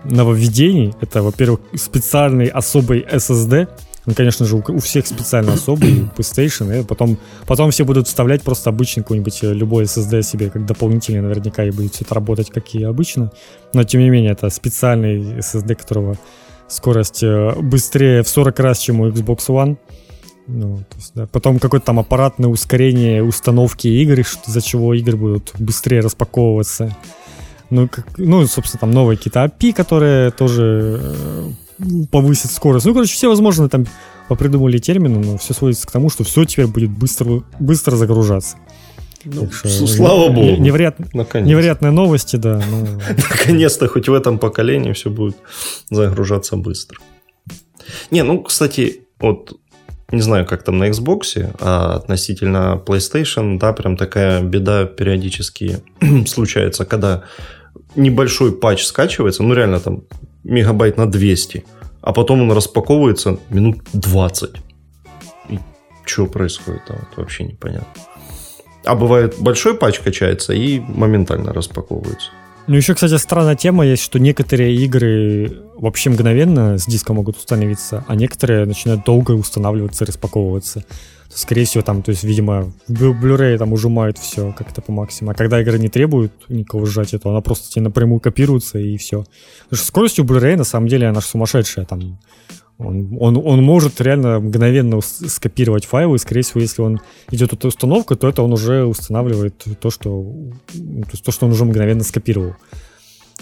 нововведений. 0.03 0.93
Это, 1.01 1.21
во-первых, 1.21 1.61
специальный 1.75 2.47
особый 2.47 3.01
SSD. 3.01 3.67
Ну, 4.05 4.13
конечно 4.13 4.45
же, 4.45 4.57
у, 4.57 4.79
всех 4.79 5.07
специально 5.07 5.53
особый 5.53 6.09
PlayStation, 6.17 6.81
и 6.81 6.83
потом, 6.83 7.17
потом 7.47 7.71
все 7.71 7.85
будут 7.85 8.07
вставлять 8.07 8.41
просто 8.41 8.69
обычный 8.69 9.01
какой-нибудь 9.01 9.43
э, 9.43 9.53
любой 9.53 9.85
SSD 9.85 10.23
себе 10.23 10.49
как 10.49 10.65
дополнительный 10.65 11.21
наверняка, 11.21 11.63
и 11.63 11.71
будет 11.71 11.95
все 11.95 12.03
это 12.03 12.15
работать, 12.15 12.49
как 12.49 12.75
и 12.75 12.83
обычно. 12.83 13.31
Но, 13.73 13.83
тем 13.83 14.01
не 14.01 14.09
менее, 14.09 14.33
это 14.33 14.49
специальный 14.49 15.39
SSD, 15.39 15.75
которого 15.75 16.17
скорость 16.67 17.23
э, 17.23 17.53
быстрее 17.61 18.23
в 18.23 18.29
40 18.29 18.59
раз, 18.59 18.79
чем 18.79 18.99
у 18.99 19.09
Xbox 19.09 19.47
One. 19.47 19.77
Ну, 20.47 20.77
то 20.89 20.97
есть, 20.97 21.11
да. 21.15 21.27
Потом 21.27 21.59
какое-то 21.59 21.85
там 21.85 21.99
аппаратное 21.99 22.49
ускорение 22.49 23.23
установки 23.23 23.87
игр, 23.87 24.19
из-за 24.19 24.61
чего 24.61 24.93
игры 24.93 25.17
будут 25.17 25.53
быстрее 25.57 26.01
распаковываться. 26.01 26.95
Ну, 27.69 27.87
как, 27.87 28.17
ну, 28.17 28.45
собственно, 28.45 28.81
там 28.81 28.91
новые 28.91 29.17
какие-то 29.17 29.45
API, 29.45 29.73
которые 29.73 30.31
тоже 30.31 31.01
э, 31.01 31.49
повысят 32.11 32.51
скорость. 32.51 32.85
Ну, 32.85 32.93
короче, 32.93 33.13
все 33.13 33.29
возможные 33.29 33.69
там 33.69 33.85
попридумали 34.27 34.77
термины, 34.77 35.19
но 35.19 35.37
все 35.37 35.53
сводится 35.53 35.87
к 35.87 35.91
тому, 35.91 36.09
что 36.09 36.23
все 36.23 36.43
теперь 36.45 36.67
будет 36.67 36.91
быстро, 36.91 37.43
быстро 37.59 37.95
загружаться. 37.95 38.57
Так 39.23 39.53
что, 39.53 39.69
слава 39.87 40.29
богу. 40.29 40.61
Наконец. 41.13 41.47
невероятные 41.47 41.91
новости, 41.91 42.35
да. 42.35 42.61
ну, 42.69 42.85
Наконец-то 43.29 43.87
хоть 43.87 44.09
в 44.09 44.13
этом 44.13 44.37
поколении 44.37 44.91
все 44.91 45.09
будет 45.09 45.37
загружаться 45.89 46.57
быстро. 46.57 46.99
Не, 48.11 48.23
ну, 48.23 48.43
кстати, 48.43 49.03
вот 49.19 49.57
не 50.13 50.21
знаю, 50.21 50.45
как 50.45 50.63
там 50.63 50.77
на 50.77 50.89
Xbox, 50.89 51.55
а 51.59 51.95
относительно 51.95 52.81
PlayStation, 52.85 53.57
да, 53.57 53.73
прям 53.73 53.97
такая 53.97 54.43
беда 54.43 54.85
периодически 54.85 55.79
случается, 56.27 56.85
когда 56.85 57.23
небольшой 57.95 58.51
патч 58.51 58.85
скачивается, 58.85 59.41
ну 59.41 59.55
реально 59.55 59.79
там 59.79 60.03
мегабайт 60.43 60.97
на 60.97 61.09
200, 61.09 61.65
а 62.01 62.13
потом 62.13 62.43
он 62.43 62.51
распаковывается 62.51 63.39
минут 63.49 63.79
20. 63.93 64.51
И 65.49 65.59
что 66.05 66.27
происходит 66.27 66.85
там, 66.85 66.97
вот 66.99 67.17
вообще 67.17 67.45
непонятно. 67.45 67.87
А 68.85 68.95
бывает 68.95 69.35
большой 69.39 69.73
патч 69.73 69.99
качается 69.99 70.53
и 70.53 70.79
моментально 70.79 71.53
распаковывается. 71.53 72.29
Ну, 72.65 72.75
еще, 72.75 72.93
кстати, 72.93 73.17
странная 73.17 73.55
тема 73.55 73.85
есть, 73.85 74.03
что 74.03 74.19
некоторые 74.19 74.73
игры 74.75 75.63
вообще 75.75 76.09
мгновенно 76.09 76.77
с 76.77 76.85
диска 76.85 77.13
могут 77.13 77.35
установиться, 77.35 78.05
а 78.07 78.15
некоторые 78.15 78.65
начинают 78.65 79.03
долго 79.03 79.31
устанавливаться 79.31 80.05
и 80.05 80.07
распаковываться. 80.07 80.85
Скорее 81.27 81.65
всего, 81.65 81.83
там, 81.83 82.03
то 82.03 82.11
есть, 82.11 82.23
видимо, 82.23 82.71
в 82.87 82.91
Blu- 82.93 83.19
Blu-ray 83.19 83.57
там 83.57 83.73
ужимают 83.73 84.17
все 84.17 84.53
как-то 84.53 84.81
по 84.81 84.91
максимуму. 84.91 85.31
А 85.31 85.35
когда 85.35 85.61
игра 85.61 85.77
не 85.77 85.89
требует 85.89 86.31
никакого 86.47 86.85
сжатия, 86.85 87.17
то 87.17 87.31
она 87.31 87.41
просто 87.41 87.69
тебе 87.69 87.83
напрямую 87.83 88.21
копируется 88.21 88.77
и 88.77 88.95
все. 88.97 89.25
Потому 89.63 89.77
что 89.77 89.85
скорость 89.85 90.19
у 90.19 90.23
Blu-ray, 90.23 90.55
на 90.55 90.63
самом 90.63 90.87
деле, 90.87 91.07
она 91.07 91.19
же 91.19 91.27
сумасшедшая. 91.27 91.85
Там, 91.85 92.19
он, 92.83 93.17
он, 93.19 93.37
он 93.37 93.63
может 93.63 93.99
реально 94.01 94.39
мгновенно 94.39 94.99
скопировать 95.01 95.85
файлы, 95.85 96.15
и, 96.15 96.19
скорее 96.19 96.41
всего, 96.41 96.61
если 96.61 96.81
он 96.81 96.99
идет 97.31 97.53
от 97.53 97.65
установка, 97.65 98.15
то 98.15 98.27
это 98.27 98.43
он 98.43 98.53
уже 98.53 98.85
устанавливает 98.85 99.55
то, 99.79 99.89
что, 99.89 100.09
ну, 100.73 101.01
то, 101.03 101.09
есть 101.11 101.23
то, 101.23 101.31
что 101.31 101.45
он 101.45 101.51
уже 101.51 101.65
мгновенно 101.65 102.03
скопировал. 102.03 102.55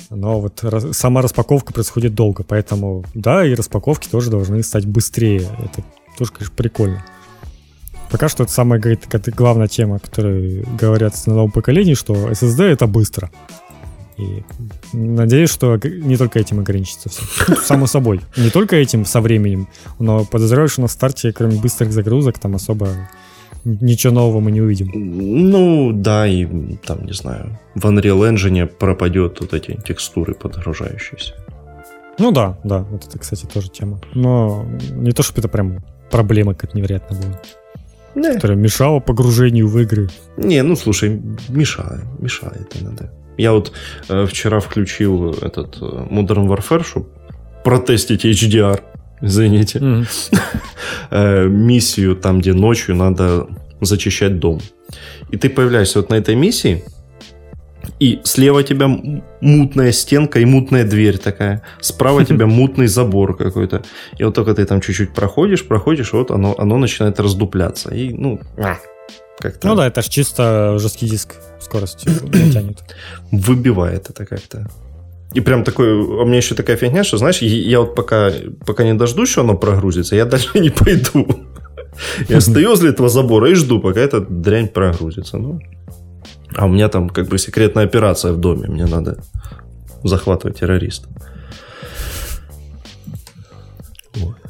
Но 0.10 0.40
вот 0.40 0.64
раз- 0.64 0.98
сама 0.98 1.22
распаковка 1.22 1.74
происходит 1.74 2.16
долго, 2.16 2.44
поэтому 2.44 3.04
да, 3.14 3.46
и 3.46 3.54
распаковки 3.54 4.08
тоже 4.10 4.30
должны 4.30 4.62
стать 4.64 4.86
быстрее. 4.86 5.48
Это 5.60 5.84
тоже, 6.18 6.32
конечно, 6.32 6.56
прикольно. 6.56 7.04
Пока 8.10 8.28
что 8.28 8.44
это 8.44 8.52
самая 8.52 8.80
говорит, 8.80 9.08
главная 9.28 9.68
тема, 9.68 10.00
которую 10.00 10.66
говорят 10.78 11.16
на 11.28 11.36
новом 11.36 11.52
поколении, 11.52 11.94
что 11.94 12.14
SSD 12.14 12.64
это 12.64 12.86
быстро. 12.86 13.32
И 14.22 14.44
надеюсь, 14.94 15.50
что 15.50 15.78
не 15.84 16.18
только 16.18 16.40
этим 16.40 16.60
ограничится 16.60 17.10
все. 17.10 17.56
Само 17.64 17.88
собой. 17.88 18.22
Не 18.38 18.50
только 18.50 18.76
этим 18.76 19.06
со 19.06 19.20
временем, 19.22 19.68
но 20.00 20.26
подозреваю, 20.26 20.68
что 20.70 20.82
на 20.82 20.88
старте, 20.88 21.32
кроме 21.34 21.60
быстрых 21.60 21.92
загрузок, 21.92 22.40
там 22.40 22.56
особо 22.56 22.90
ничего 23.64 24.14
нового 24.14 24.40
мы 24.40 24.52
не 24.52 24.62
увидим. 24.62 24.92
Ну, 24.94 25.92
да, 25.94 26.28
и 26.28 26.46
там, 26.86 27.06
не 27.06 27.14
знаю, 27.14 27.60
в 27.76 27.86
Unreal 27.86 28.32
Engine 28.34 28.68
пропадет 28.68 29.40
вот 29.40 29.54
эти 29.54 29.80
текстуры 29.86 30.34
подгружающиеся. 30.34 31.34
Ну 32.18 32.32
да, 32.32 32.58
да, 32.64 32.80
вот 32.80 33.08
это, 33.08 33.18
кстати, 33.20 33.46
тоже 33.46 33.70
тема. 33.70 34.00
Но 34.14 34.66
не 34.92 35.12
то, 35.12 35.24
чтобы 35.24 35.40
это 35.40 35.48
прям 35.48 35.84
проблема 36.12 36.54
как 36.54 36.74
невероятно 36.76 37.18
была, 37.18 37.42
Не, 38.16 38.34
которая 38.34 38.58
мешала 38.58 39.00
погружению 39.00 39.68
в 39.68 39.80
игры. 39.80 40.10
не, 40.38 40.62
ну 40.62 40.76
слушай, 40.76 41.22
мешает, 41.50 42.04
мешает 42.20 42.76
иногда. 42.80 43.10
Я 43.38 43.54
вот 43.54 43.72
э, 44.10 44.26
вчера 44.26 44.60
включил 44.60 45.32
этот 45.32 45.78
э, 45.82 45.86
Modern 46.10 46.48
Warfare, 46.48 46.84
чтобы 46.84 47.08
протестить 47.64 48.26
HDR, 48.26 48.82
извините, 49.22 49.82
э, 51.12 51.48
миссию 51.48 52.16
там, 52.16 52.40
где 52.40 52.54
ночью 52.54 52.96
надо 52.96 53.48
зачищать 53.80 54.40
дом. 54.40 54.62
И 55.30 55.38
ты 55.38 55.50
появляешься 55.50 56.00
вот 56.00 56.10
на 56.10 56.16
этой 56.16 56.36
миссии, 56.36 56.84
и 58.00 58.20
слева 58.24 58.64
тебя 58.64 58.88
мутная 59.42 59.92
стенка 59.92 60.40
и 60.40 60.46
мутная 60.46 60.86
дверь 60.86 61.18
такая. 61.18 61.64
Справа 61.80 62.26
тебя 62.26 62.46
мутный 62.48 62.88
забор 62.88 63.38
какой-то. 63.38 63.84
И 64.18 64.24
вот 64.24 64.34
только 64.34 64.54
ты 64.54 64.66
там 64.66 64.82
чуть-чуть 64.82 65.14
проходишь, 65.14 65.68
проходишь, 65.68 66.14
вот 66.14 66.32
оно, 66.32 66.56
оно 66.58 66.78
начинает 66.78 67.20
раздупляться. 67.20 67.94
И, 67.94 68.12
ну, 68.14 68.40
а, 68.58 68.78
как-то 69.40 69.68
Ну 69.68 69.76
да, 69.76 69.88
это 69.88 70.02
же 70.02 70.10
чисто 70.10 70.78
жесткий 70.80 71.08
диск 71.08 71.36
скоростью 71.62 72.12
тянет. 72.52 72.80
выбивает 73.32 74.10
это 74.10 74.26
как-то. 74.26 74.70
И 75.34 75.40
прям 75.40 75.64
такой, 75.64 75.94
у 75.94 76.26
меня 76.26 76.38
еще 76.38 76.56
такая 76.56 76.76
фигня, 76.76 77.04
что, 77.04 77.18
знаешь, 77.18 77.42
я 77.42 77.48
я 77.48 77.80
вот 77.80 77.96
пока, 77.96 78.32
пока 78.66 78.84
не 78.84 78.94
дождусь, 78.94 79.30
что 79.30 79.42
оно 79.42 79.56
прогрузится, 79.56 80.16
я 80.16 80.26
дальше 80.26 80.60
не 80.60 80.70
пойду. 80.70 81.28
Я 82.30 82.40
стою 82.40 82.70
возле 82.70 82.90
этого 82.90 83.10
забора 83.10 83.50
и 83.52 83.54
жду, 83.54 83.80
пока 83.80 84.00
эта 84.00 84.22
дрянь 84.22 84.70
прогрузится. 84.70 85.38
Ну, 85.38 85.60
а 86.56 86.66
у 86.66 86.70
меня 86.70 86.88
там 86.88 87.10
как 87.10 87.28
бы 87.28 87.38
секретная 87.38 87.84
операция 87.84 88.32
в 88.32 88.38
доме, 88.38 88.68
мне 88.70 88.86
надо 88.86 89.22
захватывать 90.04 90.60
террориста. 90.60 91.10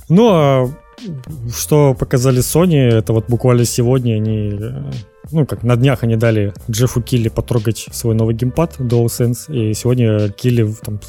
Ну, 0.08 0.30
а 0.30 0.70
что 1.56 1.94
показали 1.94 2.40
Sony, 2.40 2.78
это 2.78 3.14
вот 3.14 3.26
буквально 3.28 3.66
сегодня 3.66 4.16
они, 4.16 4.58
э, 4.60 4.92
ну, 5.32 5.46
как 5.46 5.64
на 5.64 5.76
днях 5.76 6.04
они 6.04 6.16
дали 6.16 6.54
Джеффу 6.70 7.02
Килли 7.02 7.30
потрогать 7.30 7.88
свой 7.92 8.16
новый 8.16 8.36
геймпад 8.36 8.80
DualSense, 8.80 9.52
и 9.54 9.74
сегодня 9.74 10.30
Килли 10.30 10.74
там 10.84 11.00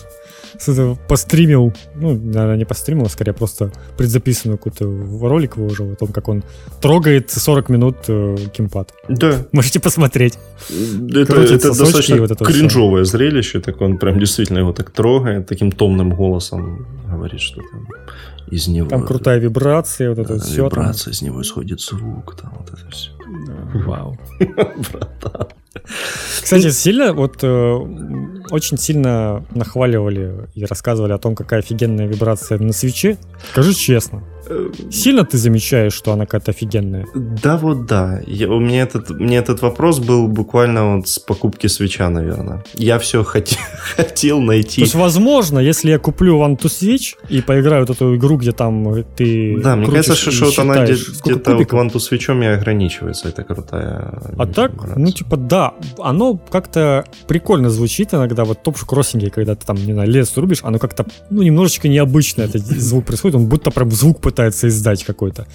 этого 0.69 0.98
постримил, 1.09 1.73
ну, 1.94 2.14
наверное, 2.14 2.56
не 2.56 2.64
постримил, 2.64 3.06
а 3.06 3.09
скорее 3.09 3.32
просто 3.32 3.73
предзаписанную 3.97 4.59
какой-то 4.59 4.85
ролик 5.27 5.56
выложил 5.56 5.93
о 5.93 5.97
том, 5.97 6.09
как 6.09 6.28
он 6.28 6.44
трогает 6.81 7.31
40 7.31 7.69
минут 7.69 7.97
э, 8.09 8.36
геймпад. 8.56 8.93
Да, 9.09 9.47
Можете 9.52 9.81
посмотреть. 9.81 10.39
это, 10.69 11.32
Крутит 11.32 11.64
это 11.64 11.69
достаточно 11.69 12.16
вот 12.19 12.31
это 12.31 12.44
кринжовое 12.44 13.05
зрелище, 13.05 13.60
так 13.60 13.81
он 13.81 13.98
прям 13.98 14.19
действительно 14.19 14.59
его 14.59 14.73
так 14.73 14.90
трогает, 14.90 15.47
таким 15.47 15.73
томным 15.73 16.10
голосом 16.10 16.86
говорит, 17.09 17.40
что 17.40 17.60
там 17.60 17.89
из 18.52 18.68
него... 18.68 18.88
Там 18.88 19.06
крутая 19.06 19.38
вибрация, 19.38 20.10
вот 20.10 20.18
это 20.18 20.36
Да, 20.36 20.44
все. 20.44 20.64
вибрация, 20.66 21.12
из 21.12 21.22
него 21.22 21.40
исходит 21.40 21.80
звук, 21.80 22.36
там 22.36 22.52
вот 22.58 22.68
это 22.68 22.90
все. 22.90 23.10
Вау. 23.86 24.18
Братан. 24.92 25.48
Кстати, 26.42 26.70
сильно, 26.70 27.14
вот 27.14 27.38
э, 27.42 27.46
очень 28.52 28.78
сильно 28.78 29.44
нахваливали 29.54 30.48
и 30.54 30.64
рассказывали 30.64 31.12
о 31.12 31.18
том, 31.18 31.34
какая 31.34 31.60
офигенная 31.60 32.06
вибрация 32.06 32.58
на 32.58 32.72
свече. 32.72 33.16
Скажи 33.52 33.74
честно, 33.74 34.22
сильно 34.90 35.24
ты 35.24 35.38
замечаешь, 35.38 35.92
что 35.94 36.12
она 36.12 36.26
какая-то 36.26 36.50
офигенная? 36.50 37.06
Да, 37.14 37.56
вот 37.56 37.86
да. 37.86 38.20
Я, 38.26 38.48
у 38.48 38.60
меня 38.60 38.82
этот, 38.82 39.10
мне 39.10 39.36
этот 39.38 39.62
вопрос 39.62 39.98
был 39.98 40.28
буквально 40.28 40.96
вот 40.96 41.08
с 41.08 41.18
покупки 41.18 41.66
свеча, 41.68 42.08
наверное. 42.10 42.62
Я 42.74 42.98
все 42.98 43.24
хотел, 43.24 43.58
хотел 43.96 44.38
То 44.38 44.44
найти. 44.44 44.80
есть, 44.82 44.94
возможно, 44.94 45.58
если 45.58 45.90
я 45.90 45.98
куплю 45.98 46.38
One 46.38 46.58
to 46.58 46.66
Switch 46.66 47.14
и 47.28 47.40
поиграю 47.40 47.86
вот 47.86 47.96
эту 47.96 48.16
игру, 48.16 48.36
где 48.36 48.52
там 48.52 49.04
ты 49.16 49.58
Да, 49.62 49.76
мне 49.76 49.86
кажется, 49.86 50.30
что 50.30 50.44
вот 50.46 50.58
она 50.58 50.84
где- 50.84 50.94
где-то 51.24 51.56
вот 51.56 52.02
свечом 52.02 52.42
и 52.42 52.46
ограничивается. 52.46 53.28
Это 53.28 53.44
крутая. 53.44 54.12
А 54.38 54.46
так, 54.46 54.72
ну, 54.96 55.10
типа, 55.10 55.36
да, 55.36 55.74
оно 55.98 56.36
как-то 56.36 57.04
прикольно 57.26 57.70
звучит 57.70 58.12
иногда, 58.14 58.41
вот 58.44 58.62
топ 58.62 58.78
кроссинге, 58.78 59.31
когда 59.31 59.55
ты 59.55 59.66
там, 59.66 59.77
не 59.77 59.93
знаю, 59.93 60.09
лес 60.09 60.36
рубишь, 60.36 60.60
оно 60.62 60.78
как-то, 60.78 61.06
ну, 61.31 61.43
немножечко 61.43 61.89
необычно 61.89 62.43
этот 62.43 62.62
звук 62.62 63.06
происходит, 63.06 63.36
он 63.36 63.47
будто 63.47 63.70
прям 63.70 63.90
звук 63.90 64.20
пытается 64.20 64.69
издать 64.69 65.05
какой-то. 65.05 65.47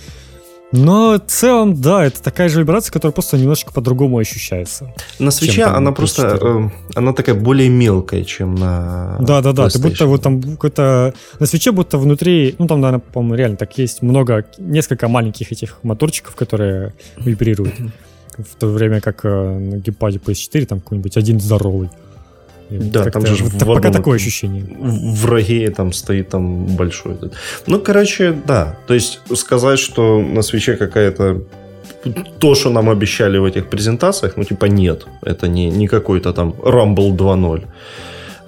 Но 0.74 1.14
в 1.14 1.32
целом, 1.32 1.80
да, 1.80 2.06
это 2.06 2.22
такая 2.22 2.50
же 2.50 2.60
вибрация, 2.60 2.92
которая 2.92 3.14
просто 3.14 3.38
немножечко 3.38 3.72
по-другому 3.72 4.18
ощущается. 4.18 4.94
На 5.18 5.32
свече 5.32 5.64
там 5.64 5.76
она 5.76 5.92
PS4. 5.92 5.96
просто, 5.96 6.40
э, 6.42 6.70
она 6.96 7.14
такая 7.14 7.36
более 7.36 7.70
мелкая, 7.70 8.24
чем 8.26 8.56
на 8.56 9.18
Да, 9.22 9.42
да, 9.42 9.54
да. 9.54 9.70
Ты 9.70 9.80
будто 9.80 10.06
вот 10.08 10.22
там 10.22 10.42
какой-то 10.42 11.14
на 11.40 11.46
свече 11.46 11.72
будто 11.72 11.98
внутри, 11.98 12.56
ну 12.60 12.68
там, 12.68 12.82
наверное, 12.82 13.00
по-моему, 13.00 13.36
реально 13.36 13.58
так 13.58 13.78
есть 13.78 14.02
много, 14.02 14.46
несколько 14.58 15.08
маленьких 15.08 15.54
этих 15.54 15.80
моторчиков, 15.84 16.36
которые 16.36 16.94
вибрируют. 17.16 17.76
В 18.38 18.56
то 18.60 18.68
время 18.68 19.00
как 19.00 19.24
э, 19.24 19.30
на 19.30 19.78
геймпаде 19.78 20.18
PS4 20.18 20.66
там 20.66 20.82
какой-нибудь 20.82 21.16
один 21.16 21.40
здоровый. 21.40 21.90
И 22.70 22.78
Да, 22.78 23.04
там 23.06 23.26
же 23.26 23.44
вот 23.44 23.54
в 23.54 23.60
пока 23.60 23.72
одном 23.78 23.94
такое 23.94 24.16
этом- 24.18 24.28
ощущение. 24.28 24.64
в 24.80 25.22
враге 25.22 25.70
там 25.72 25.94
стоит 25.94 26.30
там 26.30 26.66
большой 26.66 27.14
этот. 27.14 27.34
Ну, 27.68 27.80
короче, 27.80 28.32
да. 28.48 28.76
То 28.88 28.94
есть 28.94 29.20
сказать, 29.36 29.80
что 29.80 30.22
на 30.22 30.42
свече 30.42 30.76
какая-то 30.76 31.42
то, 32.40 32.56
что 32.56 32.70
нам 32.70 32.90
обещали 32.90 33.38
в 33.40 33.46
этих 33.46 33.70
презентациях, 33.70 34.38
ну, 34.38 34.44
типа, 34.44 34.66
нет. 34.66 35.06
Это 35.24 35.48
не, 35.48 35.70
не 35.72 35.88
какой-то 35.88 36.34
там 36.34 36.54
Rumble 36.64 37.16
2.0. 37.16 37.62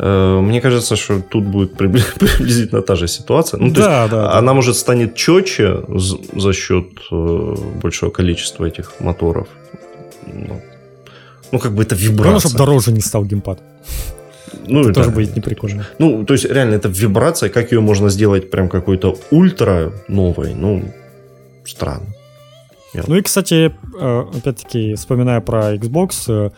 Э, 0.01 0.39
Мне 0.41 0.61
кажется, 0.61 0.95
что 0.95 1.21
тут 1.29 1.43
будет 1.43 1.73
прибли- 1.81 2.03
приблизительно 2.19 2.81
та 2.81 2.95
же 2.95 3.07
ситуация. 3.07 3.59
Ну, 3.61 3.73
то 3.73 3.81
Да, 3.81 4.01
есть, 4.01 4.11
да, 4.11 4.21
да. 4.31 4.37
она, 4.39 4.53
может, 4.53 4.75
станет 4.75 5.15
четче 5.15 5.83
за 6.35 6.53
счет 6.53 6.85
э, 7.11 7.55
большого 7.81 8.11
количества 8.11 8.65
этих 8.65 8.93
моторов. 8.99 9.47
Ну, 10.33 10.61
ну, 11.51 11.59
как 11.59 11.73
бы 11.73 11.83
это 11.83 11.95
Главное, 11.95 12.11
вибрация. 12.11 12.39
чтобы 12.49 12.57
дороже 12.57 12.91
не 12.91 13.01
стал 13.01 13.25
геймпад. 13.25 13.59
Ну, 14.67 14.81
Это 14.81 14.89
да. 14.89 14.93
тоже 14.95 15.11
будет 15.11 15.35
неприкольно. 15.35 15.87
Ну, 15.99 16.25
то 16.25 16.33
есть, 16.33 16.45
реально, 16.45 16.75
это 16.75 16.89
вибрация, 16.89 17.49
как 17.49 17.71
ее 17.71 17.81
можно 17.81 18.09
сделать 18.09 18.49
прям 18.51 18.69
какой-то 18.69 19.17
ультра 19.31 19.91
новой, 20.07 20.53
ну, 20.53 20.83
странно. 21.65 22.05
Ну 22.93 23.15
и, 23.15 23.21
кстати, 23.21 23.71
э, 23.99 24.25
опять-таки, 24.37 24.95
вспоминая 24.95 25.41
про 25.41 25.75
Xbox, 25.75 26.25
э, 26.27 26.49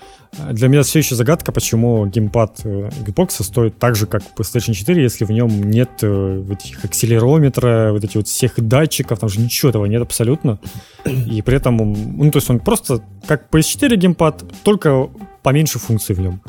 для 0.52 0.70
меня 0.70 0.84
все 0.84 0.99
еще 0.99 1.16
загадка, 1.16 1.52
почему 1.52 2.06
геймпад 2.06 2.62
э, 2.64 2.90
Xbox 3.06 3.44
стоит 3.44 3.78
так 3.78 3.95
же, 3.95 4.08
как 4.08 4.24
PlayStation 4.38 4.74
4, 4.74 5.03
если 5.03 5.26
в 5.26 5.32
нем 5.32 5.70
нет 5.70 5.90
вот 6.02 6.64
этих 6.64 6.86
акселерометра, 6.86 7.91
вот 7.91 8.03
этих 8.03 8.16
вот 8.16 8.28
всех 8.28 8.53
датчиков, 8.58 9.20
там 9.20 9.30
же 9.30 9.41
ничего 9.41 9.70
этого 9.70 9.86
нет 9.86 10.02
абсолютно. 10.02 10.60
И 11.06 11.41
при 11.41 11.58
этом, 11.58 11.78
ну, 11.78 12.32
то 12.32 12.38
есть 12.38 12.49
он 12.49 12.60
просто 12.60 13.02
как 13.28 13.49
PS4 13.52 13.95
геймпад, 13.95 14.44
только 14.64 15.10
поменьше 15.44 15.80
функций 15.80 16.16
в 16.16 16.20
нем. 16.20 16.41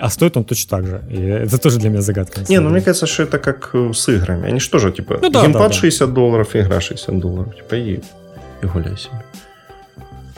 А 0.00 0.10
стоит 0.10 0.36
он 0.36 0.44
точно 0.44 0.78
так 0.78 0.86
же. 0.86 1.04
И 1.10 1.20
это 1.20 1.58
тоже 1.58 1.78
для 1.78 1.90
меня 1.90 2.02
загадка. 2.02 2.40
Не, 2.48 2.58
ну 2.58 2.70
мне 2.70 2.80
кажется, 2.80 3.06
что 3.06 3.22
это 3.22 3.38
как 3.38 3.74
с 3.74 4.08
играми. 4.08 4.48
Они 4.48 4.58
же 4.58 4.68
тоже, 4.68 4.90
типа, 4.90 5.18
Ну 5.22 5.30
да, 5.30 5.42
геймпад 5.42 5.62
да, 5.62 5.68
да. 5.68 5.74
60 5.74 6.12
долларов, 6.12 6.56
игра 6.56 6.80
60 6.80 7.18
долларов. 7.18 7.54
Типа, 7.54 7.74
и, 7.76 8.00
и 8.62 8.66
гуляй 8.66 8.96
себе. 8.96 9.22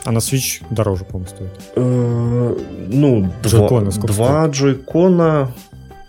А 0.04 0.12
на 0.12 0.18
Switch 0.18 0.62
дороже, 0.70 1.04
по-моему, 1.04 1.28
стоит. 1.28 1.50
Э, 1.76 2.56
Ну, 2.88 3.32
два, 3.42 3.50
Джойконы 3.50 3.92
сколько 3.92 4.12
два 4.14 4.46
джойкона... 4.46 5.52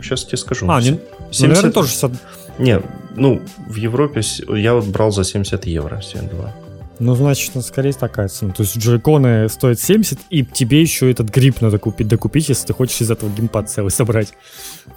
Сейчас 0.01 0.23
тебе 0.23 0.37
скажу. 0.37 0.65
А, 0.69 0.81
не, 0.81 0.91
ну, 0.91 0.99
70 1.31 1.41
наверное, 1.41 1.71
тоже 1.71 1.89
60 1.89 2.11
Не, 2.59 2.81
ну, 3.15 3.41
в 3.67 3.75
Европе 3.75 4.21
я 4.47 4.73
вот 4.73 4.85
брал 4.85 5.11
за 5.11 5.23
70 5.23 5.65
евро 5.65 6.01
72. 6.01 6.53
Ну, 6.99 7.15
значит, 7.15 7.51
ну, 7.55 7.61
скорее 7.61 7.93
такая 7.93 8.27
цена. 8.27 8.51
То 8.51 8.63
есть 8.63 8.77
джойконы 8.77 9.47
стоят 9.47 9.79
70, 9.79 10.19
и 10.29 10.43
тебе 10.43 10.81
еще 10.81 11.09
этот 11.09 11.29
грипп 11.29 11.61
надо 11.61 11.79
купить, 11.79 12.07
докупить, 12.09 12.49
если 12.49 12.67
ты 12.67 12.73
хочешь 12.73 12.99
из 12.99 13.09
этого 13.09 13.29
геймпад 13.29 13.69
целый 13.69 13.89
собрать. 13.89 14.33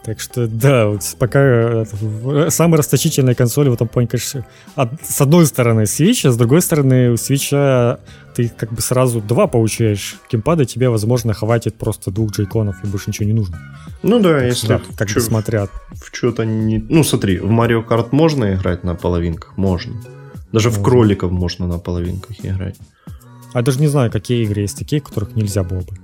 Так 0.05 0.19
что, 0.19 0.49
да, 0.49 0.89
вот 0.89 1.03
пока 1.19 1.39
э, 1.41 1.85
самая 2.51 2.79
расточительная 2.79 3.35
консоль 3.37 3.69
в 3.71 3.75
этом 3.75 3.87
плане, 3.87 4.09
конечно, 4.09 4.45
от- 4.75 5.05
с 5.05 5.21
одной 5.21 5.47
стороны 5.47 5.83
Switch, 5.83 6.27
а 6.27 6.33
с 6.33 6.37
другой 6.37 6.61
стороны 6.63 7.11
у 7.11 7.15
Switch 7.15 7.99
ты 8.35 8.49
как 8.49 8.73
бы 8.73 8.81
сразу 8.81 9.21
два 9.21 9.47
получаешь 9.47 10.17
геймпада, 10.31 10.65
тебе, 10.65 10.89
возможно, 10.89 11.35
хватит 11.35 11.77
просто 11.77 12.11
двух 12.11 12.33
джойконов 12.33 12.83
и 12.83 12.87
больше 12.89 13.11
ничего 13.11 13.27
не 13.27 13.33
нужно. 13.35 13.59
Ну 14.03 14.19
да, 14.19 14.43
если 14.43 14.67
Да, 14.67 14.81
как 14.99 15.07
бы 15.09 15.15
чё- 15.15 15.21
смотрят. 15.21 15.71
в 15.93 16.17
что-то 16.17 16.45
не... 16.45 16.79
Ну, 16.79 17.05
смотри, 17.05 17.39
в 17.39 17.51
Mario 17.51 17.87
Kart 17.87 18.09
можно 18.11 18.55
играть 18.55 18.83
на 18.83 18.97
половинках? 18.97 19.57
Можно. 19.57 19.95
Даже 20.53 20.71
в 20.71 20.83
кроликов 20.83 21.31
можно 21.33 21.67
на 21.67 21.79
половинках 21.79 22.45
играть. 22.45 22.77
А 23.53 23.59
я 23.59 23.63
даже 23.63 23.81
не 23.81 23.87
знаю, 23.89 24.11
какие 24.11 24.43
игры 24.45 24.63
есть 24.63 24.79
такие, 24.79 25.01
которых 25.03 25.35
нельзя 25.37 25.63
было 25.63 25.81
бы. 25.81 25.97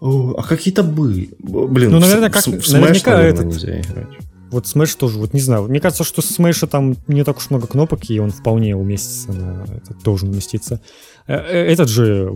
О, 0.00 0.34
а 0.38 0.42
какие-то 0.42 0.82
бы. 0.82 1.28
Блин, 1.38 1.90
Ну, 1.90 1.98
наверное, 2.00 2.28
с- 2.30 2.32
как- 2.32 2.44
в 2.44 2.72
наверняка 2.72 3.12
наверное, 3.16 3.32
этот- 3.32 3.46
нельзя 3.46 3.80
играть. 3.80 4.08
Вот 4.50 4.64
Smash 4.66 4.96
тоже, 4.96 5.18
вот 5.18 5.32
не 5.34 5.40
знаю. 5.40 5.64
Мне 5.64 5.80
кажется, 5.80 6.04
что 6.04 6.22
Smash 6.22 6.66
там 6.68 6.96
не 7.08 7.24
так 7.24 7.38
уж 7.38 7.50
много 7.50 7.66
кнопок, 7.66 8.08
и 8.10 8.20
он 8.20 8.30
вполне 8.30 8.76
уместится 8.76 9.32
на 9.32 9.64
этот, 9.64 10.02
должен 10.04 10.28
уместиться. 10.28 10.80
Э, 11.26 11.34
э, 11.36 11.72
Этот 11.72 11.88
же, 11.88 12.30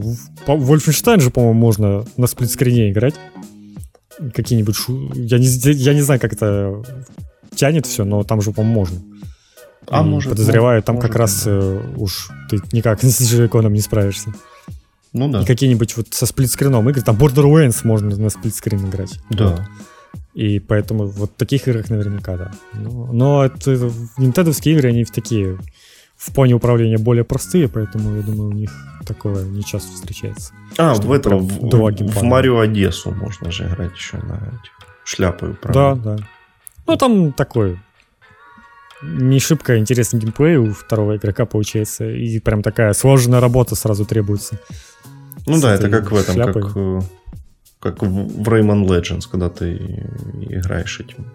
Wolfenstein 0.47 1.21
же, 1.21 1.31
по-моему, 1.31 1.55
можно 1.61 2.05
на 2.17 2.27
сплитскрине 2.27 2.91
играть. 2.91 3.15
Какие-нибудь 4.35 4.75
шу... 4.75 5.13
Я 5.15 5.39
не, 5.39 5.47
я 5.75 5.95
не 5.95 6.03
знаю, 6.03 6.21
как 6.21 6.33
это 6.33 6.83
тянет 7.55 7.87
все, 7.87 8.05
но 8.05 8.25
там 8.25 8.43
же, 8.43 8.51
по-моему, 8.53 8.75
можно. 8.81 8.99
А, 9.87 10.03
может, 10.03 10.31
Подозреваю, 10.31 10.77
может, 10.77 10.87
там 10.87 10.97
как 10.97 11.11
может, 11.11 11.17
раз 11.17 11.43
э, 11.47 11.83
уж 11.97 12.31
ты 12.49 12.61
никак 12.73 13.01
с 13.03 13.23
джойконом 13.23 13.73
не 13.73 13.81
справишься. 13.81 14.33
Ну 15.13 15.29
да. 15.29 15.43
И 15.43 15.45
какие-нибудь 15.45 15.97
вот 15.97 16.09
со 16.11 16.27
сплитскрином 16.27 16.89
игры, 16.89 17.03
там 17.03 17.17
Borderlands 17.17 17.81
можно 17.85 18.17
на 18.17 18.31
сплитскрин 18.31 18.89
играть. 18.89 19.19
Да. 19.31 19.69
И 20.35 20.61
поэтому 20.61 21.07
вот 21.07 21.31
в 21.31 21.35
таких 21.35 21.67
играх 21.67 21.91
наверняка, 21.91 22.37
да. 22.37 22.53
Но, 22.73 23.09
но 23.13 23.45
это, 23.45 23.91
нинтендовские 24.17 24.77
игры, 24.77 24.91
они 24.91 25.05
в 25.05 25.11
такие 25.11 25.59
в 26.17 26.33
плане 26.35 26.55
управления 26.55 26.99
более 26.99 27.25
простые, 27.25 27.67
поэтому 27.69 28.15
я 28.17 28.23
думаю, 28.23 28.51
у 28.51 28.53
них 28.53 28.71
такое 29.07 29.45
не 29.45 29.65
часто 29.65 29.91
встречается. 29.93 30.53
А, 30.77 30.95
в 30.95 31.11
этом, 31.11 31.49
прям 31.49 31.69
в, 31.69 32.15
в. 32.15 32.23
Марио 32.23 32.61
Одессу 32.61 33.11
можно 33.11 33.51
же 33.51 33.67
играть 33.67 33.95
еще 33.97 34.19
на 34.19 34.35
этих 34.35 34.73
шляпой 35.05 35.57
Да, 35.63 35.93
управлять. 35.93 36.03
да. 36.03 36.17
Ну, 36.87 36.97
там 36.97 37.33
такой 37.33 37.79
не 39.03 39.41
шибко 39.41 39.79
интересный 39.79 40.21
геймплей 40.21 40.57
у 40.57 40.73
второго 40.73 41.17
игрока 41.17 41.47
получается. 41.47 42.09
И 42.11 42.39
прям 42.41 42.63
такая 42.63 42.93
сложная 42.93 43.41
работа 43.41 43.75
сразу 43.75 44.05
требуется. 44.05 44.59
Ну 45.47 45.57
С 45.57 45.63
да, 45.63 45.75
это 45.75 45.89
как 45.89 46.11
в 46.11 46.17
этом, 46.17 46.35
шляпой. 46.35 46.63
как, 46.63 46.77
э, 46.77 47.01
как 47.81 48.03
в 48.03 48.43
в 48.43 48.49
Rayman 48.49 48.87
Legends, 48.87 49.23
когда 49.31 49.49
ты 49.49 49.75
играешь 50.41 51.01
этим. 51.01 51.27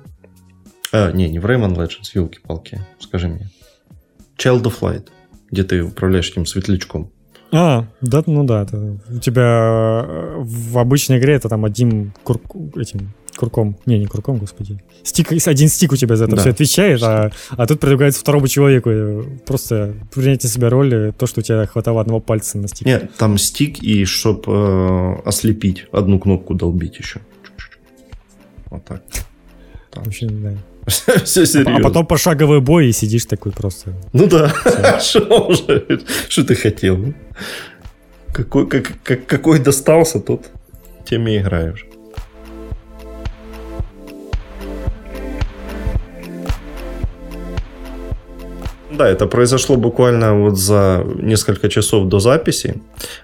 А, 0.91 1.11
не, 1.11 1.29
не 1.29 1.39
в 1.39 1.45
Rayman 1.45 1.75
Legends, 1.75 2.11
елки-палки, 2.13 2.81
скажи 2.99 3.27
мне. 3.27 3.49
Child 4.37 4.63
of 4.63 4.79
Light, 4.81 5.07
где 5.51 5.63
ты 5.63 5.81
управляешь 5.81 6.29
этим 6.29 6.45
светлячком. 6.45 7.11
А, 7.51 7.87
да, 8.01 8.23
ну 8.25 8.43
да, 8.43 8.63
это 8.63 8.99
у 9.09 9.19
тебя 9.19 10.03
э, 10.05 10.35
в 10.39 10.77
обычной 10.77 11.19
игре 11.19 11.35
это 11.35 11.47
там 11.47 11.63
один 11.63 12.13
кур, 12.23 12.39
этим 12.75 13.13
курком, 13.37 13.77
не, 13.85 13.99
не 13.99 14.05
курком, 14.05 14.37
господи, 14.37 14.79
стик, 15.03 15.31
один 15.31 15.67
стик 15.69 15.91
у 15.91 15.95
тебя 15.95 16.15
за 16.15 16.25
это 16.25 16.35
Да. 16.35 16.41
все 16.41 16.49
отвечает, 16.51 17.01
а, 17.03 17.31
а 17.49 17.67
тут 17.67 17.79
предлагается 17.79 18.19
второму 18.21 18.47
человеку 18.47 18.89
э, 18.89 19.23
просто 19.45 19.93
принять 20.13 20.43
на 20.43 20.49
себя 20.49 20.69
роль 20.69 20.93
э, 20.93 21.11
то, 21.11 21.27
что 21.27 21.41
у 21.41 21.43
тебя 21.43 21.65
хватало 21.65 22.01
одного 22.01 22.19
пальца 22.19 22.57
на 22.57 22.67
стик. 22.67 22.85
Нет, 22.87 23.11
там 23.17 23.37
стик, 23.37 23.83
и 23.83 24.05
чтобы 24.05 25.19
ослепить, 25.25 25.85
одну 25.91 26.19
кнопку 26.19 26.53
долбить 26.53 26.97
еще. 26.97 27.19
Вот 28.69 28.83
так. 28.85 29.01
Вообще, 29.93 30.27
да. 30.27 30.53
Все 31.23 31.43
А 31.43 31.45
серьезно. 31.45 31.79
потом 31.81 32.05
пошаговый 32.05 32.59
бой 32.61 32.87
и 32.87 32.91
сидишь 32.91 33.25
такой 33.25 33.51
просто. 33.51 33.93
Ну 34.13 34.27
да, 34.27 34.53
что 34.99 35.47
уже? 35.47 36.01
Что 36.29 36.43
ты 36.43 36.55
хотел? 36.55 36.97
ну? 36.97 37.13
Какой, 38.33 38.67
как, 38.67 38.91
как- 39.03 39.25
какой 39.25 39.59
достался, 39.59 40.19
тот 40.19 40.47
тем 41.05 41.27
и 41.27 41.37
играешь. 41.37 41.85
Да, 48.97 49.09
это 49.09 49.27
произошло 49.27 49.75
буквально 49.75 50.33
вот 50.33 50.57
за 50.57 51.03
несколько 51.21 51.69
часов 51.69 52.07
до 52.07 52.19
записи. 52.19 52.81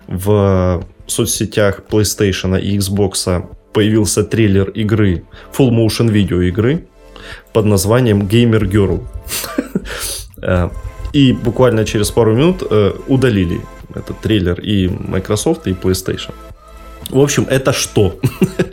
В 0.08 0.84
соцсетях 1.08 1.82
PlayStation 1.90 2.60
и 2.60 2.78
Xbox 2.78 3.46
появился 3.74 4.24
трейлер 4.24 4.70
игры, 4.70 5.24
full 5.58 5.70
motion 5.70 6.10
видео 6.10 6.42
игры 6.42 6.86
под 7.54 7.66
названием 7.66 8.22
Gamer 8.24 8.64
Girl. 8.72 9.00
Э, 10.44 10.70
И 11.14 11.34
буквально 11.34 11.86
через 11.86 12.10
пару 12.12 12.36
минут 12.36 12.64
э, 12.72 12.94
удалили 13.08 13.62
этот 13.96 14.20
трейлер 14.22 14.60
и 14.60 14.88
Microsoft, 14.88 15.68
и 15.68 15.74
PlayStation. 15.74 16.34
В 17.10 17.20
общем, 17.20 17.46
это 17.50 17.74
что? 17.74 18.20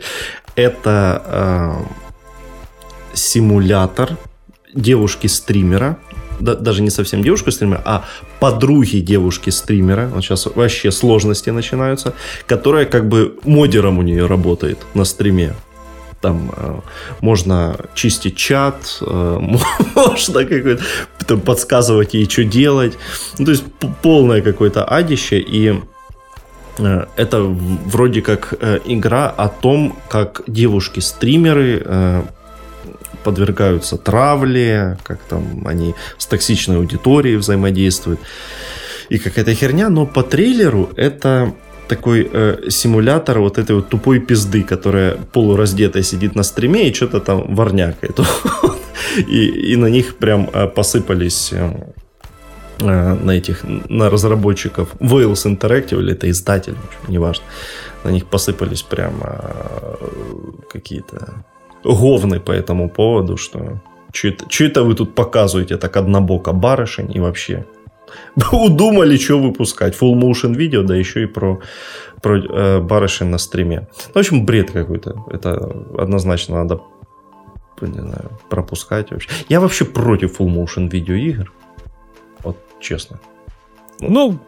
это 0.55 1.21
э, 1.25 1.71
симулятор 3.13 4.17
девушки-стримера, 4.73 5.97
да- 6.39 6.55
даже 6.55 6.81
не 6.81 6.89
совсем 6.89 7.21
девушка-стримера, 7.21 7.81
а 7.85 8.05
подруги 8.39 8.97
девушки-стримера, 8.97 10.07
вот 10.07 10.23
сейчас 10.23 10.45
вообще 10.45 10.91
сложности 10.91 11.49
начинаются, 11.49 12.13
которая 12.47 12.85
как 12.85 13.07
бы 13.07 13.35
модером 13.45 13.99
у 13.99 14.01
нее 14.01 14.25
работает 14.25 14.79
на 14.93 15.05
стриме. 15.05 15.53
Там 16.21 16.51
э, 16.55 16.79
можно 17.21 17.77
чистить 17.93 18.35
чат, 18.35 18.97
э, 19.01 19.39
можно 19.95 20.45
какой-то 20.45 21.37
подсказывать 21.37 22.13
ей, 22.13 22.29
что 22.29 22.43
делать. 22.43 22.97
Ну, 23.37 23.45
то 23.45 23.51
есть 23.51 23.63
полное 24.01 24.41
какое-то 24.41 24.83
адище, 24.83 25.39
и 25.39 25.79
э, 26.77 27.05
это 27.15 27.41
вроде 27.43 28.21
как 28.21 28.53
э, 28.59 28.79
игра 28.85 29.29
о 29.29 29.47
том, 29.47 29.95
как 30.09 30.41
девушки-стримеры 30.47 31.81
э, 31.85 32.23
подвергаются 33.29 33.97
травле, 33.97 34.97
как 35.03 35.19
там 35.29 35.67
они 35.67 35.93
с 36.17 36.25
токсичной 36.25 36.77
аудиторией 36.77 37.37
взаимодействуют. 37.37 38.19
И 39.11 39.19
какая-то 39.19 39.53
херня, 39.53 39.89
но 39.89 40.05
по 40.05 40.23
трейлеру 40.23 40.89
это 40.95 41.53
такой 41.87 42.29
э, 42.33 42.69
симулятор 42.69 43.39
вот 43.39 43.57
этой 43.57 43.75
вот 43.75 43.89
тупой 43.89 44.19
пизды, 44.19 44.63
которая 44.63 45.15
полураздетая 45.31 46.03
сидит 46.03 46.35
на 46.35 46.43
стриме 46.43 46.89
и 46.89 46.93
что-то 46.93 47.19
там 47.19 47.55
ворнякает. 47.55 48.19
и, 49.17 49.73
и 49.73 49.75
на 49.75 49.89
них 49.89 50.15
прям 50.17 50.49
э, 50.51 50.67
посыпались 50.67 51.53
э, 51.53 51.71
э, 52.79 53.13
на 53.25 53.31
этих, 53.31 53.63
на 53.89 54.09
разработчиков 54.09 54.87
Wales 54.99 55.45
Interactive, 55.45 55.99
или 55.99 56.13
это 56.13 56.27
издатель, 56.29 56.75
неважно. 57.07 57.45
На 58.03 58.09
них 58.09 58.25
посыпались 58.25 58.81
прям 58.81 59.21
э, 59.23 59.95
какие-то 60.71 61.43
говны 61.83 62.39
по 62.39 62.51
этому 62.51 62.89
поводу, 62.89 63.37
что 63.37 63.81
что 64.11 64.63
это, 64.65 64.83
вы 64.83 64.95
тут 64.95 65.15
показываете 65.15 65.77
так 65.77 65.97
однобоко 65.97 66.51
барышень 66.51 67.11
и 67.15 67.19
вообще 67.19 67.65
удумали, 68.51 69.17
что 69.17 69.39
выпускать. 69.39 69.95
Full 69.95 70.15
motion 70.15 70.55
видео, 70.55 70.83
да 70.83 70.95
еще 70.95 71.23
и 71.23 71.25
про, 71.25 71.59
про 72.21 72.37
э, 72.37 72.79
барышень 72.79 73.27
на 73.27 73.37
стриме. 73.37 73.87
Ну, 74.07 74.13
в 74.13 74.17
общем, 74.17 74.45
бред 74.45 74.71
какой-то. 74.71 75.25
Это 75.31 75.51
однозначно 75.97 76.55
надо 76.55 76.81
не 77.81 78.01
знаю, 78.01 78.31
пропускать 78.49 79.11
вообще. 79.11 79.29
Я 79.47 79.59
вообще 79.59 79.85
против 79.85 80.39
full 80.39 80.47
motion 80.47 80.89
видеоигр. 80.89 81.51
Вот 82.43 82.57
честно. 82.81 83.19
Ну, 84.01 84.39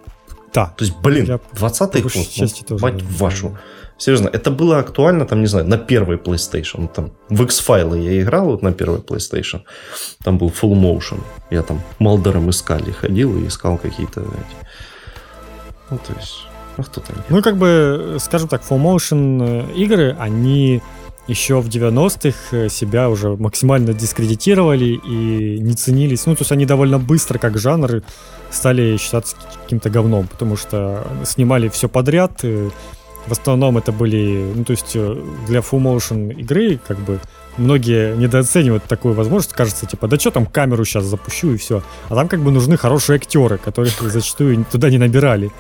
да. 0.53 0.73
То 0.77 0.85
есть, 0.85 0.97
блин, 1.01 1.25
Я 1.25 1.39
20-й 1.53 2.01
по 2.01 2.09
год, 2.09 2.69
ну, 2.69 2.77
мать 2.79 2.97
да. 2.97 3.05
вашу. 3.17 3.57
Серьезно, 4.01 4.29
это 4.29 4.49
было 4.49 4.79
актуально, 4.79 5.25
там, 5.25 5.41
не 5.41 5.47
знаю, 5.47 5.67
на 5.67 5.77
первой 5.77 6.17
PlayStation. 6.17 6.87
Там, 6.87 7.11
в 7.29 7.43
X-файлы 7.43 7.99
я 7.99 8.21
играл 8.21 8.45
вот 8.45 8.63
на 8.63 8.71
первой 8.71 8.97
PlayStation. 8.97 9.61
Там 10.23 10.39
был 10.39 10.49
full 10.49 10.73
motion. 10.73 11.19
Я 11.51 11.61
там 11.61 11.81
Малдером 11.99 12.49
искали, 12.49 12.91
ходил 12.91 13.37
и 13.37 13.45
искал 13.47 13.77
какие-то. 13.77 14.21
Ну, 15.91 15.97
то 15.97 16.13
есть, 16.17 16.47
ну, 16.77 16.83
кто 16.83 17.01
там 17.01 17.15
Ну, 17.29 17.41
как 17.43 17.57
бы, 17.57 18.17
скажем 18.19 18.47
так, 18.47 18.63
full 18.67 18.81
motion 18.81 19.69
э, 19.69 19.73
игры, 19.83 20.15
они 20.19 20.81
еще 21.27 21.61
в 21.61 21.67
90-х 21.67 22.37
э, 22.57 22.69
себя 22.69 23.07
уже 23.07 23.35
максимально 23.35 23.93
дискредитировали 23.93 24.99
и 25.05 25.59
не 25.59 25.73
ценились. 25.75 26.25
Ну, 26.25 26.35
то 26.35 26.41
есть 26.41 26.51
они 26.51 26.65
довольно 26.65 26.97
быстро, 26.97 27.37
как 27.37 27.59
жанр, 27.59 28.01
стали 28.49 28.97
считаться 28.97 29.35
каким-то 29.61 29.91
говном, 29.91 30.27
потому 30.27 30.57
что 30.57 31.05
снимали 31.23 31.69
все 31.69 31.87
подряд. 31.87 32.43
В 33.27 33.31
основном 33.33 33.77
это 33.77 33.91
были, 33.91 34.51
ну, 34.55 34.63
то 34.63 34.71
есть 34.71 34.91
э, 34.95 35.15
для 35.47 35.59
full 35.59 35.79
motion 35.79 36.33
игры, 36.33 36.79
как 36.87 36.97
бы, 36.99 37.19
многие 37.57 38.15
недооценивают 38.15 38.83
такую 38.85 39.13
возможность, 39.13 39.53
кажется, 39.53 39.85
типа, 39.85 40.07
да 40.07 40.17
что 40.17 40.31
там 40.31 40.45
камеру 40.45 40.85
сейчас 40.85 41.05
запущу 41.05 41.53
и 41.53 41.57
все. 41.57 41.83
А 42.09 42.15
там 42.15 42.27
как 42.27 42.41
бы 42.41 42.51
нужны 42.51 42.77
хорошие 42.77 43.17
актеры, 43.17 43.57
которых 43.57 43.99
зачастую 44.01 44.65
туда 44.71 44.89
не 44.89 44.97
набирали. 44.97 45.51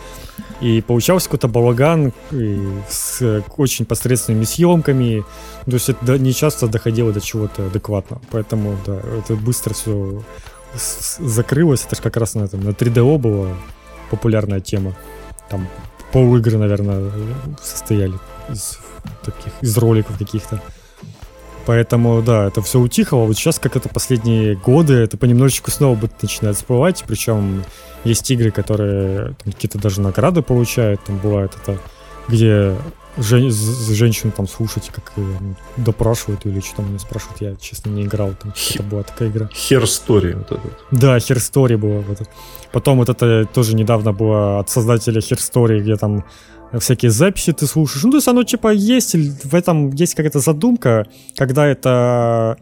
И 0.59 0.81
получался 0.81 1.27
какой-то 1.27 1.47
балаган 1.47 2.13
с 2.31 3.21
э, 3.21 3.41
очень 3.57 3.85
посредственными 3.85 4.43
съемками. 4.43 5.23
То 5.65 5.73
есть 5.73 5.89
это 5.89 6.17
не 6.17 6.33
часто 6.33 6.67
доходило 6.67 7.11
до 7.11 7.21
чего-то 7.21 7.67
адекватного. 7.67 8.21
Поэтому, 8.31 8.77
да, 8.85 8.99
это 9.19 9.35
быстро 9.35 9.73
все 9.73 10.23
закрылось. 11.19 11.83
Это 11.85 11.95
же 11.95 12.01
как 12.01 12.17
раз 12.17 12.35
на, 12.35 12.43
этом, 12.43 12.61
на 12.61 12.69
3DO 12.69 13.17
была 13.17 13.49
популярная 14.09 14.59
тема. 14.59 14.93
Там 15.49 15.67
полуигры, 16.11 16.57
наверное, 16.57 17.11
состояли 17.61 18.13
из 18.49 18.79
таких, 19.23 19.53
из 19.61 19.77
роликов 19.77 20.17
каких-то. 20.17 20.61
Поэтому, 21.65 22.21
да, 22.21 22.47
это 22.47 22.61
все 22.61 22.79
утихло. 22.79 23.17
Вот 23.17 23.35
сейчас, 23.35 23.59
как 23.59 23.75
это 23.75 23.87
последние 23.87 24.55
годы, 24.55 24.95
это 24.95 25.17
понемножечку 25.17 25.69
снова 25.71 25.95
будет 25.95 26.21
начинает 26.21 26.57
всплывать. 26.57 27.03
Причем 27.07 27.63
есть 28.03 28.29
игры, 28.31 28.51
которые 28.51 29.35
какие-то 29.43 29.77
даже 29.77 30.01
награды 30.01 30.41
получают. 30.41 31.03
Там 31.03 31.17
бывает 31.17 31.51
это, 31.61 31.79
где 32.27 32.75
жен- 33.17 33.51
женщину 33.51 34.31
там 34.31 34.47
слушать, 34.47 34.89
как 34.93 35.11
допрашивают 35.77 36.45
или 36.45 36.59
что 36.59 36.77
там 36.77 36.89
меня 36.89 36.99
спрашивают. 36.99 37.41
Я, 37.41 37.55
честно, 37.55 37.89
не 37.89 38.03
играл. 38.03 38.33
Там 38.41 38.53
это 38.73 38.83
была 38.83 39.03
такая 39.03 39.29
игра. 39.29 39.49
Hair 39.53 39.83
Story 39.83 40.37
вот 40.37 40.51
этот. 40.51 40.79
Да, 40.91 41.17
Hair 41.17 41.37
Story 41.37 41.77
было. 41.77 42.01
Вот. 42.01 42.21
Потом 42.71 42.97
вот 42.97 43.09
это 43.09 43.45
тоже 43.53 43.75
недавно 43.75 44.13
было 44.13 44.59
от 44.59 44.69
создателя 44.69 45.19
Hair 45.19 45.37
Story, 45.37 45.81
где 45.81 45.95
там 45.95 46.23
всякие 46.79 47.11
записи 47.11 47.51
ты 47.51 47.67
слушаешь. 47.67 48.03
Ну, 48.03 48.11
то 48.11 48.17
есть 48.17 48.27
оно 48.27 48.43
типа 48.43 48.71
есть, 48.71 49.15
в 49.15 49.55
этом 49.55 49.91
есть 49.91 50.15
какая-то 50.15 50.39
задумка, 50.39 51.05
когда 51.35 51.67
это... 51.67 52.57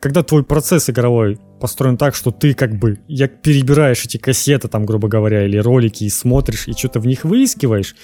Когда 0.00 0.22
твой 0.22 0.44
процесс 0.44 0.88
игровой 0.88 1.40
построен 1.60 1.96
так, 1.96 2.14
что 2.14 2.30
ты 2.30 2.54
как 2.54 2.78
бы 2.78 3.00
я 3.08 3.26
перебираешь 3.26 4.04
эти 4.04 4.16
кассеты, 4.16 4.68
там, 4.68 4.86
грубо 4.86 5.08
говоря, 5.08 5.44
или 5.44 5.56
ролики, 5.56 6.04
и 6.04 6.08
смотришь, 6.08 6.68
и 6.68 6.72
что-то 6.72 7.00
в 7.00 7.06
них 7.08 7.24
выискиваешь, 7.24 7.96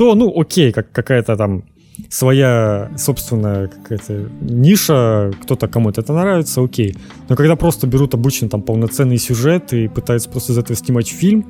то, 0.00 0.14
ну, 0.14 0.32
окей, 0.34 0.72
как 0.72 0.90
какая-то 0.92 1.36
там 1.36 1.62
своя 2.08 2.90
собственная 2.96 3.68
какая-то 3.68 4.30
ниша, 4.40 5.30
кто-то 5.42 5.68
кому-то 5.68 6.00
это 6.00 6.14
нравится, 6.14 6.62
окей. 6.64 6.96
Но 7.28 7.36
когда 7.36 7.54
просто 7.54 7.86
берут 7.86 8.14
обычно 8.14 8.48
там 8.48 8.62
полноценный 8.62 9.18
сюжет 9.18 9.74
и 9.74 9.88
пытаются 9.88 10.30
просто 10.30 10.52
из 10.52 10.58
этого 10.58 10.74
снимать 10.74 11.08
фильм 11.08 11.44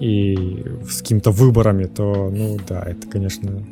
и 0.00 0.64
с 0.90 1.02
какими-то 1.02 1.30
выборами, 1.30 1.84
то, 1.84 2.32
ну 2.34 2.58
да, 2.68 2.82
это, 2.82 3.06
конечно, 3.06 3.62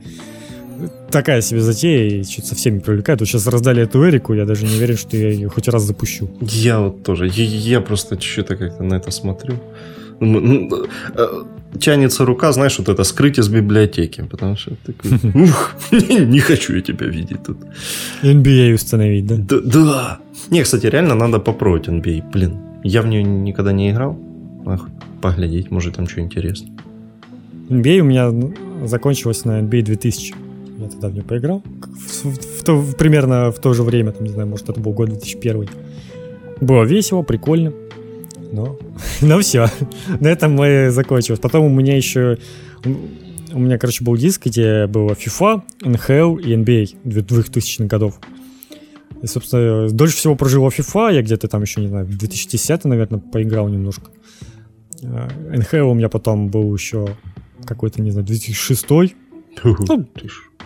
такая 1.11 1.41
себе 1.41 1.61
затея 1.61 2.21
и 2.21 2.23
что-то 2.23 2.47
совсем 2.47 2.75
не 2.75 2.81
привлекает. 2.81 3.19
Вот 3.19 3.29
сейчас 3.29 3.49
раздали 3.49 3.83
эту 3.83 4.09
Эрику, 4.09 4.35
я 4.35 4.45
даже 4.45 4.67
не 4.67 4.77
уверен, 4.77 4.97
что 4.97 5.17
я 5.17 5.31
ее 5.31 5.49
хоть 5.49 5.67
раз 5.67 5.83
запущу. 5.83 6.31
Я 6.41 6.79
вот 6.79 7.03
тоже. 7.03 7.27
Я, 7.27 7.45
я 7.45 7.81
просто 7.81 8.21
что-то 8.21 8.55
как-то 8.55 8.85
на 8.85 8.95
это 8.95 9.11
смотрю. 9.11 9.55
Ну, 11.73 11.79
ну, 11.79 11.81
Тянется 11.81 12.25
рука, 12.25 12.53
знаешь, 12.53 12.79
вот 12.79 12.89
это 12.89 13.05
скрыть 13.05 13.39
из 13.39 13.49
библиотеки, 13.49 14.23
потому 14.31 14.57
что 14.57 14.73
такой, 14.87 15.11
ух, 15.45 15.75
не, 15.93 16.41
хочу 16.41 16.75
я 16.77 16.83
тебя 16.83 17.07
видеть 17.07 17.43
тут. 17.47 17.59
NBA 18.23 18.75
установить, 18.75 19.27
да? 19.27 19.37
Да, 19.37 19.61
да. 19.61 20.19
Не, 20.51 20.63
кстати, 20.63 20.87
реально 20.87 21.15
надо 21.15 21.39
попробовать 21.39 21.89
NBA. 21.89 22.31
Блин, 22.33 22.59
я 22.85 23.03
в 23.03 23.07
нее 23.07 23.23
никогда 23.23 23.73
не 23.73 23.91
играл. 23.91 24.17
Ах, 24.67 24.89
поглядеть, 25.21 25.71
может 25.71 25.97
там 25.97 26.09
что 26.09 26.21
интересно. 26.21 26.69
NBA 27.71 28.01
у 28.01 28.05
меня 28.05 28.31
ну, 28.31 28.53
закончилась 28.87 29.45
на 29.45 29.61
NBA 29.61 29.83
2000. 29.83 30.35
Я 30.79 30.89
тогда 30.89 31.09
в 31.09 31.13
нее 31.13 31.23
поиграл. 31.23 31.63
В, 32.23 32.25
в- 32.25 32.69
в- 32.69 32.97
примерно 32.97 33.51
в 33.51 33.59
то 33.61 33.73
же 33.73 33.83
время, 33.83 34.13
там, 34.13 34.25
не 34.25 34.31
знаю, 34.31 34.49
может, 34.49 34.69
это 34.69 34.81
был 34.81 34.93
год 34.93 35.09
2001. 35.09 35.69
Было 36.61 36.85
весело, 36.85 37.23
прикольно. 37.23 37.73
Но, 38.53 38.79
но 39.21 39.41
все. 39.41 39.67
На 40.21 40.29
этом 40.29 40.53
мы 40.53 40.91
закончилось. 40.91 41.41
Потом 41.41 41.65
у 41.65 41.69
меня 41.69 41.97
еще... 41.97 42.39
У 42.85 43.59
меня, 43.59 43.79
короче, 43.79 44.05
был 44.05 44.17
диск, 44.17 44.47
где 44.47 44.87
было 44.87 45.13
FIFA, 45.13 45.63
NHL 45.83 46.41
и 46.41 46.55
NBA 46.55 47.03
2000-х 47.05 47.85
годов. 47.85 48.19
И, 49.23 49.27
собственно, 49.27 49.89
дольше 49.91 50.17
всего 50.17 50.37
прожил 50.37 50.63
во 50.63 50.69
FIFA. 50.69 51.15
Я 51.15 51.23
где-то 51.23 51.49
там 51.49 51.63
еще, 51.63 51.81
не 51.81 51.89
знаю, 51.89 52.07
в 52.07 52.17
2010, 52.17 52.85
наверное, 52.85 53.21
поиграл 53.21 53.69
немножко. 53.69 54.11
А, 55.05 55.29
NHL 55.53 55.91
у 55.91 55.95
меня 55.95 56.09
потом 56.09 56.49
был 56.49 56.75
еще 56.75 57.09
какой-то, 57.65 58.03
не 58.03 58.11
знаю, 58.11 58.27
2006 58.27 58.87
Ну, 59.89 60.09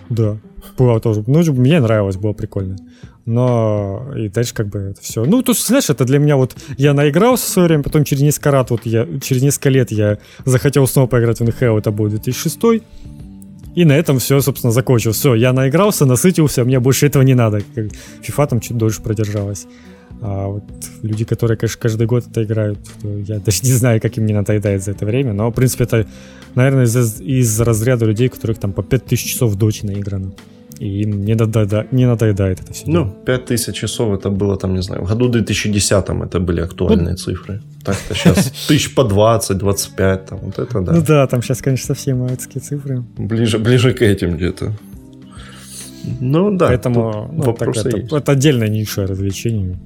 да, 0.09 0.39
было 0.79 1.01
тоже. 1.01 1.25
Ну, 1.27 1.43
мне 1.53 1.81
нравилось, 1.81 2.17
было 2.17 2.33
прикольно. 2.33 2.77
Но 3.27 4.12
и 4.16 4.28
дальше 4.28 4.55
как 4.55 4.69
бы 4.69 4.78
это 4.78 5.01
все. 5.03 5.24
Ну, 5.24 5.43
то 5.43 5.53
есть, 5.53 5.66
знаешь, 5.66 5.90
это 5.90 6.05
для 6.05 6.19
меня 6.19 6.36
вот... 6.36 6.57
Я 6.78 6.94
наигрался 6.94 7.47
в 7.47 7.48
свое 7.48 7.69
время, 7.69 7.82
потом 7.82 8.05
через 8.05 8.23
несколько 8.23 8.53
раз, 8.53 8.70
вот 8.70 8.86
я, 8.86 9.07
через 9.20 9.43
несколько 9.43 9.69
лет 9.69 9.90
я 9.90 10.19
захотел 10.44 10.86
снова 10.86 11.09
поиграть 11.09 11.40
в 11.40 11.43
NHL, 11.43 11.78
это 11.78 11.90
был 11.90 12.09
2006 12.09 12.59
и 13.77 13.85
на 13.85 13.93
этом 13.93 14.19
все, 14.19 14.40
собственно, 14.40 14.73
закончилось. 14.73 15.19
Все, 15.19 15.35
я 15.35 15.53
наигрался, 15.53 16.07
насытился, 16.07 16.65
мне 16.65 16.81
больше 16.81 17.07
этого 17.07 17.23
не 17.23 17.35
надо. 17.35 17.59
FIFA 18.23 18.48
там 18.48 18.61
чуть 18.61 18.78
дольше 18.78 19.03
продержалась. 19.03 19.66
А 20.23 20.47
вот 20.47 20.65
люди, 21.03 21.27
которые, 21.27 21.59
конечно, 21.59 21.78
каждый 21.78 22.07
год 22.07 22.24
это 22.27 22.43
играют, 22.43 22.78
я 23.03 23.39
даже 23.39 23.61
не 23.65 23.73
знаю, 23.73 24.01
как 24.01 24.16
им 24.16 24.24
не 24.24 24.32
надоедает 24.32 24.82
за 24.82 24.93
это 24.93 25.05
время. 25.05 25.35
Но, 25.35 25.51
в 25.51 25.53
принципе, 25.55 25.85
это, 25.85 26.07
наверное, 26.55 26.85
из, 26.85 27.20
из 27.20 27.61
разряда 27.61 28.07
людей, 28.07 28.31
которых 28.31 28.59
там 28.59 28.73
по 28.73 28.82
5000 28.82 29.23
часов 29.23 29.55
доте 29.57 29.86
наиграно. 29.86 30.32
И 30.78 31.03
им 31.03 31.24
не, 31.24 31.35
надоеда- 31.35 31.86
не 31.90 32.07
надоедает 32.07 32.61
это 32.61 32.73
все. 32.73 32.85
Ну, 32.86 33.11
5000 33.24 33.74
часов 33.74 34.19
это 34.19 34.28
было 34.31 34.57
там, 34.57 34.74
не 34.74 34.82
знаю, 34.82 35.05
в 35.05 35.09
году 35.09 35.28
2010 35.28 36.09
это 36.24 36.39
были 36.40 36.61
актуальные 36.61 37.15
цифры. 37.16 37.61
Так-то 37.85 38.15
сейчас 38.15 38.53
тысяч 38.69 38.94
по 38.94 39.05
20, 39.05 39.57
25, 39.59 40.27
там, 40.27 40.39
вот 40.43 40.59
это 40.59 40.81
да. 40.81 40.93
Ну 40.93 41.03
да, 41.03 41.27
там 41.27 41.43
сейчас, 41.43 41.62
конечно, 41.62 41.86
совсем 41.86 42.23
адские 42.24 42.61
цифры. 42.61 43.05
Ближе, 43.16 43.59
ближе 43.59 43.93
к 43.94 44.03
этим 44.03 44.36
где-то. 44.36 44.73
Ну 46.20 46.57
да, 46.57 46.66
Поэтому 46.69 47.31
ну, 47.32 47.39
так 47.39 47.47
вопросы 47.47 47.89
это, 47.89 47.97
есть. 47.98 48.12
это 48.12 48.32
отдельное 48.32 48.69
ниша 48.69 49.07
развлечений. 49.07 49.77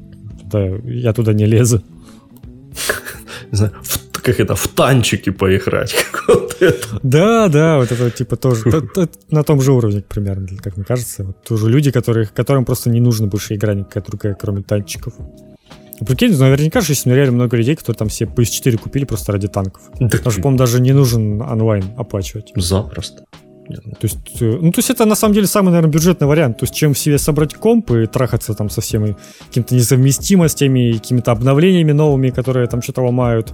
Туда- 0.43 0.77
я 0.85 1.13
туда 1.13 1.33
не 1.33 1.47
лезу. 1.47 1.83
в, 3.53 4.00
как 4.21 4.41
это, 4.41 4.55
в 4.55 4.69
танчики 4.69 5.31
поиграть. 5.31 5.95
Да, 7.03 7.49
да, 7.49 7.79
вот 7.79 7.91
это 7.91 8.11
типа 8.11 8.37
тоже 8.37 8.65
на 9.31 9.43
том 9.43 9.61
же 9.63 9.73
уровне 9.73 10.03
примерно, 10.07 10.47
как 10.63 10.77
мне 10.77 10.85
кажется. 10.85 11.25
Вот 11.25 11.43
тоже 11.43 11.71
люди, 11.71 11.91
которых, 11.91 12.35
которым 12.35 12.65
просто 12.65 12.91
не 12.91 13.01
нужно 13.01 13.27
больше 13.27 13.55
игра 13.55 13.75
никакая 13.75 14.05
другая, 14.05 14.35
кроме 14.35 14.63
танчиков. 14.63 15.15
Ну, 16.01 16.07
Прикинь, 16.07 16.37
наверняка 16.37 16.81
же 16.81 16.93
есть 16.93 17.07
реально 17.07 17.33
много 17.33 17.57
людей, 17.57 17.77
которые 17.77 17.99
там 17.99 18.11
себе 18.11 18.31
PS4 18.35 18.79
купили 18.79 19.05
просто 19.05 19.33
ради 19.33 19.49
танков. 19.49 19.83
Так 19.99 20.23
Даже, 20.23 20.37
по-моему, 20.41 20.59
даже 20.59 20.81
не 20.81 20.93
нужен 20.93 21.43
онлайн 21.43 21.85
оплачивать. 21.97 22.53
Запросто. 22.57 23.25
То 23.77 24.07
есть, 24.07 24.43
э, 24.43 24.59
ну, 24.61 24.73
то 24.73 24.79
есть 24.79 24.91
это 24.91 25.05
на 25.05 25.15
самом 25.15 25.35
деле 25.35 25.47
самый, 25.47 25.71
наверное, 25.71 25.93
бюджетный 25.93 26.27
вариант. 26.27 26.59
То 26.59 26.65
есть, 26.65 26.75
чем 26.75 26.95
себе 26.95 27.19
собрать 27.19 27.55
комп 27.55 27.91
и 27.93 28.07
трахаться 28.07 28.55
там 28.55 28.71
со 28.71 28.81
всеми 28.81 29.17
какими-то 29.49 29.75
несовместимостями, 29.75 30.93
какими-то 30.93 31.33
обновлениями 31.33 31.93
новыми, 31.93 32.31
которые 32.31 32.67
там 32.67 32.83
что-то 32.83 33.03
ломают. 33.03 33.53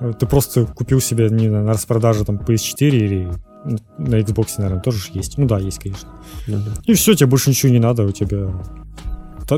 Э, 0.00 0.12
Ты 0.18 0.26
просто 0.26 0.66
купил 0.66 1.00
себе 1.00 1.28
не 1.30 1.48
на 1.48 1.66
распродаже 1.66 2.24
там 2.24 2.36
PS4 2.36 2.88
или 2.90 3.28
на 3.98 4.16
Xbox, 4.16 4.54
наверное, 4.58 4.82
тоже 4.82 5.08
есть. 5.12 5.38
Ну 5.38 5.46
да, 5.46 5.58
есть, 5.58 5.78
конечно. 5.78 6.08
Ну 6.46 6.58
да. 6.58 6.72
И 6.86 6.94
все, 6.94 7.14
тебе 7.14 7.26
больше 7.26 7.50
ничего 7.50 7.72
не 7.72 7.78
надо, 7.78 8.04
у 8.04 8.12
тебя 8.12 8.50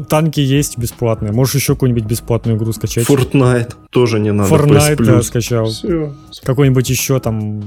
танки 0.01 0.41
есть 0.41 0.79
бесплатные. 0.79 1.33
Можешь 1.33 1.55
еще 1.57 1.75
какую-нибудь 1.75 2.05
бесплатную 2.05 2.57
игру 2.57 2.73
скачать. 2.73 3.09
Fortnite 3.09 3.75
тоже 3.91 4.21
не 4.21 4.33
надо. 4.33 4.55
Fortnite, 4.55 4.97
PS 4.97 5.05
да, 5.05 5.23
скачал. 5.23 5.71
Какой-нибудь 6.43 6.91
еще 6.91 7.21
там 7.21 7.63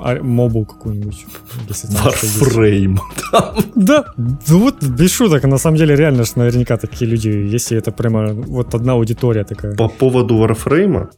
а, 0.00 0.22
мобу 0.22 0.64
какую-нибудь. 0.64 1.26
что. 1.70 1.86
Warframe. 2.08 2.98
Да, 3.74 4.04
ну 4.48 4.58
вот 4.58 4.82
без 4.82 5.12
шуток, 5.12 5.44
на 5.44 5.58
самом 5.58 5.76
деле 5.76 5.96
реально 5.96 6.24
ж 6.24 6.36
наверняка 6.36 6.76
такие 6.76 7.10
люди, 7.10 7.28
если 7.28 7.78
это 7.78 7.92
прямо 7.92 8.32
вот 8.32 8.74
одна 8.74 8.92
аудитория 8.92 9.44
такая. 9.44 9.74
По 9.76 9.88
поводу 9.88 10.34
Warframe, 10.34 11.08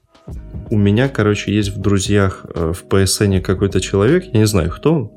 у 0.70 0.76
меня, 0.76 1.08
короче, 1.08 1.54
есть 1.54 1.70
в 1.70 1.80
друзьях 1.80 2.44
э, 2.54 2.72
в 2.72 2.84
PSN 2.86 3.40
какой-то 3.40 3.80
человек, 3.80 4.24
я 4.32 4.40
не 4.40 4.46
знаю, 4.46 4.70
кто 4.70 4.94
он, 4.94 5.10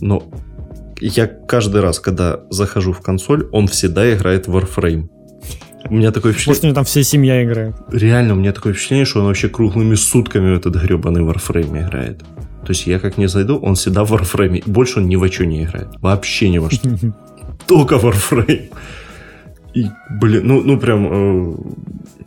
но 0.00 0.22
я 1.00 1.26
каждый 1.26 1.80
раз, 1.80 2.00
когда 2.00 2.40
захожу 2.50 2.92
в 2.92 3.00
консоль, 3.00 3.48
он 3.52 3.66
всегда 3.68 4.12
играет 4.14 4.48
в 4.48 4.56
Warframe. 4.56 5.08
У 5.90 5.94
меня 5.94 6.10
такое 6.10 6.32
Может, 6.32 6.42
впечатление, 6.42 6.62
у 6.62 6.66
него 6.66 6.74
там 6.74 6.84
вся 6.84 7.02
семья 7.02 7.42
играет. 7.42 7.76
реально, 7.90 8.34
у 8.34 8.36
меня 8.36 8.52
такое 8.52 8.72
впечатление, 8.72 9.06
что 9.06 9.20
он 9.20 9.26
вообще 9.26 9.48
круглыми 9.48 9.94
сутками 9.94 10.54
в 10.54 10.56
этот 10.56 10.76
гребаный 10.76 11.22
Warframe 11.22 11.86
играет. 11.86 12.18
То 12.66 12.72
есть 12.72 12.86
я 12.86 12.98
как 12.98 13.16
не 13.16 13.28
зайду, 13.28 13.56
он 13.56 13.74
всегда 13.74 14.04
в 14.04 14.12
Warframe. 14.12 14.62
Больше 14.66 14.98
он 14.98 15.08
ни 15.08 15.16
во 15.16 15.28
что 15.28 15.46
не 15.46 15.64
играет. 15.64 15.88
Вообще 16.00 16.50
ни 16.50 16.58
во 16.58 16.70
что. 16.70 16.88
Только 17.66 17.94
Warframe. 17.94 18.70
И, 19.74 19.86
блин, 20.20 20.46
ну, 20.46 20.62
ну 20.62 20.78
прям... 20.78 21.08
э, 21.10 21.56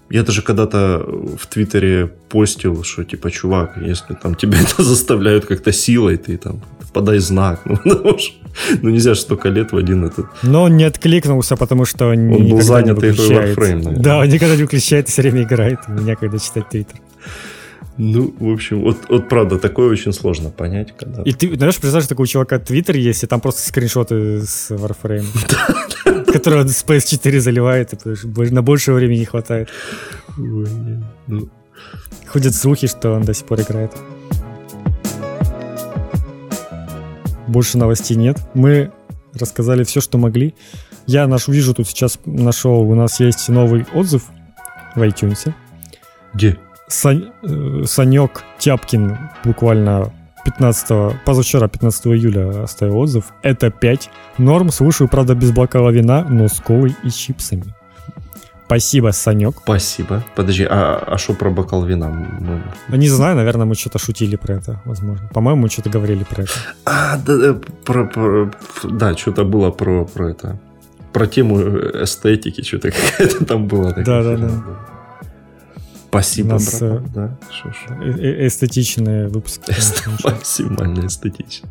я 0.09 0.23
даже 0.23 0.41
когда-то 0.41 1.05
в 1.37 1.45
Твиттере 1.47 2.07
постил, 2.29 2.83
что 2.83 3.03
типа, 3.03 3.29
чувак, 3.29 3.77
если 3.81 4.13
там 4.13 4.35
тебя 4.35 4.59
это 4.61 4.83
заставляют 4.83 5.45
как-то 5.45 5.71
силой, 5.71 6.17
ты 6.17 6.37
там 6.37 6.61
подай 6.93 7.19
знак. 7.19 7.59
Ну, 7.85 7.95
потому 7.95 8.19
что, 8.19 8.35
ну 8.81 8.89
нельзя 8.89 9.13
же 9.13 9.21
столько 9.21 9.49
лет 9.49 9.71
в 9.71 9.77
один 9.77 10.05
этот... 10.05 10.25
Но 10.43 10.63
он 10.63 10.77
не 10.77 10.83
откликнулся, 10.83 11.55
потому 11.55 11.85
что 11.85 12.07
он, 12.07 12.29
был 12.29 12.39
никогда 12.39 12.63
занят 12.63 13.01
не 13.01 13.09
игрой. 13.09 13.29
Warframe, 13.29 13.83
наверное. 13.83 14.03
Да, 14.03 14.19
он 14.19 14.29
никогда 14.29 14.55
не 14.55 14.63
выключает, 14.63 15.07
все 15.07 15.21
время 15.21 15.43
играет. 15.43 15.79
У 15.87 15.91
меня 15.91 16.15
когда 16.15 16.37
читать 16.37 16.69
твиттер. 16.69 16.99
Ну, 17.97 18.33
в 18.39 18.49
общем, 18.49 18.81
вот, 18.81 18.97
вот 19.09 19.29
правда, 19.29 19.59
такое 19.59 19.89
очень 19.89 20.13
сложно 20.13 20.49
понять, 20.49 20.93
когда... 20.97 21.23
И 21.23 21.33
ты, 21.33 21.55
знаешь, 21.55 21.75
представляешь, 21.75 22.07
такого 22.07 22.27
чувака 22.27 22.59
твиттер 22.59 22.95
есть, 22.95 23.23
и 23.23 23.27
там 23.27 23.41
просто 23.41 23.67
скриншоты 23.67 24.41
с 24.41 24.71
Warframe. 24.71 25.25
Который 26.33 26.61
он 26.61 26.69
с 26.69 26.83
PS4 26.85 27.39
заливает, 27.39 27.93
и 27.93 28.53
на 28.53 28.61
больше 28.61 28.93
времени 28.93 29.19
не 29.19 29.25
хватает. 29.25 29.69
Ну, 30.37 31.49
Ходят 32.27 32.55
слухи, 32.55 32.87
что 32.87 33.11
он 33.11 33.23
до 33.23 33.33
сих 33.33 33.45
пор 33.45 33.61
играет. 33.61 33.91
Больше 37.47 37.77
новостей 37.77 38.17
нет. 38.17 38.39
Мы 38.53 38.91
рассказали 39.33 39.83
все, 39.83 40.01
что 40.01 40.17
могли. 40.17 40.55
Я 41.07 41.27
наш, 41.27 41.47
вижу 41.47 41.73
тут 41.73 41.87
сейчас 41.87 42.19
нашел, 42.25 42.81
у 42.81 42.95
нас 42.95 43.19
есть 43.19 43.49
новый 43.49 43.85
отзыв 43.93 44.23
в 44.95 45.01
iTunes. 45.01 45.53
где? 46.33 46.57
Сань- 46.87 47.31
э, 47.43 47.83
Санек 47.85 48.43
Тяпкин 48.59 49.17
буквально 49.45 50.11
15 50.43 51.15
позавчера, 51.25 51.67
15 51.69 52.07
июля 52.07 52.63
оставил 52.63 52.97
отзыв. 52.97 53.31
Это 53.43 53.69
5. 53.71 54.09
Норм, 54.37 54.71
слушаю, 54.71 55.07
правда, 55.07 55.33
без 55.33 55.51
бокала 55.51 55.89
вина, 55.89 56.25
но 56.27 56.47
с 56.47 56.59
колой 56.59 56.93
и 57.03 57.09
чипсами. 57.09 57.63
Спасибо, 58.71 59.11
Санек. 59.11 59.55
Спасибо. 59.63 60.23
Подожди, 60.33 60.65
а 60.69 61.17
что 61.17 61.33
про 61.33 61.49
бокал 61.49 61.83
вина? 61.85 62.07
Мы- 62.09 62.61
Ну, 62.87 62.95
Не 62.95 63.09
знаю, 63.09 63.35
наверное, 63.35 63.65
мы 63.65 63.75
что-то 63.75 63.99
шутили 63.99 64.37
про 64.37 64.53
это, 64.55 64.81
возможно. 64.85 65.27
По-моему, 65.33 65.63
мы 65.63 65.69
что-то 65.69 65.89
говорили 65.89 66.23
про 66.23 66.43
это. 66.43 66.51
А, 66.85 67.17
да, 67.17 67.35
да, 67.37 67.53
про, 67.85 68.07
про- 68.07 68.51
да, 68.83 69.17
что-то 69.17 69.43
было 69.43 69.71
про, 69.71 70.05
про 70.05 70.29
это. 70.29 70.57
Про 71.11 71.27
тему 71.27 71.59
эстетики, 72.03 72.61
что-то 72.63 72.91
какая-то 72.91 73.43
там 73.45 73.67
такая 73.69 74.05
Да-да-да. 74.05 74.63
Спасибо, 76.07 76.47
У 76.47 76.51
нас, 76.53 76.79
братан. 76.79 76.97
э, 77.05 77.07
Да, 77.13 77.37
что 77.51 77.69
ж. 77.71 77.75
Э- 77.89 78.19
э- 78.19 78.47
Эстетичные 78.47 79.27
выпуски. 79.27 79.73
Максимально 80.23 81.07
эстетично. 81.07 81.67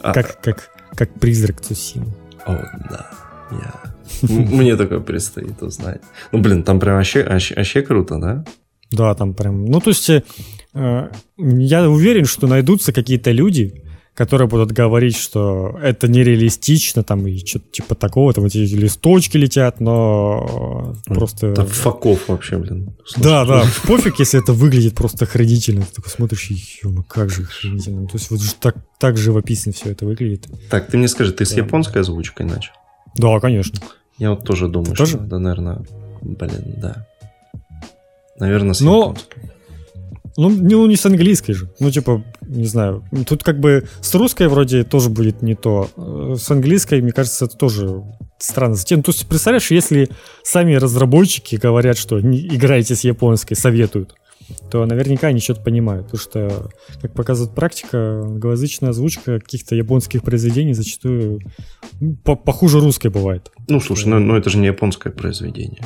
А, 0.00 0.12
Как, 0.12 0.40
как, 0.40 0.70
как 0.96 1.14
призрак 1.20 1.60
Цусимы. 1.60 2.06
О, 2.46 2.52
да. 2.90 3.10
Я... 3.52 3.91
Мне 4.22 4.76
такое 4.76 5.00
предстоит 5.00 5.62
узнать. 5.62 6.00
Ну, 6.32 6.40
блин, 6.40 6.62
там 6.62 6.80
прям 6.80 6.96
вообще, 6.96 7.24
вообще, 7.24 7.54
вообще 7.54 7.82
круто, 7.82 8.18
да? 8.18 8.44
Да, 8.90 9.14
там 9.14 9.34
прям... 9.34 9.64
Ну, 9.64 9.80
то 9.80 9.90
есть, 9.90 10.10
э, 10.10 10.22
э, 10.74 11.08
я 11.38 11.88
уверен, 11.88 12.26
что 12.26 12.46
найдутся 12.46 12.92
какие-то 12.92 13.30
люди, 13.30 13.82
которые 14.14 14.46
будут 14.48 14.72
говорить, 14.72 15.16
что 15.16 15.78
это 15.82 16.06
нереалистично, 16.06 17.02
там, 17.02 17.26
и 17.26 17.38
что-то 17.38 17.64
типа 17.72 17.94
такого, 17.94 18.34
там 18.34 18.44
эти 18.44 18.58
листочки 18.58 19.38
летят, 19.38 19.80
но 19.80 20.94
просто... 21.06 21.48
Это 21.48 21.64
факов 21.64 22.28
вообще, 22.28 22.58
блин. 22.58 22.94
Да, 23.16 23.46
да, 23.46 23.64
пофиг, 23.86 24.18
если 24.18 24.38
это 24.42 24.52
выглядит 24.52 24.94
просто 24.94 25.24
охранительно. 25.24 25.82
Ты 25.86 25.94
такой 25.94 26.10
смотришь, 26.10 26.50
ё 26.82 27.02
как 27.08 27.30
же 27.30 27.44
охранительно. 27.44 28.06
То 28.06 28.18
есть 28.18 28.30
вот 28.30 28.42
же 28.42 28.54
так, 28.60 28.76
так 28.98 29.16
живописно 29.16 29.72
все 29.72 29.90
это 29.90 30.04
выглядит. 30.04 30.46
Так, 30.68 30.88
ты 30.88 30.98
мне 30.98 31.08
скажи, 31.08 31.32
ты 31.32 31.46
с 31.46 31.52
Да. 31.52 31.62
японской 31.62 32.02
озвучкой 32.02 32.44
начал? 32.44 32.72
Да, 33.16 33.38
конечно. 33.40 33.78
Я 34.18 34.30
вот 34.30 34.44
тоже 34.44 34.68
думаю, 34.68 34.92
Ты 34.92 34.96
тоже? 34.96 35.12
что, 35.16 35.24
да, 35.24 35.38
наверное, 35.38 35.82
блин, 36.20 36.74
да. 36.78 37.06
Наверное, 38.38 38.74
с 38.74 38.80
Но-. 38.80 39.14
Ну, 40.38 40.48
не, 40.48 40.74
ну, 40.74 40.86
не 40.86 40.96
с 40.96 41.04
английской 41.04 41.52
же. 41.52 41.70
Ну, 41.78 41.90
типа, 41.90 42.24
не 42.40 42.64
знаю. 42.64 43.04
Тут 43.28 43.44
как 43.44 43.60
бы 43.60 43.86
с 44.00 44.14
русской 44.14 44.48
вроде 44.48 44.82
тоже 44.82 45.10
будет 45.10 45.42
не 45.42 45.54
то. 45.54 45.90
Э, 45.96 46.36
С 46.38 46.50
английской, 46.50 47.02
мне 47.02 47.12
кажется, 47.12 47.44
это 47.44 47.56
тоже 47.58 48.02
странно. 48.38 48.74
Затем, 48.74 49.02
то 49.02 49.10
есть, 49.10 49.26
представляешь, 49.28 49.70
если 49.70 50.08
сами 50.42 50.74
разработчики 50.74 51.56
говорят, 51.56 51.98
что 51.98 52.18
не 52.20 52.38
играйте 52.46 52.94
с 52.94 53.04
японской, 53.04 53.54
советуют, 53.54 54.14
то 54.70 54.84
наверняка 54.86 55.28
они 55.28 55.40
что-то 55.40 55.62
понимают. 55.62 56.06
Потому 56.06 56.20
что, 56.20 56.70
как 57.00 57.14
показывает 57.14 57.54
практика, 57.54 58.22
англоязычная 58.22 58.90
озвучка 58.90 59.40
каких-то 59.40 59.74
японских 59.74 60.22
произведений 60.22 60.74
зачастую 60.74 61.40
ну, 62.00 62.16
по- 62.24 62.36
похуже 62.36 62.80
русской 62.80 63.08
бывает. 63.08 63.50
Ну, 63.68 63.80
слушай, 63.80 64.08
ну, 64.08 64.18
ну 64.18 64.36
это 64.36 64.50
же 64.50 64.58
не 64.58 64.66
японское 64.66 65.10
произведение. 65.10 65.84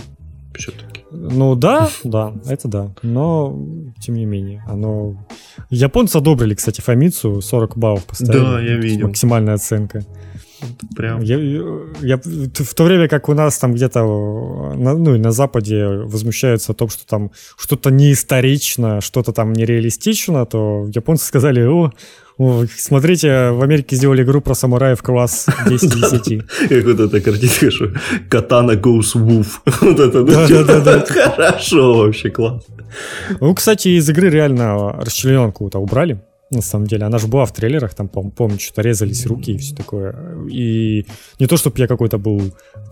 Все-таки. 0.54 1.04
Ну 1.10 1.54
да, 1.54 1.88
да, 2.04 2.34
это 2.46 2.68
да. 2.68 2.94
Но, 3.02 3.58
тем 4.00 4.14
не 4.16 4.24
менее, 4.24 4.64
оно... 4.66 5.26
Японцы 5.70 6.16
одобрили, 6.16 6.54
кстати, 6.54 6.80
Фомицу, 6.80 7.40
40 7.40 7.78
баллов 7.78 8.04
поставили. 8.04 8.38
Да, 8.38 8.60
я 8.60 8.76
видел. 8.76 9.08
Максимальная 9.08 9.54
оценка. 9.54 10.04
Прям. 10.96 11.20
Я, 11.22 11.38
я- 12.00 12.20
в 12.22 12.74
то 12.74 12.84
время 12.84 13.08
как 13.08 13.28
у 13.28 13.34
нас 13.34 13.58
там 13.58 13.74
где-то 13.74 14.00
на, 14.76 14.94
ну, 14.94 15.18
на 15.18 15.30
Западе 15.32 15.86
возмущаются 15.86 16.72
о 16.72 16.74
том, 16.74 16.88
что 16.88 17.06
там 17.06 17.30
что-то 17.58 17.90
неисторично, 17.90 19.00
что-то 19.00 19.32
там 19.32 19.52
нереалистично, 19.52 20.46
то 20.46 20.88
японцы 20.94 21.26
сказали, 21.26 21.62
о, 21.62 21.92
о, 22.38 22.64
смотрите, 22.76 23.50
в 23.50 23.62
Америке 23.62 23.96
сделали 23.96 24.22
игру 24.22 24.40
про 24.40 24.54
самураев 24.54 25.02
класс 25.02 25.46
10 25.68 25.94
из 25.94 26.10
10. 26.12 26.42
Как 26.68 26.84
вот 26.84 27.00
эта 27.00 27.20
картинка, 27.20 27.70
что 27.70 27.92
Катана 28.28 28.72
goes 28.72 29.14
woof. 29.14 29.46
Вот 29.80 30.00
это, 30.00 30.20
ну, 30.20 30.26
Да, 30.26 30.46
типа, 30.46 30.64
да, 30.64 30.80
да, 30.80 31.00
Хорошо 31.06 31.94
вообще, 31.98 32.30
класс. 32.30 32.64
Ну, 33.40 33.54
кстати, 33.54 33.88
из 33.88 34.08
игры 34.08 34.30
реально 34.30 34.92
расчлененку-то 35.02 35.78
убрали. 35.78 36.20
На 36.50 36.62
самом 36.62 36.86
деле, 36.86 37.06
она 37.06 37.18
же 37.18 37.26
была 37.26 37.44
в 37.44 37.52
трейлерах, 37.52 37.94
там, 37.94 38.06
пом- 38.06 38.30
помню, 38.30 38.60
что-то 38.60 38.82
резались 38.82 39.26
руки 39.26 39.52
и 39.52 39.58
все 39.58 39.74
такое. 39.74 40.14
И 40.48 41.04
не 41.40 41.46
то, 41.48 41.56
чтобы 41.56 41.78
я 41.78 41.88
какой-то 41.88 42.18
был 42.18 42.40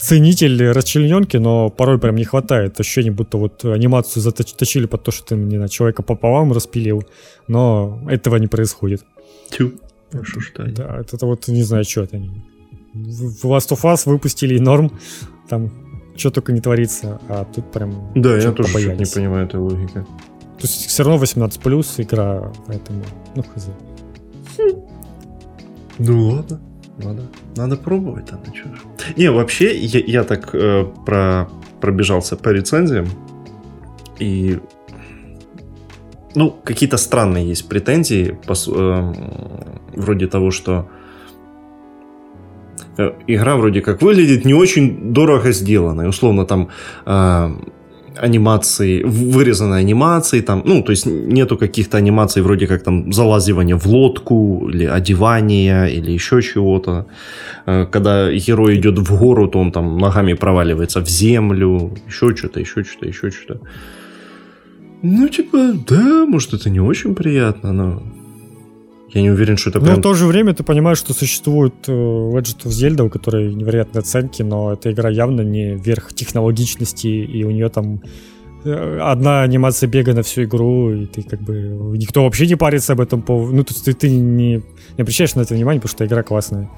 ценитель 0.01 0.73
расчлененки, 0.73 1.37
но 1.37 1.71
порой 1.71 2.01
прям 2.01 2.17
не 2.17 2.25
хватает 2.25 2.81
ощущения, 2.81 3.13
будто 3.13 3.39
вот 3.39 3.65
анимацию 3.65 4.23
заточили 4.23 4.87
под 4.87 5.05
то, 5.05 5.13
что 5.13 5.25
ты, 5.27 5.37
не 5.37 5.55
знаю, 5.55 5.69
человека 5.69 6.03
пополам 6.03 6.53
распилил, 6.53 7.05
но 7.47 8.01
этого 8.09 8.37
не 8.37 8.49
происходит. 8.49 9.05
Тю. 9.51 9.75
Ну, 10.13 10.25
что. 10.25 10.65
Да, 10.65 10.99
это, 11.01 11.25
вот 11.25 11.47
не 11.49 11.63
знаю, 11.63 11.85
что 11.85 12.03
это 12.03 12.17
они. 12.17 12.31
В 12.93 13.47
Last 13.47 13.71
of 13.71 13.83
Us 13.83 14.03
выпустили 14.07 14.59
норм, 14.59 14.91
там 15.49 15.71
что 16.17 16.31
только 16.31 16.53
не 16.53 16.61
творится, 16.61 17.21
а 17.29 17.45
тут 17.45 17.73
прям 17.73 18.13
Да, 18.15 18.37
я 18.37 18.53
тоже 18.53 18.95
не 18.95 19.05
понимаю 19.05 19.47
этой 19.47 19.61
логики. 19.61 20.05
То 20.65 20.69
есть 20.69 20.87
все 20.87 21.03
равно 21.03 21.19
18 21.19 21.61
плюс 21.61 22.01
игра, 22.01 22.51
поэтому, 22.67 23.03
ну, 23.37 23.43
хз. 23.43 23.69
Ну 25.99 26.29
ладно, 26.31 26.59
надо, 26.97 27.23
надо 27.57 27.77
пробовать 27.77 28.25
тогда, 28.31 28.51
чё 28.51 28.65
ж. 28.75 28.79
Не, 29.19 29.31
вообще, 29.31 29.77
я, 29.77 30.01
я 30.07 30.25
так 30.25 30.55
э, 30.55 30.87
про, 31.05 31.49
пробежался 31.83 32.37
по 32.37 32.49
рецензиям, 32.49 33.07
и 34.19 34.59
ну, 36.35 36.51
какие-то 36.65 36.97
странные 36.97 37.47
есть 37.51 37.69
претензии, 37.69 38.39
по 38.47 38.55
су- 38.55 38.75
эм, 38.75 39.15
вроде 39.95 40.29
того, 40.29 40.51
что 40.51 40.89
э, 42.97 43.13
игра 43.27 43.57
вроде 43.57 43.83
как 43.83 44.01
выглядит 44.01 44.47
не 44.47 44.55
очень 44.55 45.13
дорого 45.13 45.53
сделанной. 45.53 46.09
Условно 46.09 46.47
там 46.47 46.69
э, 47.05 47.51
анимации, 48.17 49.03
вырезанной 49.03 49.81
анимации, 49.81 50.41
там, 50.41 50.63
ну, 50.65 50.83
то 50.83 50.93
есть 50.93 51.07
нету 51.07 51.57
каких-то 51.57 51.97
анимаций 51.99 52.43
вроде 52.43 52.67
как 52.67 52.83
там 52.83 53.13
залазивания 53.13 53.77
в 53.77 53.87
лодку 53.87 54.69
или 54.73 54.85
одевания 54.85 55.87
или 55.87 56.13
еще 56.13 56.43
чего-то. 56.43 57.07
Э, 57.67 57.87
Когда 57.87 58.31
герой 58.33 58.77
идет 58.77 58.99
в 58.99 59.19
гору, 59.19 59.49
то 59.49 59.59
он 59.59 59.73
там 59.73 59.99
ногами 59.99 60.35
проваливается 60.35 61.01
в 61.01 61.09
землю, 61.09 61.91
еще 62.09 62.35
что-то, 62.37 62.61
еще 62.61 62.85
что-то, 62.85 63.07
еще 63.07 63.31
что-то. 63.31 63.61
Ну, 65.03 65.29
типа, 65.29 65.59
да, 65.89 66.25
может, 66.27 66.55
это 66.55 66.71
не 66.71 66.81
очень 66.81 67.15
приятно, 67.15 67.73
но 67.73 68.03
я 69.15 69.23
не 69.23 69.31
уверен, 69.31 69.57
что 69.57 69.71
это 69.71 69.79
Но 69.79 69.87
прям... 69.87 69.99
в 69.99 70.03
то 70.03 70.15
же 70.15 70.27
время 70.27 70.55
ты 70.55 70.65
понимаешь, 70.65 70.99
что 70.99 71.15
существует 71.15 71.75
э, 71.87 71.93
Legend 71.93 72.65
of 72.65 72.71
Zelda, 72.71 73.03
у 73.03 73.11
которой 73.11 73.55
невероятные 73.55 74.01
оценки, 74.01 74.43
но 74.43 74.73
эта 74.73 74.91
игра 74.91 75.09
явно 75.09 75.43
не 75.43 75.77
верх 75.77 76.13
технологичности, 76.13 77.07
и 77.07 77.45
у 77.45 77.51
нее 77.51 77.69
там 77.69 78.03
э, 78.65 78.99
одна 79.01 79.43
анимация 79.43 79.89
бега 79.89 80.15
на 80.15 80.25
всю 80.25 80.43
игру, 80.43 80.93
и 80.93 81.07
ты 81.07 81.23
как 81.23 81.41
бы... 81.41 81.97
Никто 81.97 82.25
вообще 82.25 82.49
не 82.49 82.57
парится 82.57 82.95
об 82.95 83.01
этом 83.01 83.23
поводу. 83.23 83.55
Ну, 83.55 83.63
то 83.63 83.73
есть 83.73 83.85
ты, 83.85 83.93
ты 83.93 84.11
не, 84.11 84.55
не 84.55 84.63
обращаешь 84.99 85.37
на 85.37 85.43
это 85.43 85.55
внимание, 85.55 85.81
потому 85.81 85.97
что 85.97 86.07
игра 86.07 86.25
классная. 86.25 86.69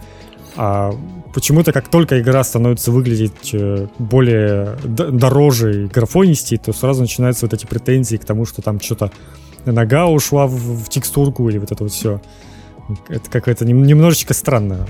А 0.57 0.95
почему-то, 1.35 1.73
как 1.73 1.89
только 1.89 2.21
игра 2.21 2.45
становится 2.45 2.91
выглядеть 2.91 3.55
э, 3.55 3.89
более 3.99 4.77
дороже 4.85 5.85
и 5.85 5.87
графонистей, 5.87 6.59
то 6.59 6.75
сразу 6.75 7.01
начинаются 7.01 7.47
вот 7.47 7.55
эти 7.55 7.65
претензии 7.65 8.17
к 8.17 8.27
тому, 8.27 8.45
что 8.45 8.61
там 8.61 8.79
что-то 8.79 9.11
нога 9.73 10.07
ушла 10.07 10.47
в, 10.47 10.85
в 10.85 10.89
текстурку 10.89 11.49
или 11.49 11.59
вот 11.59 11.73
это 11.73 11.83
вот 11.85 11.93
все. 11.93 12.21
Это 13.09 13.31
как-то 13.31 13.65
нем- 13.65 13.85
немножечко 13.85 14.35
странно 14.35 14.87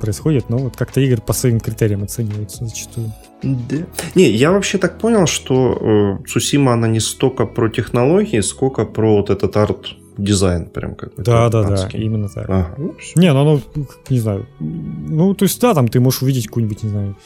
происходит, 0.00 0.50
но 0.50 0.58
вот 0.58 0.76
как-то 0.76 1.00
игры 1.00 1.20
по 1.20 1.32
своим 1.32 1.60
критериям 1.60 2.02
оцениваются 2.02 2.66
зачастую. 2.66 3.12
Да. 3.42 3.76
Не, 4.14 4.30
я 4.30 4.50
вообще 4.52 4.78
так 4.78 4.98
понял, 4.98 5.26
что 5.26 6.18
э, 6.22 6.28
Цусима, 6.28 6.72
она 6.72 6.88
не 6.88 7.00
столько 7.00 7.46
про 7.46 7.68
технологии, 7.68 8.40
сколько 8.40 8.84
про 8.84 9.16
вот 9.16 9.30
этот 9.30 9.56
арт-дизайн 9.56 10.66
прям 10.66 10.94
какой-то. 10.94 11.22
Да, 11.22 11.48
да, 11.48 11.62
да, 11.62 11.88
именно 11.92 12.28
так. 12.28 12.48
Ага, 12.48 12.74
ну. 12.78 12.94
Не, 13.14 13.32
ну 13.32 13.40
оно, 13.40 13.60
как, 13.74 14.10
не 14.10 14.20
знаю, 14.20 14.46
ну, 14.60 15.34
то 15.34 15.44
есть, 15.44 15.60
да, 15.60 15.74
там 15.74 15.88
ты 15.88 16.00
можешь 16.00 16.22
увидеть 16.22 16.46
какую-нибудь, 16.46 16.82
не 16.82 16.90
знаю, 16.90 17.16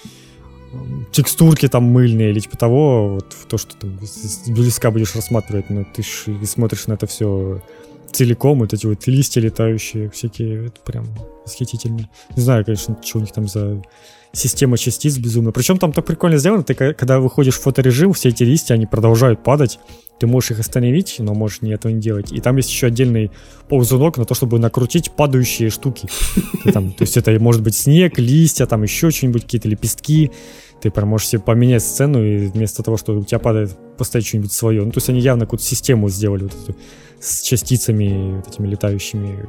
текстурки 1.13 1.69
там 1.69 1.85
мыльные 1.85 2.31
или 2.31 2.41
типа 2.41 2.57
того, 2.57 3.15
вот 3.15 3.37
то, 3.49 3.59
что 3.59 3.75
ты 3.77 3.87
близка 4.53 4.91
будешь 4.91 5.15
рассматривать, 5.15 5.71
но 5.71 5.85
ты 5.85 6.03
ж 6.03 6.27
смотришь 6.47 6.87
на 6.87 6.95
это 6.95 7.07
все 7.07 7.63
целиком, 8.13 8.61
вот 8.61 8.73
эти 8.73 8.87
вот 8.87 9.07
листья 9.07 9.41
летающие, 9.41 10.11
всякие, 10.11 10.67
это 10.67 10.81
прям 10.81 11.07
восхитительно. 11.45 12.09
Не 12.37 12.43
знаю, 12.43 12.65
конечно, 12.65 12.97
что 13.03 13.19
у 13.19 13.21
них 13.21 13.33
там 13.33 13.49
за 13.49 13.83
система 14.33 14.79
частиц 14.79 15.19
безумная. 15.19 15.53
Причем 15.53 15.79
там 15.79 15.93
так 15.93 16.05
прикольно 16.05 16.39
сделано, 16.39 16.63
ты 16.63 16.75
когда 16.75 17.19
выходишь 17.19 17.57
в 17.57 17.63
фоторежим, 17.63 18.13
все 18.13 18.29
эти 18.29 18.45
листья, 18.45 18.75
они 18.75 18.87
продолжают 18.87 19.43
падать, 19.43 19.79
ты 20.21 20.27
можешь 20.27 20.53
их 20.53 20.61
остановить, 20.61 21.17
но 21.19 21.35
можешь 21.35 21.63
не 21.63 21.73
этого 21.73 21.91
не 21.91 22.01
делать. 22.01 22.31
И 22.31 22.41
там 22.41 22.57
есть 22.57 22.71
еще 22.71 22.89
отдельный 22.89 23.31
ползунок 23.69 24.19
на 24.19 24.27
то, 24.27 24.35
чтобы 24.35 24.59
накрутить 24.59 25.11
падающие 25.13 25.71
штуки. 25.71 26.09
То 26.65 26.93
есть 27.01 27.17
это 27.17 27.33
может 27.41 27.63
быть 27.63 27.75
снег, 27.75 28.19
листья, 28.19 28.67
там 28.67 28.83
еще 28.83 29.11
что-нибудь, 29.11 29.43
какие-то 29.43 29.69
лепестки. 29.69 30.31
Ты 30.81 30.91
прям 30.91 31.09
можешь 31.09 31.29
себе 31.29 31.43
поменять 31.43 31.83
сцену, 31.83 32.25
и 32.25 32.47
вместо 32.47 32.83
того, 32.83 32.97
что 32.97 33.13
у 33.13 33.23
тебя 33.23 33.39
падает, 33.39 33.77
поставить 33.99 34.27
что-нибудь 34.27 34.53
свое. 34.53 34.83
Ну, 34.85 34.91
то 34.91 34.99
есть 34.99 35.09
они 35.09 35.21
явно 35.21 35.45
какую-то 35.45 35.65
систему 35.65 36.09
сделали 36.09 36.45
вот 36.45 36.53
эту, 36.55 36.79
с 37.21 37.43
частицами, 37.43 38.37
вот 38.37 38.49
этими 38.49 38.67
летающими 38.67 39.47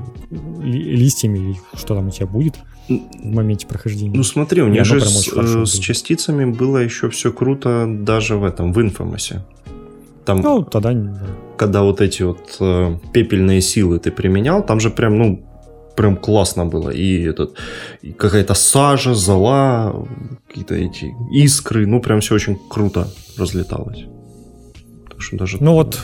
ли- 0.62 0.95
листьями, 0.95 1.38
или 1.40 1.60
что 1.74 1.95
там 1.95 2.08
у 2.08 2.12
тебя 2.12 2.28
будет 2.28 2.56
в 2.90 3.26
моменте 3.26 3.66
прохождения. 3.68 4.16
Ну 4.16 4.24
смотри, 4.24 4.62
у 4.62 4.68
них 4.68 4.84
же 4.84 4.99
с, 4.99 5.28
э, 5.34 5.66
с 5.66 5.80
частицами 5.80 6.45
было 6.45 6.80
еще 6.80 7.10
все 7.10 7.32
круто 7.32 7.86
даже 7.88 8.36
в 8.36 8.44
этом, 8.44 8.74
в 8.74 8.82
Инфомасе. 8.82 9.44
Там, 10.26 10.41
ну, 10.41 10.64
тогда 10.64 10.94
когда 11.58 11.84
вот 11.84 12.02
эти 12.02 12.24
вот 12.24 12.58
э, 12.60 12.98
пепельные 13.14 13.62
силы 13.62 13.99
ты 13.99 14.12
применял, 14.12 14.66
там 14.66 14.80
же 14.80 14.90
прям, 14.90 15.18
ну, 15.18 15.44
прям 15.95 16.18
классно 16.18 16.65
было. 16.65 16.89
И 16.89 17.23
этот, 17.23 17.57
и 18.01 18.11
какая-то 18.11 18.53
сажа, 18.53 19.13
зола, 19.13 20.07
какие-то 20.47 20.76
эти 20.76 21.13
искры, 21.31 21.88
ну, 21.88 22.01
прям 22.01 22.19
все 22.19 22.35
очень 22.35 22.57
круто 22.69 23.07
разлеталось. 23.38 24.05
Так 25.09 25.22
что 25.22 25.38
даже... 25.38 25.57
Ну 25.59 25.73
вот. 25.73 25.99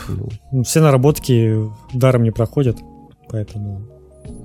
ну, 0.52 0.62
все 0.62 0.80
наработки 0.80 1.54
даром 1.92 2.22
не 2.22 2.30
проходят, 2.30 2.76
поэтому 3.28 3.82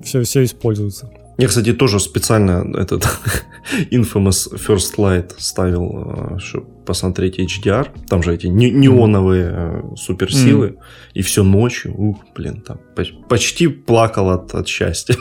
все, 0.04 0.22
все 0.22 0.44
используется. 0.44 1.10
Я, 1.38 1.48
кстати, 1.48 1.74
тоже 1.74 2.00
специально 2.00 2.78
этот 2.78 3.08
Infamous 3.92 4.54
First 4.54 4.98
Light 4.98 5.32
ставил, 5.38 6.38
чтобы 6.40 6.68
посмотреть 6.86 7.40
HDR. 7.40 7.88
Там 8.08 8.24
же 8.24 8.34
эти 8.34 8.48
не- 8.48 8.72
неоновые 8.72 9.52
э, 9.54 9.82
суперсилы. 9.96 10.78
И 11.14 11.22
все 11.22 11.44
ночью. 11.44 11.94
Ух, 11.98 12.18
блин, 12.36 12.62
там 12.62 12.80
поч- 12.96 13.14
почти 13.30 13.68
плакал 13.68 14.30
от, 14.30 14.54
от 14.54 14.68
счастья. 14.68 15.16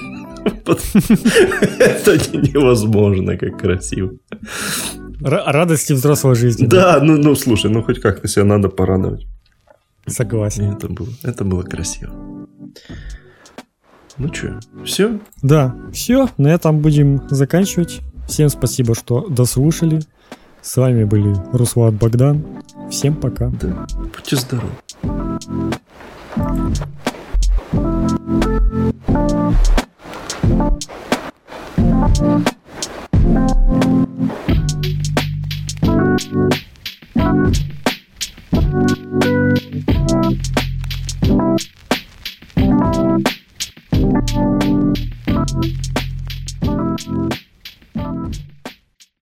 Это 0.44 2.16
невозможно, 2.36 3.36
как 3.36 3.59
красиво. 3.59 4.12
Радости 5.20 5.93
взрослой 5.93 6.34
жизни. 6.34 6.66
Да, 6.66 6.98
ну, 7.02 7.16
ну 7.16 7.34
слушай, 7.36 7.70
ну 7.70 7.82
хоть 7.82 8.01
как-то 8.01 8.28
себя 8.28 8.44
надо 8.44 8.68
порадовать. 8.68 9.26
Согласен. 10.06 10.72
это 10.72 10.89
было, 10.89 11.09
это 11.22 11.44
было 11.44 11.62
красиво. 11.62 12.12
Ну 14.18 14.34
что, 14.34 14.59
все? 14.84 15.20
Да, 15.43 15.76
все, 15.93 16.28
на 16.39 16.48
этом 16.48 16.80
будем 16.80 17.22
заканчивать. 17.30 18.01
Всем 18.28 18.48
спасибо, 18.48 18.94
что 18.94 19.26
дослушали. 19.28 20.01
С 20.62 20.76
вами 20.76 21.02
были 21.05 21.34
Руслан 21.52 21.97
Богдан. 21.97 22.44
Всем 22.89 23.16
пока. 23.16 23.51
Да. 23.60 23.86
Будьте 24.14 24.36
здоровы. 24.36 24.70